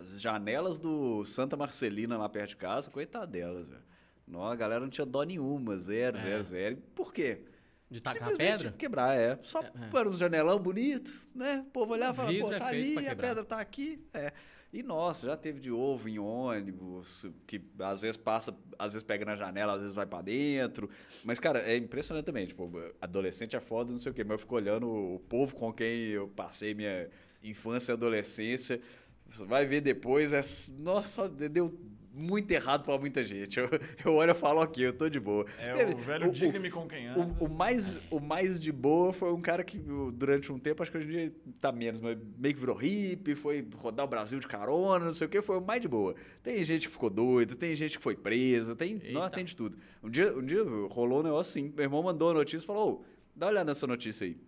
as 0.00 0.20
janelas 0.20 0.78
do 0.78 1.24
Santa 1.24 1.56
Marcelina 1.56 2.16
lá 2.16 2.28
perto 2.28 2.50
de 2.50 2.56
casa, 2.56 2.90
coitado 2.90 3.30
delas, 3.30 3.68
velho. 3.68 3.82
Não, 4.26 4.44
a 4.44 4.56
galera 4.56 4.80
não 4.80 4.88
tinha 4.90 5.06
dó 5.06 5.22
nenhuma, 5.22 5.76
zero, 5.78 6.16
É. 6.16 6.20
zero, 6.22 6.44
zero. 6.44 6.76
Por 6.94 7.12
quê? 7.12 7.42
De 7.90 8.00
tacar 8.02 8.30
Simplesmente 8.30 8.58
pedra? 8.58 8.72
Quebrar, 8.72 9.16
é. 9.16 9.38
Só 9.42 9.60
É, 9.60 9.66
é. 9.66 9.88
para 9.90 10.08
um 10.08 10.14
janelão 10.14 10.58
bonito, 10.58 11.12
né? 11.34 11.64
O 11.66 11.70
povo 11.70 11.92
olhava 11.92 12.30
e 12.30 12.38
falava, 12.38 12.38
pô, 12.38 12.52
é 12.52 12.58
tá 12.58 12.68
feito 12.70 12.98
ali, 12.98 13.08
a 13.08 13.16
pedra 13.16 13.44
tá 13.44 13.60
aqui. 13.60 14.04
É. 14.12 14.32
E 14.72 14.82
nossa, 14.82 15.28
já 15.28 15.36
teve 15.36 15.60
de 15.60 15.70
ovo 15.70 16.08
em 16.08 16.18
ônibus, 16.18 17.24
que 17.46 17.62
às 17.78 18.00
vezes 18.02 18.16
passa, 18.16 18.54
às 18.78 18.92
vezes 18.92 19.06
pega 19.06 19.24
na 19.24 19.36
janela, 19.36 19.74
às 19.74 19.80
vezes 19.80 19.94
vai 19.94 20.04
pra 20.04 20.20
dentro. 20.20 20.90
Mas, 21.24 21.38
cara, 21.38 21.60
é 21.60 21.76
impressionante 21.76 22.24
também. 22.26 22.46
Tipo, 22.46 22.70
adolescente 23.00 23.56
é 23.56 23.60
foda, 23.60 23.92
não 23.92 23.98
sei 23.98 24.12
o 24.12 24.14
quê, 24.14 24.24
mas 24.24 24.32
eu 24.32 24.38
fico 24.40 24.54
olhando 24.54 24.88
o 24.88 25.20
povo 25.28 25.54
com 25.54 25.72
quem 25.72 26.08
eu 26.08 26.28
passei 26.28 26.74
minha 26.74 27.08
infância 27.42 27.92
e 27.92 27.94
adolescência. 27.94 28.80
Vai 29.28 29.64
ver 29.64 29.80
depois, 29.80 30.32
é. 30.32 30.42
Nossa, 30.78 31.28
deu 31.28 31.72
muito 32.16 32.50
errado 32.50 32.82
pra 32.82 32.96
muita 32.98 33.22
gente. 33.22 33.60
Eu, 33.60 33.68
eu 34.04 34.14
olho 34.14 34.30
e 34.30 34.34
falo, 34.34 34.62
ok, 34.62 34.86
eu 34.86 34.92
tô 34.92 35.08
de 35.08 35.20
boa. 35.20 35.44
É 35.58 35.84
o 35.84 35.96
velho 35.98 36.30
diga-me 36.30 36.70
com 36.70 36.88
quem 36.88 37.08
anda. 37.08 37.20
o, 37.40 37.44
o 37.44 37.54
mais, 37.54 37.98
o 38.10 38.18
mais 38.18 38.58
de 38.58 38.72
boa 38.72 39.12
foi 39.12 39.32
um 39.32 39.40
cara 39.40 39.62
que 39.62 39.78
durante 40.14 40.50
um 40.50 40.58
tempo, 40.58 40.82
acho 40.82 40.90
que 40.90 40.98
hoje 40.98 41.06
em 41.06 41.10
dia 41.10 41.32
tá 41.60 41.70
menos, 41.70 42.00
mas 42.00 42.16
meio 42.38 42.54
que 42.54 42.60
virou 42.60 42.76
hippie, 42.76 43.34
foi 43.34 43.66
rodar 43.76 44.06
o 44.06 44.08
Brasil 44.08 44.38
de 44.38 44.46
carona, 44.46 45.04
não 45.04 45.14
sei 45.14 45.26
o 45.26 45.30
que, 45.30 45.42
foi 45.42 45.58
o 45.58 45.60
mais 45.60 45.82
de 45.82 45.88
boa. 45.88 46.14
Tem 46.42 46.62
gente 46.64 46.86
que 46.86 46.92
ficou 46.92 47.10
doida, 47.10 47.54
tem 47.54 47.74
gente 47.74 47.98
que 47.98 48.02
foi 48.02 48.16
presa, 48.16 48.74
tem, 48.74 48.92
Eita. 48.94 49.12
não, 49.12 49.28
tem 49.28 49.44
de 49.44 49.54
tudo. 49.54 49.76
Um 50.02 50.08
dia, 50.08 50.32
um 50.34 50.44
dia 50.44 50.62
rolou 50.90 51.20
um 51.20 51.24
negócio 51.24 51.50
assim, 51.50 51.72
meu 51.74 51.84
irmão 51.84 52.02
mandou 52.02 52.30
a 52.30 52.34
notícia 52.34 52.64
e 52.64 52.66
falou, 52.66 53.04
dá 53.34 53.46
uma 53.46 53.52
olhada 53.52 53.70
nessa 53.70 53.86
notícia 53.86 54.26
aí. 54.26 54.38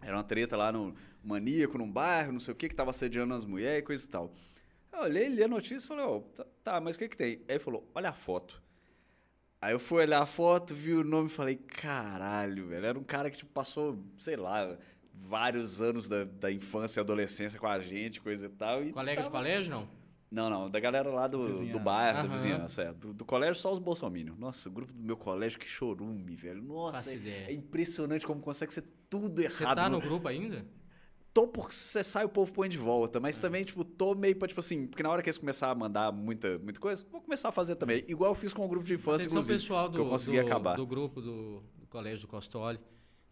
Era 0.00 0.16
uma 0.16 0.24
treta 0.24 0.56
lá 0.56 0.72
no 0.72 0.94
maníaco, 1.22 1.78
num 1.78 1.90
bairro, 1.90 2.32
não 2.32 2.40
sei 2.40 2.52
o 2.52 2.56
que, 2.56 2.68
que 2.68 2.74
tava 2.74 2.90
assediando 2.90 3.34
as 3.34 3.44
mulheres 3.44 3.80
e 3.80 3.82
coisa 3.82 4.04
e 4.04 4.08
tal. 4.08 4.32
Eu 4.96 5.02
olhei, 5.02 5.28
li 5.28 5.42
a 5.42 5.48
notícia 5.48 5.84
e 5.84 5.88
falei, 5.88 6.04
ó, 6.04 6.20
tá, 6.20 6.46
tá, 6.64 6.80
mas 6.80 6.96
o 6.96 6.98
que 6.98 7.08
que 7.08 7.16
tem? 7.16 7.32
Aí 7.32 7.42
ele 7.48 7.58
falou, 7.58 7.88
olha 7.94 8.08
a 8.10 8.12
foto. 8.12 8.62
Aí 9.60 9.72
eu 9.72 9.78
fui 9.78 10.02
olhar 10.02 10.20
a 10.22 10.26
foto, 10.26 10.74
vi 10.74 10.92
o 10.94 11.02
nome 11.04 11.28
e 11.28 11.32
falei, 11.32 11.56
caralho, 11.56 12.66
velho. 12.68 12.86
Era 12.86 12.98
um 12.98 13.02
cara 13.04 13.30
que 13.30 13.38
tipo, 13.38 13.50
passou, 13.52 13.98
sei 14.18 14.36
lá, 14.36 14.76
vários 15.14 15.80
anos 15.80 16.08
da, 16.08 16.24
da 16.24 16.52
infância 16.52 17.00
e 17.00 17.02
adolescência 17.02 17.58
com 17.58 17.66
a 17.66 17.78
gente, 17.78 18.20
coisa 18.20 18.46
e 18.46 18.50
tal. 18.50 18.82
E 18.84 18.92
Colega 18.92 19.22
de 19.22 19.28
tava- 19.28 19.38
colégio, 19.38 19.70
não? 19.74 19.88
Não, 20.28 20.50
não, 20.50 20.68
da 20.68 20.80
galera 20.80 21.08
lá 21.08 21.28
do, 21.28 21.48
do 21.66 21.78
bairro, 21.78 22.18
da 22.18 22.24
Aham. 22.24 22.34
vizinhança. 22.36 22.82
é. 22.82 22.92
Do, 22.92 23.14
do 23.14 23.24
colégio, 23.24 23.54
só 23.54 23.72
os 23.72 23.78
bolsominions. 23.78 24.36
Nossa, 24.36 24.68
o 24.68 24.72
grupo 24.72 24.92
do 24.92 25.00
meu 25.02 25.16
colégio, 25.16 25.58
que 25.58 25.68
chorume, 25.68 26.34
velho. 26.34 26.60
Nossa, 26.62 27.12
é, 27.12 27.14
ideia. 27.14 27.46
é 27.48 27.52
impressionante 27.52 28.26
como 28.26 28.40
consegue 28.40 28.74
ser 28.74 28.84
tudo 29.08 29.40
errado. 29.40 29.52
Você 29.56 29.64
tá 29.74 29.88
no 29.88 29.98
no- 29.98 30.02
grupo 30.02 30.26
ainda? 30.26 30.64
Tô 31.36 31.46
porque 31.46 31.74
você 31.74 32.02
sai 32.02 32.24
o 32.24 32.28
povo 32.28 32.50
põe 32.52 32.68
de 32.68 32.78
volta, 32.78 33.18
É. 33.18 33.20
mas 33.20 33.38
também, 33.38 33.62
tipo, 33.64 33.84
tô 33.84 34.14
meio 34.14 34.34
pra, 34.36 34.48
tipo 34.48 34.60
assim, 34.60 34.86
porque 34.86 35.02
na 35.02 35.10
hora 35.10 35.22
que 35.22 35.28
eles 35.28 35.36
começarem 35.38 35.72
a 35.72 35.78
mandar 35.78 36.10
muita, 36.12 36.58
muita 36.58 36.80
coisa, 36.80 37.04
vou 37.12 37.20
começar 37.20 37.50
a 37.50 37.52
fazer 37.52 37.76
também. 37.76 38.04
Igual 38.08 38.30
eu 38.30 38.34
fiz 38.34 38.52
com 38.54 38.64
o 38.64 38.68
grupo 38.68 38.86
de 38.86 38.94
infância, 38.94 39.26
Atenção 39.26 39.40
inclusive, 39.42 39.58
pessoal 39.58 39.86
que 39.90 39.96
do, 39.98 40.02
eu 40.04 40.08
consegui 40.08 40.40
do, 40.40 40.46
acabar. 40.46 40.76
do 40.76 40.86
grupo 40.86 41.20
do, 41.20 41.62
do 41.78 41.86
colégio 41.88 42.20
do 42.22 42.26
Costoli. 42.28 42.78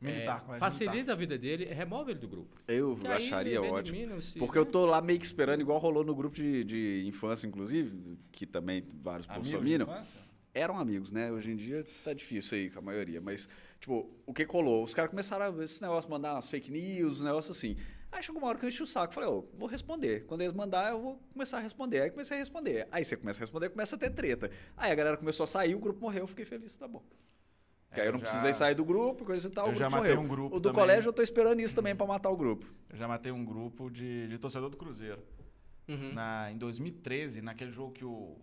Militar, 0.00 0.44
É, 0.52 0.58
facilita 0.58 1.12
a 1.12 1.14
vida 1.14 1.38
dele, 1.38 1.64
remove 1.64 2.10
ele 2.10 2.20
do 2.20 2.28
grupo. 2.28 2.54
Eu 2.68 2.94
Que 2.96 3.06
aí 3.06 3.14
acharia 3.26 3.58
ele 3.58 3.68
ótimo. 3.70 3.96
elimina 3.96 4.20
se- 4.20 4.38
Porque 4.38 4.58
eu 4.58 4.66
tô 4.66 4.84
lá 4.84 5.00
meio 5.00 5.18
que 5.18 5.24
esperando, 5.24 5.62
igual 5.62 5.78
rolou 5.78 6.04
no 6.04 6.14
grupo 6.14 6.36
de, 6.36 6.62
de 6.62 7.04
infância, 7.06 7.46
inclusive, 7.46 8.18
que 8.30 8.44
também 8.44 8.84
vários 9.02 9.26
Amigo 9.30 9.44
de 9.46 9.50
bolsominions. 9.52 9.88
infância? 9.88 10.20
eram 10.56 10.78
amigos, 10.78 11.10
né? 11.10 11.32
Hoje 11.32 11.50
em 11.50 11.56
dia 11.56 11.84
tá 12.04 12.12
difícil 12.12 12.56
aí 12.56 12.70
com 12.70 12.78
a 12.78 12.82
maioria. 12.82 13.20
Mas, 13.20 13.48
tipo, 13.84 14.10
o 14.26 14.32
que 14.32 14.46
colou? 14.46 14.82
Os 14.82 14.94
caras 14.94 15.10
começaram 15.10 15.60
a 15.60 15.64
esse 15.64 15.82
negócio, 15.82 16.10
mandar 16.10 16.34
umas 16.34 16.48
fake 16.48 16.70
news, 16.70 17.20
um 17.20 17.24
negócio 17.24 17.50
assim. 17.50 17.76
Aí 18.10 18.22
chegou 18.22 18.40
uma 18.40 18.48
hora 18.48 18.58
que 18.58 18.64
eu 18.64 18.68
enchi 18.68 18.82
o 18.82 18.86
saco. 18.86 19.12
Falei, 19.12 19.28
ô, 19.28 19.44
vou 19.54 19.68
responder. 19.68 20.24
Quando 20.26 20.40
eles 20.42 20.54
mandar, 20.54 20.92
eu 20.92 21.00
vou 21.00 21.22
começar 21.32 21.58
a 21.58 21.60
responder. 21.60 22.00
Aí 22.02 22.10
comecei 22.10 22.36
a 22.36 22.40
responder. 22.40 22.88
Aí 22.90 23.04
você 23.04 23.16
começa 23.16 23.40
a 23.40 23.42
responder, 23.42 23.68
começa 23.70 23.96
a 23.96 23.98
ter 23.98 24.10
treta. 24.10 24.50
Aí 24.76 24.90
a 24.90 24.94
galera 24.94 25.16
começou 25.16 25.44
a 25.44 25.46
sair, 25.46 25.74
o 25.74 25.78
grupo 25.78 26.00
morreu, 26.00 26.22
eu 26.22 26.26
fiquei 26.26 26.44
feliz, 26.44 26.74
tá 26.76 26.86
bom. 26.88 27.02
Que 27.92 28.00
aí 28.00 28.06
É, 28.06 28.08
eu 28.08 28.12
não 28.12 28.20
já- 28.20 28.26
precisei 28.26 28.52
sair 28.54 28.74
do 28.74 28.84
grupo, 28.84 29.24
coisa 29.24 29.46
e 29.48 29.50
tal. 29.50 29.66
eu 29.66 29.72
o 29.72 29.76
já 29.76 29.90
matei 29.90 30.12
morreu. 30.14 30.24
um 30.24 30.28
grupo 30.28 30.56
O 30.56 30.60
do 30.60 30.68
também. 30.70 30.80
colégio 30.80 31.08
eu 31.08 31.12
tô 31.12 31.22
esperando 31.22 31.60
isso 31.60 31.74
também 31.74 31.94
pra 31.94 32.06
matar 32.06 32.30
o 32.30 32.36
grupo. 32.36 32.66
Eu 32.90 32.96
já 32.96 33.06
matei 33.08 33.30
um 33.32 33.44
grupo 33.44 33.90
de, 33.90 34.28
de 34.28 34.38
torcedor 34.38 34.70
do 34.70 34.76
Cruzeiro. 34.76 35.22
Uhum. 35.88 36.12
Na, 36.14 36.50
em 36.50 36.56
2013, 36.56 37.42
naquele 37.42 37.70
jogo 37.72 37.92
que 37.92 38.04
o, 38.04 38.36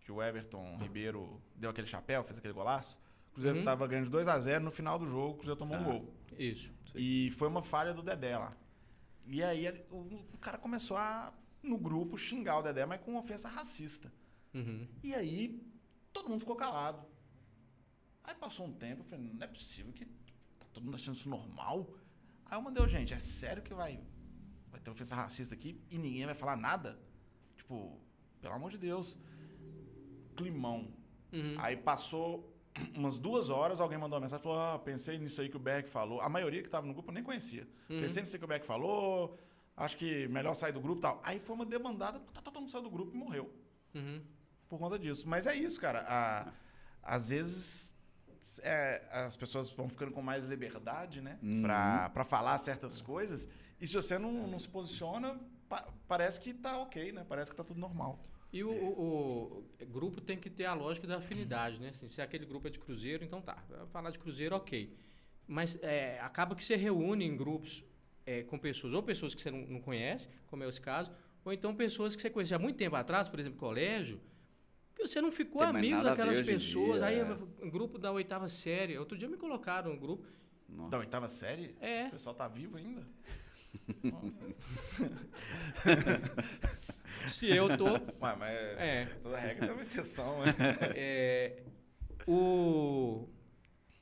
que 0.00 0.12
o 0.12 0.22
Everton 0.22 0.76
Ribeiro 0.80 1.40
deu 1.56 1.70
aquele 1.70 1.86
chapéu, 1.86 2.22
fez 2.24 2.38
aquele 2.38 2.52
golaço, 2.54 3.00
o 3.34 3.36
Cruzeiro 3.36 3.58
Uhum. 3.58 3.64
tava 3.64 3.86
ganhando 3.88 4.04
de 4.04 4.10
2 4.12 4.28
a 4.28 4.38
0 4.38 4.64
no 4.64 4.70
final 4.70 4.96
do 4.98 5.08
jogo, 5.08 5.30
o 5.32 5.34
Cruzeiro 5.34 5.58
tomou 5.58 5.76
um 5.76 5.80
Ah. 5.80 5.84
gol. 5.84 6.14
Isso. 6.38 6.72
E 6.94 7.30
foi 7.32 7.48
uma 7.48 7.62
falha 7.62 7.92
do 7.92 8.02
Dedé 8.02 8.38
lá. 8.38 8.56
E 9.26 9.42
aí 9.42 9.66
o, 9.90 9.96
o 10.34 10.38
cara 10.38 10.56
começou 10.58 10.96
a, 10.96 11.32
no 11.62 11.76
grupo, 11.76 12.16
xingar 12.16 12.58
o 12.58 12.62
Dedé, 12.62 12.86
mas 12.86 13.00
com 13.00 13.16
ofensa 13.16 13.48
racista. 13.48 14.12
Uhum. 14.54 14.86
E 15.02 15.14
aí 15.14 15.60
todo 16.12 16.28
mundo 16.28 16.40
ficou 16.40 16.54
calado. 16.54 17.04
Aí 18.22 18.34
passou 18.36 18.66
um 18.66 18.72
tempo, 18.72 19.00
eu 19.02 19.04
falei, 19.04 19.32
não 19.32 19.42
é 19.42 19.46
possível 19.48 19.92
que 19.92 20.04
tá 20.04 20.66
todo 20.72 20.84
mundo 20.84 20.94
achando 20.94 21.16
isso 21.16 21.28
normal. 21.28 21.92
Aí 22.46 22.56
eu 22.56 22.62
mandei, 22.62 22.82
"Ô, 22.82 22.86
gente, 22.88 23.12
é 23.12 23.18
sério 23.18 23.62
que 23.62 23.74
vai, 23.74 24.00
vai 24.70 24.80
ter 24.80 24.90
ofensa 24.90 25.14
racista 25.16 25.54
aqui 25.54 25.80
e 25.90 25.98
ninguém 25.98 26.24
vai 26.26 26.34
falar 26.34 26.56
nada? 26.56 26.98
Tipo, 27.56 27.98
pelo 28.40 28.54
amor 28.54 28.70
de 28.70 28.78
Deus. 28.78 29.16
Climão. 30.36 30.92
Uhum. 31.32 31.54
Aí 31.58 31.76
passou 31.76 32.53
umas 32.94 33.18
duas 33.18 33.50
horas, 33.50 33.80
alguém 33.80 33.98
mandou 33.98 34.16
uma 34.18 34.24
mensagem 34.24 34.40
e 34.40 34.42
falou: 34.42 34.58
Ah, 34.58 34.78
pensei 34.78 35.18
nisso 35.18 35.40
aí 35.40 35.48
que 35.48 35.56
o 35.56 35.60
Berg 35.60 35.88
falou. 35.88 36.20
A 36.20 36.28
maioria 36.28 36.60
que 36.60 36.68
estava 36.68 36.86
no 36.86 36.92
grupo 36.92 37.10
eu 37.10 37.14
nem 37.14 37.22
conhecia. 37.22 37.68
Uhum. 37.88 38.00
Pensei 38.00 38.22
nisso 38.22 38.34
aí 38.34 38.38
que 38.38 38.44
o 38.44 38.48
Berg 38.48 38.64
falou, 38.64 39.38
acho 39.76 39.96
que 39.96 40.26
melhor 40.28 40.54
sair 40.54 40.72
do 40.72 40.80
grupo 40.80 40.98
e 40.98 41.02
tal. 41.02 41.20
Aí 41.24 41.38
foi 41.38 41.54
uma 41.54 41.64
demandada, 41.66 42.20
tá, 42.32 42.40
todo 42.42 42.60
mundo 42.60 42.70
saiu 42.70 42.82
do 42.82 42.90
grupo 42.90 43.12
e 43.14 43.18
morreu 43.18 43.52
Uhum. 43.94 44.20
por 44.68 44.78
conta 44.78 44.98
disso. 44.98 45.28
Mas 45.28 45.46
é 45.46 45.54
isso, 45.54 45.80
cara. 45.80 46.04
A- 46.08 46.52
às 47.02 47.28
vezes 47.28 47.94
é, 48.62 49.02
as 49.10 49.36
pessoas 49.36 49.70
vão 49.72 49.88
ficando 49.88 50.10
com 50.12 50.20
mais 50.22 50.44
liberdade, 50.44 51.20
né? 51.20 51.38
Uhum. 51.42 51.62
Pra, 51.62 52.10
pra 52.10 52.24
falar 52.24 52.58
certas 52.58 53.00
coisas. 53.00 53.48
E 53.80 53.86
se 53.86 53.94
você 53.94 54.18
não, 54.18 54.46
não 54.48 54.58
se 54.58 54.68
posiciona, 54.68 55.38
pa- 55.68 55.86
parece 56.08 56.40
que 56.40 56.52
tá 56.54 56.76
ok, 56.78 57.12
né? 57.12 57.24
Parece 57.28 57.50
que 57.50 57.56
tá 57.56 57.64
tudo 57.64 57.78
normal. 57.80 58.18
E 58.54 58.62
o, 58.62 58.70
o- 58.70 59.64
o 59.82 59.86
grupo 59.86 60.20
tem 60.20 60.38
que 60.38 60.48
ter 60.48 60.64
a 60.64 60.74
lógica 60.74 61.06
da 61.08 61.16
afinidade, 61.16 61.80
né? 61.80 61.88
Assim, 61.88 62.06
se 62.06 62.22
aquele 62.22 62.46
grupo 62.46 62.68
é 62.68 62.70
de 62.70 62.78
cruzeiro, 62.78 63.24
então 63.24 63.42
tá. 63.42 63.56
Falar 63.92 64.10
de 64.10 64.18
cruzeiro, 64.18 64.54
ok. 64.54 64.96
Mas 65.46 65.76
é, 65.82 66.20
acaba 66.20 66.54
que 66.54 66.64
você 66.64 66.76
reúne 66.76 67.24
em 67.24 67.36
grupos 67.36 67.84
é, 68.24 68.44
com 68.44 68.56
pessoas, 68.56 68.94
ou 68.94 69.02
pessoas 69.02 69.34
que 69.34 69.42
você 69.42 69.50
não, 69.50 69.66
não 69.66 69.80
conhece, 69.80 70.28
como 70.46 70.62
é 70.62 70.68
esse 70.68 70.80
caso, 70.80 71.10
ou 71.44 71.52
então 71.52 71.74
pessoas 71.74 72.14
que 72.14 72.22
você 72.22 72.30
conhecia 72.30 72.56
há 72.56 72.60
muito 72.60 72.76
tempo 72.76 72.94
atrás, 72.94 73.28
por 73.28 73.40
exemplo, 73.40 73.58
colégio, 73.58 74.20
que 74.94 75.02
você 75.06 75.20
não 75.20 75.32
ficou 75.32 75.60
Tem 75.62 75.70
amigo 75.70 76.02
daquelas 76.04 76.40
pessoas. 76.40 77.00
dia, 77.00 77.08
aí, 77.08 77.18
é. 77.18 77.38
um 77.60 77.68
grupo 77.68 77.98
da 77.98 78.12
oitava 78.12 78.48
série. 78.48 78.96
Outro 78.96 79.18
dia 79.18 79.28
me 79.28 79.36
colocaram 79.36 79.92
no 79.92 79.98
grupo. 79.98 80.24
Nossa. 80.68 80.90
Da 80.92 80.98
oitava 80.98 81.28
série? 81.28 81.74
É. 81.80 82.06
O 82.06 82.10
pessoal 82.12 82.36
tá 82.36 82.46
vivo 82.46 82.76
ainda? 82.76 83.04
Se 87.26 87.50
eu 87.50 87.76
tô. 87.76 87.94
Ué, 87.94 88.36
mas 88.38 88.50
É. 88.78 89.06
toda 89.22 89.36
regra 89.38 89.66
tem 89.66 89.74
uma 89.74 89.82
exceção, 89.82 90.40
né? 90.44 90.54
É, 90.96 91.62
o. 92.26 93.28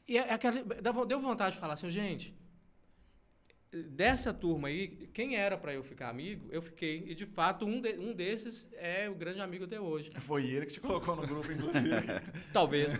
E 0.09 0.16
é 0.18 0.33
aquela, 0.33 0.62
deu 1.07 1.20
vontade 1.20 1.55
de 1.55 1.61
falar 1.61 1.75
assim, 1.75 1.91
gente. 1.91 2.35
Dessa 3.73 4.35
turma 4.35 4.68
aí, 4.68 5.09
quem 5.14 5.35
era 5.37 5.57
para 5.57 5.73
eu 5.73 5.83
ficar 5.83 6.11
amigo, 6.11 6.47
eu 6.53 6.61
fiquei. 6.61 7.05
E 7.07 7.14
de 7.14 7.25
fato, 7.25 7.64
um, 7.64 7.81
de- 7.81 7.97
um 7.99 8.12
desses 8.12 8.68
é 8.75 9.09
o 9.09 9.14
grande 9.14 9.41
amigo 9.41 9.64
até 9.64 9.81
hoje. 9.81 10.11
Foi 10.20 10.45
ele 10.45 10.66
que 10.66 10.75
te 10.75 10.81
colocou 10.81 11.16
no 11.16 11.27
grupo, 11.27 11.51
inclusive. 11.51 11.89
Talvez. 12.53 12.93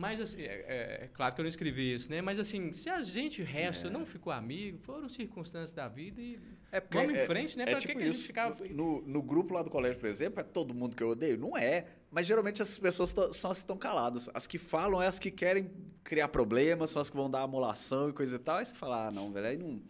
Mas 0.00 0.18
assim, 0.18 0.40
é, 0.40 0.44
é- 0.66 1.04
é 1.04 1.10
claro 1.12 1.34
que 1.34 1.40
eu 1.40 1.42
não 1.42 1.48
escrevi 1.50 1.92
isso, 1.92 2.10
né? 2.10 2.22
Mas 2.22 2.38
assim, 2.40 2.72
se 2.72 2.88
a 2.88 3.02
gente, 3.02 3.42
resto, 3.42 3.90
não 3.90 4.06
ficou 4.06 4.32
amigo, 4.32 4.78
foram 4.78 5.10
circunstâncias 5.10 5.74
da 5.74 5.88
vida 5.88 6.22
e 6.22 6.38
É 6.72 6.80
porque 6.80 6.96
vamos 6.96 7.14
em 7.14 7.18
é- 7.18 7.26
frente, 7.26 7.58
né? 7.58 7.64
é 7.64 7.66
pra 7.66 7.74
que, 7.74 7.80
tipo 7.86 7.98
que 7.98 8.02
a 8.04 8.06
gente 8.06 8.14
isso. 8.16 8.26
ficava. 8.26 8.56
No, 8.70 9.02
no 9.02 9.20
grupo 9.22 9.52
lá 9.52 9.62
do 9.62 9.68
colégio, 9.68 10.00
por 10.00 10.08
exemplo, 10.08 10.40
é 10.40 10.42
todo 10.42 10.72
mundo 10.72 10.96
que 10.96 11.02
eu 11.02 11.10
odeio? 11.10 11.36
Não 11.36 11.54
é. 11.54 11.84
Mas 12.10 12.26
geralmente 12.26 12.62
essas 12.62 12.78
pessoas 12.78 13.10
são 13.36 13.50
as 13.50 13.58
que 13.58 13.62
estão 13.64 13.76
caladas. 13.76 14.30
As 14.32 14.46
que 14.46 14.56
falam 14.56 15.02
é 15.02 15.06
as 15.06 15.18
que 15.18 15.30
querem 15.30 15.70
criar 16.02 16.28
problemas, 16.28 16.88
são 16.90 17.02
as 17.02 17.10
que 17.10 17.16
vão 17.16 17.30
dar 17.30 17.42
amolação 17.42 18.08
e 18.08 18.12
coisa 18.14 18.36
e 18.36 18.38
tal. 18.38 18.56
Aí 18.56 18.64
você 18.64 18.74
fala, 18.74 19.08
ah, 19.08 19.10
não, 19.10 19.30
velho, 19.30 19.46
aí 19.48 19.58
não. 19.58 19.82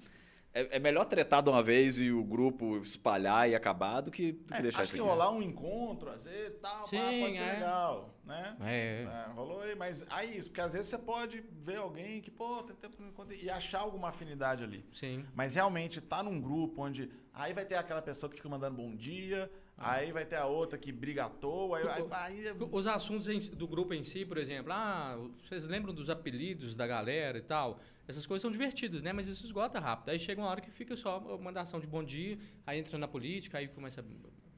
É, 0.53 0.77
é 0.77 0.79
melhor 0.81 1.05
tretar 1.05 1.43
de 1.43 1.49
uma 1.49 1.63
vez 1.63 1.99
e 1.99 2.11
o 2.11 2.25
grupo 2.25 2.79
espalhar 2.79 3.49
e 3.49 3.55
acabar 3.55 4.01
do 4.01 4.11
que, 4.11 4.33
do 4.33 4.53
que 4.53 4.55
É, 4.55 4.63
deixar 4.63 4.79
acho 4.83 4.85
isso 4.87 4.95
que 4.95 5.01
aqui. 5.01 5.09
rolar 5.09 5.31
um 5.31 5.41
encontro, 5.41 6.11
às 6.11 6.25
vezes, 6.25 6.59
tal, 6.61 6.81
pá, 6.81 6.87
Sim, 6.87 7.21
pode 7.21 7.37
ser 7.37 7.43
é. 7.45 7.53
legal, 7.53 8.15
né? 8.25 8.57
É. 8.61 9.07
É, 9.09 9.33
rolou 9.33 9.61
aí, 9.61 9.77
mas 9.77 10.05
aí 10.11 10.37
isso, 10.37 10.49
porque 10.49 10.61
às 10.61 10.73
vezes 10.73 10.89
você 10.89 10.99
pode 10.99 11.45
ver 11.63 11.77
alguém 11.77 12.21
que, 12.21 12.31
pô, 12.33 12.63
tem 12.65 12.75
tempo 12.75 12.97
que 12.97 13.03
não 13.03 13.11
encontra 13.11 13.35
e 13.37 13.49
achar 13.49 13.81
alguma 13.81 14.09
afinidade 14.09 14.65
ali. 14.65 14.85
Sim. 14.93 15.25
Mas 15.35 15.55
realmente 15.55 16.01
tá 16.01 16.21
num 16.23 16.41
grupo 16.41 16.83
onde 16.83 17.11
aí 17.33 17.53
vai 17.53 17.65
ter 17.65 17.77
aquela 17.77 18.03
pessoa 18.03 18.29
que 18.29 18.37
fica 18.37 18.49
mandando 18.49 18.77
bom 18.77 18.95
dia. 18.97 19.49
Aí 19.81 20.13
vai 20.13 20.25
ter 20.27 20.37
a 20.37 20.47
outra 20.47 20.79
que 20.79 20.93
briga 20.93 21.25
à 21.25 21.29
toa, 21.31 21.79
aí, 21.79 21.89
aí, 21.89 22.05
aí 22.13 22.47
é- 22.49 22.55
Os 22.71 22.87
assuntos 22.87 23.49
do 23.49 23.67
grupo 23.67 23.95
em 23.95 24.03
si, 24.03 24.25
por 24.27 24.37
exemplo, 24.37 24.73
ah, 24.73 25.19
vocês 25.43 25.67
lembram 25.67 25.93
dos 25.95 26.11
apelidos 26.11 26.77
da 26.77 26.87
galera 26.87 27.39
e 27.39 27.43
tal? 27.43 27.81
Essas 28.07 28.27
coisas 28.27 28.43
são 28.43 28.51
divertidas, 28.51 29.03
né? 29.03 29.13
Mas 29.13 29.29
isso 29.29 29.45
esgota 29.45 29.79
rápido. 29.79 30.11
Aí 30.11 30.19
chega 30.19 30.41
uma 30.41 30.51
hora 30.51 30.61
que 30.61 30.71
fica 30.71 30.95
só 30.97 31.19
uma 31.19 31.39
mandação 31.39 31.81
de 31.81 31.87
bom 31.87 32.03
dia, 32.05 32.39
aí 32.67 32.79
entra 32.79 32.99
na 32.99 33.09
política, 33.09 33.59
aí 33.59 33.69
começa. 33.69 34.05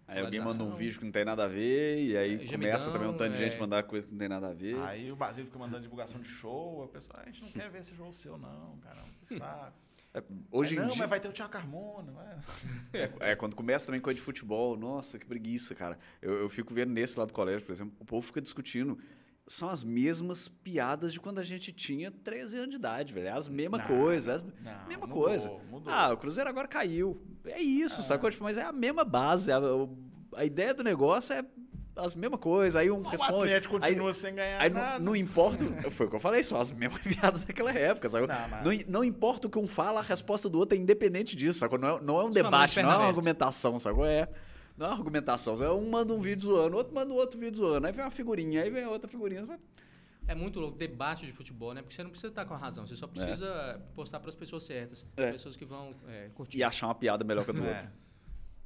Aí 0.09 0.21
alguém 0.21 0.41
manda 0.41 0.63
um 0.65 0.75
vídeo 0.75 0.99
que 0.99 1.05
não 1.05 1.13
tem 1.13 1.25
nada 1.25 1.45
a 1.45 1.49
ver, 1.49 2.03
e 2.03 2.17
aí 2.17 2.35
É, 2.35 2.47
começa 2.47 2.91
também 2.91 3.09
um 3.09 3.17
tanto 3.17 3.37
de 3.37 3.43
é. 3.43 3.49
gente 3.49 3.59
mandar 3.61 3.83
coisa 3.85 4.07
que 4.07 4.13
não 4.13 4.19
tem 4.19 4.29
nada 4.29 4.49
a 4.49 4.53
ver. 4.53 4.77
aí 4.81 5.11
o 5.13 5.17
Basílio 5.17 5.47
fica 5.47 5.59
mandando 5.59 5.83
divulgação 5.83 6.21
de 6.21 6.29
show, 6.29 6.83
a 6.85 6.89
pessoa, 6.89 7.21
"Ah, 7.21 7.23
a 7.23 7.27
gente 7.31 7.41
não 7.43 7.49
quer 7.51 7.71
ver 7.71 7.79
esse 7.79 7.95
show 7.95 8.13
seu 8.13 8.37
não, 8.37 8.77
caramba, 8.79 9.09
que 9.27 9.39
saco. 9.39 9.79
É, 10.15 10.23
hoje 10.51 10.75
em 10.75 10.79
não, 10.79 10.89
dia. 10.89 10.97
mas 10.99 11.09
vai 11.11 11.19
ter 11.21 11.29
o 11.29 11.33
Tiago 11.33 11.53
Carmona. 11.53 12.13
É, 12.93 13.11
é, 13.31 13.37
quando 13.37 13.57
começa 13.57 13.87
também 13.87 14.01
coisa 14.01 14.17
de 14.19 14.23
futebol, 14.23 14.77
nossa, 14.77 15.19
que 15.19 15.25
preguiça, 15.25 15.75
cara. 15.75 15.99
Eu, 16.21 16.35
eu 16.41 16.49
fico 16.51 16.75
vendo 16.75 16.91
nesse 16.93 17.19
lá 17.19 17.25
do 17.25 17.33
colégio, 17.33 17.65
por 17.65 17.73
exemplo, 17.73 17.95
o 17.99 18.05
povo 18.05 18.27
fica 18.27 18.41
discutindo. 18.41 18.99
São 19.47 19.71
as 19.71 19.83
mesmas 19.83 20.47
piadas 20.47 21.13
de 21.13 21.19
quando 21.19 21.39
a 21.39 21.43
gente 21.43 21.73
tinha 21.73 22.11
13 22.11 22.59
anos 22.59 22.71
de 22.71 22.77
idade, 22.77 23.13
velho. 23.15 23.29
É 23.29 23.31
as 23.33 23.49
mesmas 23.49 23.81
Não, 23.81 23.89
coisas. 23.89 24.37
As, 24.37 24.43
não, 24.43 24.87
mesma 24.87 25.07
mudou, 25.07 25.25
coisa. 25.25 25.49
mudou. 25.71 25.93
Ah, 25.93 26.13
o 26.13 26.17
Cruzeiro 26.19 26.49
agora 26.51 26.69
caiu. 26.69 27.21
É 27.47 27.61
isso, 27.61 28.01
Ah. 28.01 28.05
sacou? 28.05 28.31
Tipo, 28.31 28.45
mas 28.45 28.59
é 28.59 28.63
a 28.63 28.73
mesma 28.73 29.05
base. 29.05 29.51
A, 29.51 29.59
a 30.37 30.45
ideia 30.45 30.75
do 30.75 30.85
negócio 30.85 31.35
é 31.35 31.45
as 31.97 32.15
mesmas 32.15 32.41
coisas. 32.41 32.77
Aí 32.77 32.91
um 32.91 32.99
o 33.01 33.03
responde. 33.03 33.35
Atlético 33.45 33.77
aí- 33.77 33.81
continua 33.83 34.13
sem 34.13 34.35
ganhar 34.35 34.61
Aí 34.61 34.71
não, 34.71 34.81
nada. 34.81 34.99
não 34.99 35.15
importa, 35.17 35.65
foi 35.91 36.07
o 36.07 36.11
que 36.11 36.17
eu 36.17 36.21
falei, 36.21 36.43
são 36.43 36.61
as 36.61 36.71
mesmas 36.71 37.01
piadas 37.03 37.43
daquela 37.45 37.73
época, 37.73 38.09
sabe? 38.09 38.27
Não, 38.27 38.49
mas- 38.49 38.65
Não, 38.65 38.93
não 39.01 39.05
importa 39.05 39.47
o 39.47 39.51
que 39.51 39.59
um 39.59 39.67
fala, 39.67 40.01
a 40.01 40.03
resposta 40.03 40.49
do 40.49 40.59
outro 40.59 40.77
é 40.77 40.81
independente 40.81 41.37
disso, 41.37 41.59
sacou? 41.59 41.79
Não 41.79 41.97
é, 41.99 42.01
não 42.01 42.15
é 42.17 42.21
um 42.25 42.33
Somente 42.33 42.35
debate, 42.45 42.83
não 42.83 42.93
é 42.93 42.97
uma 42.97 43.07
argumentação, 43.07 43.79
sacou? 43.79 44.05
É. 44.07 44.29
Não 44.77 44.87
é 44.87 44.89
uma 44.89 44.97
argumentação. 44.97 45.55
Um 45.79 45.91
manda 45.91 46.15
um 46.15 46.21
vídeo 46.21 46.45
zoando, 46.49 46.77
outro 46.77 46.95
manda 46.95 47.13
outro 47.13 47.39
vídeo 47.39 47.59
zoando. 47.59 47.87
Aí 47.87 47.93
vem 47.93 48.05
uma 48.05 48.11
figurinha, 48.11 48.63
aí 48.63 48.71
vem 48.71 48.87
outra 48.87 49.07
figurinha. 49.09 49.45
vai- 49.45 49.59
É 50.27 50.35
muito 50.35 50.59
louco, 50.61 50.79
debate 50.79 51.27
de 51.27 51.33
futebol, 51.33 51.75
né? 51.75 51.83
Porque 51.83 51.95
você 51.95 52.03
não 52.03 52.11
precisa 52.11 52.29
estar 52.31 52.47
com 52.47 52.55
a 52.55 52.57
razão, 52.57 52.87
você 52.87 52.97
só 52.97 53.07
precisa 53.07 53.83
postar 53.95 54.19
para 54.21 54.31
as 54.31 54.35
pessoas 54.35 54.63
certas. 54.63 55.05
É. 55.17 55.33
Pessoas 55.33 55.57
que 55.57 55.65
vão 55.67 55.95
é, 56.09 56.31
curtir. 56.35 56.57
E 56.59 56.65
achar 56.65 56.87
uma 56.87 56.95
piada 56.95 57.23
melhor 57.23 57.45
que 57.45 57.51
a 57.51 57.55
do 57.55 57.61
outro. 57.61 57.75
É. 57.75 57.89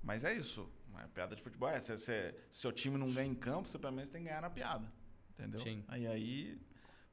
Mas 0.03 0.23
é 0.23 0.33
isso. 0.35 0.69
A 1.05 1.09
piada 1.09 1.35
de 1.37 1.43
futebol 1.43 1.69
é. 1.69 1.81
Se, 1.81 1.97
se 1.99 2.35
seu 2.51 2.73
time 2.73 2.97
não 2.99 3.11
ganha 3.11 3.31
em 3.31 3.35
campo, 3.35 3.69
você 3.69 3.79
pelo 3.79 3.93
menos 3.93 4.11
tem 4.11 4.23
que 4.23 4.29
ganhar 4.29 4.41
na 4.43 4.51
piada. 4.51 4.91
Entendeu? 5.31 5.61
Sim. 5.61 5.85
Aí 5.89 6.07
aí. 6.07 6.61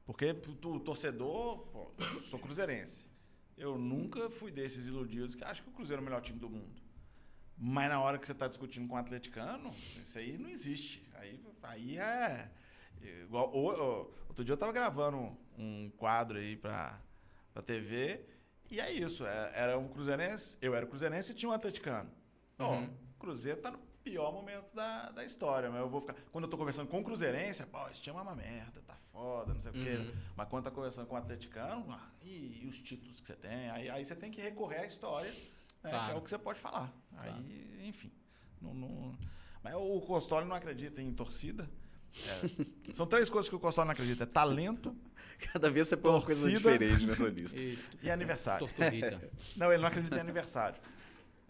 Porque 0.06 0.34
tu, 0.34 0.78
torcedor, 0.80 1.58
pô, 1.68 1.90
eu 1.98 2.20
sou 2.20 2.38
cruzeirense. 2.38 3.08
Eu 3.56 3.78
nunca 3.78 4.28
fui 4.28 4.50
desses 4.50 4.86
iludidos 4.86 5.34
que 5.34 5.44
acham 5.44 5.64
que 5.64 5.70
o 5.70 5.72
Cruzeiro 5.72 6.00
é 6.00 6.02
o 6.02 6.04
melhor 6.04 6.20
time 6.20 6.38
do 6.38 6.50
mundo. 6.50 6.82
Mas 7.56 7.88
na 7.88 8.00
hora 8.00 8.18
que 8.18 8.26
você 8.26 8.32
está 8.32 8.48
discutindo 8.48 8.88
com 8.88 8.94
o 8.96 8.98
atleticano, 8.98 9.72
isso 10.00 10.18
aí 10.18 10.36
não 10.36 10.48
existe. 10.50 11.06
Aí, 11.14 11.40
aí 11.62 11.98
é. 11.98 12.50
Igual, 13.22 13.50
o- 13.54 13.68
o- 13.70 14.14
outro 14.28 14.44
dia 14.44 14.52
eu 14.52 14.56
tava 14.58 14.72
gravando 14.72 15.36
um 15.56 15.90
quadro 15.96 16.36
aí 16.38 16.56
pra, 16.56 17.00
pra 17.52 17.62
TV. 17.62 18.24
E 18.70 18.80
é 18.80 18.90
isso. 18.92 19.24
é- 19.24 19.52
Era 19.54 19.78
um 19.78 19.88
cruzeirense, 19.88 20.58
eu 20.60 20.74
era 20.74 20.84
cruzeirense 20.86 21.32
e 21.32 21.34
tinha 21.34 21.48
um 21.48 21.52
atleticano. 21.52 22.10
Uhum. 22.58 22.90
Cruzeiro 23.18 23.60
tá 23.60 23.70
no 23.70 23.78
pior 24.02 24.32
momento 24.32 24.66
da, 24.74 25.10
da 25.10 25.24
história, 25.24 25.70
mas 25.70 25.80
eu 25.80 25.88
vou 25.88 26.00
ficar. 26.00 26.14
Quando 26.30 26.44
eu 26.44 26.50
tô 26.50 26.56
conversando 26.56 26.88
com 26.88 27.00
o 27.00 27.04
Cruzeirense, 27.04 27.64
pô, 27.66 27.88
esse 27.88 28.00
time 28.00 28.16
é 28.16 28.20
uma 28.20 28.34
merda, 28.34 28.80
tá 28.86 28.94
foda, 29.12 29.54
não 29.54 29.60
sei 29.60 29.70
o 29.70 29.74
quê. 29.74 29.96
Uhum. 29.96 30.12
Mas 30.36 30.48
quando 30.48 30.64
tá 30.64 30.70
conversando 30.70 31.06
com 31.06 31.14
o 31.14 31.18
atleticano, 31.18 31.86
ah, 31.90 32.10
e, 32.22 32.60
e 32.62 32.66
os 32.66 32.78
títulos 32.78 33.20
que 33.20 33.26
você 33.26 33.34
tem? 33.34 33.70
Aí, 33.70 33.88
aí 33.88 34.04
você 34.04 34.14
tem 34.14 34.30
que 34.30 34.40
recorrer 34.40 34.80
à 34.80 34.86
história, 34.86 35.30
né, 35.30 35.36
que 35.82 35.88
Claro. 35.90 36.12
é 36.12 36.16
o 36.16 36.20
que 36.22 36.30
você 36.30 36.38
pode 36.38 36.60
falar. 36.60 36.92
Aí, 37.16 37.86
enfim. 37.88 38.10
Não, 38.60 38.74
não- 38.74 39.18
Mas 39.62 39.74
o 39.74 40.00
Costoli 40.02 40.46
não 40.46 40.56
acredita 40.56 41.00
em 41.00 41.12
torcida. 41.12 41.68
É, 42.26 42.92
são 42.92 43.06
três 43.06 43.28
coisas 43.28 43.48
que 43.48 43.56
o 43.56 43.60
Costoli 43.60 43.86
não 43.86 43.92
acredita: 43.92 44.22
é 44.24 44.26
talento 44.26 44.94
Cada 45.52 45.70
vez 45.70 45.88
você 45.88 45.96
põe 45.96 46.12
uma 46.12 46.22
coisa 46.22 46.48
diferente 46.50 47.06
nessa 47.06 47.28
lista. 47.28 47.58
E, 47.58 47.78
e 48.02 48.10
aniversário. 48.10 48.66
torturita. 48.66 49.20
Não, 49.56 49.72
ele 49.72 49.80
não 49.82 49.88
acredita 49.88 50.16
em 50.16 50.20
aniversário. 50.20 50.80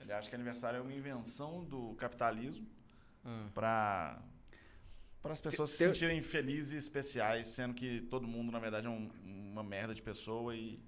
Ele 0.04 0.12
acha 0.12 0.28
que 0.28 0.34
aniversário 0.34 0.78
é 0.78 0.80
uma 0.82 0.92
invenção 0.92 1.64
do 1.64 1.94
capitalismo 1.94 2.66
Ah. 3.24 3.46
para 3.54 4.22
para 5.22 5.32
as 5.32 5.40
pessoas 5.40 5.70
se 5.70 5.78
sentirem 5.82 6.20
felizes 6.20 6.72
e 6.72 6.76
especiais, 6.76 7.48
sendo 7.48 7.72
que 7.72 8.02
todo 8.10 8.28
mundo 8.28 8.52
na 8.52 8.58
verdade 8.58 8.86
é 8.86 8.90
um- 8.90 9.08
uma 9.24 9.62
merda 9.62 9.94
de 9.94 10.02
pessoa 10.02 10.54
e 10.54 10.78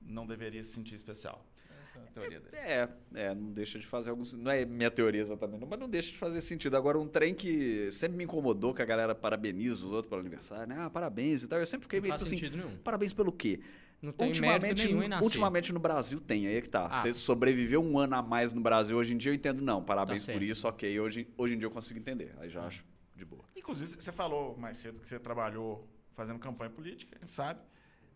não 0.00 0.26
deveria 0.26 0.62
se 0.62 0.72
sentir 0.72 0.94
especial. 0.94 1.44
Essa 1.82 1.98
é 1.98 2.02
a 2.02 2.06
teoria 2.06 2.40
dele. 2.40 2.56
É, 2.56 2.88
é, 3.14 3.34
não 3.34 3.52
deixa 3.52 3.78
de 3.78 3.86
fazer 3.86 4.08
alguns. 4.08 4.32
Não 4.32 4.50
é 4.50 4.64
minha 4.64 4.90
teoria 4.90 5.20
exatamente, 5.20 5.66
mas 5.66 5.78
não 5.78 5.86
deixa 5.86 6.12
de 6.12 6.16
fazer 6.16 6.40
sentido. 6.40 6.78
Agora, 6.78 6.98
um 6.98 7.06
trem 7.06 7.34
que 7.34 7.90
sempre 7.92 8.16
me 8.16 8.24
incomodou 8.24 8.72
que 8.72 8.80
a 8.80 8.86
galera 8.86 9.14
parabeniza 9.14 9.74
os 9.84 9.92
outros 9.92 10.08
pelo 10.08 10.22
aniversário, 10.22 10.66
né? 10.66 10.76
Ah, 10.78 10.88
parabéns 10.88 11.42
e 11.42 11.46
tal. 11.46 11.58
Eu 11.60 11.66
sempre 11.66 11.84
fiquei 11.84 11.98
Não 12.00 12.04
meio 12.04 12.12
faz 12.12 12.22
tipo 12.22 12.34
assim. 12.34 12.42
sentido 12.46 12.56
nenhum. 12.66 12.78
Parabéns 12.78 13.12
pelo 13.12 13.30
quê? 13.30 13.60
Não 14.04 14.12
tem 14.12 14.32
mérito 14.40 14.74
nenhum 14.74 15.02
em 15.02 15.08
nascer. 15.08 15.24
ultimamente 15.24 15.72
no 15.72 15.80
Brasil 15.80 16.20
tem, 16.20 16.46
aí 16.46 16.56
é 16.56 16.60
que 16.60 16.68
tá. 16.68 16.86
Ah. 16.90 17.00
Você 17.02 17.14
sobreviveu 17.14 17.82
um 17.82 17.98
ano 17.98 18.16
a 18.16 18.22
mais 18.22 18.52
no 18.52 18.60
Brasil, 18.60 18.96
hoje 18.96 19.14
em 19.14 19.16
dia 19.16 19.30
eu 19.32 19.34
entendo, 19.34 19.62
não. 19.62 19.82
Parabéns 19.82 20.26
Tá 20.26 20.32
por 20.32 20.42
isso, 20.42 20.68
ok. 20.68 21.00
Hoje, 21.00 21.26
hoje 21.36 21.54
em 21.54 21.58
dia 21.58 21.66
eu 21.66 21.70
consigo 21.70 21.98
entender. 21.98 22.34
Aí 22.38 22.50
já 22.50 22.64
acho 22.66 22.84
de 23.16 23.24
boa. 23.24 23.44
Inclusive, 23.56 23.92
você 24.00 24.12
falou 24.12 24.56
mais 24.58 24.76
cedo 24.78 25.00
que 25.00 25.08
você 25.08 25.18
trabalhou 25.18 25.88
fazendo 26.14 26.38
campanha 26.38 26.70
política, 26.70 27.16
a 27.16 27.20
gente 27.20 27.32
sabe. 27.32 27.60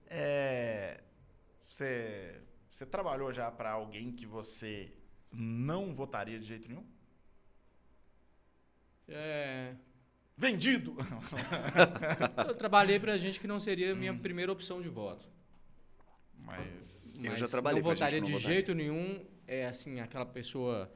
É, 0.07 1.01
você, 1.68 2.41
você 2.70 2.84
trabalhou 2.86 3.32
já 3.32 3.51
para 3.51 3.70
alguém 3.70 4.12
que 4.12 4.26
você 4.26 4.93
não 5.32 5.95
votaria 5.95 6.39
de 6.39 6.45
jeito 6.47 6.68
nenhum? 6.68 6.84
É, 9.09 9.74
Vendido! 10.36 10.97
eu 12.47 12.55
trabalhei 12.55 13.01
pra 13.01 13.16
gente 13.16 13.41
que 13.41 13.47
não 13.49 13.59
seria 13.59 13.93
a 13.93 13.95
minha 13.97 14.12
Hum. 14.12 14.18
primeira 14.18 14.53
opção 14.53 14.80
de 14.80 14.89
voto. 14.89 15.28
Mas 16.49 17.24
Eu 17.24 17.30
Mas 17.32 17.40
já 17.40 17.49
trabalhei 17.49 17.82
não 17.82 17.86
pra 17.88 17.94
gente 17.94 18.01
votaria 18.01 18.20
não 18.20 18.38
de 18.38 18.44
jeito 18.44 18.74
nenhum, 18.74 19.24
é 19.46 19.66
assim, 19.66 20.01
aquela 20.01 20.24
pessoa 20.26 20.90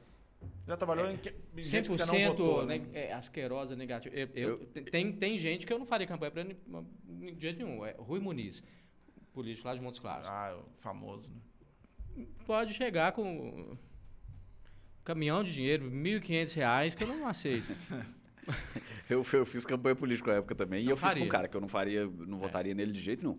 já 0.67 0.75
trabalhou 0.75 1.09
em, 1.09 1.15
que, 1.17 1.29
em 1.55 1.61
gente 1.63 1.89
que 1.89 1.95
você 1.95 2.05
não 2.05 2.15
100% 2.15 2.27
votou, 2.29 2.65
né, 2.65 2.79
né? 2.79 2.85
é, 2.93 3.13
asquerosa, 3.13 3.75
negativa. 3.75 4.13
Eu, 4.15 4.27
eu- 4.33 4.57
tem, 4.91 5.11
tem 5.13 5.37
gente 5.37 5.65
que 5.65 5.71
eu 5.71 5.79
não 5.79 5.85
faria 5.85 6.05
campanha 6.07 6.31
pra 6.31 6.41
ele 6.41 6.57
de 7.33 7.41
jeito 7.41 7.63
nenhum. 7.65 7.85
É 7.85 7.95
Rui 7.97 8.19
Muniz, 8.19 8.61
político 9.33 9.67
lá 9.67 9.75
de 9.75 9.81
Montes 9.81 9.99
Claros. 9.99 10.27
Ah, 10.27 10.57
o 10.57 10.81
famoso, 10.81 11.31
né? 11.31 12.25
Pode 12.45 12.73
chegar 12.73 13.11
com 13.13 13.23
um 13.23 13.77
caminhão 15.03 15.43
de 15.43 15.53
dinheiro, 15.53 15.89
1.500 15.89 16.53
reais, 16.55 16.95
que 16.95 17.03
eu 17.03 17.07
não 17.07 17.27
aceito. 17.27 17.65
Eu, 19.09 19.25
eu 19.33 19.45
fiz 19.45 19.65
campanha 19.65 19.95
política 19.95 20.31
na 20.31 20.37
época 20.39 20.53
também. 20.53 20.81
E 20.81 20.85
Não 20.85 20.91
eu 20.91 20.97
fiz 20.97 21.03
com 21.03 21.09
faria. 21.09 21.23
um 21.23 21.29
cara 21.29 21.47
que 21.47 21.55
eu 21.55 21.61
não 21.61 21.67
faria, 21.69 22.05
não 22.05 22.37
É. 22.39 22.41
votaria 22.41 22.73
nele 22.73 22.91
de 22.91 22.99
jeito 22.99 23.21
nenhum. 23.23 23.37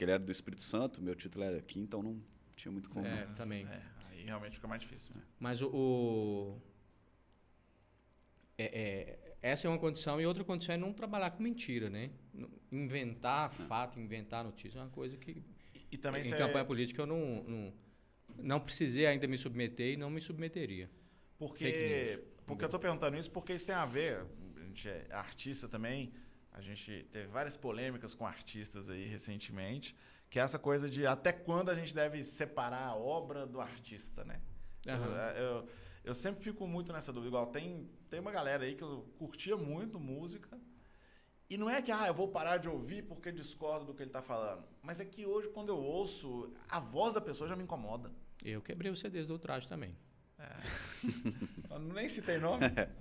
Porque 0.00 0.04
ele 0.06 0.12
era 0.12 0.24
do 0.24 0.32
Espírito 0.32 0.64
Santo, 0.64 1.02
meu 1.02 1.14
título 1.14 1.44
era 1.44 1.58
aqui, 1.58 1.78
então 1.78 2.02
não 2.02 2.18
tinha 2.56 2.72
muito 2.72 2.88
como. 2.88 3.04
É, 3.06 3.26
também. 3.36 3.66
É, 3.66 3.82
aí 4.08 4.24
realmente 4.24 4.54
fica 4.54 4.66
mais 4.66 4.80
difícil. 4.80 5.14
né? 5.14 5.20
Mas 5.38 5.60
o. 5.60 5.68
o- 5.68 6.62
é- 8.56 8.80
é, 8.80 9.36
essa 9.42 9.66
é 9.66 9.70
uma 9.70 9.78
condição, 9.78 10.18
e 10.18 10.24
outra 10.24 10.42
condição 10.42 10.74
é 10.74 10.78
não 10.78 10.94
trabalhar 10.94 11.30
com 11.32 11.42
mentira, 11.42 11.90
né? 11.90 12.10
Inventar 12.72 13.52
fato, 13.52 14.00
inventar 14.00 14.42
notícia 14.42 14.78
é 14.78 14.82
uma 14.82 14.88
coisa 14.88 15.18
que. 15.18 15.32
E, 15.74 15.86
e 15.92 15.98
também 15.98 16.22
em 16.22 16.24
você, 16.24 16.36
campanha 16.38 16.64
política 16.64 17.02
eu 17.02 17.06
não, 17.06 17.44
não, 17.44 17.74
não 18.38 18.58
precisei 18.58 19.04
ainda 19.04 19.26
me 19.26 19.36
submeter 19.36 19.92
e 19.92 19.96
não 19.98 20.08
me 20.08 20.22
submeteria. 20.22 20.90
Porque, 21.38 22.14
news. 22.16 22.24
porque 22.46 22.64
eu 22.64 22.70
tô 22.70 22.78
perguntando 22.78 23.18
isso 23.18 23.30
porque 23.30 23.52
isso 23.52 23.66
tem 23.66 23.74
a 23.74 23.84
ver. 23.84 24.24
A 24.56 24.64
gente 24.64 24.88
é 24.88 25.08
artista 25.10 25.68
também. 25.68 26.10
A 26.52 26.60
gente 26.60 27.06
teve 27.12 27.26
várias 27.28 27.56
polêmicas 27.56 28.14
com 28.14 28.26
artistas 28.26 28.88
aí 28.90 29.06
recentemente, 29.06 29.96
que 30.28 30.38
é 30.38 30.42
essa 30.42 30.58
coisa 30.58 30.88
de 30.88 31.06
até 31.06 31.32
quando 31.32 31.70
a 31.70 31.74
gente 31.74 31.94
deve 31.94 32.22
separar 32.24 32.86
a 32.86 32.94
obra 32.94 33.46
do 33.46 33.60
artista, 33.60 34.24
né? 34.24 34.40
Eu, 34.84 34.94
Aham. 34.94 35.30
eu, 35.36 35.68
eu 36.04 36.14
sempre 36.14 36.42
fico 36.42 36.66
muito 36.66 36.92
nessa 36.92 37.12
dúvida. 37.12 37.28
Igual 37.28 37.46
tem, 37.46 37.88
tem 38.08 38.20
uma 38.20 38.32
galera 38.32 38.64
aí 38.64 38.74
que 38.74 38.82
eu 38.82 39.08
curtia 39.18 39.56
muito 39.56 39.98
música. 39.98 40.58
E 41.48 41.56
não 41.56 41.68
é 41.68 41.82
que 41.82 41.90
ah, 41.90 42.06
eu 42.06 42.14
vou 42.14 42.28
parar 42.28 42.58
de 42.58 42.68
ouvir 42.68 43.02
porque 43.02 43.32
discordo 43.32 43.86
do 43.86 43.94
que 43.94 44.02
ele 44.02 44.10
tá 44.10 44.22
falando. 44.22 44.64
Mas 44.82 45.00
é 45.00 45.04
que 45.04 45.26
hoje, 45.26 45.48
quando 45.48 45.70
eu 45.70 45.78
ouço, 45.78 46.52
a 46.68 46.78
voz 46.78 47.12
da 47.12 47.20
pessoa 47.20 47.48
já 47.48 47.56
me 47.56 47.64
incomoda. 47.64 48.12
Eu 48.44 48.62
quebrei 48.62 48.90
os 48.90 49.00
CDs 49.00 49.26
do 49.26 49.38
traje 49.38 49.68
também. 49.68 49.96
Eu 51.70 51.78
nem 51.78 52.08
citei 52.08 52.38
nome. 52.38 52.60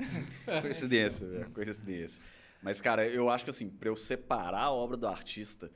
Coincidência, 0.62 1.28
velho, 1.28 1.50
coincidência. 1.52 2.22
Mas, 2.62 2.82
cara, 2.82 3.07
eu 3.07 3.30
acho 3.30 3.43
que 3.43 3.49
assim, 3.49 3.70
pra 3.70 3.89
eu 3.89 3.95
separar 3.95 4.64
a 4.64 4.72
obra 4.72 4.97
do 4.97 5.07
artista, 5.07 5.72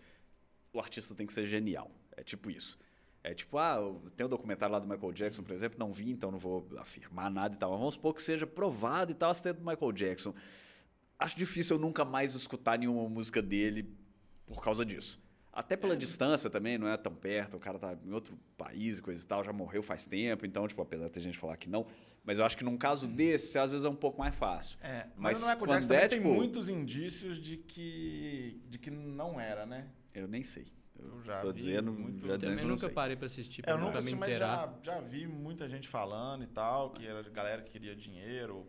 o 0.72 0.80
artista 0.80 1.16
tem 1.16 1.26
que 1.26 1.34
ser 1.34 1.48
genial. 1.48 1.90
É 2.16 2.24
tipo 2.24 2.50
isso. 2.50 2.78
É 3.24 3.34
tipo, 3.34 3.58
ah, 3.58 3.78
tem 4.18 4.26
o 4.26 4.28
um 4.28 4.30
documentário 4.30 4.74
lá 4.74 4.80
do 4.80 4.88
Michael 4.88 5.14
Jackson, 5.14 5.44
por 5.44 5.54
exemplo, 5.54 5.80
não 5.80 5.94
vi, 5.94 6.12
então 6.12 6.30
não 6.30 6.38
vou 6.38 6.68
afirmar 6.78 7.32
nada 7.32 7.56
e 7.56 7.58
tal. 7.58 7.72
Mas 7.72 7.80
vamos 7.80 7.94
supor 7.94 8.14
que 8.14 8.22
seja 8.22 8.46
provado 8.46 9.12
e 9.12 9.16
tal, 9.16 9.32
acidente 9.32 9.60
do 9.60 9.66
Michael 9.66 9.92
Jackson. 9.94 10.34
Acho 11.18 11.38
difícil 11.38 11.78
eu 11.78 11.80
nunca 11.80 12.04
mais 12.04 12.34
escutar 12.34 12.78
nenhuma 12.78 13.08
música 13.08 13.42
dele 13.42 13.90
por 14.46 14.62
causa 14.62 14.86
disso. 14.86 15.22
Até 15.54 15.78
pela 15.78 15.94
é. 15.94 15.96
distância 15.96 16.50
também, 16.50 16.80
não 16.80 16.88
é 16.88 16.98
tão 16.98 17.14
perto, 17.14 17.58
o 17.58 17.60
cara 17.60 17.78
tá 17.78 17.96
em 18.04 18.12
outro 18.12 18.36
país 18.58 18.98
e 18.98 19.02
coisa 19.02 19.24
e 19.24 19.28
tal, 19.28 19.44
já 19.44 19.54
morreu 19.54 19.84
faz 19.84 20.08
tempo, 20.08 20.48
então, 20.48 20.68
tipo, 20.68 20.82
apesar 20.82 21.06
de 21.06 21.12
ter 21.12 21.22
gente 21.22 21.38
falar 21.38 21.56
que 21.58 21.70
não, 21.70 21.86
mas 22.24 22.40
eu 22.40 22.46
acho 22.46 22.58
que 22.58 22.64
num 22.64 22.76
caso 22.76 23.06
hum. 23.06 23.14
desse, 23.14 23.60
às 23.60 23.72
vezes 23.72 23.86
é 23.86 23.90
um 23.90 23.96
pouco 23.96 24.20
mais 24.20 24.36
fácil. 24.36 24.80
É, 24.82 25.06
mas, 25.16 25.34
mas 25.34 25.42
não 25.42 25.50
é 25.52 25.56
com 25.56 25.68
Jackson 25.68 25.94
é, 25.94 26.08
tipo, 26.08 26.24
tem 26.24 26.34
muitos 26.34 26.70
indícios 26.70 27.38
de 27.38 27.58
que, 27.58 28.60
de 28.68 28.80
que 28.80 28.90
não 28.90 29.40
era, 29.40 29.64
né? 29.64 29.90
Eu 30.12 30.28
nem 30.28 30.42
sei. 30.42 30.66
Eu 30.98 31.22
já 31.22 31.42
Tô 31.42 31.52
vi 31.52 31.62
dizendo, 31.62 31.92
muito... 31.92 32.26
já 32.26 32.38
também 32.38 32.66
nunca 32.66 32.90
parei 32.90 33.16
para 33.16 33.26
assistir, 33.26 33.62
para 33.62 33.74
é, 33.74 33.78
nunca 33.78 34.00
assisti, 34.00 34.16
mas 34.16 34.38
já, 34.38 34.74
já 34.82 35.00
vi 35.02 35.28
muita 35.28 35.68
gente 35.70 35.88
falando 35.88 36.44
e 36.44 36.48
tal, 36.48 36.92
que 36.92 37.06
era 37.06 37.22
galera 37.30 37.62
que 37.62 37.72
queria 37.72 37.96
dinheiro. 37.96 38.68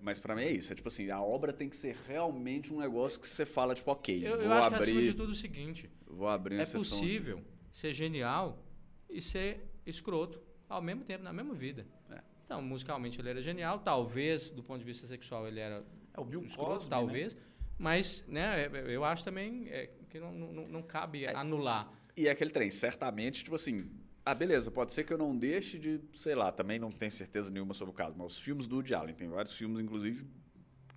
Mas 0.00 0.18
para 0.18 0.36
mim 0.36 0.42
é 0.42 0.52
isso. 0.52 0.72
É 0.72 0.76
tipo 0.76 0.88
assim, 0.88 1.10
a 1.10 1.20
obra 1.20 1.52
tem 1.52 1.68
que 1.68 1.76
ser 1.76 1.96
realmente 2.06 2.72
um 2.72 2.78
negócio 2.78 3.18
que 3.18 3.28
você 3.28 3.44
fala, 3.44 3.74
tipo, 3.74 3.90
ok, 3.90 4.26
eu, 4.26 4.36
vou 4.36 4.44
eu 4.44 4.52
acho 4.52 4.68
abrir... 4.68 4.78
que 4.78 4.82
acima 4.84 5.02
de 5.02 5.14
tudo 5.14 5.30
é 5.30 5.32
o 5.32 5.34
seguinte. 5.34 5.90
Vou 6.06 6.28
abrir 6.28 6.60
É 6.60 6.66
possível 6.66 7.42
ser 7.72 7.92
genial 7.92 8.64
e 9.10 9.20
ser 9.20 9.60
escroto 9.84 10.40
ao 10.68 10.80
mesmo 10.80 11.04
tempo, 11.04 11.24
na 11.24 11.32
mesma 11.32 11.54
vida. 11.54 11.86
É. 12.10 12.20
Então, 12.44 12.62
musicalmente 12.62 13.20
ele 13.20 13.30
era 13.30 13.42
genial, 13.42 13.80
talvez 13.80 14.50
do 14.50 14.62
ponto 14.62 14.78
de 14.78 14.84
vista 14.84 15.06
sexual 15.06 15.46
ele 15.46 15.60
era 15.60 15.84
é 16.14 16.20
o 16.20 16.24
Bill 16.24 16.44
escroto, 16.44 16.74
Cosby, 16.74 16.90
talvez. 16.90 17.34
Né? 17.34 17.40
Mas, 17.78 18.24
né, 18.26 18.70
eu 18.86 19.04
acho 19.04 19.24
também 19.24 19.68
é, 19.68 19.90
que 20.08 20.18
não, 20.18 20.32
não, 20.32 20.68
não 20.68 20.82
cabe 20.82 21.24
é. 21.24 21.34
anular. 21.34 21.92
E 22.16 22.26
é 22.26 22.30
aquele 22.30 22.50
trem, 22.50 22.70
certamente, 22.70 23.44
tipo 23.44 23.56
assim, 23.56 23.90
ah, 24.26 24.34
beleza, 24.34 24.72
pode 24.72 24.92
ser 24.92 25.04
que 25.04 25.12
eu 25.12 25.18
não 25.18 25.36
deixe 25.36 25.78
de, 25.78 26.00
sei 26.16 26.34
lá, 26.34 26.50
também 26.50 26.80
não 26.80 26.90
tenho 26.90 27.12
certeza 27.12 27.48
nenhuma 27.48 27.72
sobre 27.74 27.92
o 27.92 27.96
caso, 27.96 28.16
mas 28.18 28.32
os 28.32 28.38
filmes 28.40 28.66
do 28.66 28.74
Woody 28.74 28.92
Allen, 28.92 29.14
tem 29.14 29.28
vários 29.28 29.56
filmes, 29.56 29.78
inclusive, 29.78 30.26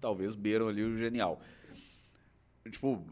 talvez 0.02 0.34
beiram 0.34 0.68
ali 0.68 0.82
o 0.82 0.98
genial. 0.98 1.40
Tipo, 2.64 3.06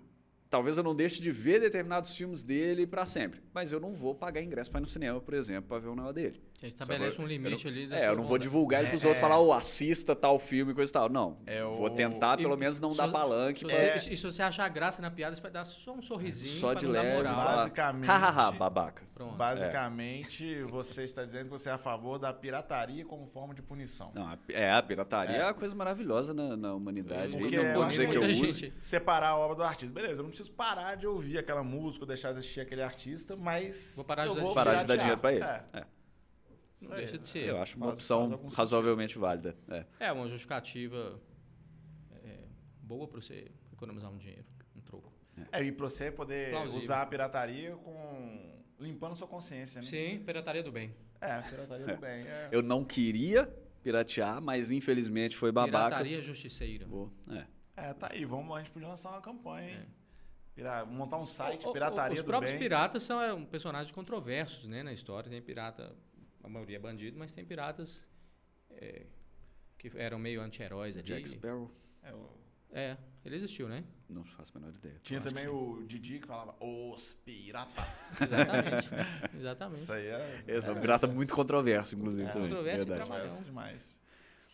talvez 0.49 0.75
eu 0.75 0.83
não 0.83 0.95
deixe 0.95 1.21
de 1.21 1.31
ver 1.31 1.59
determinados 1.59 2.15
filmes 2.15 2.41
dele 2.41 2.87
para 2.87 3.05
sempre, 3.05 3.39
mas 3.53 3.71
eu 3.71 3.79
não 3.79 3.93
vou 3.93 4.15
pagar 4.15 4.41
ingresso 4.41 4.71
para 4.71 4.79
ir 4.79 4.81
no 4.81 4.89
cinema, 4.89 5.21
por 5.21 5.35
exemplo, 5.35 5.69
para 5.69 5.77
ver 5.77 5.89
um 5.89 5.95
negócio 5.95 6.15
dele. 6.15 6.41
Já 6.59 6.67
estabelece 6.67 7.21
um 7.21 7.27
limite 7.27 7.67
eu 7.67 7.71
não, 7.71 7.79
ali. 7.79 7.93
É, 7.93 8.07
eu 8.07 8.15
não 8.15 8.23
vou 8.23 8.39
divulgar 8.39 8.79
ele 8.79 8.89
para 8.89 8.97
os 8.97 9.03
é, 9.03 9.07
outros, 9.07 9.21
falar, 9.21 9.39
oh, 9.39 9.53
assista 9.53 10.15
tal 10.15 10.39
filme, 10.39 10.73
coisa 10.73 10.89
e 10.89 10.93
tal. 10.93 11.07
Não, 11.07 11.37
é 11.45 11.63
vou 11.63 11.87
tentar 11.91 12.35
pelo 12.35 12.55
e, 12.55 12.57
menos 12.57 12.79
não 12.79 12.95
dar 12.95 13.11
palanque. 13.11 13.59
Se 13.59 13.71
é, 13.71 13.97
e 13.97 14.17
se 14.17 14.23
você 14.23 14.41
achar 14.41 14.67
graça 14.69 14.99
na 14.99 15.11
piada, 15.11 15.35
você 15.35 15.41
vai 15.41 15.51
dar 15.51 15.65
só 15.65 15.93
um 15.93 16.01
sorrisinho 16.01 16.59
só 16.59 16.73
de 16.73 16.87
leve, 16.87 17.23
Basicamente, 17.23 18.07
hahaha, 18.07 18.51
babaca. 18.51 19.03
Pronto. 19.13 19.35
Basicamente, 19.35 20.63
você 20.63 21.03
está 21.03 21.23
dizendo 21.23 21.45
que 21.45 21.51
você 21.51 21.69
é 21.69 21.73
a 21.73 21.77
favor 21.77 22.17
da 22.17 22.33
pirataria 22.33 23.05
como 23.05 23.27
forma 23.27 23.53
de 23.53 23.61
punição. 23.61 24.11
Não, 24.15 24.35
é, 24.49 24.71
a 24.71 24.81
pirataria 24.81 25.37
é, 25.37 25.39
é 25.41 25.43
uma 25.43 25.53
coisa 25.53 25.75
maravilhosa 25.75 26.33
na, 26.33 26.57
na 26.57 26.73
humanidade. 26.73 27.37
Porque 27.37 27.55
não 27.55 27.73
pode 27.75 27.91
dizer 27.91 28.09
que 28.09 28.17
eu 28.17 28.23
uso. 28.23 28.73
Separar 28.79 29.29
a 29.29 29.37
obra 29.37 29.55
do 29.55 29.63
artista. 29.63 29.93
Beleza, 29.93 30.15
eu 30.15 30.23
não 30.23 30.29
preciso 30.29 30.51
parar 30.51 30.95
de 30.95 31.05
ouvir 31.05 31.37
aquela 31.37 31.63
música, 31.63 32.03
ou 32.03 32.07
deixar 32.07 32.31
de 32.33 32.39
assistir 32.39 32.61
aquele 32.61 32.81
artista, 32.81 33.35
mas. 33.35 33.93
Vou 33.95 34.05
parar 34.05 34.27
de, 34.27 34.39
vou 34.39 34.55
parar 34.55 34.81
de 34.81 34.87
dar 34.87 34.95
dinheiro 34.95 35.19
para 35.19 35.33
ele. 35.33 35.43
É. 35.43 35.96
é. 36.81 36.87
Não 36.87 36.95
deixa 36.95 37.17
de 37.17 37.23
é. 37.23 37.27
ser. 37.27 37.49
Eu 37.49 37.61
acho 37.61 37.75
uma 37.77 37.87
faz, 37.87 37.97
opção 37.97 38.37
faz 38.37 38.53
razoavelmente 38.55 39.17
válida. 39.17 39.55
É. 39.69 39.85
é 39.99 40.11
uma 40.11 40.27
justificativa 40.27 41.19
é, 42.23 42.39
boa 42.81 43.07
para 43.07 43.21
você 43.21 43.51
economizar 43.73 44.11
um 44.11 44.17
dinheiro, 44.17 44.45
um 44.75 44.81
troco. 44.81 45.11
É, 45.51 45.63
e 45.63 45.71
para 45.71 45.89
você 45.89 46.11
poder 46.11 46.49
Plausível. 46.49 46.79
usar 46.79 47.01
a 47.01 47.05
pirataria 47.05 47.75
com 47.77 48.57
limpando 48.79 49.15
sua 49.15 49.27
consciência, 49.27 49.81
né? 49.81 49.87
Sim, 49.87 50.23
pirataria 50.25 50.63
do 50.63 50.71
bem. 50.71 50.93
É, 51.19 51.41
pirataria 51.41 51.85
do 51.85 51.97
bem. 51.97 52.27
É. 52.27 52.49
Eu 52.51 52.61
não 52.61 52.83
queria 52.83 53.51
piratear, 53.83 54.41
mas 54.41 54.71
infelizmente 54.71 55.35
foi 55.35 55.51
babaca. 55.51 55.87
Pirataria 55.87 56.21
justiceira. 56.21 56.87
é. 57.31 57.45
é, 57.75 57.93
tá 57.93 58.09
aí. 58.11 58.25
Vamos, 58.25 58.55
a 58.55 58.59
gente 58.59 58.71
podia 58.71 58.87
lançar 58.87 59.09
uma 59.11 59.21
campanha, 59.21 59.69
hein? 59.69 59.87
É. 60.57 60.83
montar 60.85 61.17
um 61.17 61.25
site, 61.25 61.71
pirataria 61.71 62.15
Os 62.15 62.21
próprios 62.23 62.57
piratas 62.57 63.03
são 63.03 63.45
personagens 63.45 63.91
controversos, 63.91 64.67
né, 64.67 64.81
na 64.81 64.91
história. 64.91 65.29
Tem 65.29 65.41
pirata 65.41 65.95
a 66.47 66.49
maioria 66.49 66.77
é 66.77 66.79
bandido, 66.79 67.19
mas 67.19 67.31
tem 67.31 67.45
piratas 67.45 68.05
é, 68.71 69.05
que 69.77 69.91
eram 69.95 70.17
meio 70.17 70.41
anti-heróis 70.41 70.97
ali. 70.97 71.05
Jack 71.05 71.29
Sparrow. 71.29 71.69
É, 72.01 72.13
o... 72.13 72.29
é, 72.71 72.97
ele 73.23 73.35
existiu, 73.35 73.67
né? 73.67 73.83
Não 74.09 74.23
faço 74.23 74.53
a 74.55 74.59
menor 74.59 74.73
ideia. 74.73 74.99
Tinha 75.03 75.19
também 75.19 75.47
o 75.47 75.83
Didi 75.85 76.19
que 76.19 76.27
falava 76.27 76.55
os 76.63 77.13
pirata. 77.25 77.85
Exatamente. 78.21 78.89
Exatamente. 79.37 79.81
Isso 79.81 79.91
aí 79.91 80.07
é. 80.07 80.43
Esse 80.47 80.69
é 80.69 80.71
um 80.71 80.79
pirata 80.79 81.05
muito 81.07 81.35
controverso, 81.35 81.95
inclusive. 81.95 82.23
É, 82.23 82.27
também. 82.27 82.49
Controverso 82.49 82.83
e 82.83 82.87
trabalhão. 82.87 83.43
demais. 83.43 84.01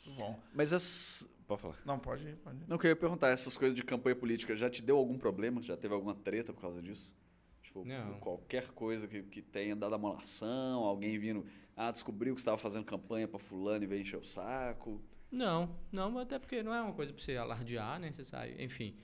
Muito 0.06 0.20
bom. 0.20 0.39
Mas 0.54 0.74
as. 0.74 1.30
Pode 1.46 1.62
falar. 1.62 1.78
Não, 1.86 2.00
pode 2.00 2.28
ir, 2.28 2.36
pode 2.38 2.58
ir. 2.58 2.68
Não, 2.68 2.76
eu 2.76 2.80
queria 2.80 2.96
perguntar, 2.96 3.30
essas 3.30 3.56
coisas 3.56 3.76
de 3.76 3.84
campanha 3.84 4.16
política, 4.16 4.56
já 4.56 4.70
te 4.70 4.82
deu 4.82 4.98
algum 4.98 5.18
problema? 5.18 5.62
Já 5.62 5.78
teve 5.78 5.94
alguma 5.94 6.16
treta 6.16 6.52
por 6.54 6.62
causa 6.62 6.82
disso? 6.82 7.14
Tipo, 7.62 7.86
Não. 7.86 8.20
qualquer 8.20 8.70
coisa 8.70 9.08
que, 9.08 9.22
que 9.24 9.41
tenha 9.41 9.76
dado 9.76 9.94
amolação, 9.94 10.84
alguém 10.84 11.20
vindo 11.20 11.46
ah, 11.76 11.91
descobriu 11.91 12.36
que 12.36 12.41
estava 12.41 12.57
fazendo 12.57 12.86
campanha 12.86 13.28
para 13.28 13.39
fulano 13.39 13.84
e 13.84 13.88
veio 13.88 14.01
encher 14.01 14.17
o 14.17 14.24
saco? 14.24 15.01
Não, 15.32 15.76
não, 15.91 16.17
até 16.19 16.38
porque 16.38 16.61
não 16.61 16.74
é 16.74 16.82
uma 16.82 16.93
coisa 16.93 17.11
para 17.11 17.21
você 17.21 17.36
alardear, 17.36 17.99
né? 17.99 18.11
Você 18.11 18.24
sai, 18.24 18.55
enfim. 18.59 18.95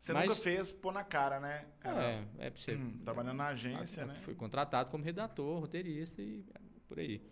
Você 0.00 0.12
Mas, 0.12 0.28
nunca 0.28 0.40
fez 0.40 0.72
pôr 0.72 0.92
na 0.92 1.04
cara, 1.04 1.38
né? 1.38 1.66
Era, 1.84 2.02
é, 2.02 2.24
é 2.38 2.50
para 2.50 2.60
você. 2.60 2.74
Hum, 2.74 2.98
trabalhando 3.04 3.36
na 3.36 3.48
agência, 3.48 4.04
né? 4.06 4.14
Fui 4.14 4.34
contratado 4.34 4.90
como 4.90 5.04
redator, 5.04 5.60
roteirista 5.60 6.20
e 6.20 6.44
por 6.88 6.98
aí. 6.98 7.22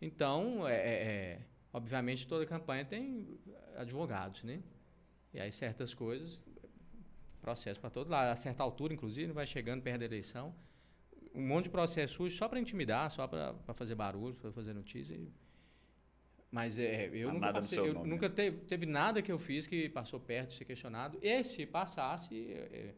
Então, 0.00 0.66
é, 0.66 0.74
é, 0.74 1.04
é, 1.04 1.46
obviamente, 1.72 2.26
toda 2.26 2.44
campanha 2.44 2.84
tem 2.84 3.38
advogados, 3.76 4.42
né? 4.42 4.62
E 5.32 5.38
aí 5.38 5.52
certas 5.52 5.94
coisas, 5.94 6.42
processo 7.40 7.78
para 7.78 7.90
todo 7.90 8.10
lado, 8.10 8.32
a 8.32 8.36
certa 8.36 8.62
altura, 8.62 8.94
inclusive, 8.94 9.32
vai 9.32 9.46
chegando 9.46 9.82
perto 9.82 10.00
da 10.00 10.06
eleição 10.06 10.54
um 11.36 11.46
monte 11.46 11.64
de 11.64 11.70
processo 11.70 12.14
sujo 12.14 12.34
só 12.34 12.48
para 12.48 12.58
intimidar, 12.58 13.10
só 13.10 13.26
para 13.26 13.54
fazer 13.74 13.94
barulho, 13.94 14.34
para 14.34 14.50
fazer 14.50 14.72
notícia. 14.72 15.16
Mas 16.50 16.78
é, 16.78 17.08
eu 17.12 17.32
nunca, 17.32 17.52
passei, 17.52 17.78
eu 17.78 17.92
nome, 17.92 18.08
nunca 18.08 18.30
teve, 18.30 18.58
teve, 18.64 18.86
nada 18.86 19.20
que 19.20 19.30
eu 19.30 19.38
fiz 19.38 19.66
que 19.66 19.88
passou 19.90 20.18
perto 20.18 20.50
de 20.50 20.54
ser 20.54 20.64
questionado. 20.64 21.18
E 21.20 21.44
se 21.44 21.66
passasse, 21.66 22.50
é, 22.50 22.54
é, 22.72 22.94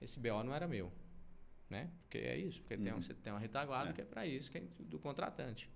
esse 0.00 0.18
BO 0.18 0.42
não 0.42 0.54
era 0.54 0.66
meu. 0.66 0.90
Né? 1.68 1.90
Porque 2.02 2.18
é 2.18 2.38
isso, 2.38 2.60
porque 2.60 2.74
uhum. 2.74 2.84
tem, 2.84 2.92
você 2.94 3.14
tem 3.14 3.32
uma 3.32 3.38
retaguarda 3.38 3.90
é. 3.90 3.92
que 3.92 4.00
é 4.00 4.04
para 4.04 4.26
isso, 4.26 4.50
que 4.50 4.58
é 4.58 4.62
do 4.78 4.98
contratante. 4.98 5.70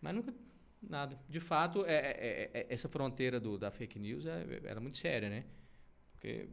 Mas 0.00 0.14
nunca, 0.14 0.32
nada. 0.80 1.18
De 1.28 1.40
fato, 1.40 1.84
é, 1.84 1.94
é, 1.94 2.50
é 2.54 2.66
essa 2.70 2.88
fronteira 2.88 3.38
do, 3.38 3.58
da 3.58 3.70
fake 3.70 3.98
news 3.98 4.24
era 4.26 4.80
muito 4.80 4.96
séria, 4.96 5.28
né? 5.28 5.44
Porque 6.12 6.48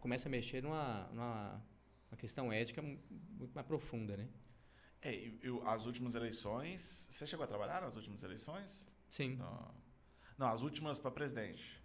começa 0.00 0.28
a 0.28 0.30
mexer 0.30 0.62
numa, 0.62 1.08
numa 1.12 1.62
uma 2.10 2.16
questão 2.16 2.52
ética 2.52 2.82
muito 2.82 3.54
mais 3.54 3.66
profunda, 3.66 4.16
né? 4.16 4.28
É, 5.00 5.32
eu, 5.42 5.66
as 5.66 5.86
últimas 5.86 6.14
eleições. 6.14 7.08
Você 7.10 7.26
chegou 7.26 7.44
a 7.44 7.46
trabalhar 7.46 7.82
nas 7.82 7.94
últimas 7.94 8.22
eleições? 8.22 8.86
Sim. 9.08 9.36
Não, 9.36 9.74
não 10.36 10.48
as 10.48 10.62
últimas 10.62 10.98
para 10.98 11.10
presidente. 11.10 11.80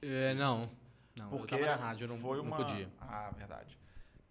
É, 0.00 0.34
não. 0.34 0.70
Não, 1.16 1.30
Porque 1.30 1.54
eu 1.54 1.66
na 1.66 1.76
rádio, 1.76 2.04
eu 2.04 2.08
não, 2.08 2.18
foi 2.18 2.40
uma... 2.40 2.50
não 2.50 2.56
podia. 2.56 2.90
Ah, 3.00 3.30
verdade. 3.30 3.78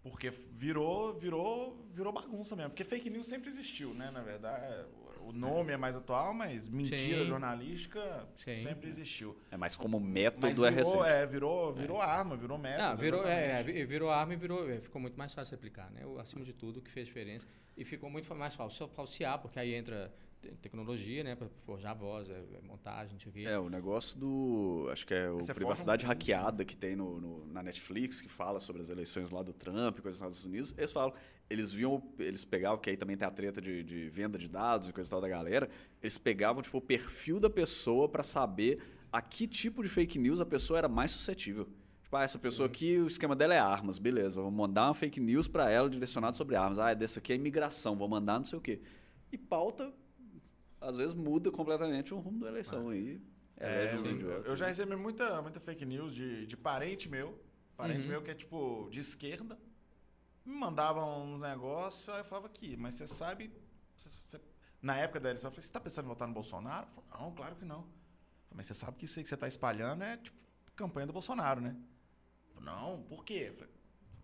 Porque 0.02 0.30
virou, 0.30 1.14
virou, 1.14 1.88
virou 1.90 2.12
bagunça 2.12 2.54
mesmo. 2.54 2.70
Porque 2.70 2.84
fake 2.84 3.08
news 3.08 3.26
sempre 3.26 3.48
existiu, 3.48 3.94
né? 3.94 4.10
Na 4.10 4.20
verdade, 4.20 4.86
o 5.24 5.32
nome 5.32 5.72
é 5.72 5.76
mais 5.76 5.96
atual, 5.96 6.34
mas 6.34 6.68
mentira 6.68 7.22
Sim. 7.22 7.26
jornalística 7.26 8.28
Sim. 8.36 8.56
sempre 8.56 8.88
existiu. 8.88 9.36
É 9.50 9.56
mais 9.56 9.76
como 9.76 9.98
método 9.98 10.42
mas 10.42 10.56
virou, 10.56 10.66
é 10.66 10.70
recente. 10.70 11.08
É, 11.08 11.26
virou, 11.26 11.72
virou 11.72 11.98
é. 11.98 12.04
arma, 12.04 12.36
virou 12.36 12.58
método. 12.58 12.88
Não, 12.88 12.96
virou, 12.96 13.26
é, 13.26 13.62
virou 13.62 14.10
arma 14.10 14.34
e 14.34 14.36
virou, 14.36 14.70
é, 14.70 14.80
ficou 14.80 15.00
muito 15.00 15.18
mais 15.18 15.32
fácil 15.32 15.50
de 15.50 15.54
aplicar, 15.56 15.90
né? 15.90 16.02
Acima 16.18 16.44
de 16.44 16.52
tudo, 16.52 16.78
o 16.78 16.82
que 16.82 16.90
fez 16.90 17.06
diferença. 17.06 17.46
E 17.76 17.84
ficou 17.84 18.08
muito 18.10 18.32
mais 18.34 18.54
fácil 18.54 18.88
falsear, 18.88 19.38
porque 19.40 19.58
aí 19.58 19.74
entra 19.74 20.12
tecnologia, 20.60 21.24
né, 21.24 21.34
para 21.34 21.48
forjar 21.64 21.92
a 21.92 21.94
voz, 21.94 22.28
é, 22.28 22.32
é, 22.32 22.60
montagem, 22.62 23.14
não 23.14 23.20
sei 23.20 23.30
o 23.30 23.32
quê. 23.32 23.44
É, 23.46 23.58
o 23.58 23.68
negócio 23.68 24.18
do, 24.18 24.88
acho 24.92 25.06
que 25.06 25.14
é 25.14 25.30
o 25.30 25.36
Você 25.36 25.54
privacidade 25.54 26.04
hackeada 26.04 26.64
que 26.64 26.76
tem 26.76 26.94
no, 26.94 27.20
no, 27.20 27.46
na 27.46 27.62
Netflix, 27.62 28.20
que 28.20 28.28
fala 28.28 28.60
sobre 28.60 28.82
as 28.82 28.90
eleições 28.90 29.30
lá 29.30 29.42
do 29.42 29.52
Trump, 29.52 30.00
coisas 30.00 30.20
nos 30.20 30.36
Estados 30.36 30.44
Unidos, 30.44 30.74
eles 30.76 30.92
falam, 30.92 31.14
eles 31.48 31.72
viam, 31.72 32.02
eles 32.18 32.44
pegavam, 32.44 32.78
que 32.78 32.90
aí 32.90 32.96
também 32.96 33.16
tem 33.16 33.26
a 33.26 33.30
treta 33.30 33.60
de, 33.60 33.82
de 33.82 34.08
venda 34.08 34.38
de 34.38 34.48
dados 34.48 34.88
e 34.88 34.92
coisa 34.92 35.08
e 35.08 35.10
tal 35.10 35.20
da 35.20 35.28
galera, 35.28 35.68
eles 36.02 36.18
pegavam, 36.18 36.62
tipo, 36.62 36.78
o 36.78 36.80
perfil 36.80 37.38
da 37.38 37.50
pessoa 37.50 38.08
para 38.08 38.22
saber 38.22 38.82
a 39.12 39.20
que 39.22 39.46
tipo 39.46 39.82
de 39.82 39.88
fake 39.88 40.18
news 40.18 40.40
a 40.40 40.46
pessoa 40.46 40.78
era 40.78 40.88
mais 40.88 41.10
suscetível. 41.10 41.68
Tipo, 42.02 42.16
ah, 42.16 42.22
essa 42.22 42.38
pessoa 42.38 42.66
aqui, 42.66 42.98
o 42.98 43.06
esquema 43.06 43.36
dela 43.36 43.54
é 43.54 43.58
armas, 43.58 43.98
beleza, 43.98 44.40
vou 44.40 44.50
mandar 44.50 44.88
uma 44.88 44.94
fake 44.94 45.20
news 45.20 45.46
para 45.46 45.70
ela 45.70 45.88
direcionada 45.88 46.36
sobre 46.36 46.56
armas. 46.56 46.78
Ah, 46.78 46.94
dessa 46.94 47.20
aqui 47.20 47.32
é 47.32 47.36
imigração, 47.36 47.96
vou 47.96 48.08
mandar 48.08 48.38
não 48.38 48.44
sei 48.44 48.58
o 48.58 48.62
quê. 48.62 48.80
E 49.30 49.38
pauta 49.38 49.92
às 50.80 50.96
vezes 50.96 51.14
muda 51.14 51.50
completamente 51.50 52.12
o 52.12 52.18
rumo 52.18 52.40
da 52.40 52.48
eleição. 52.48 52.90
Ah. 52.90 52.96
E 52.96 53.20
é, 53.56 53.86
é, 53.86 53.94
eu, 53.94 54.42
eu, 54.44 54.56
já 54.56 54.66
recebi 54.66 54.96
muita, 54.96 55.40
muita 55.40 55.60
fake 55.60 55.84
news 55.86 56.14
de, 56.14 56.44
de 56.46 56.56
parente 56.56 57.08
meu, 57.08 57.38
parente 57.76 58.00
uhum. 58.00 58.08
meu 58.08 58.22
que 58.22 58.30
é 58.30 58.34
tipo 58.34 58.88
de 58.90 59.00
esquerda, 59.00 59.58
me 60.44 60.54
mandavam 60.54 61.24
um 61.24 61.38
negócio, 61.38 62.12
aí 62.12 62.20
eu 62.20 62.24
falava 62.24 62.46
aqui, 62.46 62.76
mas 62.76 62.94
você 62.94 63.06
sabe. 63.06 63.50
você- 63.96 64.08
você- 64.08 64.40
na 64.82 64.96
época 64.98 65.20
da 65.20 65.30
eleição, 65.30 65.48
eu 65.48 65.52
falei, 65.52 65.62
você 65.66 65.72
tá 65.72 65.80
pensando 65.80 66.04
em 66.06 66.08
votar 66.08 66.26
no 66.28 66.34
Bolsonaro? 66.34 66.86
Eu 66.96 67.02
falei, 67.02 67.24
não, 67.26 67.34
claro 67.34 67.54
que 67.56 67.64
não. 67.64 67.78
Eu 67.78 67.82
falei, 67.82 68.56
mas 68.56 68.66
você 68.66 68.74
sabe 68.74 68.96
que 68.98 69.04
isso 69.04 69.18
aí 69.18 69.22
que 69.22 69.28
você 69.28 69.36
tá 69.36 69.46
espalhando 69.48 70.02
é 70.02 70.16
tipo 70.16 70.36
campanha 70.76 71.06
do 71.06 71.12
Bolsonaro, 71.12 71.60
né? 71.60 71.76
Eu 72.48 72.54
falei, 72.54 72.68
não, 72.74 73.02
por 73.04 73.24
quê? 73.24 73.46
Eu 73.50 73.54
falei, 73.54 73.70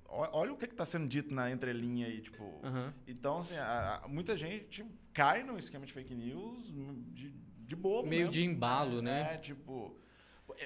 "Ó- 0.07 0.31
olha 0.41 0.53
o 0.53 0.57
que, 0.57 0.67
que 0.67 0.75
tá 0.75 0.85
sendo 0.85 1.07
dito 1.07 1.33
na 1.33 1.51
entrelinha 1.53 2.09
aí, 2.09 2.21
tipo. 2.21 2.61
Aham. 2.65 2.93
Então, 3.07 3.39
assim, 3.39 3.57
a- 3.57 4.01
a- 4.03 4.09
muita 4.09 4.37
gente 4.37 4.85
cai 5.13 5.45
no 5.45 5.57
esquema 5.57 5.87
de 5.87 5.93
fake 5.93 6.13
news 6.15 6.67
de, 7.15 7.31
de 7.31 7.77
bobo. 7.77 8.09
Meio 8.09 8.23
mesmo. 8.23 8.33
de 8.33 8.45
embalo, 8.45 9.01
né? 9.01 9.35
É, 9.35 9.39
tipo. 9.39 9.97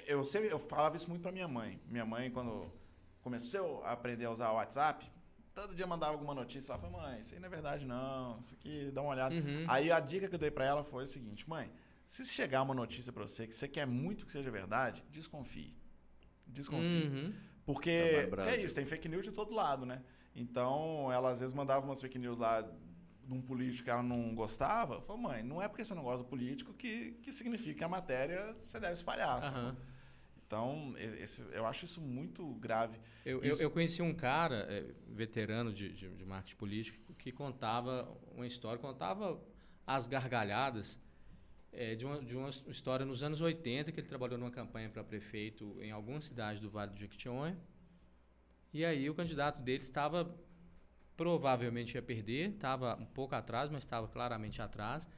Eu, 0.06 0.24
sempre, 0.24 0.48
eu 0.48 0.58
falava 0.58 0.96
isso 0.96 1.08
muito 1.10 1.20
pra 1.20 1.30
minha 1.30 1.46
mãe. 1.46 1.78
Minha 1.86 2.06
mãe, 2.06 2.30
quando 2.30 2.72
começou 3.20 3.84
a 3.84 3.92
aprender 3.92 4.24
a 4.24 4.30
usar 4.30 4.50
o 4.50 4.54
WhatsApp, 4.54 5.08
todo 5.54 5.74
dia 5.74 5.86
mandava 5.86 6.12
alguma 6.12 6.34
notícia. 6.34 6.72
Ela 6.72 6.80
falou, 6.80 7.00
mãe, 7.00 7.20
isso 7.20 7.34
aí 7.34 7.40
não 7.40 7.46
é 7.46 7.50
verdade, 7.50 7.86
não. 7.86 8.38
Isso 8.40 8.54
aqui, 8.54 8.90
dá 8.92 9.00
uma 9.00 9.10
olhada. 9.12 9.34
Uhum. 9.34 9.64
Aí 9.68 9.90
a 9.90 10.00
dica 10.00 10.28
que 10.28 10.34
eu 10.34 10.38
dei 10.38 10.50
pra 10.50 10.64
ela 10.64 10.82
foi 10.82 11.04
o 11.04 11.06
seguinte: 11.06 11.48
mãe, 11.48 11.70
se 12.06 12.26
chegar 12.26 12.62
uma 12.62 12.74
notícia 12.74 13.12
pra 13.12 13.26
você 13.26 13.46
que 13.46 13.54
você 13.54 13.68
quer 13.68 13.86
muito 13.86 14.26
que 14.26 14.32
seja 14.32 14.50
verdade, 14.50 15.04
desconfie. 15.10 15.74
Desconfie. 16.46 17.08
Uhum. 17.08 17.34
Porque 17.64 18.26
Trabalho 18.30 18.50
é 18.50 18.60
isso, 18.60 18.74
tem 18.74 18.84
fake 18.84 19.08
news 19.08 19.24
de 19.24 19.32
todo 19.32 19.54
lado, 19.54 19.86
né? 19.86 20.02
Então, 20.36 21.10
ela 21.12 21.30
às 21.30 21.40
vezes 21.40 21.54
mandava 21.54 21.86
umas 21.86 22.00
fake 22.00 22.18
news 22.18 22.36
lá 22.36 22.60
de 22.60 23.32
um 23.32 23.40
político 23.40 23.84
que 23.84 23.90
ela 23.90 24.02
não 24.02 24.34
gostava. 24.34 25.00
Falou, 25.00 25.22
mãe, 25.22 25.42
não 25.42 25.62
é 25.62 25.68
porque 25.68 25.84
você 25.84 25.94
não 25.94 26.02
gosta 26.02 26.18
do 26.18 26.28
político 26.28 26.74
que, 26.74 27.12
que 27.22 27.32
significa 27.32 27.78
que 27.78 27.84
a 27.84 27.88
matéria 27.88 28.54
você 28.66 28.78
deve 28.78 28.94
espalhar. 28.94 29.42
sacou? 29.42 29.76
Então, 30.46 30.94
esse- 30.98 31.42
eu 31.52 31.66
acho 31.66 31.84
isso 31.84 32.00
muito 32.00 32.46
grave. 32.56 32.98
Eu, 33.24 33.42
eu, 33.42 33.52
Isso. 33.52 33.62
eu 33.62 33.70
conheci 33.70 34.02
um 34.02 34.14
cara, 34.14 34.66
é, 34.70 34.84
veterano 35.08 35.72
de, 35.72 35.90
de, 35.92 36.08
de 36.10 36.24
marketing 36.24 36.56
político, 36.56 37.14
que 37.14 37.32
contava 37.32 38.08
uma 38.32 38.46
história, 38.46 38.78
contava 38.80 39.40
as 39.86 40.06
gargalhadas 40.06 41.00
é, 41.72 41.94
de, 41.94 42.04
uma, 42.04 42.22
de 42.22 42.36
uma 42.36 42.50
história 42.50 43.06
nos 43.06 43.22
anos 43.22 43.40
80, 43.40 43.92
que 43.92 44.00
ele 44.00 44.08
trabalhou 44.08 44.38
numa 44.38 44.50
campanha 44.50 44.88
para 44.90 45.04
prefeito 45.04 45.76
em 45.82 45.90
alguma 45.90 46.20
cidade 46.20 46.60
do 46.60 46.70
Vale 46.70 46.92
do 46.92 47.00
Jequitinhonha. 47.00 47.58
E 48.72 48.84
aí 48.84 49.08
o 49.08 49.14
candidato 49.14 49.62
dele 49.62 49.82
estava, 49.82 50.36
provavelmente 51.16 51.94
ia 51.96 52.02
perder, 52.02 52.50
estava 52.50 52.96
um 52.96 53.06
pouco 53.06 53.34
atrás, 53.34 53.70
mas 53.70 53.84
estava 53.84 54.08
claramente 54.08 54.62
atrás. 54.62 55.08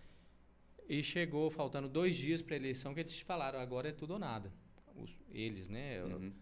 E 0.88 1.02
chegou 1.02 1.50
faltando 1.50 1.88
dois 1.88 2.14
dias 2.16 2.42
para 2.42 2.54
a 2.54 2.58
eleição 2.58 2.94
que 2.94 3.00
eles 3.00 3.20
falaram, 3.20 3.58
agora 3.60 3.88
é 3.88 3.92
tudo 3.92 4.12
ou 4.14 4.18
nada. 4.18 4.52
Os- 4.96 5.16
eles, 5.30 5.68
né? 5.68 6.02
Uhum. 6.04 6.32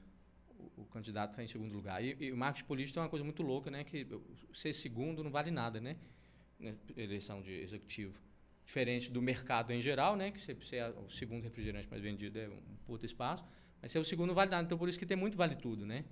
o, 0.76 0.82
o 0.82 0.84
candidato 0.86 1.30
está 1.30 1.42
em 1.42 1.48
segundo 1.48 1.72
lugar. 1.72 2.02
E, 2.02 2.16
e 2.20 2.32
o 2.32 2.36
marketing 2.36 2.66
político 2.66 2.98
é 2.98 3.02
uma 3.02 3.08
coisa 3.08 3.24
muito 3.24 3.42
louca, 3.42 3.70
né? 3.70 3.84
Que 3.84 4.06
ser 4.52 4.72
segundo 4.72 5.22
não 5.22 5.30
vale 5.30 5.50
nada, 5.50 5.80
né? 5.80 5.96
Na 6.58 6.72
eleição 6.96 7.42
de 7.42 7.52
executivo. 7.52 8.18
Diferente 8.64 9.10
do 9.10 9.20
mercado 9.20 9.72
em 9.72 9.80
geral, 9.80 10.16
né? 10.16 10.30
Que 10.30 10.40
você, 10.40 10.54
você 10.54 10.76
é 10.76 10.88
o 10.88 11.10
segundo 11.10 11.42
refrigerante 11.42 11.88
mais 11.88 12.02
vendido 12.02 12.38
é 12.38 12.48
um 12.48 12.76
puta 12.86 13.04
espaço. 13.04 13.44
Mas 13.82 13.92
ser 13.92 13.98
o 13.98 14.04
segundo 14.04 14.28
não 14.28 14.34
vale 14.34 14.50
nada. 14.50 14.64
Então, 14.64 14.78
por 14.78 14.88
isso 14.88 14.98
que 14.98 15.04
tem 15.06 15.16
muito 15.16 15.36
vale 15.36 15.54
tudo, 15.56 15.84
né? 15.84 16.04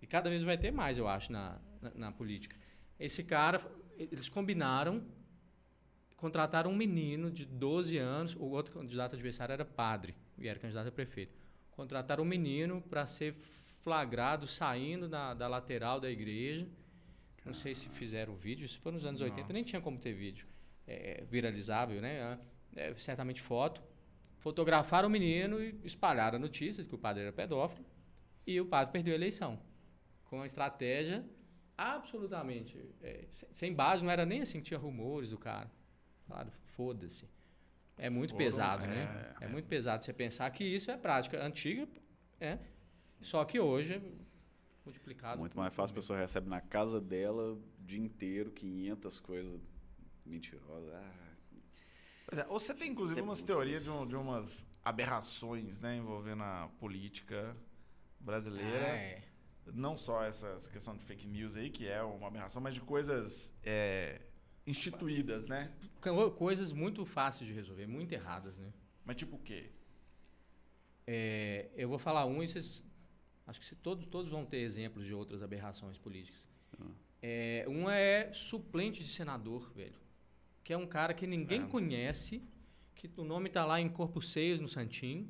E 0.00 0.06
cada 0.06 0.28
vez 0.28 0.42
vai 0.42 0.58
ter 0.58 0.72
mais, 0.72 0.98
eu 0.98 1.06
acho, 1.06 1.30
na, 1.30 1.60
na, 1.80 1.90
na 1.94 2.12
política. 2.12 2.56
Esse 2.98 3.22
cara, 3.22 3.60
eles 3.96 4.28
combinaram, 4.28 5.04
contrataram 6.16 6.70
um 6.70 6.76
menino 6.76 7.30
de 7.30 7.44
12 7.46 7.98
anos, 7.98 8.34
o 8.34 8.44
outro 8.44 8.74
candidato 8.74 9.14
adversário 9.14 9.52
era 9.52 9.64
padre, 9.64 10.14
e 10.38 10.48
era 10.48 10.58
candidato 10.58 10.88
a 10.88 10.92
prefeito. 10.92 11.36
Contrataram 11.72 12.22
um 12.22 12.26
menino 12.26 12.80
para 12.82 13.04
ser 13.06 13.34
flagrado 13.82 14.46
saindo 14.46 15.08
da, 15.08 15.34
da 15.34 15.48
lateral 15.48 16.00
da 16.00 16.10
igreja. 16.10 16.66
Não 17.44 17.54
sei 17.54 17.74
se 17.74 17.88
fizeram 17.88 18.36
vídeo, 18.36 18.64
isso 18.64 18.78
foi 18.78 18.92
nos 18.92 19.04
anos 19.04 19.20
80, 19.20 19.52
nem 19.52 19.62
Nossa. 19.62 19.70
tinha 19.70 19.82
como 19.82 19.98
ter 19.98 20.12
vídeo 20.12 20.46
é, 20.86 21.24
viralizável, 21.28 22.00
né? 22.00 22.38
É, 22.76 22.94
certamente 22.94 23.40
foto. 23.42 23.82
Fotografaram 24.38 25.08
o 25.08 25.10
menino 25.10 25.60
e 25.60 25.76
espalharam 25.84 26.36
a 26.36 26.38
notícia 26.38 26.82
de 26.82 26.88
que 26.88 26.94
o 26.94 26.98
padre 26.98 27.22
era 27.22 27.32
pedófilo 27.32 27.84
e 28.46 28.60
o 28.60 28.66
padre 28.66 28.92
perdeu 28.92 29.12
a 29.12 29.16
eleição. 29.16 29.58
Com 30.24 30.36
uma 30.36 30.46
estratégia 30.46 31.24
absolutamente 31.76 32.78
é, 33.02 33.24
sem- 33.30 33.48
sem 33.54 33.74
base, 33.74 34.04
não 34.04 34.10
era 34.10 34.24
nem 34.24 34.40
assim 34.42 34.58
que 34.58 34.64
tinha 34.64 34.78
rumores 34.78 35.30
do 35.30 35.38
cara. 35.38 35.70
Claro, 36.26 36.50
foda-se. 36.76 37.28
É 37.96 38.08
muito 38.10 38.30
Foram, 38.30 38.44
pesado, 38.44 38.84
é, 38.84 38.88
né? 38.88 39.34
É, 39.40 39.44
é. 39.44 39.48
muito 39.48 39.68
pesado 39.68 40.04
você 40.04 40.12
pensar 40.12 40.50
que 40.50 40.64
isso 40.64 40.90
é 40.90 40.96
prática 40.96 41.42
antiga, 41.44 41.86
é. 42.40 42.58
Só 43.20 43.44
que 43.44 43.60
hoje 43.60 43.94
é 43.94 44.02
multiplicado. 44.84 45.38
Muito 45.38 45.56
mais 45.56 45.72
fácil, 45.74 45.92
a 45.92 45.96
pessoa 45.96 46.18
recebe 46.18 46.48
na 46.48 46.60
casa 46.60 47.00
dela 47.00 47.52
o 47.52 47.62
dia 47.80 48.00
inteiro 48.00 48.50
500 48.50 49.20
coisas 49.20 49.60
mentirosas. 50.26 50.92
Ah, 50.94 51.12
Pois 52.26 52.40
é, 52.40 52.44
Você 52.46 52.74
tem, 52.74 52.90
inclusive, 52.90 53.16
Tem 53.16 53.22
umas 53.28 53.38
muito 53.38 53.46
teorias 53.46 53.82
de, 53.84 53.90
um- 53.90 54.06
de 54.06 54.16
umas 54.16 54.66
aberrações 54.82 55.78
né, 55.80 55.96
envolvendo 55.96 56.42
a 56.42 56.68
política 56.78 57.54
brasileira. 58.18 58.86
É. 58.86 59.22
Não 59.66 59.96
só 59.96 60.24
essa, 60.24 60.48
essa 60.48 60.68
questão 60.70 60.96
de 60.96 61.04
fake 61.04 61.28
news 61.28 61.54
aí, 61.56 61.70
que 61.70 61.86
é 61.86 62.02
uma 62.02 62.26
aberração, 62.26 62.60
mas 62.60 62.74
de 62.74 62.80
coisas 62.80 63.52
é, 63.62 64.20
instituídas, 64.66 65.48
né? 65.48 65.72
Co- 66.00 66.30
Coisas 66.32 66.72
muito 66.72 67.04
fáceis 67.04 67.48
de 67.48 67.54
resolver, 67.54 67.86
muito 67.86 68.12
erradas, 68.12 68.56
né? 68.56 68.72
Mas 69.04 69.16
tipo 69.16 69.36
o 69.36 69.38
quê? 69.40 69.70
É, 71.06 71.68
eu 71.76 71.88
vou 71.88 71.98
falar 71.98 72.26
um 72.26 72.42
e 72.42 72.48
vocês. 72.48 72.82
Acho 73.46 73.60
que 73.60 73.74
todos, 73.76 74.06
todos 74.06 74.30
vão 74.30 74.44
ter 74.46 74.58
exemplos 74.58 75.04
de 75.04 75.12
outras 75.12 75.42
aberrações 75.42 75.98
políticas. 75.98 76.48
É, 77.20 77.64
um 77.68 77.88
é 77.90 78.32
suplente 78.32 79.02
de 79.02 79.08
senador, 79.08 79.72
velho. 79.72 80.00
Que 80.64 80.72
é 80.72 80.76
um 80.76 80.86
cara 80.86 81.12
que 81.12 81.26
ninguém 81.26 81.62
É. 81.62 81.66
conhece, 81.66 82.42
que 82.94 83.10
o 83.16 83.24
nome 83.24 83.48
tá 83.48 83.64
lá 83.64 83.80
em 83.80 83.88
corpo 83.88 84.20
seios 84.22 84.60
no 84.60 84.68
Santinho. 84.68 85.28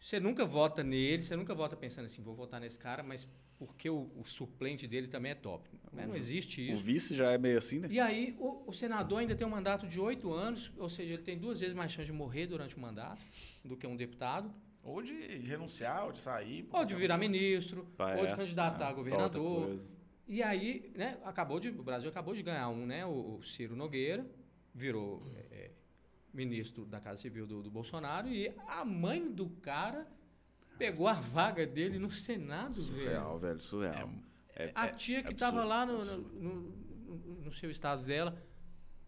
Você 0.00 0.20
nunca 0.20 0.44
vota 0.44 0.84
nele, 0.84 1.22
você 1.22 1.34
nunca 1.34 1.54
vota 1.54 1.76
pensando 1.76 2.04
assim, 2.06 2.22
vou 2.22 2.34
votar 2.34 2.60
nesse 2.60 2.78
cara, 2.78 3.02
mas 3.02 3.26
porque 3.58 3.88
o, 3.88 4.10
o 4.16 4.24
suplente 4.24 4.86
dele 4.86 5.08
também 5.08 5.32
é 5.32 5.34
top. 5.34 5.68
Né? 5.92 6.06
Não 6.06 6.14
existe 6.16 6.60
o 6.60 6.72
isso. 6.74 6.82
vice 6.82 7.14
já 7.14 7.30
é 7.30 7.38
meio 7.38 7.58
assim, 7.58 7.78
né? 7.78 7.88
E 7.90 7.98
aí, 7.98 8.36
o, 8.38 8.64
o 8.66 8.72
senador 8.72 9.20
ainda 9.20 9.34
tem 9.34 9.46
um 9.46 9.50
mandato 9.50 9.86
de 9.86 9.98
oito 10.00 10.32
anos, 10.32 10.72
ou 10.76 10.88
seja, 10.88 11.14
ele 11.14 11.22
tem 11.22 11.38
duas 11.38 11.60
vezes 11.60 11.74
mais 11.74 11.90
chance 11.90 12.06
de 12.06 12.12
morrer 12.12 12.46
durante 12.46 12.76
o 12.76 12.80
mandato 12.80 13.22
do 13.64 13.76
que 13.76 13.86
um 13.86 13.96
deputado. 13.96 14.52
Ou 14.82 15.02
de 15.02 15.14
renunciar, 15.38 16.04
ou 16.04 16.12
de 16.12 16.20
sair. 16.20 16.68
Ou 16.70 16.84
de 16.84 16.94
virar 16.94 17.18
ministro, 17.18 17.88
Ah, 17.98 18.16
ou 18.18 18.26
de 18.26 18.32
é? 18.32 18.36
candidatar 18.36 18.84
a 18.84 18.88
Outra 18.90 18.94
governador. 18.94 19.80
E 20.28 20.42
aí, 20.42 20.92
né, 20.94 21.18
acabou 21.24 21.58
de, 21.58 21.70
o 21.70 21.82
Brasil 21.82 22.08
acabou 22.08 22.34
de 22.34 22.42
ganhar 22.42 22.68
um, 22.68 22.86
né? 22.86 23.04
O, 23.04 23.36
o 23.38 23.42
Ciro 23.42 23.74
Nogueira 23.74 24.24
virou 24.72 25.22
é, 25.50 25.70
ministro 26.32 26.84
da 26.84 27.00
Casa 27.00 27.20
Civil 27.22 27.46
do, 27.46 27.62
do 27.62 27.70
Bolsonaro 27.70 28.28
e 28.28 28.52
a 28.68 28.84
mãe 28.84 29.32
do 29.32 29.48
cara 29.48 30.06
pegou 30.78 31.06
a 31.08 31.12
vaga 31.14 31.66
dele 31.66 31.98
no 31.98 32.10
Senado, 32.10 32.82
velho. 32.82 32.94
Surreal, 33.04 33.38
velho, 33.38 33.60
surreal. 33.60 34.10
É, 34.54 34.72
A 34.74 34.88
tia 34.88 35.22
que 35.22 35.32
estava 35.32 35.64
lá 35.64 35.84
no, 35.86 36.04
no, 36.04 36.52
no- 37.44 37.52
seu 37.52 37.70
estado 37.70 38.02
dela, 38.04 38.36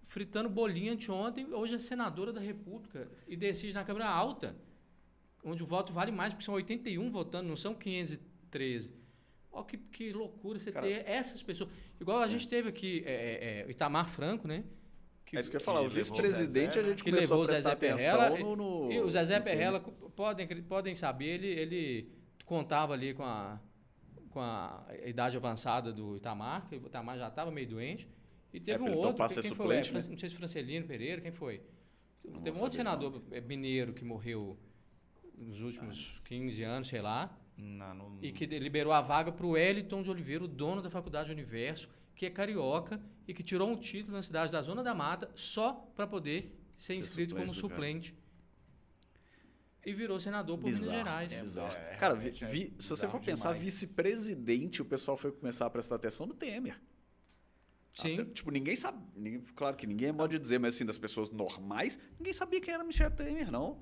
fritando 0.04 0.48
bolinha 0.48 0.92
anteontem, 0.92 1.52
hoje 1.52 1.74
é 1.74 1.78
senadora 1.78 2.32
da 2.32 2.40
República 2.40 3.08
e 3.26 3.36
decide 3.36 3.74
na 3.74 3.84
Câmara 3.84 4.08
Alta, 4.08 4.56
onde 5.44 5.62
o 5.62 5.66
voto 5.66 5.92
vale 5.92 6.10
mais, 6.12 6.32
porque 6.32 6.44
são 6.44 6.54
81 6.54 7.10
votando, 7.10 7.48
não 7.48 7.56
são 7.56 7.74
513. 7.74 8.92
Olha 9.50 9.64
que, 9.64 9.76
que 9.76 10.12
loucura 10.12 10.58
você 10.58 10.70
Cara- 10.70 10.86
ter 10.86 11.02
essas 11.06 11.42
pessoas. 11.42 11.70
Igual 12.00 12.20
a 12.22 12.28
gente 12.28 12.46
teve 12.46 12.68
aqui 12.68 13.02
é, 13.06 13.12
é, 13.12 13.60
é, 13.60 13.66
o 13.66 13.70
Itamar 13.70 14.08
Franco, 14.08 14.46
né? 14.46 14.64
Que, 15.30 15.36
é 15.36 15.40
isso 15.40 15.50
que 15.50 15.56
eu 15.56 15.60
ia 15.60 15.64
falar. 15.64 15.82
O 15.82 15.88
vice-presidente 15.90 16.74
Zezé, 16.74 16.80
a 16.80 16.82
gente 16.82 17.02
que 17.04 17.10
começou 17.10 17.36
levou 17.38 17.42
a 17.42 17.44
o 17.44 17.46
prestar 17.48 17.70
Zezé 17.76 17.90
atenção 17.92 18.18
Perrella 18.18 18.38
no, 18.38 18.56
no- 18.56 18.92
E 18.92 19.00
o 19.00 19.10
Zezé 19.10 19.40
co- 19.80 19.92
podem, 20.10 20.46
podem 20.62 20.94
saber, 20.94 21.26
ele, 21.26 21.46
ele 21.48 22.08
contava 22.44 22.94
ali 22.94 23.12
com 23.14 23.22
a, 23.24 23.60
com 24.30 24.40
a 24.40 24.86
idade 25.04 25.36
avançada 25.36 25.92
do 25.92 26.16
Itamar, 26.16 26.66
que 26.68 26.76
o 26.76 26.86
Itamar 26.86 27.18
já 27.18 27.28
estava 27.28 27.50
meio 27.50 27.68
doente. 27.68 28.08
E 28.52 28.58
teve 28.58 28.82
É, 28.82 28.90
um 28.90 28.94
outro, 28.96 29.16
quem, 29.42 29.42
foi? 29.42 29.66
suplente, 29.82 29.90
É, 29.90 29.92
né? 29.92 30.00
Não 30.10 30.18
sei 30.18 30.28
se 30.30 30.34
Francelino 30.36 30.86
Pereira, 30.86 31.20
quem 31.20 31.30
foi? 31.32 31.60
Não 32.24 32.40
teve 32.40 32.56
um 32.58 32.62
outro 32.62 32.76
senador 32.76 33.22
é, 33.30 33.40
mineiro 33.40 33.92
que 33.92 34.04
morreu 34.04 34.58
nos 35.36 35.60
últimos 35.60 36.20
15 36.24 36.62
anos, 36.62 36.88
sei 36.88 37.02
lá, 37.02 37.36
Não, 37.56 37.94
não- 37.94 38.18
e 38.22 38.32
que 38.32 38.46
liberou 38.46 38.92
a 38.92 39.00
vaga 39.02 39.30
para 39.30 39.44
o 39.46 39.50
Wellington 39.50 40.02
de 40.02 40.10
Oliveira, 40.10 40.44
o 40.44 40.48
dono 40.48 40.80
da 40.80 40.88
Faculdade 40.90 41.30
Universo, 41.30 41.88
que 42.18 42.26
é 42.26 42.30
carioca 42.30 43.00
e 43.28 43.32
que 43.32 43.44
tirou 43.44 43.70
um 43.70 43.76
título 43.76 44.16
na 44.16 44.22
cidade 44.22 44.50
da 44.50 44.60
Zona 44.60 44.82
da 44.82 44.92
Mata 44.92 45.30
só 45.36 45.72
para 45.94 46.04
poder 46.04 46.52
ser 46.76 46.94
Ser 46.94 46.94
inscrito 46.96 47.34
como 47.36 47.54
suplente 47.54 48.10
cara. 48.10 48.14
suplente. 48.14 48.28
E 49.86 49.92
virou 49.92 50.18
senador 50.18 50.58
por 50.58 50.64
Minas 50.66 50.80
Bizarro, 50.80 50.98
Gerais. 50.98 51.32
é 51.32 51.40
bizarro. 51.40 51.72
É, 51.76 51.96
Cara, 51.96 52.14
vi- 52.16 52.28
é 52.28 52.46
vi- 52.46 52.74
se 52.78 52.88
você 52.90 53.06
for 53.08 53.20
pensar, 53.20 53.52
vice-presidente, 53.52 54.82
o 54.82 54.84
pessoal 54.84 55.16
foi 55.16 55.30
começar 55.30 55.64
a 55.66 55.70
prestar 55.70 55.94
atenção 55.94 56.26
no 56.26 56.34
Temer. 56.34 56.78
Sim. 57.92 58.14
Até, 58.20 58.24
tipo, 58.32 58.50
ninguém 58.50 58.74
sabe. 58.76 58.98
ninguém- 59.16 59.40
claro 59.54 59.76
que 59.76 59.86
ninguém 59.86 60.08
é 60.08 60.12
modo 60.12 60.30
de 60.32 60.38
dizer, 60.40 60.58
mas 60.58 60.74
assim, 60.74 60.84
das 60.84 60.98
pessoas 60.98 61.30
normais, 61.30 61.98
ninguém 62.18 62.32
sabia 62.32 62.60
quem 62.60 62.74
era 62.74 62.82
Michel 62.84 63.10
Temer, 63.12 63.50
não. 63.50 63.80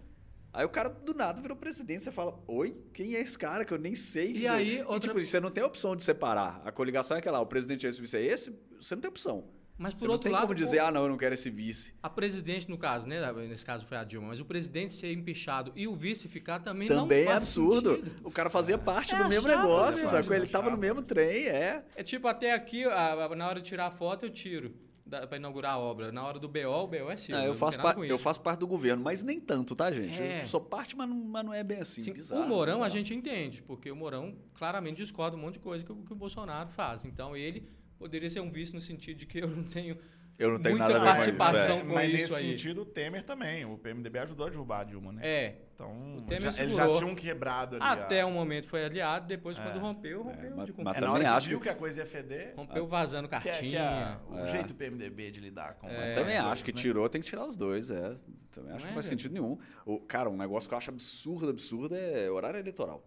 Aí 0.56 0.64
o 0.64 0.70
cara 0.70 0.88
do 0.88 1.12
nada 1.12 1.38
virou 1.40 1.54
presidente, 1.54 2.02
você 2.02 2.10
fala, 2.10 2.34
oi, 2.46 2.74
quem 2.94 3.14
é 3.14 3.20
esse 3.20 3.38
cara 3.38 3.62
que 3.62 3.74
eu 3.74 3.78
nem 3.78 3.94
sei? 3.94 4.32
E 4.32 4.48
aí, 4.48 4.78
e, 4.78 4.82
outra- 4.84 5.00
tipo, 5.00 5.20
você 5.20 5.38
não 5.38 5.50
tem 5.50 5.62
opção 5.62 5.94
de 5.94 6.02
separar. 6.02 6.62
A 6.64 6.72
coligação 6.72 7.14
é 7.14 7.20
aquela, 7.20 7.38
o 7.40 7.46
presidente 7.46 7.86
é 7.86 7.90
esse, 7.90 7.98
o 7.98 8.02
vice 8.02 8.16
é 8.16 8.24
esse, 8.24 8.58
você 8.80 8.94
não 8.94 9.02
tem 9.02 9.10
opção. 9.10 9.44
Mas 9.78 9.92
por 9.92 10.00
Você 10.00 10.06
não 10.06 10.12
outro 10.14 10.22
tem 10.24 10.32
lado, 10.32 10.42
como 10.46 10.54
dizer, 10.54 10.78
ah, 10.78 10.90
não, 10.90 11.02
eu 11.02 11.10
não 11.10 11.18
quero 11.18 11.34
esse 11.34 11.50
vice. 11.50 11.92
a 12.02 12.08
presidente, 12.08 12.70
no 12.70 12.78
caso, 12.78 13.06
né? 13.06 13.30
Nesse 13.46 13.62
caso 13.66 13.84
foi 13.84 13.98
a 13.98 14.04
Dilma, 14.04 14.28
mas 14.28 14.40
o 14.40 14.46
presidente 14.46 14.94
ser 14.94 15.12
empichado 15.12 15.70
e 15.76 15.86
o 15.86 15.94
vice 15.94 16.26
ficar 16.28 16.60
também, 16.60 16.88
Também 16.88 17.24
não 17.24 17.30
é 17.32 17.34
faz 17.34 17.36
absurdo. 17.44 17.96
sentido. 17.96 18.20
O 18.26 18.30
cara 18.30 18.48
fazia 18.48 18.78
parte 18.78 19.14
É 19.14 19.18
do 19.18 19.28
mesmo 19.28 19.46
chapa, 19.50 19.60
negócio, 19.62 20.08
sacou? 20.08 20.34
Ele 20.34 20.46
Da 20.46 20.52
tava 20.52 20.70
no 20.70 20.78
mesmo 20.78 21.02
trem, 21.02 21.48
é. 21.48 21.84
É 21.94 22.02
tipo, 22.02 22.26
até 22.26 22.54
aqui, 22.54 22.84
na 23.36 23.46
hora 23.46 23.60
de 23.60 23.68
tirar 23.68 23.88
a 23.88 23.90
foto, 23.90 24.24
eu 24.24 24.30
tiro. 24.30 24.74
Pra 25.28 25.36
inaugurar 25.36 25.74
a 25.74 25.78
obra. 25.78 26.10
Na 26.10 26.24
hora 26.24 26.38
do 26.38 26.48
BO, 26.48 26.66
o 26.66 26.86
BO 26.88 27.10
é 27.10 27.16
seu. 27.16 27.36
Eu, 27.36 27.48
não 27.50 27.54
faço 27.56 27.78
par- 27.78 27.96
eu 28.04 28.18
faço 28.18 28.40
parte 28.40 28.58
do 28.60 28.66
governo, 28.66 29.04
mas 29.04 29.22
nem 29.22 29.38
tanto, 29.40 29.76
tá, 29.76 29.90
gente? 29.92 30.18
É. 30.18 30.42
Eu 30.42 30.48
sou 30.48 30.60
parte, 30.60 30.96
mas 30.96 31.08
não, 31.08 31.16
mas 31.16 31.44
não 31.44 31.54
é 31.54 31.62
bem 31.62 31.78
assim. 31.78 32.02
Sim, 32.02 32.12
bizarro, 32.12 32.42
o 32.42 32.48
Mourão 32.48 32.82
a 32.82 32.86
bizarro. 32.86 32.90
gente 32.90 33.14
entende, 33.14 33.62
porque 33.62 33.88
o 33.90 33.94
Mourão 33.94 34.34
claramente 34.54 34.96
discorda 34.98 35.36
um 35.36 35.40
monte 35.40 35.54
de 35.54 35.60
coisa 35.60 35.84
que, 35.84 35.94
que 35.94 36.12
o 36.12 36.16
Bolsonaro 36.16 36.68
faz. 36.70 37.04
Então 37.04 37.36
ele 37.36 37.68
poderia 37.98 38.28
ser 38.28 38.40
um 38.40 38.50
vice 38.50 38.74
no 38.74 38.80
sentido 38.80 39.18
de 39.18 39.26
que 39.26 39.38
eu 39.38 39.48
não 39.48 39.62
tenho. 39.62 39.96
Eu 40.38 40.50
não 40.52 40.58
tenho 40.60 40.76
muita 40.76 40.92
nada 40.92 41.10
a 41.10 41.14
ver 41.14 41.18
com 41.24 41.28
isso. 41.28 41.38
participação 41.38 41.78
é. 41.78 41.80
com 41.80 41.94
Mas 41.94 42.08
isso 42.12 42.16
nesse 42.32 42.34
aí. 42.34 42.50
sentido, 42.50 42.82
o 42.82 42.84
Temer 42.84 43.22
também. 43.24 43.64
O 43.64 43.78
PMDB 43.78 44.18
ajudou 44.18 44.46
a 44.46 44.50
derrubar 44.50 44.80
a 44.80 44.84
Dilma, 44.84 45.12
né? 45.12 45.22
É. 45.24 45.54
Então, 45.74 46.16
O 46.18 46.22
Temer 46.22 46.50
já, 46.52 46.62
eles 46.62 46.74
já 46.76 46.92
tinham 46.94 47.14
quebrado 47.14 47.76
ali. 47.76 47.84
Até 47.84 48.20
a... 48.20 48.26
um 48.26 48.32
momento 48.32 48.66
foi 48.68 48.84
aliado, 48.84 49.26
depois 49.26 49.58
quando 49.58 49.76
É. 49.76 49.78
rompeu, 49.78 50.22
rompeu 50.22 50.34
mas- 50.34 50.50
de 50.50 50.54
mas 50.56 50.68
É, 50.68 50.72
confiança. 50.72 51.00
na 51.00 51.12
hora 51.12 51.20
que 51.22 51.26
acho 51.30 51.48
viu 51.48 51.58
que- 51.58 51.64
que 51.64 51.68
a 51.70 51.74
coisa 51.74 52.00
ia 52.00 52.06
feder, 52.06 52.52
Rompeu 52.56 52.86
vazando 52.86 53.28
que 53.28 53.34
é, 53.34 53.40
que 53.40 53.48
cartinha. 53.48 53.80
é 54.30 54.34
o 54.34 54.38
É. 54.40 54.46
jeito 54.50 54.74
PMDB 54.74 55.30
de 55.30 55.40
lidar 55.40 55.74
com 55.74 55.86
É. 55.88 56.14
Também 56.14 56.24
coisas, 56.34 56.44
acho 56.44 56.64
que 56.64 56.72
né? 56.72 56.80
tirou, 56.80 57.08
tem 57.08 57.20
que 57.22 57.26
tirar 57.28 57.46
os 57.46 57.56
dois, 57.56 57.90
é. 57.90 58.16
Também 58.52 58.72
acho 58.72 58.78
que 58.80 58.84
é, 58.84 58.86
não 58.88 58.94
faz 58.94 59.06
sentido 59.06 59.32
nenhum. 59.32 59.58
O, 59.84 59.98
cara, 60.00 60.28
um 60.30 60.36
negócio 60.36 60.68
que 60.68 60.74
eu 60.74 60.78
acho 60.78 60.90
absurdo, 60.90 61.48
absurdo 61.50 61.94
é 61.94 62.30
horário 62.30 62.58
eleitoral. 62.58 63.02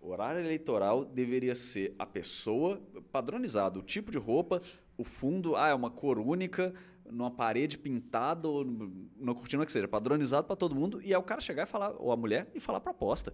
O 0.00 0.10
horário 0.10 0.40
eleitoral 0.40 1.02
deveria 1.04 1.54
ser 1.54 1.94
a 1.98 2.04
pessoa 2.04 2.78
padronizada, 3.10 3.78
o 3.78 3.82
tipo 3.82 4.10
de 4.10 4.18
roupa, 4.18 4.60
o 4.96 5.04
fundo, 5.04 5.56
ah, 5.56 5.68
é 5.68 5.74
uma 5.74 5.90
cor 5.90 6.18
única, 6.18 6.74
numa 7.10 7.30
parede 7.30 7.76
pintada 7.76 8.48
ou 8.48 8.64
numa 8.64 9.34
cortina 9.34 9.64
que 9.66 9.72
seja, 9.72 9.86
padronizado 9.88 10.46
para 10.46 10.56
todo 10.56 10.74
mundo, 10.74 11.00
e 11.02 11.12
é 11.12 11.18
o 11.18 11.22
cara 11.22 11.40
chegar 11.40 11.64
e 11.64 11.66
falar, 11.66 11.94
ou 11.98 12.12
a 12.12 12.16
mulher, 12.16 12.50
e 12.54 12.60
falar 12.60 12.80
proposta. 12.80 13.32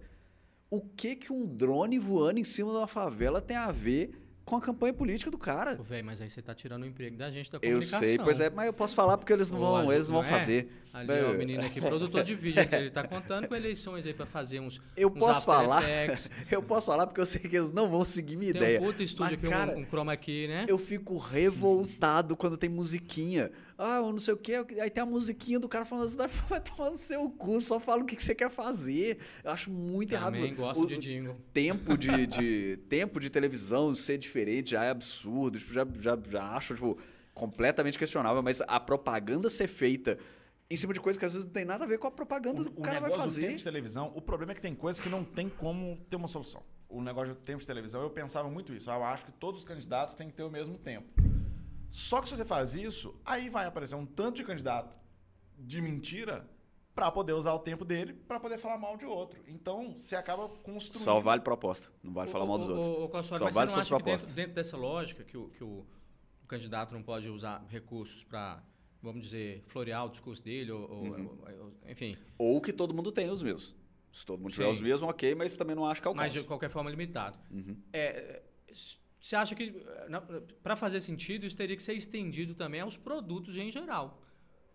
O 0.69 0.81
que 0.81 1.15
que 1.15 1.33
um 1.33 1.45
drone 1.45 1.99
voando 1.99 2.39
em 2.39 2.43
cima 2.43 2.71
de 2.71 2.77
uma 2.77 2.87
favela 2.87 3.41
tem 3.41 3.57
a 3.57 3.71
ver 3.71 4.30
com 4.51 4.57
a 4.57 4.61
campanha 4.61 4.93
política 4.93 5.31
do 5.31 5.37
cara? 5.37 5.75
Velho, 5.75 6.05
mas 6.05 6.19
aí 6.19 6.29
você 6.29 6.41
tá 6.41 6.53
tirando 6.53 6.83
o 6.83 6.85
emprego 6.85 7.15
da 7.15 7.31
gente 7.31 7.49
da 7.49 7.57
Eu 7.61 7.75
comunicação. 7.75 7.99
sei, 8.05 8.17
pois 8.19 8.41
é, 8.41 8.49
mas 8.49 8.65
eu 8.65 8.73
posso 8.73 8.93
falar 8.93 9.17
porque 9.17 9.31
eles 9.31 9.49
não 9.49 9.59
vão, 9.59 9.93
eles 9.93 10.09
não 10.09 10.15
vão 10.15 10.23
é? 10.23 10.39
fazer. 10.39 10.69
Ali, 10.93 11.07
Bem, 11.07 11.23
ó, 11.23 11.31
o 11.31 11.33
menino 11.35 11.65
aqui, 11.65 11.79
produtor 11.79 12.21
de 12.21 12.35
vídeo, 12.35 12.61
aqui, 12.61 12.75
ele 12.75 12.91
tá 12.91 13.07
contando 13.07 13.47
com 13.47 13.55
eleições 13.55 14.05
aí 14.05 14.13
pra 14.13 14.25
fazer 14.25 14.59
uns. 14.59 14.81
Eu 14.97 15.07
uns 15.07 15.17
posso 15.17 15.45
falar, 15.45 15.81
Effects. 15.83 16.29
eu 16.51 16.61
posso 16.61 16.87
falar 16.87 17.07
porque 17.07 17.21
eu 17.21 17.25
sei 17.25 17.39
que 17.39 17.55
eles 17.55 17.71
não 17.71 17.89
vão 17.89 18.03
seguir 18.03 18.35
minha 18.35 18.51
Tem 18.51 18.61
ideia. 18.61 18.81
um 18.81 18.83
puta 18.83 19.01
estúdio 19.01 19.37
Mas, 19.41 19.45
aqui, 19.45 19.49
cara, 19.49 19.77
um, 19.77 19.83
um 19.83 19.85
chroma 19.85 20.17
key, 20.17 20.49
né? 20.49 20.65
Eu 20.67 20.77
fico 20.77 21.17
revoltado 21.17 22.35
quando 22.35 22.57
tem 22.57 22.69
musiquinha. 22.69 23.49
Ah, 23.83 23.97
eu 23.97 24.11
não 24.11 24.19
sei 24.19 24.33
o 24.33 24.37
que. 24.37 24.53
Aí 24.79 24.89
tem 24.89 25.01
a 25.01 25.05
musiquinha 25.05 25.59
do 25.59 25.67
cara 25.67 25.85
falando 25.85 26.05
assim, 26.05 26.17
vai 26.47 26.59
tomar 26.61 26.91
no 26.91 26.95
seu 26.97 27.29
cu, 27.31 27.59
só 27.59 27.79
fala 27.79 28.03
o 28.03 28.05
que 28.05 28.15
que 28.15 28.23
você 28.23 28.35
quer 28.35 28.49
fazer. 28.51 29.17
Eu 29.43 29.51
acho 29.51 29.71
muito 29.71 30.13
errado. 30.13 30.33
Também 30.33 30.53
gosto 30.53 30.83
O- 30.83 30.87
de 30.87 30.95
o 30.95 30.99
jingle. 30.99 31.35
tempo 31.51 31.97
de, 31.97 32.27
de- 32.27 32.77
tempo 32.87 33.19
de 33.19 33.29
televisão 33.29 33.93
ser 33.95 34.17
diferente 34.17 34.71
já 34.71 34.83
é 34.83 34.89
absurdo. 34.91 35.57
Tipo, 35.57 35.73
já, 35.73 35.87
já, 35.99 36.17
já 36.29 36.43
acho 36.55 36.75
tipo, 36.75 36.97
completamente 37.33 37.97
questionável, 37.97 38.43
mas 38.43 38.61
a 38.67 38.79
propaganda 38.79 39.49
ser 39.49 39.67
feita 39.67 40.17
em 40.69 40.75
cima 40.77 40.93
de 40.93 40.99
coisas 41.01 41.19
que 41.19 41.25
às 41.25 41.33
vezes 41.33 41.45
não 41.45 41.53
tem 41.53 41.65
nada 41.65 41.83
a 41.83 41.87
ver 41.87 41.97
com 41.97 42.07
a 42.07 42.11
propaganda 42.11 42.63
do 42.63 42.71
que 42.71 42.79
o 42.79 42.81
cara 42.83 42.99
vai 42.99 43.09
negócio 43.09 43.29
do 43.29 43.35
tempo 43.35 43.45
fazer. 43.47 43.57
de 43.57 43.63
televisão, 43.63 44.11
o 44.15 44.21
problema 44.21 44.51
é 44.53 44.55
que 44.55 44.61
tem 44.61 44.73
coisas 44.75 45.01
que 45.01 45.09
não 45.09 45.23
tem 45.23 45.49
como 45.49 45.97
ter 46.09 46.15
uma 46.15 46.27
solução. 46.27 46.61
O 46.87 47.01
negócio 47.01 47.33
do 47.33 47.39
tempo 47.41 47.59
de 47.59 47.67
televisão, 47.67 48.01
eu 48.03 48.09
pensava 48.09 48.49
muito 48.49 48.73
isso. 48.73 48.89
Ah, 48.91 48.95
Eu 48.95 49.03
acho 49.03 49.25
que 49.25 49.31
todos 49.33 49.61
os 49.61 49.65
candidatos 49.65 50.13
têm 50.15 50.27
que 50.29 50.33
ter 50.35 50.43
o 50.43 50.49
mesmo 50.51 50.77
tempo. 50.77 51.09
Só 51.91 52.21
que 52.21 52.29
se 52.29 52.35
você 52.37 52.45
faz 52.45 52.73
isso, 52.73 53.19
aí 53.25 53.49
vai 53.49 53.65
aparecer 53.65 53.95
um 53.95 54.05
tanto 54.05 54.37
de 54.37 54.43
candidato 54.43 54.95
de 55.57 55.81
mentira 55.81 56.49
para 56.95 57.11
poder 57.11 57.33
usar 57.33 57.53
o 57.53 57.59
tempo 57.59 57.85
dele 57.85 58.13
para 58.13 58.39
poder 58.39 58.57
falar 58.57 58.77
mal 58.77 58.97
de 58.97 59.05
outro. 59.05 59.41
Então, 59.47 59.95
você 59.97 60.15
acaba 60.15 60.47
construindo... 60.49 61.03
Só 61.05 61.19
vale 61.19 61.41
proposta, 61.41 61.89
não 62.03 62.13
vale 62.13 62.31
falar 62.31 62.45
Ô, 62.45 62.47
mal 62.47 62.57
dos 62.57 62.69
ô, 62.69 62.73
outros. 62.75 63.11
Cossoli, 63.11 63.39
Só 63.39 63.45
mas 63.45 63.55
vale 63.55 63.67
você 63.69 63.71
não 63.71 63.73
suas 63.73 63.81
acha 63.81 63.89
que 63.89 63.95
dentro, 63.95 64.03
propostas. 64.03 64.33
dentro 64.33 64.53
dessa 64.53 64.77
lógica 64.77 65.23
que 65.23 65.37
o, 65.37 65.49
que 65.49 65.63
o, 65.63 65.85
o 66.43 66.47
candidato 66.47 66.93
não 66.93 67.03
pode 67.03 67.29
usar 67.29 67.63
recursos 67.69 68.23
para, 68.23 68.63
vamos 69.01 69.21
dizer, 69.23 69.63
florear 69.67 70.05
o 70.05 70.09
discurso 70.09 70.41
dele, 70.43 70.71
ou, 70.71 70.81
ou- 70.89 71.03
Uhum. 71.03 71.37
ou- 71.59 71.73
enfim, 71.89 72.17
Ou 72.37 72.59
que 72.61 72.73
todo 72.73 72.93
mundo 72.93 73.11
tenha 73.11 73.31
os 73.31 73.41
mesmos. 73.41 73.75
Se 74.11 74.25
todo 74.25 74.41
mundo 74.41 74.51
tiver 74.51 74.65
Sim. 74.65 74.71
os 74.71 74.81
mesmos, 74.81 75.09
ok, 75.09 75.33
mas 75.35 75.55
também 75.55 75.75
não 75.75 75.85
acho 75.85 76.01
que 76.01 76.07
é 76.07 76.11
o 76.11 76.15
mas 76.15 76.33
de 76.33 76.43
qualquer 76.43 76.69
forma 76.69 76.89
limitado. 76.89 77.39
Uhum. 77.49 77.77
É, 77.93 78.43
você 79.21 79.35
acha 79.35 79.53
que, 79.53 79.85
para 80.63 80.75
fazer 80.75 80.99
sentido, 80.99 81.45
isso 81.45 81.55
teria 81.55 81.75
que 81.75 81.83
ser 81.83 81.93
estendido 81.93 82.55
também 82.55 82.81
aos 82.81 82.97
produtos 82.97 83.55
em 83.55 83.71
geral? 83.71 84.19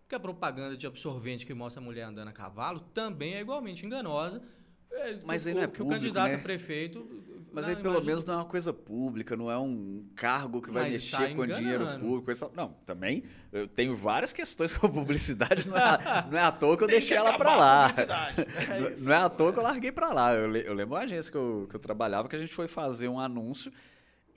Porque 0.01 0.15
a 0.15 0.19
propaganda 0.19 0.77
de 0.77 0.87
absorvente 0.87 1.45
que 1.45 1.53
mostra 1.53 1.81
a 1.81 1.83
mulher 1.83 2.03
andando 2.03 2.29
a 2.29 2.31
cavalo 2.31 2.79
também 2.79 3.33
é 3.33 3.41
igualmente 3.41 3.85
enganosa. 3.85 4.41
É, 4.89 5.19
Mas 5.25 5.43
que, 5.43 5.49
aí 5.49 5.55
não 5.55 5.61
é 5.63 5.67
que 5.67 5.73
o 5.81 5.85
público, 5.85 6.01
candidato 6.01 6.29
né? 6.29 6.35
a 6.35 6.39
prefeito. 6.39 7.23
Mas 7.51 7.67
aí 7.67 7.75
pelo 7.75 8.01
menos 8.01 8.23
não 8.23 8.35
é 8.35 8.37
uma 8.37 8.45
coisa 8.45 8.71
pública, 8.71 9.35
não 9.35 9.51
é 9.51 9.57
um 9.57 10.05
cargo 10.15 10.61
que 10.61 10.71
vai 10.71 10.83
Mas 10.83 10.93
mexer 10.93 11.29
tá 11.29 11.35
com 11.35 11.45
dinheiro 11.45 11.85
público. 11.99 12.31
Não, 12.55 12.69
também 12.85 13.23
eu 13.51 13.67
tenho 13.67 13.95
várias 13.95 14.31
questões 14.31 14.71
com 14.77 14.87
a 14.87 14.89
publicidade, 14.89 15.67
não 15.67 15.75
é, 15.77 15.97
não 16.31 16.37
é 16.37 16.41
à 16.43 16.51
toa 16.53 16.77
que 16.77 16.83
eu 16.85 16.87
deixei 16.87 17.17
ela 17.17 17.37
pra 17.37 17.55
lá. 17.55 17.89
Não- 18.97 19.05
Não 19.05 19.13
é 19.13 19.17
à 19.17 19.29
toa 19.29 19.51
que 19.51 19.59
eu 19.59 19.63
larguei 19.63 19.91
pra 19.91 20.13
lá. 20.13 20.33
Eu, 20.33 20.55
eu 20.55 20.73
lembro 20.73 20.95
uma 20.95 21.01
agência 21.03 21.29
que 21.31 21.37
eu, 21.37 21.67
que 21.69 21.75
eu 21.75 21.79
trabalhava 21.79 22.29
que 22.29 22.35
a 22.35 22.39
gente 22.39 22.53
foi 22.53 22.67
fazer 22.67 23.07
um 23.09 23.19
anúncio 23.19 23.71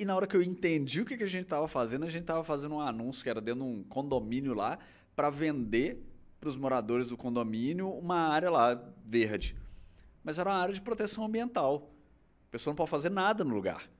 e 0.00 0.04
na 0.04 0.16
hora 0.16 0.26
que 0.26 0.36
eu 0.36 0.42
entendi 0.42 1.02
o 1.02 1.04
que, 1.04 1.16
que 1.16 1.22
a 1.24 1.28
gente 1.28 1.46
tava 1.46 1.68
fazendo, 1.68 2.04
a 2.04 2.08
gente 2.08 2.24
tava 2.24 2.42
fazendo 2.42 2.74
um 2.74 2.80
anúncio 2.80 3.22
que 3.22 3.28
era 3.28 3.40
dentro 3.40 3.60
de 3.60 3.66
um 3.66 3.84
condomínio 3.84 4.54
lá 4.54 4.78
pra 5.14 5.28
vender 5.28 6.02
pros 6.40 6.56
moradores 6.56 7.08
do 7.08 7.16
condomínio 7.16 7.90
uma 7.90 8.28
área 8.28 8.50
lá 8.50 8.82
verde. 9.04 9.54
Mas 10.24 10.38
era 10.38 10.48
uma 10.50 10.56
área 10.56 10.74
de 10.74 10.80
proteção 10.80 11.24
ambiental. 11.24 11.92
A 12.48 12.50
pessoa 12.50 12.72
não 12.72 12.76
pode 12.76 12.90
fazer 12.90 13.10
nada 13.10 13.44
no 13.44 13.54
lugar. 13.54 13.90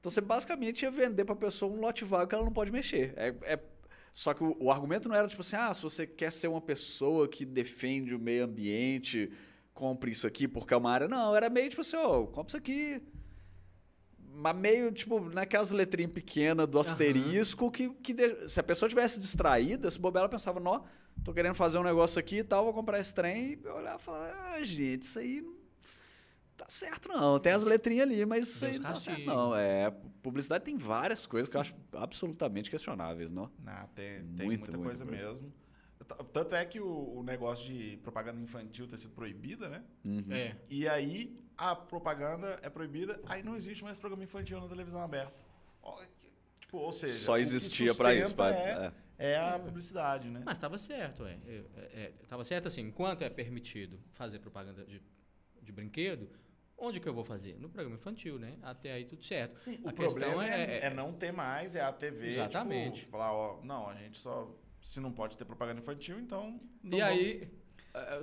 Então 0.00 0.10
você 0.10 0.20
basicamente 0.20 0.82
ia 0.82 0.90
vender 0.90 1.24
pra 1.24 1.36
pessoa 1.36 1.70
um 1.72 1.80
lote 1.80 2.04
vago 2.04 2.26
que 2.28 2.34
ela 2.34 2.44
não 2.44 2.52
pode 2.52 2.70
mexer. 2.70 3.12
É, 3.16 3.34
é- 3.42 3.60
Só 4.14 4.32
que 4.32 4.42
o, 4.42 4.56
o 4.58 4.70
argumento 4.70 5.08
não 5.08 5.16
era 5.16 5.28
tipo 5.28 5.42
assim, 5.42 5.56
ah, 5.56 5.72
se 5.74 5.82
você 5.82 6.06
quer 6.06 6.32
ser 6.32 6.48
uma 6.48 6.60
pessoa 6.60 7.28
que 7.28 7.44
defende 7.44 8.14
o 8.14 8.18
meio 8.18 8.44
ambiente, 8.44 9.30
compre 9.74 10.10
isso 10.10 10.26
aqui 10.26 10.46
porque 10.48 10.72
é 10.72 10.76
uma 10.76 10.90
área. 10.90 11.08
Não, 11.08 11.34
era 11.36 11.50
meio 11.50 11.68
tipo 11.68 11.82
assim, 11.82 11.96
ó, 11.96 12.24
compra 12.26 12.48
isso 12.48 12.56
aqui. 12.56 13.02
Mas 14.36 14.56
meio, 14.56 14.90
tipo, 14.90 15.20
naquelas 15.30 15.70
letrinhas 15.70 16.12
pequenas 16.12 16.66
do 16.66 16.78
asterisco, 16.80 17.70
que, 17.70 17.88
que 17.90 18.12
de- 18.12 18.48
se 18.48 18.58
a 18.58 18.62
pessoa 18.62 18.88
tivesse 18.88 19.20
distraída, 19.20 19.90
se 19.90 19.98
bobear, 19.98 20.22
ela 20.22 20.28
pensava, 20.28 20.58
nó, 20.58 20.82
tô 21.22 21.32
querendo 21.32 21.54
fazer 21.54 21.78
um 21.78 21.82
negócio 21.84 22.18
aqui 22.18 22.38
e 22.38 22.44
tal, 22.44 22.64
vou 22.64 22.74
comprar 22.74 22.98
esse 22.98 23.14
trem. 23.14 23.52
E 23.52 23.60
eu 23.64 23.76
olhava 23.76 24.00
e 24.00 24.02
falava, 24.04 24.34
ah, 24.54 24.62
gente, 24.64 25.02
isso 25.02 25.18
aí 25.18 25.40
não 25.40 25.54
tá 26.56 26.66
certo 26.68 27.08
não. 27.08 27.38
Tem 27.38 27.52
as 27.52 27.62
letrinhas 27.64 28.08
ali, 28.08 28.24
mas 28.26 28.48
isso 28.48 28.64
aí 28.64 28.72
Deus 28.72 28.82
não 28.82 28.92
tá 28.92 29.00
certo 29.00 29.24
não. 29.24 29.54
É, 29.56 29.90
publicidade 30.22 30.64
tem 30.64 30.76
várias 30.76 31.26
coisas 31.26 31.48
que 31.48 31.56
eu 31.56 31.60
acho 31.60 31.74
absolutamente 31.92 32.70
questionáveis, 32.70 33.30
não? 33.30 33.50
Não, 33.62 33.86
tem, 33.94 34.24
tem 34.36 34.46
Muita, 34.46 34.72
muita, 34.72 34.72
muita 34.72 34.78
coisa, 34.78 35.04
coisa. 35.06 35.26
mesmo. 35.32 35.52
Tanto 36.32 36.54
é 36.54 36.64
que 36.66 36.80
o, 36.80 37.18
o 37.18 37.22
negócio 37.22 37.64
de 37.64 37.96
propaganda 38.02 38.38
infantil 38.40 38.86
ter 38.86 38.98
sido 38.98 39.12
proibida, 39.14 39.68
né? 39.68 39.82
Uhum. 40.04 40.24
É. 40.30 40.56
E 40.68 40.86
aí 40.86 41.34
a 41.56 41.74
propaganda 41.76 42.56
é 42.62 42.68
proibida, 42.70 43.20
aí 43.26 43.42
não 43.42 43.56
existe 43.56 43.82
mais 43.84 43.98
programa 43.98 44.24
infantil 44.24 44.60
na 44.60 44.68
televisão 44.68 45.02
aberta. 45.02 45.32
Tipo, 46.60 46.78
ou 46.78 46.92
seja, 46.92 47.18
Só 47.24 47.38
existia 47.38 47.94
pra 47.94 48.14
isso. 48.14 48.34
pra- 48.34 48.50
É, 48.54 48.92
é. 49.18 49.30
é 49.32 49.38
a 49.38 49.58
publicidade, 49.58 50.28
né? 50.28 50.42
Mas 50.44 50.56
estava 50.56 50.78
certo, 50.78 51.24
é. 51.26 52.12
Estava 52.22 52.42
certo 52.44 52.68
assim, 52.68 52.82
enquanto 52.82 53.22
é 53.22 53.28
permitido 53.30 54.00
fazer 54.12 54.38
propaganda 54.38 54.84
de, 54.84 55.00
de 55.62 55.72
brinquedo, 55.72 56.28
onde 56.76 56.98
que 57.00 57.08
eu 57.08 57.14
vou 57.14 57.24
fazer? 57.24 57.56
No 57.58 57.68
programa 57.68 57.94
infantil, 57.96 58.38
né? 58.38 58.56
Até 58.62 58.92
aí 58.92 59.04
tudo 59.04 59.22
certo. 59.24 59.62
Sim, 59.62 59.78
a 59.84 59.90
o 59.90 59.92
problema 59.92 60.46
é, 60.46 60.78
é- 60.78 60.86
é 60.86 60.90
não 60.90 61.12
ter 61.12 61.32
mais, 61.32 61.74
é 61.74 61.80
a 61.82 61.92
TV. 61.92 62.30
Exatamente. 62.30 63.00
Tipo, 63.00 63.12
falar, 63.12 63.32
ó, 63.32 63.60
não, 63.62 63.88
a 63.88 63.94
gente 63.94 64.18
só. 64.18 64.50
Se 64.80 65.00
não 65.00 65.10
pode 65.12 65.38
ter 65.38 65.44
propaganda 65.46 65.80
infantil, 65.80 66.18
então. 66.20 66.60
e 66.82 66.90
vamos- 66.90 67.04
aí, 67.04 67.50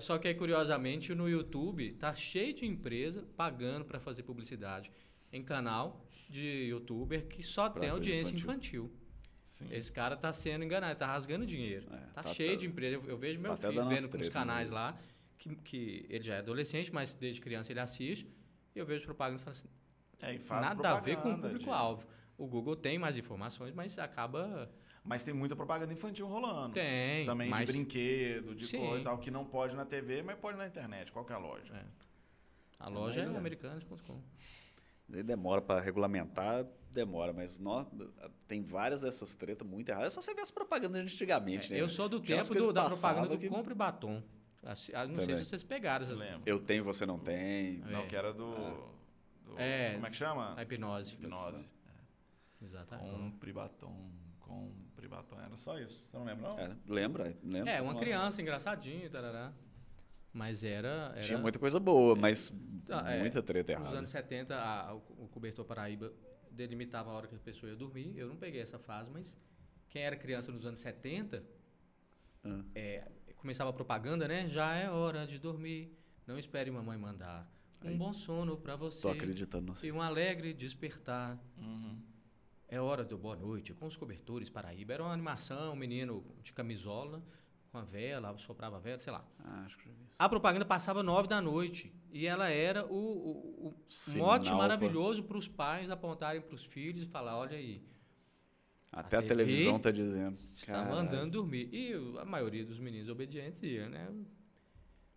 só 0.02 0.18
que 0.18 0.28
aí, 0.28 0.34
curiosamente, 0.36 1.14
no 1.16 1.30
YouTube 1.30 1.94
tá 1.94 2.14
cheio 2.14 2.54
de 2.54 2.66
empresa 2.66 3.26
pagando 3.38 3.86
para 3.86 4.00
fazer 4.00 4.24
publicidade 4.24 4.92
em 5.32 5.42
canal 5.44 6.06
de 6.30 6.66
youtuber 6.70 7.28
que 7.28 7.42
só 7.44 7.70
Pra 7.70 7.82
tem 7.82 7.90
audiência 7.90 8.36
infantil. 8.36 8.86
infantil. 8.86 9.02
Sim. 9.44 9.68
Esse 9.72 9.92
cara 9.92 10.16
tá 10.16 10.32
sendo 10.34 10.64
enganado, 10.64 10.98
tá 10.98 11.06
rasgando 11.06 11.46
dinheiro. 11.46 11.88
É, 11.94 11.98
tá, 12.14 12.24
tá- 12.24 12.34
cheio 12.34 12.52
tá- 12.54 12.58
de 12.60 12.68
empresa. 12.68 12.96
Eu, 12.96 13.04
eu 13.06 13.18
vejo 13.18 13.40
meu 13.40 13.56
tá 13.56 13.70
filho 13.70 13.88
vendo 13.88 14.10
com 14.10 14.18
os 14.18 14.30
canais 14.30 14.70
né? 14.70 14.76
lá, 14.76 14.98
que, 15.38 15.56
que 15.58 16.06
ele 16.10 16.24
já 16.24 16.36
é 16.36 16.40
adolescente, 16.40 16.94
mas 16.94 17.14
desde 17.14 17.42
criança 17.42 17.72
ele 17.72 17.80
assiste. 17.80 18.28
E 18.76 18.80
eu 18.80 18.86
vejo 18.86 19.04
propaganda 19.06 19.40
e 19.42 19.44
falo 19.44 19.52
assim, 19.56 19.68
É, 20.22 20.34
e 20.36 20.40
faz 20.40 20.68
nada 20.70 20.92
a 20.92 21.00
ver 21.00 21.18
com 21.18 21.32
o 21.34 21.36
de- 21.36 21.42
público-alvo. 21.42 22.06
O 22.38 22.48
Google 22.48 22.76
tem 22.76 22.98
mais 22.98 23.18
informações, 23.18 23.74
mas 23.74 23.98
acaba. 24.00 24.70
Mas 25.04 25.24
tem 25.24 25.34
muita 25.34 25.56
propaganda 25.56 25.92
infantil 25.92 26.28
rolando. 26.28 26.74
Tem. 26.74 27.26
Também 27.26 27.50
mas, 27.50 27.66
de 27.68 27.74
brinquedo, 27.74 28.54
de 28.54 28.68
Sim. 28.68 28.80
coisa 28.80 29.00
e 29.02 29.04
tal, 29.04 29.18
que 29.18 29.32
não 29.32 29.44
pode 29.46 29.76
na 29.76 29.84
TV, 29.86 30.22
mas 30.22 30.38
pode 30.38 30.58
na 30.58 30.68
internet, 30.68 31.12
qualquer 31.12 31.38
loja. 31.38 31.74
É. 31.74 31.84
A 32.80 32.88
loja 32.88 33.22
é 33.22 33.26
Mas, 33.26 33.36
é. 33.36 33.38
americanas.com. 33.38 34.20
Ele 35.12 35.24
demora 35.24 35.62
para 35.62 35.82
regulamentar, 35.82 36.66
demora, 36.92 37.34
mas 37.34 37.60
nó, 37.60 37.86
tem 38.48 38.62
várias 38.64 39.02
dessas 39.02 39.34
tretas 39.34 39.68
muito 39.68 39.90
erradas. 39.90 40.14
É 40.14 40.16
só 40.16 40.22
você 40.22 40.34
ver 40.34 40.42
as 40.42 40.52
propagandas 40.52 41.04
de 41.06 41.14
antigamente, 41.14 41.70
né? 41.72 41.78
É, 41.78 41.82
Eu 41.82 41.90
sou 41.90 42.08
do 42.08 42.20
Tinha 42.20 42.40
tempo 42.42 42.54
do- 42.56 42.72
da 42.72 42.86
propaganda 42.86 43.28
do 43.30 43.38
que- 43.38 43.50
compra 43.50 43.74
e 43.74 43.76
batom. 43.76 44.24
Assim, 44.64 44.92
ah, 44.96 45.06
Não 45.08 45.16
sei 45.16 45.26
Também. 45.26 45.38
se 45.38 45.46
vocês 45.50 45.64
pegaram. 45.64 46.06
Eu 46.06 46.12
essa- 46.14 46.20
lembro. 46.20 46.42
Eu 46.46 46.60
tenho, 46.60 46.84
você 46.84 47.06
não 47.06 47.18
tem. 47.20 47.80
Não, 47.80 48.02
É. 48.02 48.06
que 48.06 48.16
era 48.16 48.32
do. 48.32 48.52
do- 49.46 49.58
É. 49.60 49.94
Como 49.96 50.06
é 50.06 50.10
que 50.12 50.16
chama? 50.16 50.54
A 50.56 50.62
hipnose. 50.62 51.16
Hipnose. 51.16 51.68
Exatamente. 52.62 53.10
Compre 53.10 53.52
batom. 53.54 54.12
Compre 54.40 54.91
batom. 55.08 55.40
Era 55.40 55.56
só 55.56 55.78
isso. 55.80 56.04
Você 56.06 56.18
não 56.18 56.26
lembra, 56.26 56.50
não? 56.50 56.60
É, 56.60 56.76
lembra? 56.88 57.36
lembra? 57.44 57.72
É, 57.72 57.82
uma 57.82 57.96
criança 57.96 58.42
engraçadinha, 58.42 59.10
tarará. 59.10 59.52
Mas 60.34 60.64
era. 60.64 61.12
era 61.16 61.22
Tinha 61.22 61.38
muita 61.38 61.60
coisa 61.60 61.80
boa, 61.80 62.16
mas 62.16 62.54
Ah, 62.90 63.12
é. 63.12 63.20
muita 63.20 63.42
treta 63.44 63.74
Nos 63.74 63.82
errada. 63.82 63.98
anos 63.98 64.10
70, 64.10 64.56
a- 64.56 64.94
o, 64.96 65.26
o 65.26 65.28
cobertor 65.28 65.66
Paraíba 65.66 66.12
delimitava 66.50 67.10
a 67.12 67.14
hora 67.14 67.28
que 67.28 67.36
a 67.36 67.40
pessoa 67.40 67.70
ia 67.70 67.76
dormir. 67.76 68.14
Eu 68.18 68.28
não 68.30 68.36
peguei 68.38 68.62
essa 68.62 68.80
fase, 68.80 69.12
mas 69.12 69.36
quem 69.90 70.02
era 70.04 70.16
criança 70.16 70.52
nos 70.52 70.66
anos 70.66 70.80
70, 70.80 71.44
Ah. 72.46 72.62
é, 72.74 73.08
começava 73.36 73.70
a 73.72 73.74
propaganda, 73.74 74.26
né? 74.28 74.48
Já 74.48 74.74
é 74.76 74.90
hora 74.90 75.28
de 75.28 75.38
dormir. 75.38 75.98
Não 76.26 76.38
espere 76.38 76.72
mamãe 76.72 76.98
mandar. 76.98 77.46
Um 77.84 77.90
Aí. 77.90 77.98
bom 77.98 78.14
sono 78.14 78.56
pra 78.58 78.76
você. 78.76 79.02
Tô 79.02 79.10
acreditando. 79.10 79.74
E 79.84 79.92
um 79.92 80.02
alegre 80.02 80.54
despertar. 80.54 81.38
Uhum. 81.58 82.00
É 82.72 82.80
hora 82.80 83.04
do 83.04 83.18
boa 83.18 83.36
noite, 83.36 83.74
com 83.74 83.86
os 83.86 83.98
cobertores 83.98 84.50
Paraíba. 84.50 84.94
Era 84.94 85.04
uma 85.04 85.12
animação, 85.12 85.74
um 85.74 85.76
menino 85.76 86.24
de 86.42 86.54
camisola, 86.54 87.22
com 87.70 87.78
a 87.78 87.84
vela, 87.84 88.36
soprava 88.38 88.78
a 88.78 88.80
vela, 88.80 88.98
sei 88.98 89.12
lá. 89.12 89.26
Ah, 89.44 89.64
acho 89.66 89.78
que 89.78 89.84
já 89.90 89.92
vi 89.92 90.04
isso. 90.06 90.16
A 90.18 90.30
propaganda 90.30 90.64
passava 90.64 91.04
nove 91.04 91.28
da 91.28 91.42
noite 91.42 91.94
e 92.14 92.26
ela 92.26 92.48
era 92.50 92.86
o, 92.86 92.96
o, 92.96 93.68
o 93.68 93.74
Sinal 93.90 94.28
mote 94.28 94.54
maravilhoso 94.54 95.22
para 95.24 95.38
os 95.38 95.50
pais 95.50 95.90
apontarem 95.90 96.42
para 96.42 96.56
os 96.56 96.64
filhos 96.64 97.04
e 97.04 97.06
falar, 97.08 97.38
olha 97.38 97.58
aí, 97.58 97.84
Até 98.90 99.18
a, 99.18 99.22
TV 99.22 99.28
televisão 99.28 99.78
tá 99.78 99.92
dizendo. 99.92 100.38
está 100.54 100.68
Caralho. 100.74 100.96
mandando 100.96 101.32
dormir. 101.32 101.68
E 101.74 101.94
a 102.20 102.26
maioria 102.26 102.66
dos 102.66 102.80
meninos 102.80 103.10
obedientes 103.10 103.62
ia, 103.64 103.90
né? 103.90 104.10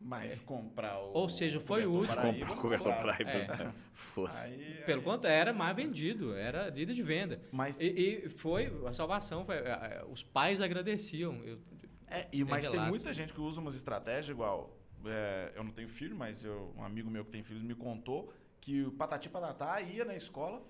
Mas 0.07 0.39
comprar 0.39 0.99
o. 1.01 1.13
Ou 1.15 1.29
seja, 1.31 1.59
foi 1.59 1.87
útil. 1.87 2.15
Paraíba, 2.15 2.47
Comprar 2.47 2.61
cobertor 2.63 2.93
comprava. 2.95 3.25
Paraíba. 3.25 3.65
É. 3.65 3.73
Foda-se. 3.95 4.43
Aí, 4.53 4.83
Pelo 4.85 5.01
aí- 5.01 5.05
contrário, 5.05 5.39
era 5.41 5.53
mais 5.55 5.75
vendido, 5.75 6.35
era 6.37 6.69
líder 6.69 6.93
de 6.93 7.03
venda. 7.03 7.41
Mas, 7.51 7.81
E, 7.81 7.87
e 8.27 8.29
foi, 8.29 8.71
a 8.87 8.93
salvação, 8.93 9.47
foi, 9.47 9.57
é, 9.57 9.61
é, 9.71 10.05
os 10.11 10.23
pais 10.23 10.61
agradeciam. 10.61 11.43
Eu, 11.43 11.59
é, 12.07 12.29
e, 12.31 12.45
mas 12.45 12.65
tem 12.67 12.73
relatos. 12.73 12.91
muita 12.91 13.15
gente 13.15 13.33
que 13.33 13.41
usa 13.41 13.61
umas 13.61 13.75
estratégias 13.75 14.29
igual. 14.29 14.79
é, 15.07 15.53
eu 15.55 15.65
não 15.65 15.71
tenho 15.71 15.89
filho, 15.89 16.15
mas 16.17 16.45
eu- 16.45 16.73
um 16.77 16.83
amigo 16.83 17.11
meu 17.11 17.25
que 17.25 17.31
tem 17.31 17.43
filhos 17.43 17.63
me 17.63 17.75
contou 17.75 18.33
que 18.61 18.83
o 18.83 18.93
Patati 18.93 19.29
Patatá 19.29 19.81
ia 19.81 20.05
na 20.05 20.15
escola. 20.15 20.63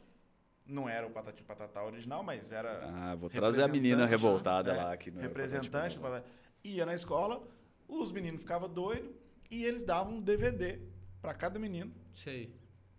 Não 0.66 0.88
era 0.88 1.06
o 1.06 1.10
Patati 1.10 1.42
Patatá 1.42 1.84
original, 1.84 2.22
mas 2.22 2.50
era. 2.52 2.88
Ah, 2.94 3.14
vou 3.16 3.28
trazer 3.28 3.62
a 3.62 3.68
menina 3.68 4.06
revoltada 4.06 4.72
é, 4.72 4.76
lá 4.76 4.92
aqui 4.92 5.10
no 5.10 5.20
representante 5.20 5.96
do 5.96 6.02
Patati. 6.02 6.26
Ia 6.64 6.86
na 6.86 6.94
escola, 6.94 7.42
os 7.86 8.10
meninos 8.10 8.40
ficavam 8.40 8.68
doidos 8.68 9.10
e 9.50 9.64
eles 9.64 9.82
davam 9.82 10.14
um 10.14 10.20
DVD 10.20 10.80
para 11.20 11.34
cada 11.34 11.58
menino. 11.58 11.92
sei. 12.14 12.54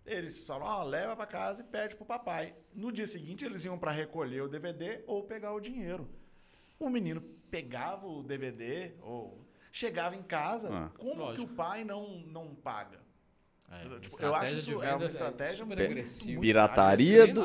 Eles 0.05 0.43
falam, 0.43 0.67
ó, 0.67 0.83
leva 0.83 1.15
pra 1.15 1.25
casa 1.25 1.63
e 1.63 1.65
pede 1.65 1.95
pro 1.95 2.05
papai. 2.05 2.55
No 2.75 2.91
dia 2.91 3.07
seguinte, 3.07 3.43
eles 3.43 3.65
iam 3.65 3.75
pra 3.75 3.89
recolher 3.91 4.41
o 4.41 4.47
DVD 4.47 5.03
ou 5.07 5.23
pegar 5.23 5.51
o 5.53 5.59
dinheiro. 5.59 6.07
O 6.77 6.89
menino 6.89 7.21
pegava 7.49 8.05
o 8.05 8.21
DVD 8.21 8.93
ou 9.01 9.43
chegava 9.71 10.15
em 10.15 10.21
casa, 10.21 10.69
Ah. 10.71 10.91
como 10.95 11.15
Lógico. 11.21 11.47
que 11.47 11.51
o 11.51 11.55
pai 11.55 11.83
não, 11.83 12.19
não 12.19 12.53
paga? 12.53 12.99
É, 13.95 13.99
Tipo, 13.99 14.21
eu 14.21 14.35
acho 14.35 14.55
isso 14.55 14.83
é 14.83 14.95
uma 14.95 15.05
estratégia 15.05 15.55
super 15.57 15.67
muito- 15.77 15.81
agressiva. 15.91 16.27
muito 16.31 16.41
Pirataria 16.41 17.27
do-. 17.27 17.41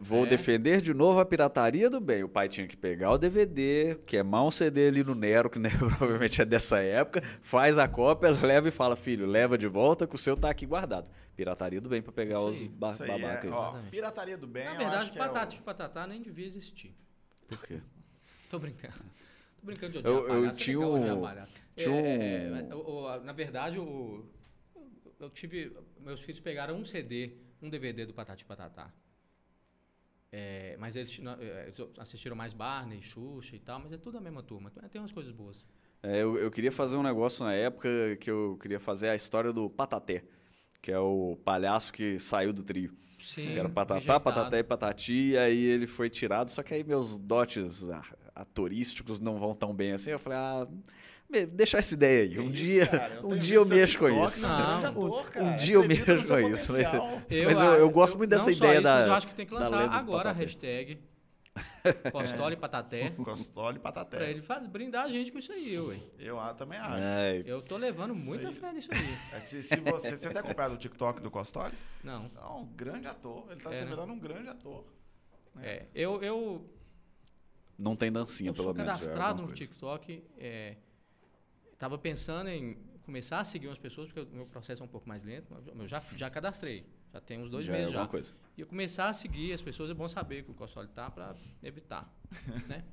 Vou 0.00 0.24
É. 0.24 0.28
defender 0.28 0.80
de 0.80 0.94
novo 0.94 1.18
a 1.20 1.24
pirataria 1.26 1.90
do 1.90 2.00
bem. 2.00 2.22
O 2.22 2.28
pai 2.28 2.48
tinha 2.48 2.66
que 2.66 2.76
pegar 2.76 3.12
o 3.12 3.18
DVD, 3.18 3.98
queimar 4.06 4.44
um 4.44 4.50
CD 4.50 4.88
ali 4.88 5.02
no 5.04 5.14
Nero, 5.14 5.50
que 5.50 5.58
né, 5.58 5.70
provavelmente 5.78 6.40
é 6.40 6.44
dessa 6.44 6.78
época, 6.80 7.22
faz 7.42 7.78
a 7.78 7.88
cópia, 7.88 8.30
leva 8.30 8.68
e 8.68 8.70
fala, 8.70 8.96
filho, 8.96 9.26
leva 9.26 9.56
de 9.58 9.66
volta 9.66 10.06
que 10.06 10.14
o 10.14 10.18
seu 10.18 10.36
tá 10.36 10.50
aqui 10.50 10.64
guardado. 10.66 11.08
Pirataria 11.36 11.80
do 11.80 11.88
bem 11.88 12.00
pra 12.00 12.12
pegar 12.12 12.36
Isso 12.36 12.46
os 12.48 12.60
aí. 12.62 12.68
ba 12.68 12.92
babacas. 13.06 13.50
é, 13.50 13.54
ó, 13.54 13.74
pirataria 13.90 14.38
do 14.38 14.46
bem, 14.46 14.64
Na 14.64 14.72
eu 14.72 14.78
verdade, 14.78 15.08
é 15.10 15.12
o- 15.12 15.16
patata 15.18 15.54
de 15.56 15.62
patatá 15.62 16.06
nem 16.06 16.22
devia 16.22 16.46
existir. 16.46 16.94
Por 17.48 17.58
quê? 17.62 17.78
Tô 18.48 18.58
brincando. 18.58 18.94
Tô 19.60 19.66
brincando 19.66 19.92
de 19.92 19.98
odiar 19.98 20.14
Eu- 20.14 20.20
eu 20.22 20.28
palhaço. 20.28 20.60
é 20.60 20.64
tinha 20.64 20.80
um- 20.80 21.00
tinha 21.00 21.12
É, 21.12 21.88
um- 21.90 22.06
é, 22.06 22.66
é, 22.70 22.74
o- 22.74 22.78
o- 22.78 23.20
na 23.22 23.32
verdade, 23.32 23.78
o, 23.78 24.24
eu 25.18 25.30
tive. 25.30 25.72
Meus 26.00 26.20
filhos 26.20 26.40
pegaram 26.40 26.76
um 26.76 26.84
CD, 26.84 27.32
um 27.62 27.68
DVD 27.68 28.06
do 28.06 28.14
Patati 28.14 28.44
Patatá. 28.44 28.92
É, 30.32 30.76
mas 30.78 30.96
eles, 30.96 31.20
é, 31.40 31.64
eles 31.68 31.80
assistiram 31.98 32.36
mais 32.36 32.52
Barney, 32.52 33.00
Xuxa 33.00 33.56
e 33.56 33.58
tal, 33.60 33.80
mas 33.80 33.92
é 33.92 33.96
tudo 33.96 34.18
a 34.18 34.20
mesma 34.20 34.42
turma. 34.42 34.70
Tem 34.90 35.00
umas 35.00 35.12
coisas 35.12 35.32
boas. 35.32 35.64
É, 36.02 36.22
eu, 36.22 36.36
eu 36.36 36.50
queria 36.50 36.70
fazer 36.72 36.96
um 36.96 37.02
negócio 37.02 37.44
na 37.44 37.54
época 37.54 37.88
que 38.20 38.30
eu 38.30 38.58
queria 38.60 38.78
fazer 38.78 39.08
a 39.08 39.14
história 39.14 39.52
do 39.52 39.70
Pataté, 39.70 40.24
que 40.82 40.92
é 40.92 40.98
o 40.98 41.38
palhaço 41.44 41.92
que 41.92 42.18
saiu 42.18 42.52
do 42.52 42.62
trio. 42.62 42.94
Sim. 43.18 43.46
Que 43.46 43.58
era 43.58 43.68
Patatá, 43.68 43.94
rejeitado. 43.94 44.24
Pataté 44.24 44.58
e 44.58 44.62
Patati, 44.64 45.12
e 45.30 45.38
aí 45.38 45.64
ele 45.64 45.86
foi 45.86 46.10
tirado, 46.10 46.50
só 46.50 46.62
que 46.62 46.74
aí 46.74 46.84
meus 46.84 47.18
dotes 47.18 47.88
a- 47.88 48.02
atorísticos 48.34 49.18
não 49.18 49.38
vão 49.38 49.54
tão 49.54 49.74
bem 49.74 49.92
assim. 49.92 50.10
Eu 50.10 50.18
falei, 50.18 50.38
ah, 50.38 50.68
me- 51.28 51.46
deixa 51.46 51.78
essa 51.78 51.94
ideia 51.94 52.22
aí. 52.22 52.38
Um 52.38 52.44
isso, 52.44 52.52
dia, 52.52 52.86
cara? 52.86 53.20
um 53.26 53.36
dia 53.38 53.56
eu 53.56 53.66
mexo 53.66 53.98
com 53.98 54.24
isso. 54.24 54.46
é 54.46 54.48
um 54.48 54.52
Não, 54.92 55.18
um 55.18 55.22
cara. 55.24 55.56
dia 55.56 55.74
eu 55.74 55.86
mexo 55.88 56.04
com 56.04 56.12
isso, 56.12 56.32
mas- 56.32 56.66
potencial. 56.66 57.22
Mas 57.46 57.60
eu- 57.60 57.74
eu 57.74 57.90
gosto 57.90 58.16
muito 58.16 58.30
dessa 58.30 58.50
ideia 58.50 58.74
isso, 58.74 58.82
da- 58.82 58.96
Mas 58.96 59.06
eu 59.06 59.12
acho 59.12 59.28
que 59.28 59.34
tem 59.34 59.46
que 59.46 59.54
lançar 59.54 59.88
agora 59.90 60.30
a 60.30 60.32
Pataté. 60.34 60.38
hashtag 60.40 60.98
Costola 62.12 62.52
e 62.52 62.56
Pataté 62.56 63.10
Costole 63.16 63.76
e 63.76 63.80
pra 63.80 63.90
pataté. 63.90 64.30
ele 64.30 64.42
faz, 64.42 64.66
brindar 64.66 65.04
a 65.06 65.08
gente 65.08 65.32
com 65.32 65.38
isso 65.38 65.50
aí, 65.52 65.78
ué. 65.80 65.98
Eu 66.18 66.38
ah, 66.38 66.52
também 66.52 66.78
acho. 66.78 66.94
É, 66.96 67.42
Eu 67.46 67.62
tô 67.62 67.76
levando 67.78 68.14
muita 68.14 68.52
fé 68.52 68.72
nisso 68.72 68.90
aí. 68.92 68.98
É, 69.32 69.40
Se, 69.40 69.62
se 69.62 69.76
você, 69.76 70.16
você 70.16 70.28
tem 70.28 70.38
acompanhado 70.38 70.74
o 70.74 70.78
TikTok 70.78 71.20
do 71.22 71.30
Costoli? 71.30 71.72
Não. 72.04 72.30
É 72.36 72.46
um 72.52 72.66
grande 72.66 73.06
ator. 73.06 73.46
Ele 73.50 73.60
tá 73.60 73.70
É, 73.70 73.72
se 73.74 73.84
né? 73.84 73.88
virando 73.90 74.12
um 74.12 74.18
grande 74.18 74.48
ator. 74.48 74.84
É, 75.62 75.86
eu, 75.94 76.22
eu, 76.22 76.70
não 77.78 77.96
tem 77.96 78.12
dancinha, 78.12 78.50
eu 78.50 78.54
pelo 78.54 78.64
sou 78.64 78.74
menos. 78.74 78.86
já 78.88 78.92
é 78.92 78.98
cadastrado 78.98 79.30
alguma 79.30 79.48
no. 79.48 79.54
TikTok. 79.54 80.22
É, 80.38 80.76
tava 81.78 81.98
pensando 81.98 82.48
em 82.48 82.76
começar 83.04 83.38
a 83.40 83.44
seguir 83.44 83.68
umas 83.68 83.78
pessoas, 83.78 84.08
porque 84.10 84.20
o 84.32 84.36
meu 84.36 84.46
processo 84.46 84.82
é 84.82 84.84
um 84.84 84.88
pouco 84.88 85.08
mais 85.08 85.22
lento. 85.22 85.46
mas 85.50 85.66
Eu 85.66 85.86
já, 85.86 86.00
já 86.16 86.28
cadastrei. 86.30 86.84
Já 87.12 87.20
tem 87.20 87.38
uns 87.40 87.48
dois 87.48 87.64
Já 87.64 87.74
é 87.74 87.78
meses 87.78 87.92
já. 87.92 87.98
alguma 88.00 88.10
coisa. 88.10 88.32
E 88.56 88.60
eu 88.60 88.66
começar 88.66 89.08
a 89.08 89.12
seguir 89.12 89.52
as 89.52 89.62
pessoas, 89.62 89.90
é 89.90 89.94
bom 89.94 90.08
saber 90.08 90.44
que 90.44 90.50
o 90.50 90.54
Costoli 90.54 90.88
tá 90.88 91.10
para 91.10 91.34
evitar. 91.62 92.12
né? 92.68 92.84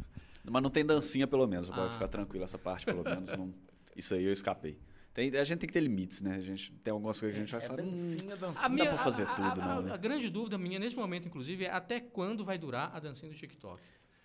Mas 0.45 0.61
não 0.61 0.69
tem 0.69 0.85
dancinha, 0.85 1.25
pelo 1.27 1.47
menos. 1.47 1.69
Pode 1.69 1.81
Ah. 1.81 1.93
ficar 1.93 2.07
tranquilo, 2.07 2.43
essa 2.45 2.57
parte, 2.59 2.85
pelo 2.85 3.03
menos. 3.03 3.31
não- 3.37 3.53
Isso 3.95 4.13
aí 4.13 4.23
eu 4.23 4.31
escapei. 4.33 4.77
Tem- 5.13 5.35
a 5.37 5.43
gente 5.43 5.59
tem 5.59 5.67
que 5.67 5.73
ter 5.73 5.79
limites, 5.81 6.21
né? 6.21 6.35
A 6.35 6.41
gente 6.41 6.71
tem 6.83 6.91
algumas 6.91 7.19
coisas 7.19 7.35
que 7.37 7.43
a 7.43 7.45
gente 7.45 7.51
vai 7.55 7.63
É 7.63 7.67
falar. 7.67 7.81
"Hum, 7.83 7.91
dancinha, 7.91 8.35
dancinha. 8.35 8.65
A 8.65 8.69
minha, 8.69 8.85
pra 8.89 8.97
fazer 8.97 9.27
a- 9.27 9.31
a- 9.31 9.35
tudo, 9.35 9.61
a, 9.61 9.65
não, 9.65 9.77
a- 9.77 9.81
né? 9.83 9.93
a 9.93 9.97
grande 9.97 10.27
dúvida 10.29 10.57
minha 10.57 10.79
nesse 10.79 10.95
momento, 10.95 11.27
inclusive, 11.27 11.65
é 11.65 11.69
até 11.69 11.99
quando 11.99 12.43
vai 12.43 12.57
durar 12.57 12.89
a 12.95 12.99
dancinha 12.99 13.31
do 13.31 13.37
TikTok. 13.37 13.81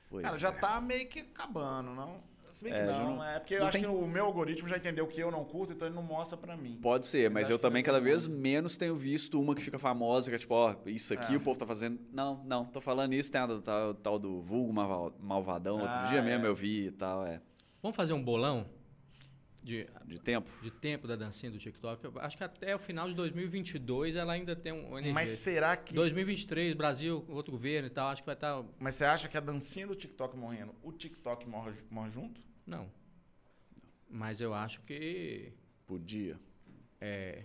Pois 0.08 0.24
Cara, 0.24 0.38
já 0.38 0.48
é. 0.48 0.52
tá 0.52 0.80
meio 0.80 1.06
que 1.08 1.20
acabando, 1.20 1.90
não? 1.94 2.16
Se 2.48 2.64
bem 2.64 2.72
que 2.72 2.78
É, 2.78 2.86
não, 2.86 3.16
não- 3.16 3.24
é 3.24 3.38
porque 3.38 3.54
eu 3.54 3.62
acho 3.64 3.72
tem- 3.72 3.82
que 3.82 3.86
o 3.86 4.06
meu 4.06 4.24
algoritmo 4.24 4.66
já 4.68 4.78
entendeu 4.78 5.06
que 5.06 5.20
eu 5.20 5.30
não 5.30 5.44
curto, 5.44 5.74
então 5.74 5.86
ele 5.86 5.94
não 5.94 6.02
mostra 6.02 6.34
pra 6.36 6.56
mim. 6.56 6.78
Pode 6.80 7.06
ser, 7.06 7.30
Mas 7.30 7.50
eu 7.50 7.58
também 7.58 7.82
cada 7.82 7.98
tem 7.98 8.04
vez 8.06 8.26
menos 8.26 8.74
tenho 8.78 8.96
visto 8.96 9.38
uma 9.38 9.54
que 9.54 9.60
fica 9.62 9.78
famosa, 9.78 10.30
que 10.30 10.34
é 10.36 10.38
tipo, 10.38 10.54
ó, 10.54 10.74
isso 10.86 11.12
aqui 11.12 11.34
É. 11.34 11.36
o 11.36 11.40
povo 11.40 11.58
tá 11.60 11.66
fazendo. 11.66 12.00
Não, 12.10 12.42
não, 12.46 12.64
tô 12.64 12.80
falando 12.80 13.12
isso, 13.12 13.30
tem 13.30 13.38
a 13.38 13.46
tal, 13.60 13.92
tal 13.94 14.18
do 14.18 14.40
vulgo 14.40 14.72
malva- 14.72 15.14
malvadão. 15.20 15.74
Outro 15.74 15.90
Ah, 15.90 16.06
dia 16.08 16.20
é. 16.20 16.22
mesmo 16.22 16.46
eu 16.46 16.54
vi 16.54 16.86
e 16.86 16.90
tal, 16.90 17.26
é. 17.26 17.38
Vamos 17.82 17.94
fazer 17.94 18.14
um 18.14 18.24
bolão 18.24 18.64
de, 19.68 19.86
De 20.06 20.18
tempo. 20.18 20.50
de 20.62 20.70
tempo 20.70 21.06
da 21.06 21.14
dancinha 21.14 21.52
do 21.52 21.58
TikTok? 21.58 22.02
Eu 22.02 22.12
acho 22.16 22.36
que 22.38 22.42
até 22.42 22.74
o 22.74 22.78
final 22.78 23.06
de 23.06 23.14
2022 23.14 24.16
ela 24.16 24.32
ainda 24.32 24.56
tem 24.56 24.72
um 24.72 24.92
energia. 24.92 25.12
Mas 25.12 25.28
será 25.30 25.76
que. 25.76 25.92
2023, 25.94 26.74
Brasil, 26.74 27.24
outro 27.28 27.52
governo 27.52 27.86
e 27.86 27.90
tal, 27.90 28.08
acho 28.08 28.22
que 28.22 28.26
vai 28.26 28.34
estar. 28.34 28.64
Mas 28.78 28.94
você 28.94 29.04
acha 29.04 29.28
que 29.28 29.36
a 29.36 29.40
dancinha 29.40 29.86
do 29.86 29.94
TikTok 29.94 30.36
morrendo, 30.36 30.74
o 30.82 30.90
TikTok 30.90 31.46
morre, 31.46 31.72
morre 31.90 32.10
junto? 32.10 32.40
Não. 32.66 32.90
Mas 34.08 34.40
eu 34.40 34.54
acho 34.54 34.80
que. 34.82 35.52
Podia. 35.86 36.38
É, 37.00 37.44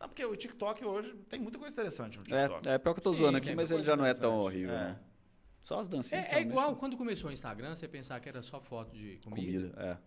Não, 0.00 0.08
porque 0.08 0.24
o 0.24 0.34
TikTok 0.34 0.84
hoje 0.84 1.14
tem 1.28 1.38
muita 1.40 1.58
coisa 1.58 1.72
interessante 1.72 2.18
no 2.18 2.24
TikTok. 2.24 2.68
É, 2.68 2.72
é 2.74 2.78
pior 2.78 2.92
que 2.94 3.00
eu 3.00 3.04
tô 3.04 3.12
Sim, 3.12 3.18
zoando 3.20 3.38
aqui, 3.38 3.54
mas 3.54 3.70
ele 3.70 3.84
já 3.84 3.94
não 3.96 4.04
é 4.06 4.14
tão 4.14 4.34
horrível, 4.38 4.74
É. 4.74 4.84
né? 4.84 4.98
Só 5.62 5.78
as 5.78 5.88
dancinhas. 5.88 6.26
é, 6.26 6.38
é 6.38 6.40
igual 6.42 6.72
né? 6.72 6.76
quando 6.78 6.96
começou 6.96 7.30
o 7.30 7.32
Instagram, 7.32 7.74
você 7.74 7.86
pensar 7.88 8.20
que 8.20 8.28
era 8.28 8.42
só 8.42 8.60
foto 8.60 8.94
de 8.94 9.18
comida. 9.24 9.68
Comida, 9.70 9.80
é. 9.80 9.98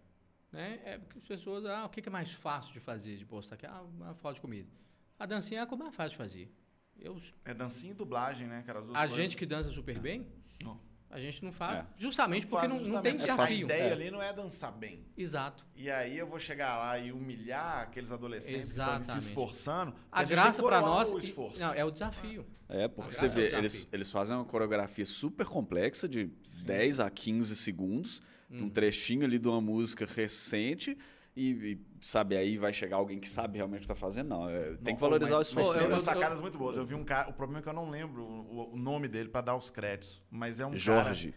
Né? 0.55 0.79
É 0.83 0.97
porque 0.97 1.17
as 1.17 1.25
pessoas. 1.25 1.65
Ah, 1.65 1.85
o 1.85 1.89
que 1.89 2.07
é 2.07 2.11
mais 2.11 2.33
fácil 2.33 2.73
de 2.73 2.79
fazer, 2.79 3.17
de 3.17 3.25
postar 3.25 3.55
aqui? 3.55 3.65
Ah, 3.65 3.81
uma 3.81 4.13
foto 4.13 4.35
de 4.35 4.41
comida. 4.41 4.69
A 5.17 5.25
dancinha 5.25 5.61
é 5.61 5.63
a 5.63 5.75
mais 5.77 5.95
fácil 5.95 6.11
de 6.11 6.17
fazer. 6.17 6.53
Eu, 6.97 7.19
É 7.43 7.53
dancinha 7.53 7.91
e 7.91 7.95
dublagem, 7.95 8.47
né, 8.47 8.63
cara? 8.65 8.79
As 8.79 8.85
duas 8.85 8.97
a 8.97 9.01
coisas. 9.01 9.17
gente 9.17 9.37
que 9.37 9.45
dança 9.45 9.71
super 9.71 9.99
bem, 9.99 10.27
Não. 10.61 10.79
A 11.15 11.19
gente 11.19 11.43
não 11.43 11.51
faz. 11.51 11.79
É. 11.79 11.85
Justamente 11.97 12.45
porque 12.45 12.67
faz 12.67 12.69
não, 12.69 12.77
não 12.79 12.85
justamente. 12.85 13.17
tem 13.25 13.31
A 13.31 13.35
desafio. 13.35 13.65
ideia 13.65 13.83
É. 13.83 13.91
ali 13.93 14.11
não 14.11 14.21
é 14.21 14.33
dançar 14.33 14.71
bem. 14.71 15.05
Exato. 15.17 15.65
E 15.75 15.89
aí 15.89 16.17
eu 16.17 16.27
vou 16.27 16.39
chegar 16.39 16.77
lá 16.77 16.99
e 16.99 17.11
humilhar 17.11 17.81
aqueles 17.83 18.11
adolescentes 18.11 18.65
que 18.65 18.69
estão 18.71 18.85
se 18.85 19.01
Exatamente. 19.01 19.23
esforçando. 19.25 19.91
porque 19.93 20.07
A 20.11 20.19
tem 20.19 20.27
graça 20.27 20.61
para 20.61 20.81
nós 20.81 21.11
O 21.11 21.17
e- 21.17 21.21
esforço. 21.21 21.59
não, 21.59 21.73
é 21.73 21.83
o 21.85 21.91
desafio. 21.91 22.45
É, 22.67 22.87
porque 22.87 23.09
A 23.15 23.19
você 23.19 23.25
é 23.25 23.29
vê, 23.29 23.41
desafio. 23.45 23.59
eles, 23.59 23.87
eles 23.91 24.11
fazem 24.11 24.35
uma 24.35 24.45
coreografia 24.45 25.05
super 25.05 25.45
complexa 25.45 26.07
de 26.07 26.29
10 26.65 26.99
a 26.99 27.09
15 27.09 27.55
segundos, 27.55 28.21
Uhum. 28.49 28.65
um 28.65 28.69
trechinho 28.69 29.23
ali 29.25 29.39
de 29.39 29.47
uma 29.47 29.61
música 29.61 30.05
recente, 30.05 30.97
e, 31.35 31.49
e, 31.51 31.79
sabe, 32.07 32.37
aí 32.37 32.57
vai 32.57 32.71
chegar 32.71 32.97
alguém 32.97 33.19
que 33.19 33.27
sabe 33.27 33.57
realmente 33.57 33.79
o 33.79 33.81
que 33.81 33.87
tá 33.87 33.95
fazendo. 33.95 34.29
Não, 34.29 34.49
é, 34.49 34.75
tem 34.77 34.93
que 34.95 35.01
valorizar 35.01 35.35
o 35.35 35.37
mas, 35.39 35.47
esforço. 35.47 35.69
Mas 35.69 35.77
tem 35.79 35.87
eu- 35.87 35.93
umas 35.93 36.07
eu- 36.07 36.13
sacadas 36.13 36.41
muito 36.41 36.57
boas. 36.57 36.77
Eu 36.77 36.85
vi 36.85 36.93
um 36.93 37.03
cara. 37.03 37.29
O 37.29 37.33
problema 37.33 37.59
é 37.59 37.61
que 37.63 37.69
eu 37.69 37.73
não 37.73 37.89
lembro 37.89 38.23
o, 38.23 38.73
o 38.73 38.77
nome 38.77 39.07
dele 39.07 39.29
pra 39.29 39.41
dar 39.41 39.55
os 39.55 39.69
créditos. 39.69 40.21
Mas 40.29 40.59
é 40.59 40.65
um 40.65 40.69
cara. 40.71 40.79
Jorge. 40.79 41.33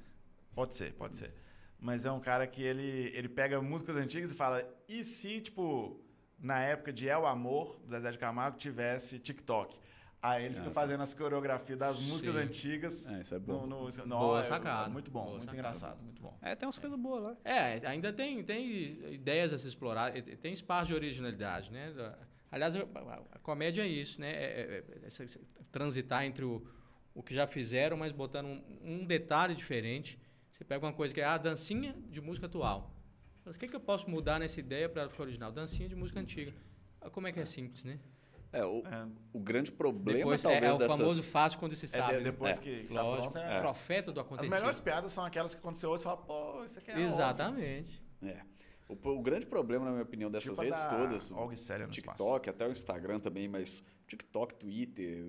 Pode 0.55 0.77
ser, 0.77 0.93
pode 0.95 1.17
ser. 1.17 1.33
Mas 1.81 2.05
é 2.05 2.11
um 2.11 2.21
cara 2.21 2.47
que 2.47 2.63
ele, 2.63 3.13
ele 3.15 3.29
pega 3.29 3.61
músicas 3.63 3.97
antigas 3.97 4.31
e 4.31 4.35
fala: 4.35 4.63
e 4.89 5.03
se, 5.05 5.41
tipo, 5.41 6.01
na 6.39 6.61
época 6.61 6.93
de 6.93 7.09
El 7.09 7.27
Amor, 7.27 7.79
do 7.85 7.91
Zezé 7.91 8.11
de 8.11 8.19
Camargo, 8.19 8.59
tivesse 8.59 9.19
TikTok? 9.19 9.79
Aí 10.21 10.45
ele 10.47 10.55
fica 10.55 10.67
Ah, 10.67 10.71
tá. 10.71 10.81
fazendo 10.81 11.01
as 11.03 11.15
coreografias 11.15 11.79
das 11.79 12.01
músicas 12.01 12.35
Sim. 12.35 12.41
antigas. 12.41 13.09
É, 13.09 13.21
isso 13.21 13.35
é 13.35 13.39
bom. 13.39 13.67
No, 13.67 13.89
no, 13.89 14.19
Boa 14.19 14.41
é- 14.41 14.45
sacada. 14.45 14.89
é 14.89 14.93
muito 14.93 15.11
bom, 15.13 15.21
Boa 15.21 15.31
muito 15.33 15.43
sacada. 15.45 15.59
engraçado, 15.59 16.03
muito 16.03 16.21
bom. 16.21 16.37
É, 16.43 16.57
tem 16.57 16.67
umas 16.67 16.79
coisas 16.79 16.99
boas 16.99 17.23
lá. 17.23 17.37
É, 17.45 17.87
ainda 17.87 18.13
tem, 18.13 18.43
tem 18.43 19.13
ideias 19.15 19.53
a 19.53 19.59
se 19.59 19.69
explorar, 19.69 20.13
tem 20.41 20.53
espaço 20.53 20.89
de 20.89 20.95
originalidade, 20.95 21.71
né? 21.71 21.95
Aliás, 22.51 22.75
a, 22.75 23.39
comédia 23.43 23.83
é 23.83 23.87
isso, 23.87 24.21
né? 24.21 24.31
É, 24.33 24.85
é- 24.85 24.85
é 25.09 25.63
transitar 25.71 26.25
entre 26.25 26.45
o, 26.45 26.67
o 27.15 27.23
que 27.23 27.33
já 27.33 27.47
fizeram, 27.47 27.97
mas 27.97 28.11
botando 28.11 28.47
um, 28.47 28.63
um 28.83 29.05
detalhe 29.07 29.55
diferente. 29.55 30.19
Você 30.53 30.65
pega 30.65 30.85
uma 30.85 30.93
coisa 30.93 31.15
que 31.15 31.21
é 31.21 31.25
a 31.25 31.39
dancinha 31.39 31.95
de 32.11 32.21
música 32.21 32.47
atual. 32.47 32.93
Mas 33.45 33.55
o 33.55 33.59
que, 33.59 33.69
que 33.69 33.77
eu 33.77 33.81
posso 33.81 34.11
mudar 34.11 34.41
nessa 34.41 34.59
ideia 34.59 34.89
para 34.89 35.03
ela 35.03 35.11
ficar 35.11 35.23
original? 35.23 35.53
Dancinha 35.53 35.89
de 35.89 35.95
música 35.95 36.19
antiga. 36.19 36.53
Como 37.13 37.27
é 37.29 37.33
que 37.33 37.39
é 37.39 37.45
simples, 37.45 37.85
né? 37.85 38.01
É, 38.53 38.65
o, 38.65 38.79
É, 38.87 39.07
o 39.33 39.39
grande 39.41 39.71
problema, 39.71 40.19
Depois 40.21 40.45
é, 40.45 40.49
talvez, 40.49 40.73
é 40.73 40.75
o 40.75 40.79
dessas... 40.79 40.97
famoso 40.97 41.23
fácil 41.23 41.59
quando 41.59 41.77
se 41.77 41.85
é 41.85 41.89
sabe. 41.89 42.15
né? 42.15 42.21
depois 42.21 42.59
É. 42.59 42.61
que 42.61 42.85
tá 42.95 43.03
Lógico, 43.03 43.33
pronto, 43.33 43.47
é- 43.47 43.61
profeta 43.61 44.13
do 44.13 44.21
As 44.21 44.27
acontecido. 44.27 44.51
melhores 44.53 44.81
piadas 44.81 45.13
são 45.13 45.25
aquelas 45.25 45.55
que 45.55 45.61
quando 45.61 45.75
você 45.77 45.87
ouve, 45.87 45.99
você 45.99 46.05
fala, 46.05 46.17
pô, 46.17 46.65
isso 46.65 46.79
aqui 46.79 46.91
é 46.91 46.95
óbvio. 46.95 47.09
Exatamente. 47.09 48.03
É. 48.23 48.41
O, 48.89 48.95
o 49.11 49.21
grande 49.23 49.45
problema, 49.47 49.85
na 49.85 49.91
minha 49.91 50.03
opinião, 50.03 50.31
dessas 50.31 50.49
Tipo 50.49 50.63
redes 50.63 50.79
da 50.79 50.89
todas, 50.89 51.31
Og 51.31 51.55
Célia 51.57 51.87
no 51.87 51.93
espaço. 51.93 52.17
TikTok, 52.17 52.49
até 52.49 52.67
o 52.67 52.73
Instagram 52.73 53.21
também, 53.21 53.47
mas 53.47 53.85
TikTok, 54.07 54.55
Twitter, 54.55 55.25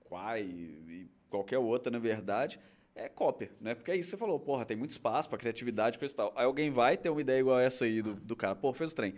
Quai 0.00 0.42
e 0.42 1.08
qualquer 1.28 1.58
outra, 1.58 1.88
na 1.92 2.00
verdade, 2.00 2.58
é 2.96 3.08
cópia, 3.08 3.52
né? 3.60 3.76
Porque 3.76 3.92
é 3.92 3.94
isso 3.94 4.10
que 4.10 4.10
você 4.10 4.16
falou, 4.16 4.40
porra, 4.40 4.64
tem 4.64 4.76
muito 4.76 4.90
espaço 4.90 5.28
pra 5.28 5.38
criatividade, 5.38 6.00
coisa 6.00 6.12
e 6.12 6.16
tal. 6.16 6.32
Aí 6.34 6.44
alguém 6.44 6.68
vai 6.70 6.96
ter 6.96 7.08
uma 7.10 7.20
ideia 7.20 7.38
igual 7.38 7.60
essa 7.60 7.84
aí 7.84 8.02
do, 8.02 8.14
do 8.14 8.34
cara, 8.34 8.56
pô, 8.56 8.72
fez 8.72 8.90
o 8.90 8.96
trem. 8.96 9.14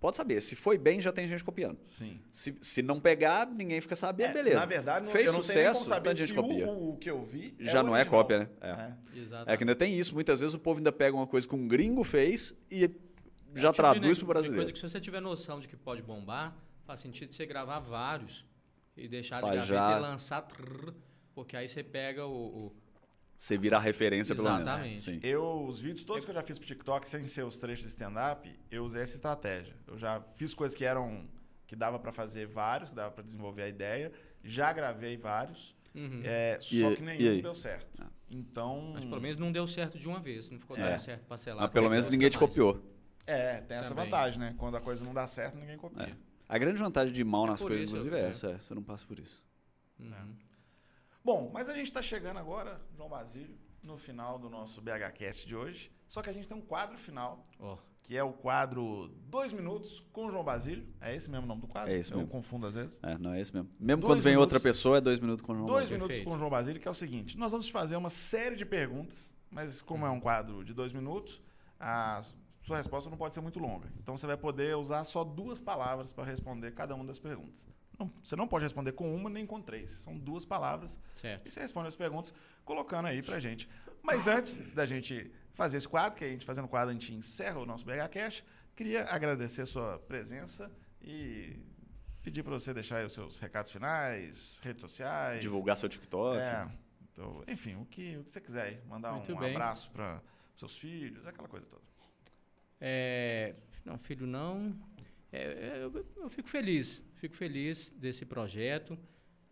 Pode 0.00 0.16
saber, 0.16 0.40
se 0.40 0.56
foi 0.56 0.78
bem, 0.78 0.98
já 1.00 1.12
tem 1.12 1.28
gente 1.28 1.44
copiando. 1.44 1.78
Sim. 1.84 2.18
Se, 2.32 2.56
se 2.62 2.80
não 2.82 2.98
pegar, 2.98 3.46
ninguém 3.46 3.80
fica 3.82 3.94
sabendo, 3.94 4.30
É, 4.30 4.32
beleza. 4.32 4.56
Na 4.60 4.64
verdade, 4.64 5.04
não, 5.04 5.12
Fez 5.12 5.26
eu 5.26 5.32
não 5.34 5.40
como 5.40 5.46
sucesso, 5.46 5.84
saber 5.84 6.08
tanta 6.10 6.14
gente 6.18 6.28
se 6.28 6.34
copia. 6.34 6.66
o, 6.68 6.92
o 6.92 6.96
que 6.96 7.10
eu 7.10 7.22
vi 7.22 7.54
Já 7.60 7.80
o 7.82 7.84
não 7.86 7.94
é 7.94 8.04
cópia, 8.04 8.38
né? 8.40 8.48
É. 8.62 8.70
É. 8.70 9.18
Exatamente. 9.18 9.50
É 9.52 9.56
que 9.58 9.62
ainda 9.64 9.76
tem 9.76 9.98
isso. 9.98 10.14
Muitas 10.14 10.40
vezes 10.40 10.54
o 10.54 10.58
povo 10.58 10.78
ainda 10.78 10.90
pega 10.90 11.14
uma 11.14 11.26
coisa 11.26 11.46
que 11.46 11.54
um 11.54 11.68
gringo 11.68 12.02
fez 12.02 12.54
e 12.70 12.80
já 13.54 13.68
É 13.68 13.70
o 13.70 13.72
tipo 13.72 13.72
de, 13.72 13.76
traduz 13.76 14.18
pro 14.18 14.26
de 14.26 14.32
brasileiro. 14.32 14.56
coisa 14.56 14.72
que 14.72 14.78
se 14.78 14.88
você 14.88 14.98
tiver 15.00 15.20
noção 15.20 15.60
de 15.60 15.68
que 15.68 15.76
pode 15.76 16.02
bombar, 16.02 16.56
faz 16.86 17.00
sentido 17.00 17.34
você 17.34 17.44
gravar 17.44 17.80
vários 17.80 18.46
e 18.96 19.06
deixar 19.06 19.42
de 19.42 19.48
gaveta 19.50 19.66
já- 19.66 19.98
e 19.98 20.00
lançar, 20.00 20.40
trrr, 20.42 20.94
porque 21.34 21.56
aí 21.56 21.68
você 21.68 21.82
pega 21.84 22.24
o... 22.26 22.32
o- 22.68 22.76
Você 23.40 23.56
virar 23.56 23.78
referência, 23.80 24.34
pelo 24.34 24.50
menos. 24.50 24.68
Exatamente. 24.68 25.18
Eu, 25.22 25.64
os 25.64 25.80
vídeos 25.80 26.04
todos 26.04 26.26
que 26.26 26.30
eu 26.30 26.34
já 26.34 26.42
fiz 26.42 26.58
pro 26.58 26.66
TikTok, 26.68 27.08
sem 27.08 27.22
ser 27.22 27.42
os 27.42 27.58
trechos 27.58 27.84
de 27.86 27.88
stand-up, 27.90 28.54
eu 28.70 28.84
usei 28.84 29.00
essa 29.00 29.16
estratégia. 29.16 29.74
Eu 29.86 29.96
já 29.96 30.22
fiz 30.36 30.52
coisas 30.52 30.76
que 30.76 30.84
eram. 30.84 31.26
que 31.66 31.74
dava 31.74 31.98
pra 31.98 32.12
fazer 32.12 32.46
vários, 32.46 32.90
que 32.90 32.96
dava 32.96 33.10
pra 33.12 33.24
desenvolver 33.24 33.62
a 33.62 33.68
ideia. 33.68 34.12
Já 34.44 34.70
gravei 34.74 35.16
vários. 35.16 35.74
Uhum. 35.94 36.20
é, 36.22 36.58
E- 36.70 36.80
só 36.82 36.94
que 36.94 37.00
nenhum 37.02 37.40
deu 37.40 37.54
certo. 37.54 37.86
Ah. 37.98 38.10
Então. 38.30 38.90
Mas 38.92 39.04
pelo 39.06 39.20
menos 39.22 39.38
não 39.38 39.50
deu 39.50 39.66
certo 39.66 39.98
de 39.98 40.06
uma 40.06 40.20
vez, 40.20 40.50
não 40.50 40.58
ficou 40.60 40.76
É. 40.76 40.90
dando 40.90 41.00
certo 41.00 41.24
parcelado. 41.24 41.62
Mas 41.62 41.70
pelo 41.72 41.88
menos 41.88 42.08
ninguém 42.08 42.28
te 42.28 42.38
copiou. 42.38 42.78
É, 43.26 43.62
tem 43.62 43.78
essa 43.78 43.88
Também. 43.88 44.04
vantagem, 44.04 44.38
né? 44.38 44.54
Quando 44.58 44.76
a 44.76 44.80
coisa 44.82 45.02
não 45.02 45.14
dá 45.14 45.26
certo, 45.26 45.56
ninguém 45.56 45.78
copia. 45.78 46.02
É. 46.04 46.12
A 46.46 46.58
grande 46.58 46.76
vantagem 46.78 47.14
de 47.14 47.24
mal 47.24 47.46
É 47.46 47.50
nas 47.52 47.62
coisas, 47.62 47.84
isso, 47.84 47.96
inclusive, 47.96 48.16
é 48.16 48.26
é. 48.26 48.28
essa. 48.28 48.50
é, 48.50 48.58
Você 48.58 48.74
não 48.74 48.82
passa 48.82 49.06
por 49.06 49.18
isso. 49.18 49.42
Uhum. 49.98 50.34
Bom, 51.24 51.50
mas 51.52 51.68
a 51.68 51.74
gente 51.74 51.92
tá 51.92 52.00
chegando 52.02 52.38
agora, 52.38 52.80
João 52.96 53.08
Basílio, 53.08 53.56
no 53.82 53.96
final 53.96 54.38
do 54.38 54.48
nosso 54.48 54.80
BHCast 54.80 55.46
de 55.46 55.54
hoje. 55.54 55.90
Só 56.08 56.22
que 56.22 56.30
a 56.30 56.32
gente 56.32 56.48
tem 56.48 56.56
um 56.56 56.60
quadro 56.62 56.96
final, 56.98 57.46
Ó, 57.58 57.76
que 58.02 58.16
é 58.16 58.22
o 58.22 58.32
quadro 58.32 59.08
Dois 59.28 59.52
Minutos 59.52 60.00
com 60.12 60.26
o 60.26 60.30
João 60.30 60.42
Basílio. 60.42 60.86
É 61.00 61.14
esse 61.14 61.30
mesmo 61.30 61.44
o 61.44 61.48
nome 61.48 61.60
do 61.60 61.66
quadro? 61.68 61.92
É 61.92 61.98
esse 61.98 62.10
Eu 62.10 62.18
mesmo. 62.18 62.30
confundo 62.32 62.66
às 62.66 62.74
vezes. 62.74 62.98
É, 63.02 63.16
não 63.18 63.32
é 63.32 63.40
esse 63.40 63.54
mesmo. 63.54 63.70
Mesmo 63.78 64.00
Dois 64.02 64.10
quando 64.14 64.22
vem 64.22 64.32
minutos. 64.32 64.54
outra 64.54 64.60
pessoa, 64.60 64.98
é 64.98 65.00
dois 65.00 65.20
minutos 65.20 65.44
com 65.44 65.52
o 65.52 65.54
João 65.54 65.66
Dois 65.66 65.82
Basílio. 65.82 65.98
minutos 65.98 66.16
Perfeito. 66.16 66.28
com 66.28 66.34
o 66.34 66.38
João 66.38 66.50
Basílio, 66.50 66.80
que 66.80 66.88
é 66.88 66.90
o 66.90 66.94
seguinte: 66.94 67.36
nós 67.38 67.52
vamos 67.52 67.66
te 67.66 67.72
fazer 67.72 67.96
uma 67.96 68.10
série 68.10 68.56
de 68.56 68.64
perguntas, 68.64 69.34
mas 69.50 69.80
como 69.82 70.04
é 70.06 70.10
um 70.10 70.18
quadro 70.20 70.64
de 70.64 70.72
dois 70.74 70.92
minutos, 70.92 71.40
a 71.78 72.22
sua 72.62 72.78
resposta 72.78 73.08
não 73.08 73.16
pode 73.16 73.34
ser 73.34 73.40
muito 73.40 73.58
longa. 73.60 73.92
Então 74.00 74.16
você 74.16 74.26
vai 74.26 74.36
poder 74.36 74.74
usar 74.76 75.04
só 75.04 75.22
duas 75.22 75.60
palavras 75.60 76.12
para 76.12 76.24
responder 76.24 76.72
cada 76.72 76.94
uma 76.94 77.04
das 77.04 77.18
perguntas. 77.18 77.62
Não- 78.00 78.10
você 78.24 78.34
não 78.34 78.48
pode 78.48 78.64
responder 78.64 78.92
com 78.92 79.14
uma 79.14 79.28
nem 79.30 79.46
com 79.46 79.60
três. 79.60 79.90
São 79.90 80.16
duas 80.18 80.44
palavras. 80.44 80.98
certo. 81.14 81.46
E 81.46 81.50
você 81.50 81.60
responde 81.60 81.86
as 81.88 81.96
perguntas 81.96 82.32
colocando 82.64 83.06
aí 83.06 83.22
pra 83.22 83.38
gente. 83.38 83.68
Mas 84.02 84.26
antes 84.26 84.58
da 84.74 84.86
gente 84.86 85.30
fazer 85.52 85.76
esse 85.76 85.88
quadro, 85.88 86.18
que 86.18 86.24
a 86.24 86.28
gente 86.28 86.44
fazendo 86.46 86.64
o 86.64 86.68
quadro, 86.68 86.90
a 86.90 86.92
gente 86.94 87.12
encerra 87.14 87.58
o 87.60 87.66
nosso 87.66 87.84
BH 87.84 88.08
Cash, 88.10 88.42
queria 88.74 89.04
agradecer 89.04 89.62
a 89.62 89.66
sua 89.66 89.98
presença 89.98 90.70
e 91.02 91.58
pedir 92.22 92.42
para 92.42 92.52
você 92.54 92.72
deixar 92.72 92.96
aí 92.98 93.04
os 93.06 93.12
seus 93.12 93.38
recados 93.38 93.70
finais, 93.70 94.60
redes 94.64 94.80
sociais. 94.80 95.42
Divulgar 95.42 95.76
seu 95.76 95.88
TikTok. 95.88 96.38
É, 96.38 96.66
então, 97.12 97.44
enfim, 97.46 97.74
o 97.76 97.84
que, 97.84 98.16
o 98.16 98.24
que 98.24 98.30
você 98.32 98.40
quiser 98.40 98.62
aí. 98.62 98.80
Mandar 98.88 99.12
Muito 99.12 99.34
um 99.34 99.38
bem. 99.38 99.50
abraço 99.50 99.90
para 99.90 100.22
seus 100.56 100.76
filhos, 100.78 101.26
aquela 101.26 101.48
coisa 101.48 101.66
toda. 101.66 101.82
É, 102.80 103.54
não, 103.84 103.98
filho, 103.98 104.26
não. 104.26 104.74
É, 105.32 105.42
é, 105.42 105.78
eu, 105.82 106.06
eu 106.16 106.30
fico 106.30 106.48
feliz, 106.48 107.02
fico 107.20 107.36
feliz 107.36 107.90
desse 107.90 108.24
projeto. 108.24 108.98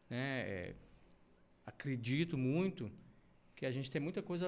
Né? 0.08 0.40
É, 0.40 0.74
acredito 1.66 2.36
muito 2.36 2.90
que 3.54 3.66
a 3.66 3.70
gente 3.70 3.90
tem 3.90 4.00
muita 4.00 4.22
coisa 4.22 4.46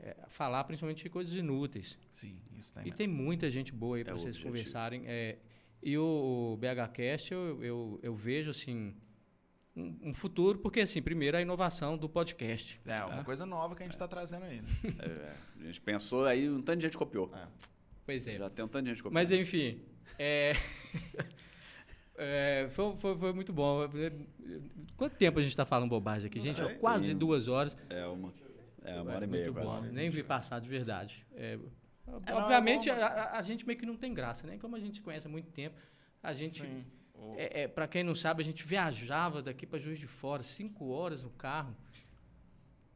é, 0.00 0.16
a 0.22 0.28
falar, 0.28 0.64
principalmente 0.64 1.02
de 1.02 1.10
coisas 1.10 1.34
inúteis. 1.34 1.98
Sim, 2.12 2.40
isso 2.56 2.72
tem. 2.72 2.82
E 2.82 2.84
mesmo. 2.86 2.96
tem 2.96 3.08
muita 3.08 3.50
gente 3.50 3.72
boa 3.72 3.96
aí 3.96 4.04
para 4.04 4.12
É 4.12 4.16
vocês 4.16 4.36
objetivo. 4.36 4.48
conversarem. 4.48 5.02
é, 5.06 5.38
e 5.82 5.98
o, 5.98 6.52
o 6.54 6.56
BHCast 6.58 7.32
eu, 7.34 7.62
eu, 7.64 8.00
eu 8.04 8.14
vejo 8.14 8.50
assim 8.50 8.94
um, 9.74 9.98
um 10.10 10.14
futuro, 10.14 10.60
porque 10.60 10.80
assim, 10.80 11.02
primeiro 11.02 11.36
a 11.36 11.40
inovação 11.42 11.98
do 11.98 12.08
podcast. 12.08 12.80
É, 12.86 13.02
uma 13.04 13.24
coisa 13.24 13.44
nova 13.44 13.74
que 13.74 13.82
a 13.82 13.86
gente 13.86 13.94
está 13.94 14.06
trazendo 14.06 14.44
aí. 14.44 14.60
Né? 14.62 14.68
É, 15.00 15.34
a 15.60 15.64
gente 15.64 15.80
pensou 15.80 16.24
aí, 16.24 16.48
um 16.48 16.62
tanto 16.62 16.78
de 16.78 16.84
gente 16.86 16.96
copiou. 16.96 17.30
É. 17.34 17.48
Pois 18.06 18.26
é. 18.28 18.38
Já 18.38 18.48
tem 18.48 18.64
um 18.64 18.68
tanto 18.68 18.84
de 18.84 18.90
gente 18.90 19.02
copiando. 19.02 19.14
Mas 19.14 19.32
enfim, 19.32 19.80
é, 20.18 20.52
é, 22.16 22.68
foi, 22.70 22.96
foi, 22.96 23.16
foi 23.18 23.32
muito 23.32 23.52
bom. 23.52 23.80
Quanto 24.96 25.16
tempo 25.16 25.38
a 25.38 25.42
gente 25.42 25.52
está 25.52 25.64
falando 25.64 25.88
bobagem 25.88 26.26
aqui, 26.28 26.38
Não 26.38 26.46
gente? 26.46 26.56
sei. 26.56 26.74
Quase 26.76 27.06
Tem- 27.08 27.16
duas 27.16 27.48
horas. 27.48 27.76
É 27.88 28.06
uma, 28.06 28.32
é 28.84 29.00
uma 29.00 29.12
É 29.12 29.16
hora 29.16 29.24
e 29.24 29.28
meia 29.28 29.44
muito 29.50 29.60
quase. 29.60 29.82
bom. 29.86 29.92
Nem 29.92 30.10
vi 30.10 30.22
passar 30.22 30.60
de 30.60 30.68
verdade. 30.68 31.26
É, 31.34 31.58
não, 32.06 32.16
obviamente, 32.16 32.90
é 32.90 32.94
bom, 32.94 33.00
a, 33.02 33.06
a- 33.06 33.38
a 33.38 33.42
gente 33.42 33.66
meio 33.66 33.78
que 33.78 33.86
não 33.86 33.96
tem 33.96 34.12
graça, 34.12 34.46
né? 34.46 34.58
Como 34.58 34.76
a 34.76 34.80
gente 34.80 34.96
se 34.96 35.02
conhece 35.02 35.26
há 35.26 35.30
muito 35.30 35.50
tempo, 35.50 35.76
a 36.22 36.32
gente. 36.32 36.62
É, 37.36 37.68
para 37.68 37.86
quem 37.86 38.02
não 38.02 38.16
sabe, 38.16 38.42
a 38.42 38.44
gente 38.44 38.64
viajava 38.64 39.40
daqui 39.42 39.64
para 39.64 39.78
Juiz 39.78 39.98
de 39.98 40.08
Fora, 40.08 40.42
cinco 40.42 40.88
horas 40.88 41.22
no 41.22 41.30
carro, 41.30 41.74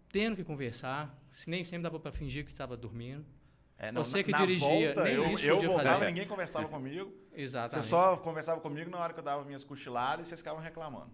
tendo 0.09 0.35
que 0.37 0.43
conversar. 0.45 1.17
Se 1.33 1.49
nem 1.49 1.63
sempre 1.63 1.83
dava 1.85 2.01
para 2.01 2.11
fingir 2.11 2.45
que 2.45 2.51
estava 2.51 2.77
dormindo. 2.77 3.25
É, 3.79 3.93
você 3.93 4.19
na- 4.19 4.23
que 4.25 4.31
na 4.33 4.39
dirigia, 4.39 4.69
volta, 4.95 5.05
nem 5.05 5.15
eu, 5.15 5.25
isso 5.31 5.45
eu 5.45 5.55
podia 5.57 5.69
voltava, 5.69 5.95
fazer. 5.99 6.07
ninguém 6.07 6.27
conversava 6.27 6.69
comigo. 6.69 7.13
Exatamente. 7.35 7.85
Você 7.85 7.89
só 7.91 8.17
conversava 8.17 8.61
comigo 8.61 8.91
na 8.91 8.99
hora 8.99 9.13
que 9.13 9.21
eu 9.21 9.25
dava 9.25 9.45
minhas 9.45 9.63
cochiladas 9.65 10.27
e 10.27 10.29
vocês 10.29 10.41
ficavam 10.41 10.63
reclamando. 10.63 11.11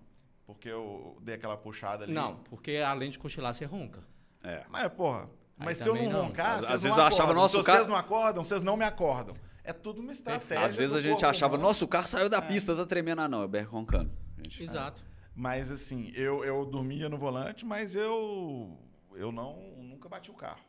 Porque 0.46 0.68
eu 0.68 1.16
dei 1.20 1.34
aquela 1.36 1.56
puxada 1.56 2.04
ali. 2.04 2.12
Não, 2.12 2.36
porque 2.44 2.76
além 2.76 3.10
de 3.10 3.18
cochilar, 3.18 3.54
você 3.54 3.64
ronca. 3.64 4.02
É. 4.42 4.64
Mas, 4.68 4.92
porra. 4.92 5.28
Aí 5.58 5.66
Mas 5.66 5.78
se 5.78 5.88
eu 5.88 5.94
não 5.94 6.10
não. 6.10 6.22
roncar, 6.26 6.58
Às- 6.58 6.64
vocês 6.66 6.70
às 6.74 6.82
não 6.82 6.90
vezes 6.90 6.98
eu 6.98 7.04
achava, 7.04 7.22
acordam. 7.24 7.42
nossa, 7.42 7.54
Se 7.54 7.60
o 7.60 7.64
cara- 7.64 7.78
vocês 7.78 7.88
não 7.88 7.96
acordam, 7.96 8.44
vocês 8.44 8.62
não 8.62 8.76
me 8.76 8.84
acordam. 8.84 9.36
É 9.64 9.72
tudo 9.72 10.00
uma 10.00 10.10
estratégia. 10.10 10.64
Às 10.64 10.76
vezes 10.76 10.96
a 10.96 11.00
gente 11.00 11.24
achava, 11.24 11.54
humano. 11.54 11.68
nossa, 11.68 11.84
o 11.84 11.88
carro 11.88 12.08
saiu 12.08 12.28
da 12.28 12.42
pista, 12.42 12.74
tá 12.74 12.84
tremendo. 12.84 13.20
Ah, 13.20 13.28
não, 13.28 13.42
é 13.42 13.44
o 13.44 13.48
BR 13.48 13.62
roncando. 13.64 14.10
Gente, 14.38 14.62
Exato. 14.62 15.04
Mas 15.34 15.70
assim, 15.70 16.10
eu, 16.16 16.44
eu 16.44 16.64
dormia 16.66 17.08
no 17.08 17.16
volante, 17.16 17.64
mas 17.64 17.94
eu 17.94 18.76
eu 19.14 19.30
não 19.30 19.56
nunca 19.78 20.08
bati 20.08 20.30
o 20.30 20.34
carro. 20.34 20.60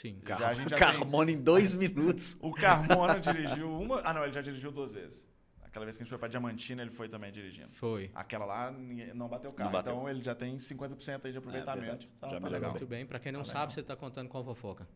Sim. 0.00 0.20
Já 0.24 0.48
a 0.50 0.54
gente 0.54 0.70
já 0.70 0.76
Carmona 0.78 1.30
em 1.32 1.40
dois 1.42 1.74
minutos. 1.74 2.36
O 2.40 2.52
Carmona 2.52 3.18
dirigiu 3.18 3.68
uma. 3.68 4.00
Ah, 4.04 4.14
não, 4.14 4.22
ele 4.22 4.32
já 4.32 4.40
dirigiu 4.40 4.70
duas 4.70 4.92
vezes. 4.92 5.26
Aquela 5.60 5.84
vez 5.84 5.96
que 5.96 6.02
a 6.02 6.04
gente 6.04 6.10
foi 6.10 6.18
pra 6.18 6.28
Diamantina, 6.28 6.82
ele 6.82 6.90
foi 6.92 7.08
também 7.08 7.32
dirigindo. 7.32 7.70
Foi. 7.72 8.08
Aquela 8.14 8.44
lá 8.44 8.70
não 8.70 9.28
bateu 9.28 9.50
o 9.50 9.52
carro. 9.52 9.70
bateu. 9.72 9.92
Então 9.92 10.08
ele 10.08 10.22
já 10.22 10.36
tem 10.36 10.56
50% 10.56 11.24
aí 11.26 11.32
de 11.32 11.38
aproveitamento. 11.38 11.80
verdade. 11.80 12.08
Tá- 12.20 12.28
Já 12.28 12.34
tá 12.34 12.40
me 12.40 12.48
legal. 12.48 12.70
Muito 12.70 12.86
bem. 12.86 13.04
Pra 13.04 13.18
quem 13.18 13.32
não 13.32 13.40
Tá 13.40 13.46
sabe, 13.46 13.58
legal. 13.58 13.70
você 13.72 13.82
tá 13.82 13.96
contando 13.96 14.28
qual 14.28 14.44
fofoca. 14.44 14.88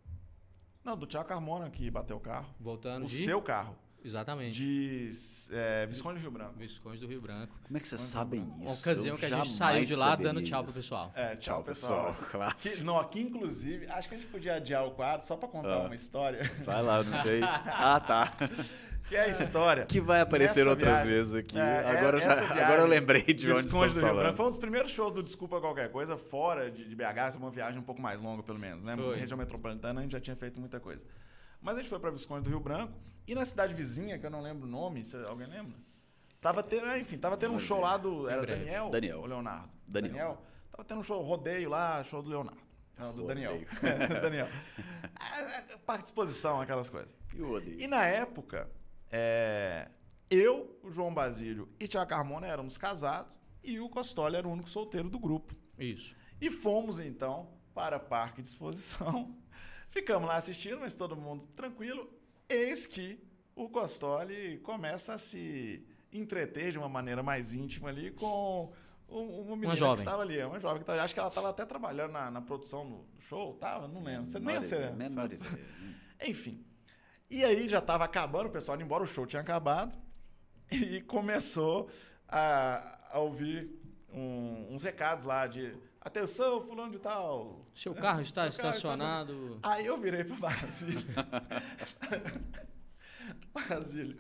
Não, 0.85 0.97
do 0.97 1.05
Thiago 1.07 1.29
Carmona 1.29 1.69
que 1.69 1.91
bateu 1.91 2.17
o 2.17 2.21
carro. 2.21 2.55
Voltando 2.61 3.05
O 3.05 3.09
de... 3.09 3.25
seu 3.25 3.43
carro. 3.43 3.77
Exatamente. 4.05 4.57
De 4.57 5.09
é, 5.53 5.87
Visconde 5.87 6.19
do 6.19 6.23
Rio 6.23 6.31
Branco. 6.31 6.55
Visconde 6.59 6.99
do 6.99 7.07
Rio 7.07 7.21
Branco. 7.21 7.55
Como 7.65 7.77
é 7.77 7.81
que 7.81 7.87
vocês 7.87 8.01
sabem 8.01 8.43
isso? 8.43 8.51
Uma 8.63 8.73
ocasião 8.73 9.15
Eu 9.15 9.19
que 9.19 9.27
a 9.27 9.29
gente 9.31 9.49
saiu 9.49 9.85
de 9.85 9.95
lá 9.95 10.17
dando 10.17 10.43
tchau 10.43 10.65
pro 10.65 10.73
pessoal. 10.73 11.13
É, 11.15 11.37
tchau, 11.37 11.57
Tchau, 11.59 11.63
pessoal. 11.65 12.15
pessoal. 12.15 12.29
Claro. 12.33 12.55
Que, 12.57 12.81
não, 12.83 12.99
aqui, 12.99 13.21
inclusive, 13.21 13.87
acho 13.89 14.09
que 14.09 14.15
a 14.15 14.19
gente 14.19 14.29
podia 14.31 14.55
adiar 14.57 14.85
o 14.87 14.91
quadro 14.93 15.27
só 15.27 15.37
pra 15.37 15.49
contar 15.49 15.75
Ah. 15.75 15.79
uma 15.87 15.95
história. 15.95 16.51
Vai 16.65 16.83
lá, 16.83 17.03
não 17.03 17.23
sei. 17.23 17.41
Ah, 17.67 18.01
tá. 18.01 18.33
Que 19.09 19.17
é 19.17 19.23
a 19.25 19.29
história. 19.29 19.85
Que 19.85 20.01
vai 20.01 20.21
aparecer 20.21 20.61
Nessa 20.61 20.71
outras 20.71 20.89
viagem- 20.91 21.13
vezes 21.13 21.35
aqui. 21.35 21.59
É, 21.59 21.79
agora, 21.99 22.19
já- 22.19 22.35
viagem, 22.35 22.63
agora 22.63 22.83
eu 22.83 22.87
lembrei 22.87 23.23
de 23.23 23.51
onde 23.51 23.63
Visconde 23.63 23.67
estamos 23.67 23.93
do 23.95 24.01
Rio 24.01 24.01
Branco 24.09 24.17
falando. 24.21 24.37
foi 24.37 24.47
um 24.47 24.51
dos 24.51 24.59
primeiros 24.59 24.91
shows 24.93 25.13
do 25.13 25.23
Desculpa 25.23 25.61
Qualquer 25.61 25.91
Coisa 25.91 26.17
fora 26.17 26.71
de, 26.71 26.89
de 26.89 26.95
BH, 26.97 27.35
é 27.35 27.37
uma 27.37 27.51
viagem 27.51 27.79
um 27.79 27.83
pouco 27.83 28.01
mais 28.01 28.21
longa, 28.23 28.43
pelo 28.43 28.59
menos, 28.59 28.83
né? 28.83 28.97
Foi. 28.97 29.11
Na 29.11 29.17
região 29.17 29.37
metropolitana 29.37 30.01
a 30.01 30.03
gente 30.03 30.13
já 30.13 30.21
tinha 30.21 30.37
feito 30.37 30.59
muita 30.59 30.81
coisa. 30.81 31.05
Mas 31.61 31.75
a 31.75 31.79
gente 31.79 31.89
foi 31.91 31.99
pra 31.99 32.11
Visconde 32.11 32.45
do 32.45 32.51
Rio 32.51 32.61
Branco 32.61 32.93
e 33.27 33.35
na 33.35 33.45
cidade 33.45 33.75
vizinha, 33.75 34.19
que 34.19 34.27
eu 34.27 34.31
não 34.31 34.41
lembro 34.41 34.67
o 34.67 34.71
nome, 34.71 35.05
se 35.05 35.17
alguém 35.29 35.47
lembra? 35.47 35.79
Tava 36.41 36.63
tendo, 36.63 36.87
é, 36.87 36.99
enfim, 36.99 37.19
tava 37.19 37.37
tendo 37.37 37.55
um 37.55 37.59
show 37.59 37.81
lá 37.81 37.97
do. 37.97 38.29
Era. 38.29 38.45
Daniel? 38.45 38.91
Daniel. 38.91 39.21
Ou 39.21 39.27
Leonardo? 39.27 39.71
Daniel. 39.87 40.43
Tava 40.73 40.85
tendo 40.85 41.01
um 41.01 41.03
show, 41.05 41.23
rodeio 41.23 41.71
lá, 41.71 42.03
show 42.03 42.21
do 42.21 42.31
Leonardo. 42.31 42.61
Não, 42.99 43.15
do 43.15 43.27
Daniel. 43.27 43.53
Rodeio. 43.53 44.09
Daniel. 44.21 44.49
É, 45.21 45.73
é, 45.73 45.77
Parque 45.79 46.03
de 46.03 46.09
exposição, 46.09 46.61
aquelas 46.61 46.91
coisas. 46.91 47.15
Eu 47.35 47.51
odeio. 47.51 47.81
E 47.81 47.87
na 47.87 48.05
época, 48.05 48.69
é, 49.11 49.89
eu, 50.29 50.81
o 50.83 50.91
João 50.91 51.15
Basílio 51.15 51.69
e 51.79 51.87
Tiago 51.87 52.11
Carmona 52.11 52.47
éramos 52.47 52.77
casados 52.77 53.33
e 53.63 53.79
o 53.79 53.89
Costoli 53.89 54.37
era 54.37 54.49
o 54.49 54.51
único 54.51 54.69
solteiro 54.69 55.09
do 55.09 55.19
grupo. 55.19 55.55
Isso. 55.79 56.17
E 56.41 56.51
fomos 56.51 56.99
então 56.99 57.51
para 57.75 58.01
Parque 58.01 58.43
de 58.43 58.49
Exposição. 58.49 59.37
Ficamos 59.91 60.27
lá 60.27 60.37
assistindo, 60.37 60.81
mas 60.81 60.95
todo 60.95 61.15
mundo 61.15 61.47
tranquilo. 61.55 62.09
Eis 62.53 62.87
que 62.87 63.19
o 63.57 63.69
Costoli 63.69 64.59
começa 64.59 65.15
a 65.15 65.19
se 65.19 65.85
entreter 66.13 66.73
de 66.73 66.79
uma 66.79 66.89
maneira 66.89 67.23
mais 67.23 67.55
íntima 67.55 67.89
ali 67.89 68.11
com 68.11 68.73
um- 69.09 69.41
uma 69.43 69.57
menina 69.57 69.73
que 69.73 69.79
jovem. 69.79 69.95
estava 70.05 70.23
ali. 70.23 70.43
Uma 70.43 70.61
jovem 70.61 70.79
que 70.79 70.83
estava, 70.83 71.03
acho 71.03 71.15
que 71.15 71.21
ela 71.21 71.29
estava 71.29 71.51
até 71.51 71.65
trabalhando 71.65 72.13
na, 72.13 72.31
na 72.31 72.41
produção 72.43 72.89
do 72.89 73.07
show, 73.23 73.55
tava? 73.55 73.89
Não 73.89 74.03
lembro. 74.03 74.27
Você 74.27 74.39
nem 74.39 74.57
você, 74.57 74.79
né? 74.91 75.09
Menor 75.09 75.27
ideia. 75.33 75.41
Enfim. 76.27 76.65
E 77.31 77.45
aí 77.45 77.69
já 77.69 77.79
estava 77.79 78.05
acabando, 78.05 78.49
o 78.49 78.53
pessoal 78.53 78.77
indo 78.77 78.85
embora, 78.85 79.05
o 79.05 79.07
show 79.07 79.27
tinha 79.27 79.41
acabado. 79.43 79.97
E 80.71 81.03
começou 81.03 81.91
a, 82.27 82.99
a 83.11 83.19
ouvir 83.19 83.71
um- 84.11 84.69
uns 84.75 84.83
recados 84.83 85.25
lá 85.27 85.47
de 85.47 85.75
atenção, 86.05 86.61
fulano 86.61 86.93
de 86.93 86.99
tal. 86.99 87.65
Seu 87.75 87.95
carro 87.95 88.21
está 88.23 88.51
Seu 88.51 88.63
carro 88.63 88.71
está 88.71 88.71
estacionado. 88.71 89.59
Aí 89.63 89.87
eu 89.87 89.99
virei 89.99 90.25
pro 90.25 90.37
Basílio. 90.37 91.01
Basílio. 93.53 94.17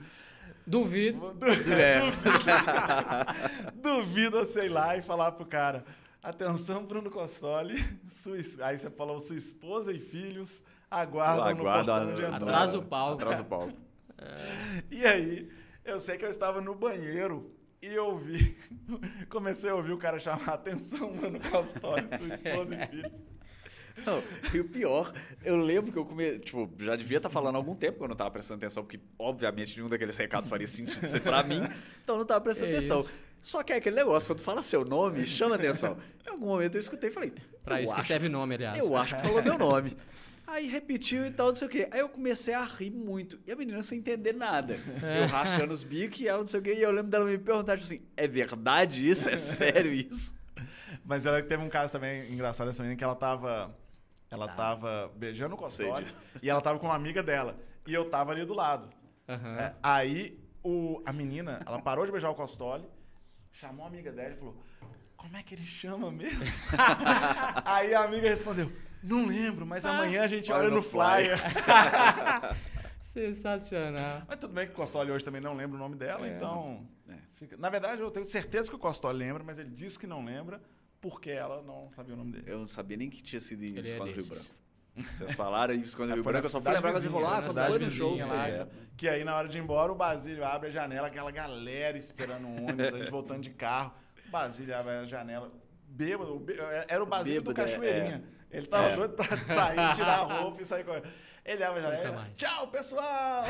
Duvido. 0.67 1.33
du- 1.35 1.47
É. 1.73 2.01
Duvido 3.75 4.39
você 4.39 4.67
ir 4.67 4.69
lá 4.69 4.97
e 4.97 5.03
falar 5.03 5.33
pro 5.33 5.47
cara. 5.47 5.85
Atenção, 6.23 6.85
Bruno 6.85 7.11
Costoli. 7.11 7.83
Sua, 8.09 8.37
aí 8.65 8.79
você 8.79 8.91
falou, 8.91 9.19
sua 9.19 9.37
esposa 9.37 9.93
e 9.93 9.99
filhos 9.99 10.63
aguardam 10.91 11.45
Aguarda 11.49 11.55
no 11.55 11.65
portão 11.65 12.07
de 12.15 12.23
entrada. 12.23 12.37
Atrás 12.45 12.73
do 12.73 12.83
palco. 12.83 13.23
Atrás 13.23 13.39
do 13.39 13.45
palco. 13.45 13.73
E 14.91 15.05
aí, 15.05 15.51
eu 15.85 15.99
sei 15.99 16.17
que 16.17 16.25
eu 16.25 16.31
estava 16.31 16.61
no 16.61 16.75
banheiro 16.77 17.52
e 17.83 17.87
eu 17.95 18.07
ouvi. 18.07 18.57
Comecei 19.29 19.71
a 19.71 19.75
ouvir 19.75 19.93
o 19.93 19.99
cara 19.99 20.19
chamar 20.19 20.49
atenção, 20.55 21.13
mano, 21.15 21.39
Costoli, 21.41 22.07
sua 22.17 22.35
esposa 22.37 22.75
e 22.75 22.87
filhos. 22.89 23.13
Não, 24.07 24.23
e 24.55 24.59
o 24.61 24.65
pior, 24.65 25.13
eu 25.45 25.55
lembro 25.57 25.93
que 25.93 25.99
eu 25.99 26.07
come... 26.07 26.39
tipo, 26.39 26.71
já 26.79 26.97
devia 26.97 27.19
estar 27.19 27.29
falando 27.29 27.57
há 27.57 27.59
algum 27.59 27.75
tempo 27.75 27.99
que 27.99 28.05
eu 28.05 28.09
não 28.09 28.15
estava 28.15 28.31
prestando 28.31 28.59
atenção, 28.65 28.83
porque 28.83 28.99
obviamente 29.19 29.77
nenhum 29.77 29.89
daqueles 29.91 30.17
recados 30.17 30.49
faria 30.49 30.67
sentido 30.67 31.07
ser 31.07 31.21
pra 31.21 31.43
mim, 31.43 31.61
então 32.03 32.15
eu 32.15 32.17
não 32.17 32.23
estava 32.23 32.41
prestando 32.41 32.71
É 32.73 32.77
atenção. 32.79 33.01
isso. 33.01 33.13
Só 33.43 33.63
que 33.63 33.71
é 33.71 33.77
aquele 33.77 33.97
negócio, 33.97 34.29
quando 34.29 34.41
fala 34.41 34.63
seu 34.63 34.83
nome, 34.83 35.27
chama 35.27 35.57
atenção. 35.57 35.99
Em 36.27 36.31
algum 36.31 36.47
momento 36.47 36.77
eu 36.77 36.81
escutei 36.81 37.11
e 37.11 37.13
falei, 37.13 37.33
Pra 37.63 37.83
isso 37.83 37.93
que 37.93 37.99
acho- 37.99 38.09
serve 38.09 38.31
nome, 38.31 38.55
aliás. 38.55 38.79
Eu 38.79 38.97
acho 38.97 39.15
que 39.15 39.21
falou 39.23 39.43
meu 39.43 39.59
nome. 39.59 39.95
Aí 40.53 40.69
repetiu 40.69 41.25
e 41.25 41.31
tal, 41.31 41.49
não 41.49 41.55
sei 41.55 41.67
o 41.67 41.71
quê. 41.71 41.89
Aí 41.91 42.01
eu 42.01 42.11
comecei 42.11 42.53
a 42.53 42.63
rir 42.63 42.91
muito. 42.91 43.41
E 43.47 43.53
a 43.53 43.57
menina 43.57 43.83
sem 43.83 43.99
entender 44.01 44.35
nada. 44.35 44.77
Eu 45.03 45.27
rachando 45.27 45.73
os 45.73 45.83
bicos 45.83 46.21
e 46.21 46.29
ela 46.29 46.41
não 46.41 46.47
sei 46.47 46.61
o 46.61 46.63
quê. 46.63 46.75
E 46.75 46.83
eu 46.83 46.91
lembro 46.91 47.11
dela 47.11 47.25
me 47.25 47.39
perguntar, 47.39 47.79
tipo 47.79 47.87
assim, 47.87 48.03
é 48.15 48.29
verdade 48.29 49.09
isso? 49.09 49.31
É 49.31 49.37
sério 49.37 49.91
isso? 49.91 50.35
Mas 51.03 51.25
ela 51.25 51.43
teve 51.43 51.63
um 51.63 51.71
caso 51.71 51.95
também 51.95 52.31
engraçado 52.31 52.67
dessa 52.67 52.83
menina 52.83 52.99
que 52.99 53.03
ela 53.03 53.15
tava. 53.15 53.75
Ela 54.31 54.47
tava 54.47 55.11
beijando 55.17 55.55
o 55.55 55.69
disso. 55.69 56.15
e 56.43 56.51
ela 56.51 56.61
tava 56.61 56.79
com 56.79 56.87
uma 56.87 56.95
amiga 56.95 57.23
dela. 57.23 57.59
E 57.87 57.95
eu 57.95 58.11
tava 58.11 58.33
ali 58.33 58.45
do 58.45 58.53
lado. 58.53 58.91
Aham. 59.27 59.59
É, 59.59 59.75
aí 59.83 60.39
o, 60.63 61.03
a 61.07 61.15
menina, 61.15 61.63
ela 61.67 61.81
parou 61.81 62.05
de 62.05 62.13
beijar 62.13 62.31
o 62.31 62.35
Costoli, 62.35 62.85
chamou 63.53 63.87
a 63.87 63.89
amiga 63.89 64.13
dela 64.13 64.35
e 64.35 64.37
falou: 64.37 64.57
Como 65.23 65.37
é 65.37 65.43
que 65.43 65.55
ele 65.55 65.65
chama 65.65 66.11
mesmo? 66.11 66.43
aí 67.65 67.95
a 67.95 68.05
amiga 68.05 68.29
respondeu: 68.29 68.71
Não 69.03 69.25
lembro, 69.25 69.65
mas 69.65 69.87
amanhã 69.87 70.23
a 70.25 70.27
gente 70.29 70.51
olha 70.53 70.63
olha 70.63 70.71
no 70.71 70.77
no 70.77 70.83
flyer. 70.83 71.39
Sensacional. 72.99 74.23
mas 74.27 74.39
tudo 74.39 74.55
bem 74.55 74.67
que 74.67 74.73
o 74.73 74.77
Costoli 74.77 75.11
hoje 75.11 75.25
também 75.25 75.41
não 75.41 75.55
lembra 75.55 75.77
o 75.77 75.79
nome 75.79 75.97
dela, 75.97 76.27
É. 76.27 76.37
então. 76.37 76.87
É. 77.09 77.15
fica- 77.35 77.57
Na 77.57 77.69
verdade, 77.69 78.01
eu 78.01 78.11
tenho 78.11 78.25
certeza 78.25 78.69
que 78.71 78.77
o 78.77 78.79
Costoli 78.79 79.19
lembra, 79.19 79.43
mas 79.45 79.59
ele 79.59 79.71
disse 79.71 79.99
que 79.99 80.07
não 80.07 80.25
lembra 80.25 80.61
porque 81.01 81.31
ela 81.31 81.63
não 81.63 81.91
sabia 81.91 82.15
o 82.15 82.17
nome 82.17 82.33
dele. 82.33 82.45
Eu 82.47 82.61
não 82.61 82.69
sabia 82.69 82.97
nem 82.97 83.11
que 83.11 83.23
tinha 83.23 83.41
sido 83.41 83.65
em 83.65 83.77
é 83.79 83.83
Visconde 83.83 84.13
do 84.13 84.21
Rio. 84.21 84.29
Branco. 84.29 84.63
Vocês 85.17 85.33
falaram 85.33 85.75
em 85.75 85.81
Visconde 85.81 86.13
É, 86.13 86.15
Rio 86.15 86.23
Branco, 86.25 86.47
eu 86.47 86.51
só 86.51 86.61
fui 86.61 86.71
lembrar 86.73 86.93
foi 86.93 87.25
ah, 87.25 87.31
na 87.37 87.43
só 87.43 87.53
foi 87.67 87.79
no 87.79 87.91
show. 87.91 88.17
lá, 88.17 88.49
É. 88.49 88.67
Que 88.97 89.09
aí, 89.09 89.25
na 89.25 89.35
hora 89.35 89.49
de 89.49 89.59
ir 89.59 89.63
embora, 89.63 89.91
o 89.91 89.95
Basílio 89.95 90.45
abre 90.45 90.69
a 90.69 90.71
janela, 90.71 91.09
aquela 91.09 91.31
galera 91.31 91.97
esperando 91.99 92.47
o 92.47 92.65
ônibus, 92.65 92.95
a 92.95 92.99
gente 92.99 93.11
voltando 93.11 93.41
de 93.43 93.51
carro. 93.51 93.93
O 94.33 94.39
Basílio 94.39 94.75
abre 94.75 94.93
a 94.93 95.05
janela, 95.05 95.53
bêbado. 95.87 96.39
bê- 96.39 96.57
Era 96.89 97.03
o 97.03 97.07
Basílio 97.07 97.43
do 97.43 97.53
Bêbado, 97.53 97.69
é, 97.71 97.75
Cachoeirinha. 97.75 98.25
Ele 98.51 98.67
tava 98.67 98.89
É. 98.89 98.97
doido 98.97 99.15
pra 99.15 99.37
sair, 99.47 99.95
tirar 99.95 100.21
a 100.21 100.23
roupa 100.41 100.63
e 100.63 100.65
sair 100.65 100.85
correndo. 100.85 101.07
Ele 101.45 101.63
abre 101.63 101.81
a 101.81 101.83
janela, 101.97 102.29
tchau, 102.35 102.69
pessoal! 102.69 103.45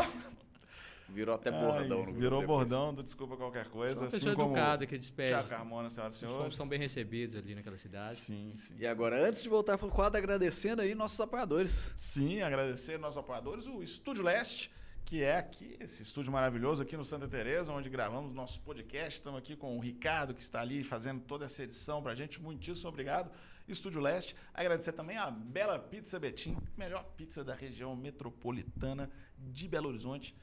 Virou 1.09 1.35
até 1.37 1.51
bordão 1.53 2.05
Ai, 2.07 2.13
Virou 2.15 2.41
depois. 2.41 2.47
bordão 2.47 2.93
do 2.95 3.03
Desculpa 3.03 3.37
Qualquer 3.37 3.69
Coisa. 3.69 3.97
Uma 4.01 4.07
assim 4.09 4.17
pessoa 4.17 4.35
como 4.35 4.49
educada 4.57 4.85
que 4.87 4.99
despede. 4.99 5.29
Tiago 5.29 5.49
Carmona, 5.49 5.89
senhoras 5.89 6.15
e 6.15 6.17
Os 6.17 6.21
senhores. 6.21 6.39
fomos 6.39 6.57
tão 6.57 6.67
bem 6.67 6.79
recebidos 6.81 7.37
ali 7.37 7.55
naquela 7.55 7.77
cidade. 7.77 8.17
Sim, 8.17 8.55
sim. 8.57 8.75
E 8.79 8.85
agora, 8.87 9.25
antes 9.29 9.41
de 9.43 9.49
voltar 9.49 9.79
pro 9.79 9.89
quadro, 9.89 10.19
agradecendo 10.19 10.83
aí 10.83 10.95
nossos 10.97 11.21
apoiadores. 11.21 11.93
Sim, 11.97 12.41
agradecer 12.43 12.99
nossos 12.99 13.19
apoiadores, 13.19 13.67
o 13.67 13.83
Estúdio 13.85 14.25
Leste, 14.25 14.69
que 15.13 15.23
é 15.23 15.37
aqui, 15.37 15.77
esse 15.79 16.03
estúdio 16.03 16.33
maravilhoso 16.33 16.83
aqui 16.83 16.97
no 16.97 17.05
Santa 17.05 17.29
Teresa, 17.29 17.71
onde 17.71 17.91
gravamos 17.91 18.33
nosso 18.33 18.59
podcast. 18.63 19.19
Estamos 19.19 19.39
aqui 19.39 19.55
com 19.55 19.77
o 19.77 19.79
Ricardo, 19.79 20.33
que 20.33 20.41
está 20.41 20.63
ali 20.63 20.83
fazendo 20.83 21.21
toda 21.21 21.45
essa 21.45 21.63
edição 21.63 22.03
pra 22.03 22.15
gente. 22.15 22.41
Muitíssimo 22.41 22.89
obrigado, 22.89 23.31
Estúdio 23.69 24.01
Leste. 24.01 24.35
Agradecer 24.55 24.93
também 24.93 25.19
a 25.19 25.31
Bela 25.31 25.79
Pizza 25.79 26.19
Betim, 26.19 26.57
melhor 26.79 27.05
pizza 27.15 27.45
da 27.45 27.55
região 27.55 27.95
metropolitana 27.95 29.11
de 29.37 29.69
Belo 29.69 29.91
Horizonte. 29.91 30.35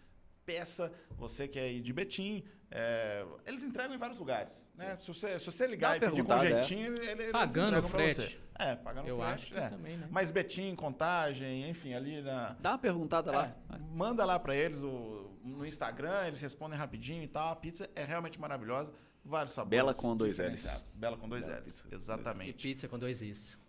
Peça, 0.53 0.91
você 1.17 1.47
que 1.47 1.59
é 1.59 1.63
aí 1.63 1.79
de 1.81 1.93
Betim, 1.93 2.43
é, 2.71 3.25
eles 3.45 3.63
entregam 3.63 3.95
em 3.95 3.97
vários 3.99 4.17
lugares. 4.17 4.67
Né? 4.75 4.97
Se, 4.99 5.07
você, 5.07 5.37
se 5.39 5.45
você 5.45 5.67
ligar 5.67 5.91
Dá 5.91 5.97
e 5.97 5.99
pedir 5.99 6.21
com 6.23 6.27
perguntada, 6.27 6.45
é. 6.49 6.63
jeitinho, 6.63 6.87
ele, 6.95 7.09
ele- 7.09 7.21
eles 7.23 7.31
Pagando 7.31 7.79
pra 7.81 7.89
frete. 7.89 8.15
você. 8.21 8.37
É, 8.57 8.75
pagando 8.75 9.07
Eu 9.07 9.17
frete. 9.17 9.31
acho 9.33 9.47
que 9.53 9.57
é. 9.59 9.69
também, 9.69 9.97
né? 9.97 10.07
Mas 10.11 10.31
Betim, 10.31 10.75
Contagem, 10.75 11.69
enfim, 11.69 11.93
ali 11.93 12.21
na. 12.21 12.55
Dá 12.59 12.71
uma 12.71 12.77
perguntada 12.79 13.31
lá. 13.31 13.55
É, 13.73 13.77
manda 13.91 14.25
lá 14.25 14.37
pra 14.39 14.55
eles 14.55 14.81
o, 14.83 15.31
no 15.43 15.65
Instagram, 15.65 16.27
eles 16.27 16.41
respondem 16.41 16.77
rapidinho 16.77 17.23
e 17.23 17.27
tal. 17.27 17.49
A 17.51 17.55
pizza 17.55 17.89
é 17.95 18.03
realmente 18.03 18.39
maravilhosa. 18.39 18.91
Vários 19.23 19.53
sabores. 19.53 19.69
Bela 19.77 19.93
com 19.93 20.15
dois 20.15 20.31
diferenciados. 20.35 20.83
Bela 20.95 21.17
com 21.17 21.27
dois 21.29 21.43
Bela 21.43 21.57
L's. 21.59 21.63
pizza. 21.65 21.83
E 21.91 21.95
Exatamente. 21.95 22.53
pizza 22.53 22.87
com 22.87 22.97
dois 22.97 23.21
is. 23.21 23.59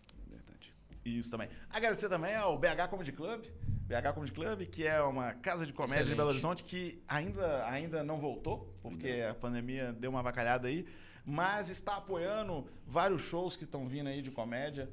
Isso 1.05 1.31
também. 1.31 1.49
Agradecer 1.69 2.09
também 2.09 2.35
ao 2.35 2.59
BH 2.59 2.89
Comedy 2.91 3.13
Club. 3.13 3.45
BH 3.87 4.13
Comedy 4.15 4.33
Club, 4.33 4.63
que 4.67 4.87
é 4.87 5.03
uma 5.03 5.35
casa 5.35 5.67
de 5.67 5.73
comédia 5.73 6.05
de 6.05 6.13
Excelente. 6.13 6.17
Belo 6.17 6.31
Horizonte 6.31 6.65
que 6.65 7.03
ainda, 7.09 7.67
ainda 7.67 8.05
não 8.05 8.21
voltou, 8.21 8.73
porque 8.83 9.25
a 9.29 9.35
pandemia 9.35 9.93
deu 9.93 10.11
uma 10.11 10.21
avacalhada 10.21 10.69
aí, 10.69 10.87
mas 11.25 11.69
está 11.69 11.97
apoiando 11.97 12.67
vários 12.87 13.23
shows 13.23 13.57
que 13.57 13.65
estão 13.65 13.89
vindo 13.89 14.09
aí 14.09 14.23
de 14.23 14.31
comédia 14.31 14.89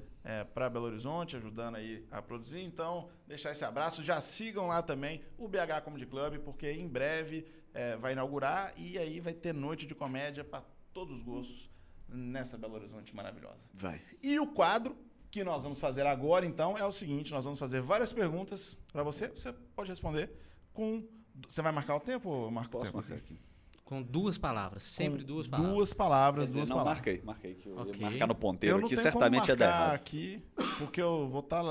para 0.53 0.69
Belo 0.69 0.85
Horizonte, 0.85 1.37
ajudando 1.37 1.75
aí 1.75 2.05
a 2.11 2.21
produzir. 2.21 2.61
Então, 2.61 3.09
deixar 3.25 3.51
esse 3.51 3.63
abraço. 3.63 4.03
Já 4.03 4.19
sigam 4.19 4.67
lá 4.67 4.81
também 4.81 5.23
o 5.37 5.47
BH 5.47 5.81
Comedy 5.83 6.05
Club, 6.05 6.39
porque 6.39 6.69
em 6.71 6.87
breve 6.87 7.47
eh, 7.73 7.95
vai 7.97 8.11
inaugurar 8.11 8.73
e 8.75 8.97
aí 8.97 9.19
vai 9.19 9.33
ter 9.33 9.53
noite 9.53 9.85
de 9.87 9.95
comédia 9.95 10.43
para 10.43 10.63
todos 10.91 11.17
os 11.17 11.23
gostos 11.23 11.69
nessa 12.09 12.57
Belo 12.57 12.75
Horizonte 12.75 13.15
maravilhosa. 13.15 13.59
Vai. 13.73 14.01
E 14.21 14.39
o 14.39 14.47
quadro 14.47 14.97
que 15.37 15.43
nós 15.43 15.63
vamos 15.63 15.79
fazer 15.79 16.05
agora, 16.05 16.45
então, 16.45 16.75
é 16.77 16.85
o 16.85 16.91
seguinte: 16.91 17.31
nós 17.31 17.43
vamos 17.43 17.59
fazer 17.59 17.81
várias 17.81 18.11
perguntas 18.11 18.77
para 18.91 19.03
você. 19.03 19.27
Você 19.29 19.53
pode 19.75 19.89
responder 19.89 20.31
com. 20.73 21.03
Você 21.47 21.61
vai 21.61 21.71
marcar 21.71 21.95
o 21.95 21.99
tempo, 21.99 22.49
Marco? 22.49 22.71
Posso 22.71 22.85
tempo? 22.85 22.97
marcar 22.97 23.15
aqui? 23.15 23.39
Com 23.85 24.01
duas 24.01 24.37
palavras, 24.37 24.83
sempre 24.83 25.21
Com 25.21 25.27
duas 25.27 25.47
palavras. 25.47 25.73
Duas 25.75 25.93
palavras, 25.93 26.47
dizer, 26.47 26.57
duas 26.59 26.69
não, 26.69 26.75
palavras. 26.77 26.97
marquei, 26.97 27.21
marquei. 27.23 27.53
Que 27.55 27.69
eu 27.69 27.77
Ok. 27.77 27.93
ia 28.01 28.09
marcar 28.09 28.27
no 28.27 28.35
ponteiro 28.35 28.85
aqui, 28.85 28.97
certamente 28.97 29.47
dar 29.55 29.65
marcar 29.65 29.65
errado. 29.83 29.93
aqui, 29.95 30.43
porque 30.79 31.01
eu 31.01 31.29
vou 31.29 31.39
estar 31.39 31.63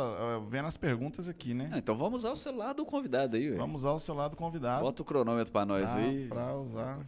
vendo 0.48 0.66
as 0.66 0.78
perguntas 0.78 1.28
aqui, 1.28 1.52
né? 1.52 1.68
Ah, 1.72 1.78
então 1.78 1.94
vamos 1.94 2.20
usar 2.24 2.30
o 2.32 2.36
celular 2.36 2.72
do 2.72 2.86
convidado 2.86 3.36
aí, 3.36 3.48
velho. 3.48 3.58
Vamos 3.58 3.82
usar 3.82 3.90
o 3.92 4.00
celular 4.00 4.28
do 4.28 4.36
convidado. 4.36 4.82
Bota 4.82 5.02
o 5.02 5.04
cronômetro 5.04 5.52
pra 5.52 5.66
nós 5.66 5.90
pra, 5.90 5.94
aí. 6.00 6.26
pra 6.28 6.56
usar. 6.56 6.98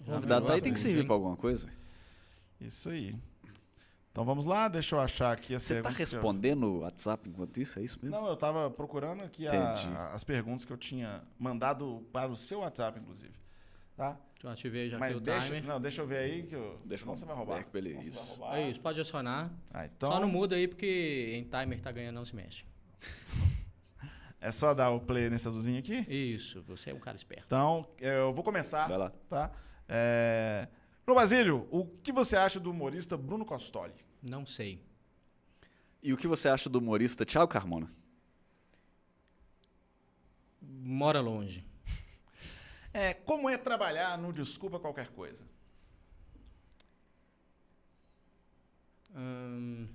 O 0.00 0.04
convidado 0.12 0.46
tá 0.46 0.54
aí 0.54 0.62
tem 0.62 0.72
que 0.72 0.80
servir 0.80 1.04
pra 1.04 1.14
alguma 1.14 1.36
coisa. 1.36 1.68
Isso 2.58 2.88
aí. 2.88 3.14
Então 4.14 4.24
vamos 4.24 4.44
lá, 4.44 4.68
deixa 4.68 4.94
eu 4.94 5.00
achar 5.00 5.32
aqui 5.32 5.56
as 5.56 5.62
Você 5.62 5.74
tá 5.74 5.88
perguntas. 5.88 5.96
que 6.08 6.14
eu- 6.14 6.20
respondendo 6.20 6.64
o 6.66 6.78
WhatsApp 6.82 7.28
enquanto 7.28 7.58
isso? 7.60 7.80
É 7.80 7.82
isso 7.82 7.98
mesmo? 8.00 8.16
Não, 8.16 8.28
eu 8.28 8.36
tava 8.36 8.70
procurando 8.70 9.24
aqui 9.24 9.44
a- 9.48 10.12
as 10.12 10.22
perguntas 10.22 10.64
que 10.64 10.72
eu 10.72 10.76
tinha 10.76 11.24
mandado 11.36 12.06
para 12.12 12.30
o 12.30 12.36
seu 12.36 12.60
WhatsApp, 12.60 13.00
inclusive. 13.00 13.34
Tá? 13.96 14.16
Já 14.40 14.52
ativei 14.52 14.88
já 14.88 14.98
Mas 15.00 15.10
aqui 15.10 15.18
o 15.18 15.20
deixa, 15.20 15.46
timer. 15.46 15.64
não, 15.66 15.80
deixa 15.80 16.00
eu 16.02 16.06
ver 16.06 16.18
aí 16.18 16.42
que 16.44 16.54
eu. 16.54 16.80
Deixa 16.84 17.02
senão 17.02 17.14
eu 17.14 17.18
você 17.18 17.24
vai 17.24 17.34
roubar. 17.34 17.56
ver 17.58 17.64
que 17.64 17.70
beleza. 17.72 18.02
Senão 18.04 18.12
você 18.12 18.18
vai 18.20 18.28
roubar. 18.38 18.56
É 18.58 18.70
isso, 18.70 18.80
pode 18.80 19.00
acionar. 19.00 19.50
Ah, 19.72 19.84
então, 19.86 20.12
Só 20.12 20.20
não 20.20 20.28
muda 20.28 20.54
aí 20.54 20.68
porque 20.68 21.32
em 21.34 21.42
timer 21.42 21.80
tá 21.80 21.90
ganhando, 21.90 22.14
não 22.14 22.24
se 22.24 22.36
mexe. 22.36 22.64
É 24.40 24.52
só 24.52 24.74
dar 24.74 24.90
o 24.90 25.00
play 25.00 25.28
nesse 25.30 25.48
azulzinho 25.48 25.78
aqui? 25.80 26.04
Isso, 26.08 26.62
você 26.62 26.90
é 26.90 26.94
um 26.94 27.00
cara 27.00 27.16
esperto. 27.16 27.46
Então, 27.46 27.84
eu 27.98 28.32
vou 28.32 28.44
começar. 28.44 28.86
Vai 28.86 28.98
lá. 28.98 29.12
Tá? 29.28 29.50
É... 29.88 30.68
João 31.06 31.16
Basílio, 31.16 31.66
o 31.70 31.84
que 31.86 32.12
você 32.12 32.36
acha 32.36 32.60
do 32.60 32.70
humorista 32.70 33.16
Bruno 33.16 33.44
Costoli? 33.44 33.92
Não 34.28 34.46
sei. 34.46 34.80
E 36.02 36.12
o 36.12 36.16
que 36.16 36.26
você 36.26 36.48
acha 36.48 36.68
do 36.70 36.78
humorista 36.78 37.26
Thiago 37.26 37.50
Carmona? 37.50 37.92
Mora 40.60 41.20
longe. 41.20 41.64
É, 42.96 43.12
como 43.12 43.50
é 43.50 43.58
trabalhar 43.58 44.16
no 44.16 44.32
Desculpa 44.32 44.78
Qualquer 44.78 45.08
Coisa? 45.08 45.44
Hum, 49.12 49.88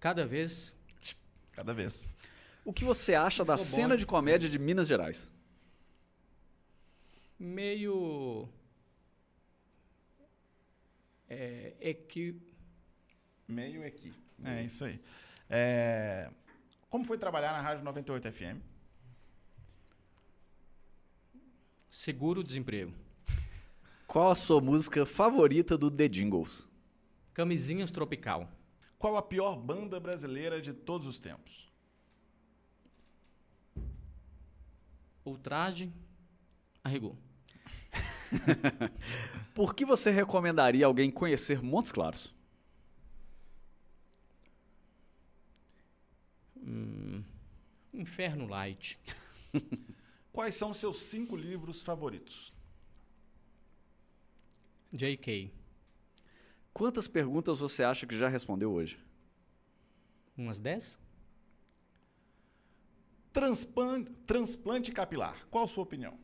cada 0.00 0.24
vez 0.26 0.74
Cada 1.52 1.74
vez. 1.74 2.06
O 2.64 2.72
que 2.72 2.84
você 2.84 3.14
acha 3.14 3.44
da 3.44 3.56
bom, 3.56 3.62
cena 3.62 3.96
de 3.98 4.06
comédia 4.06 4.48
de 4.48 4.58
Minas 4.58 4.88
Gerais? 4.88 5.30
meio 7.38 8.48
é, 11.28 11.74
equi, 11.80 12.40
Meio 13.48 13.86
aqui. 13.86 14.12
É 14.44 14.62
isso 14.64 14.84
aí. 14.84 15.00
É, 15.48 16.30
Como 16.90 17.04
foi 17.04 17.16
trabalhar 17.16 17.52
na 17.52 17.60
Rádio 17.60 17.84
98 17.84 18.32
FM? 18.32 18.60
seguro 21.90 22.44
desemprego. 22.44 22.92
Qual 24.06 24.30
a 24.30 24.34
sua 24.34 24.60
música 24.60 25.06
favorita 25.06 25.76
do 25.78 25.90
The 25.90 26.08
Jingles? 26.08 26.66
Camisinhas 27.32 27.90
tropical. 27.90 28.50
Qual 28.98 29.16
a 29.16 29.22
pior 29.22 29.56
banda 29.56 29.98
brasileira 29.98 30.60
de 30.60 30.72
todos 30.72 31.06
os 31.06 31.18
tempos? 31.18 31.70
Ultraje. 35.24 35.92
Arregou. 36.84 37.16
Por 39.54 39.74
que 39.74 39.84
você 39.84 40.10
recomendaria 40.10 40.86
alguém 40.86 41.10
conhecer 41.10 41.62
Montes 41.62 41.92
Claros? 41.92 42.34
Hum, 46.56 47.22
Inferno 47.92 48.46
Light. 48.46 48.98
Quais 50.32 50.54
são 50.54 50.74
seus 50.74 50.98
cinco 51.00 51.36
livros 51.36 51.82
favoritos? 51.82 52.52
JK. 54.92 55.50
Quantas 56.72 57.08
perguntas 57.08 57.58
você 57.58 57.82
acha 57.82 58.06
que 58.06 58.16
já 58.18 58.28
respondeu 58.28 58.72
hoje? 58.72 58.98
Umas 60.36 60.58
10? 60.60 60.98
Transpan- 63.32 64.04
Transplante 64.26 64.90
capilar. 64.92 65.46
Qual 65.50 65.64
a 65.64 65.68
sua 65.68 65.84
opinião? 65.84 66.18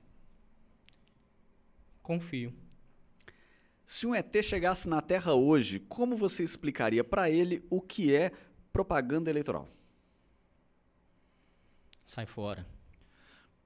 Confio. 2.03 2.53
Se 3.87 4.07
um 4.07 4.15
ET 4.15 4.35
chegasse 4.43 4.89
na 4.89 5.01
Terra 5.01 5.35
hoje, 5.35 5.79
como 5.79 6.16
você 6.16 6.43
explicaria 6.43 7.05
pra 7.05 7.31
ele 7.31 7.65
o 7.70 7.81
que 7.81 8.15
é 8.15 8.33
propaganda 8.73 9.31
eleitoral? 9.31 9.69
Sai 12.07 12.27
fora. 12.27 12.66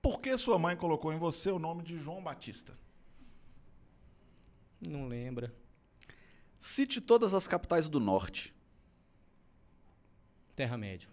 Por 0.02 0.20
que 0.20 0.36
sua 0.36 0.58
mãe 0.58 0.76
colocou 0.76 1.12
em 1.12 1.18
você 1.18 1.50
o 1.50 1.58
nome 1.58 1.82
de 1.82 1.98
João 1.98 2.22
Batista? 2.22 2.78
Não 4.80 5.08
lembra. 5.08 5.54
Cite 6.58 7.00
todas 7.00 7.34
as 7.34 7.48
capitais 7.48 7.88
do 7.88 7.98
Norte. 7.98 8.54
Terra-médio. 10.54 11.10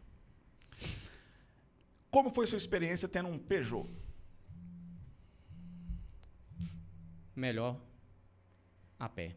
Como 2.10 2.30
foi 2.30 2.46
sua 2.46 2.58
experiência 2.58 3.08
tendo 3.08 3.30
um 3.30 3.40
Peugeot? 3.40 3.90
Melhor 7.36 7.80
a 9.00 9.10
pé. 9.10 9.36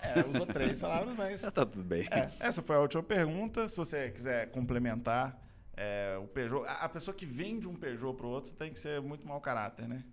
É, 0.00 0.20
usou 0.28 0.46
três 0.46 0.78
palavras, 0.78 1.14
mas. 1.16 1.40
Já 1.40 1.50
tá 1.52 1.64
tudo 1.64 1.82
bem. 1.82 2.06
É, 2.10 2.30
essa 2.38 2.62
foi 2.62 2.76
a 2.76 2.80
última 2.80 3.02
pergunta. 3.02 3.66
Se 3.68 3.76
você 3.76 4.10
quiser 4.10 4.50
complementar, 4.50 5.42
é, 5.76 6.16
o 6.22 6.26
Peugeot. 6.26 6.64
A, 6.66 6.84
a 6.84 6.88
pessoa 6.88 7.14
que 7.14 7.24
vende 7.24 7.66
um 7.66 7.74
Peugeot 7.74 8.14
pro 8.14 8.28
outro 8.28 8.52
tem 8.52 8.72
que 8.72 8.78
ser 8.78 9.00
muito 9.00 9.26
mau 9.26 9.40
caráter, 9.40 9.88
né? 9.88 10.04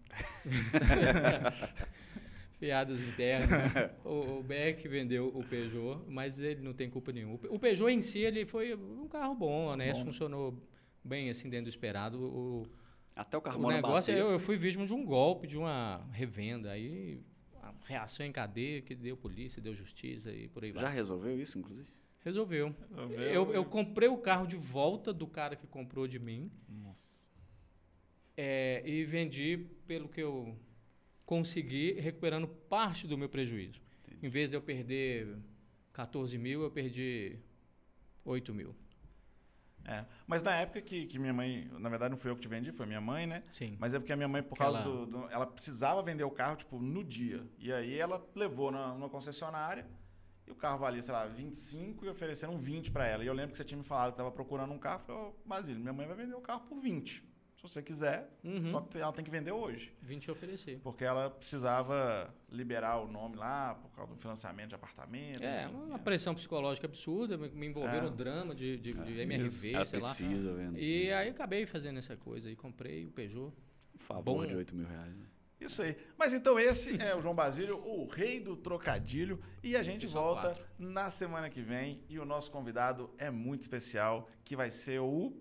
Piadas 2.60 3.02
internas. 3.02 3.64
o, 4.06 4.40
o 4.40 4.44
Beck 4.44 4.88
vendeu 4.88 5.28
o 5.28 5.44
Peugeot, 5.44 6.04
mas 6.08 6.40
ele 6.40 6.62
não 6.62 6.74
tem 6.74 6.90
culpa 6.90 7.12
nenhuma. 7.12 7.40
O 7.50 7.56
O 7.56 7.60
Peugeot 7.60 7.90
em 7.92 8.02
si 8.02 8.20
ele 8.20 8.46
foi 8.46 8.76
um 8.76 9.08
carro 9.08 9.36
bom, 9.36 9.66
honesto, 9.66 10.00
Bom. 10.00 10.06
funcionou 10.06 10.58
bem 11.04 11.30
assim 11.30 11.50
dentro 11.50 11.66
do 11.66 11.70
esperado. 11.70 12.20
O, 12.20 12.68
Até 13.16 13.38
o 13.38 13.40
o 13.40 13.44
Carmona 13.44 13.76
negócio, 13.76 14.14
bateu. 14.14 14.28
eu, 14.28 14.34
eu 14.34 14.40
fui 14.40 14.58
vítima 14.58 14.86
de 14.86 14.94
um 14.94 15.06
golpe, 15.06 15.48
de 15.48 15.58
uma 15.58 16.06
revenda. 16.12 16.72
Aí 16.72 17.22
a 17.62 17.74
reação 17.86 18.26
em 18.26 18.32
cadeia 18.32 18.82
que 18.82 18.96
deu 18.96 19.16
polícia, 19.16 19.62
deu 19.62 19.74
justiça 19.74 20.32
e 20.32 20.48
por 20.48 20.64
aí 20.64 20.72
vai. 20.72 20.84
Já 20.84 20.90
resolveu 20.90 21.40
isso, 21.40 21.60
inclusive? 21.60 21.88
Resolveu. 22.24 22.76
Resolveu. 22.90 23.20
Eu, 23.20 23.54
eu 23.54 23.66
comprei 23.66 24.08
o 24.08 24.18
carro 24.18 24.46
de 24.46 24.56
volta 24.56 25.12
do 25.12 25.28
cara 25.28 25.56
que 25.56 25.68
comprou 25.68 26.08
de 26.08 26.20
mim 26.20 26.52
Nossa. 26.70 27.32
é, 28.38 28.84
e 28.86 29.04
vendi 29.04 29.66
pelo 29.88 30.08
que 30.08 30.22
eu 30.22 30.56
consegui, 31.26 31.94
recuperando 31.94 32.48
parte 32.48 33.08
do 33.08 33.18
meu 33.18 33.30
prejuízo. 33.30 33.82
Em 34.22 34.30
vez 34.30 34.50
de 34.50 34.56
eu 34.56 34.62
perder 34.62 35.36
14 35.94 36.38
mil, 36.38 36.62
eu 36.62 36.70
perdi 36.70 37.40
8 38.24 38.54
mil. 38.54 38.76
É. 39.86 40.06
Mas 40.28 40.42
na 40.44 40.56
época 40.56 40.82
que, 40.82 41.06
que 41.08 41.18
minha 41.20 41.34
mãe. 41.34 41.70
Na 41.80 41.90
verdade, 41.90 42.12
não 42.12 42.18
fui 42.18 42.30
eu 42.32 42.36
que 42.36 42.42
te 42.42 42.48
vendi, 42.48 42.72
foi 42.72 42.86
minha 42.86 43.02
mãe, 43.02 43.26
né? 43.26 43.42
Sim. 43.52 43.76
Mas 43.80 43.94
é 43.94 44.00
porque 44.00 44.14
a 44.14 44.16
minha 44.16 44.28
mãe, 44.28 44.42
por 44.44 44.58
causa 44.58 44.80
ela- 44.80 44.88
do, 44.88 45.06
do- 45.06 45.30
Ela 45.30 45.46
precisava 45.48 46.02
vender 46.04 46.24
o 46.24 46.32
carro, 46.32 46.56
tipo, 46.56 46.80
no 46.80 47.04
dia. 47.04 47.44
E 47.58 47.72
aí 47.74 47.98
ela 47.98 48.24
levou 48.36 48.72
na, 48.72 48.94
numa 48.94 49.10
concessionária 49.10 49.86
e 50.48 50.52
o 50.52 50.56
carro 50.56 50.78
valia, 50.80 51.02
sei 51.02 51.14
lá, 51.14 51.26
25 51.26 52.06
e 52.06 52.10
ofereceram 52.10 52.58
20 52.58 52.92
pra 52.92 53.08
ela. 53.08 53.24
E 53.24 53.28
eu 53.28 53.34
lembro 53.34 53.52
que 53.52 53.58
você 53.58 53.64
tinha 53.64 53.78
me 53.78 53.84
falado 53.84 54.12
que 54.12 54.18
tava 54.18 54.32
procurando 54.32 54.72
um 54.74 54.80
carro. 54.80 55.02
Eu 55.02 55.06
falei, 55.06 55.22
ô, 55.24 55.34
Basílio, 55.48 55.80
minha 55.82 55.94
mãe 55.94 56.06
vai 56.08 56.16
vender 56.16 56.36
o 56.36 56.42
carro 56.42 56.62
por 56.62 56.80
20. 56.80 57.24
Se 57.62 57.68
você 57.68 57.84
quiser, 57.84 58.28
Uhum. 58.44 58.70
só 58.72 58.82
que 58.82 58.98
ela 58.98 59.14
tem 59.14 59.24
que 59.24 59.30
vender 59.30 59.52
hoje. 59.52 59.94
20 60.02 60.28
eu 60.30 60.34
ofereci. 60.34 60.80
Porque 60.84 61.04
ela 61.04 61.30
precisava 61.30 62.34
liberar 62.50 62.98
o 62.98 63.08
nome 63.08 63.36
lá 63.36 63.76
por 63.76 63.92
causa 63.92 64.12
do 64.14 64.18
financiamento 64.20 64.70
de 64.70 64.76
apartamento. 64.76 65.44
É, 65.44 65.66
enfim. 65.66 65.76
uma 65.76 66.00
pressão 66.00 66.34
psicológica 66.34 66.88
absurda, 66.88 67.38
me 67.38 67.50
me 67.50 67.68
envolveram 67.68 68.08
É. 68.08 68.10
no 68.10 68.16
drama 68.16 68.56
de, 68.56 68.78
de, 68.78 68.94
de 68.94 69.12
isso. 69.12 69.22
MRV, 69.22 69.74
Ela 69.76 69.86
sei 69.86 70.00
lá. 70.00 70.08
precisa, 70.16 70.54
vendo. 70.54 70.80
E 70.80 71.14
aí 71.14 71.30
acabei 71.30 71.68
fazendo 71.68 72.00
essa 72.00 72.18
coisa 72.18 72.50
e 72.50 72.56
comprei 72.56 73.06
o 73.06 73.12
Peugeot. 73.12 73.54
Um 73.96 74.00
favor 74.00 74.24
Bom. 74.24 74.46
de 74.48 74.56
8 74.56 74.76
mil 74.76 74.88
reais. 74.88 75.16
né? 75.16 75.26
Isso 75.60 75.84
aí. 75.84 75.96
Mas 76.18 76.34
então 76.34 76.60
esse 76.60 76.98
é 77.04 77.16
o 77.16 77.22
João 77.22 77.36
Basílio, 77.36 77.78
o 77.78 78.08
rei 78.08 78.40
do 78.40 78.58
trocadilho. 78.58 79.40
E 79.62 79.76
a 79.76 79.84
gente 79.84 80.08
volta 80.08 80.48
quatro. 80.56 80.66
na 80.80 81.12
semana 81.12 81.48
que 81.48 81.62
vem. 81.62 82.02
E 82.10 82.18
o 82.18 82.26
nosso 82.26 82.50
convidado 82.50 83.14
é 83.20 83.30
muito 83.30 83.62
especial, 83.62 84.28
que 84.44 84.56
vai 84.56 84.72
ser 84.72 85.00
o 85.00 85.32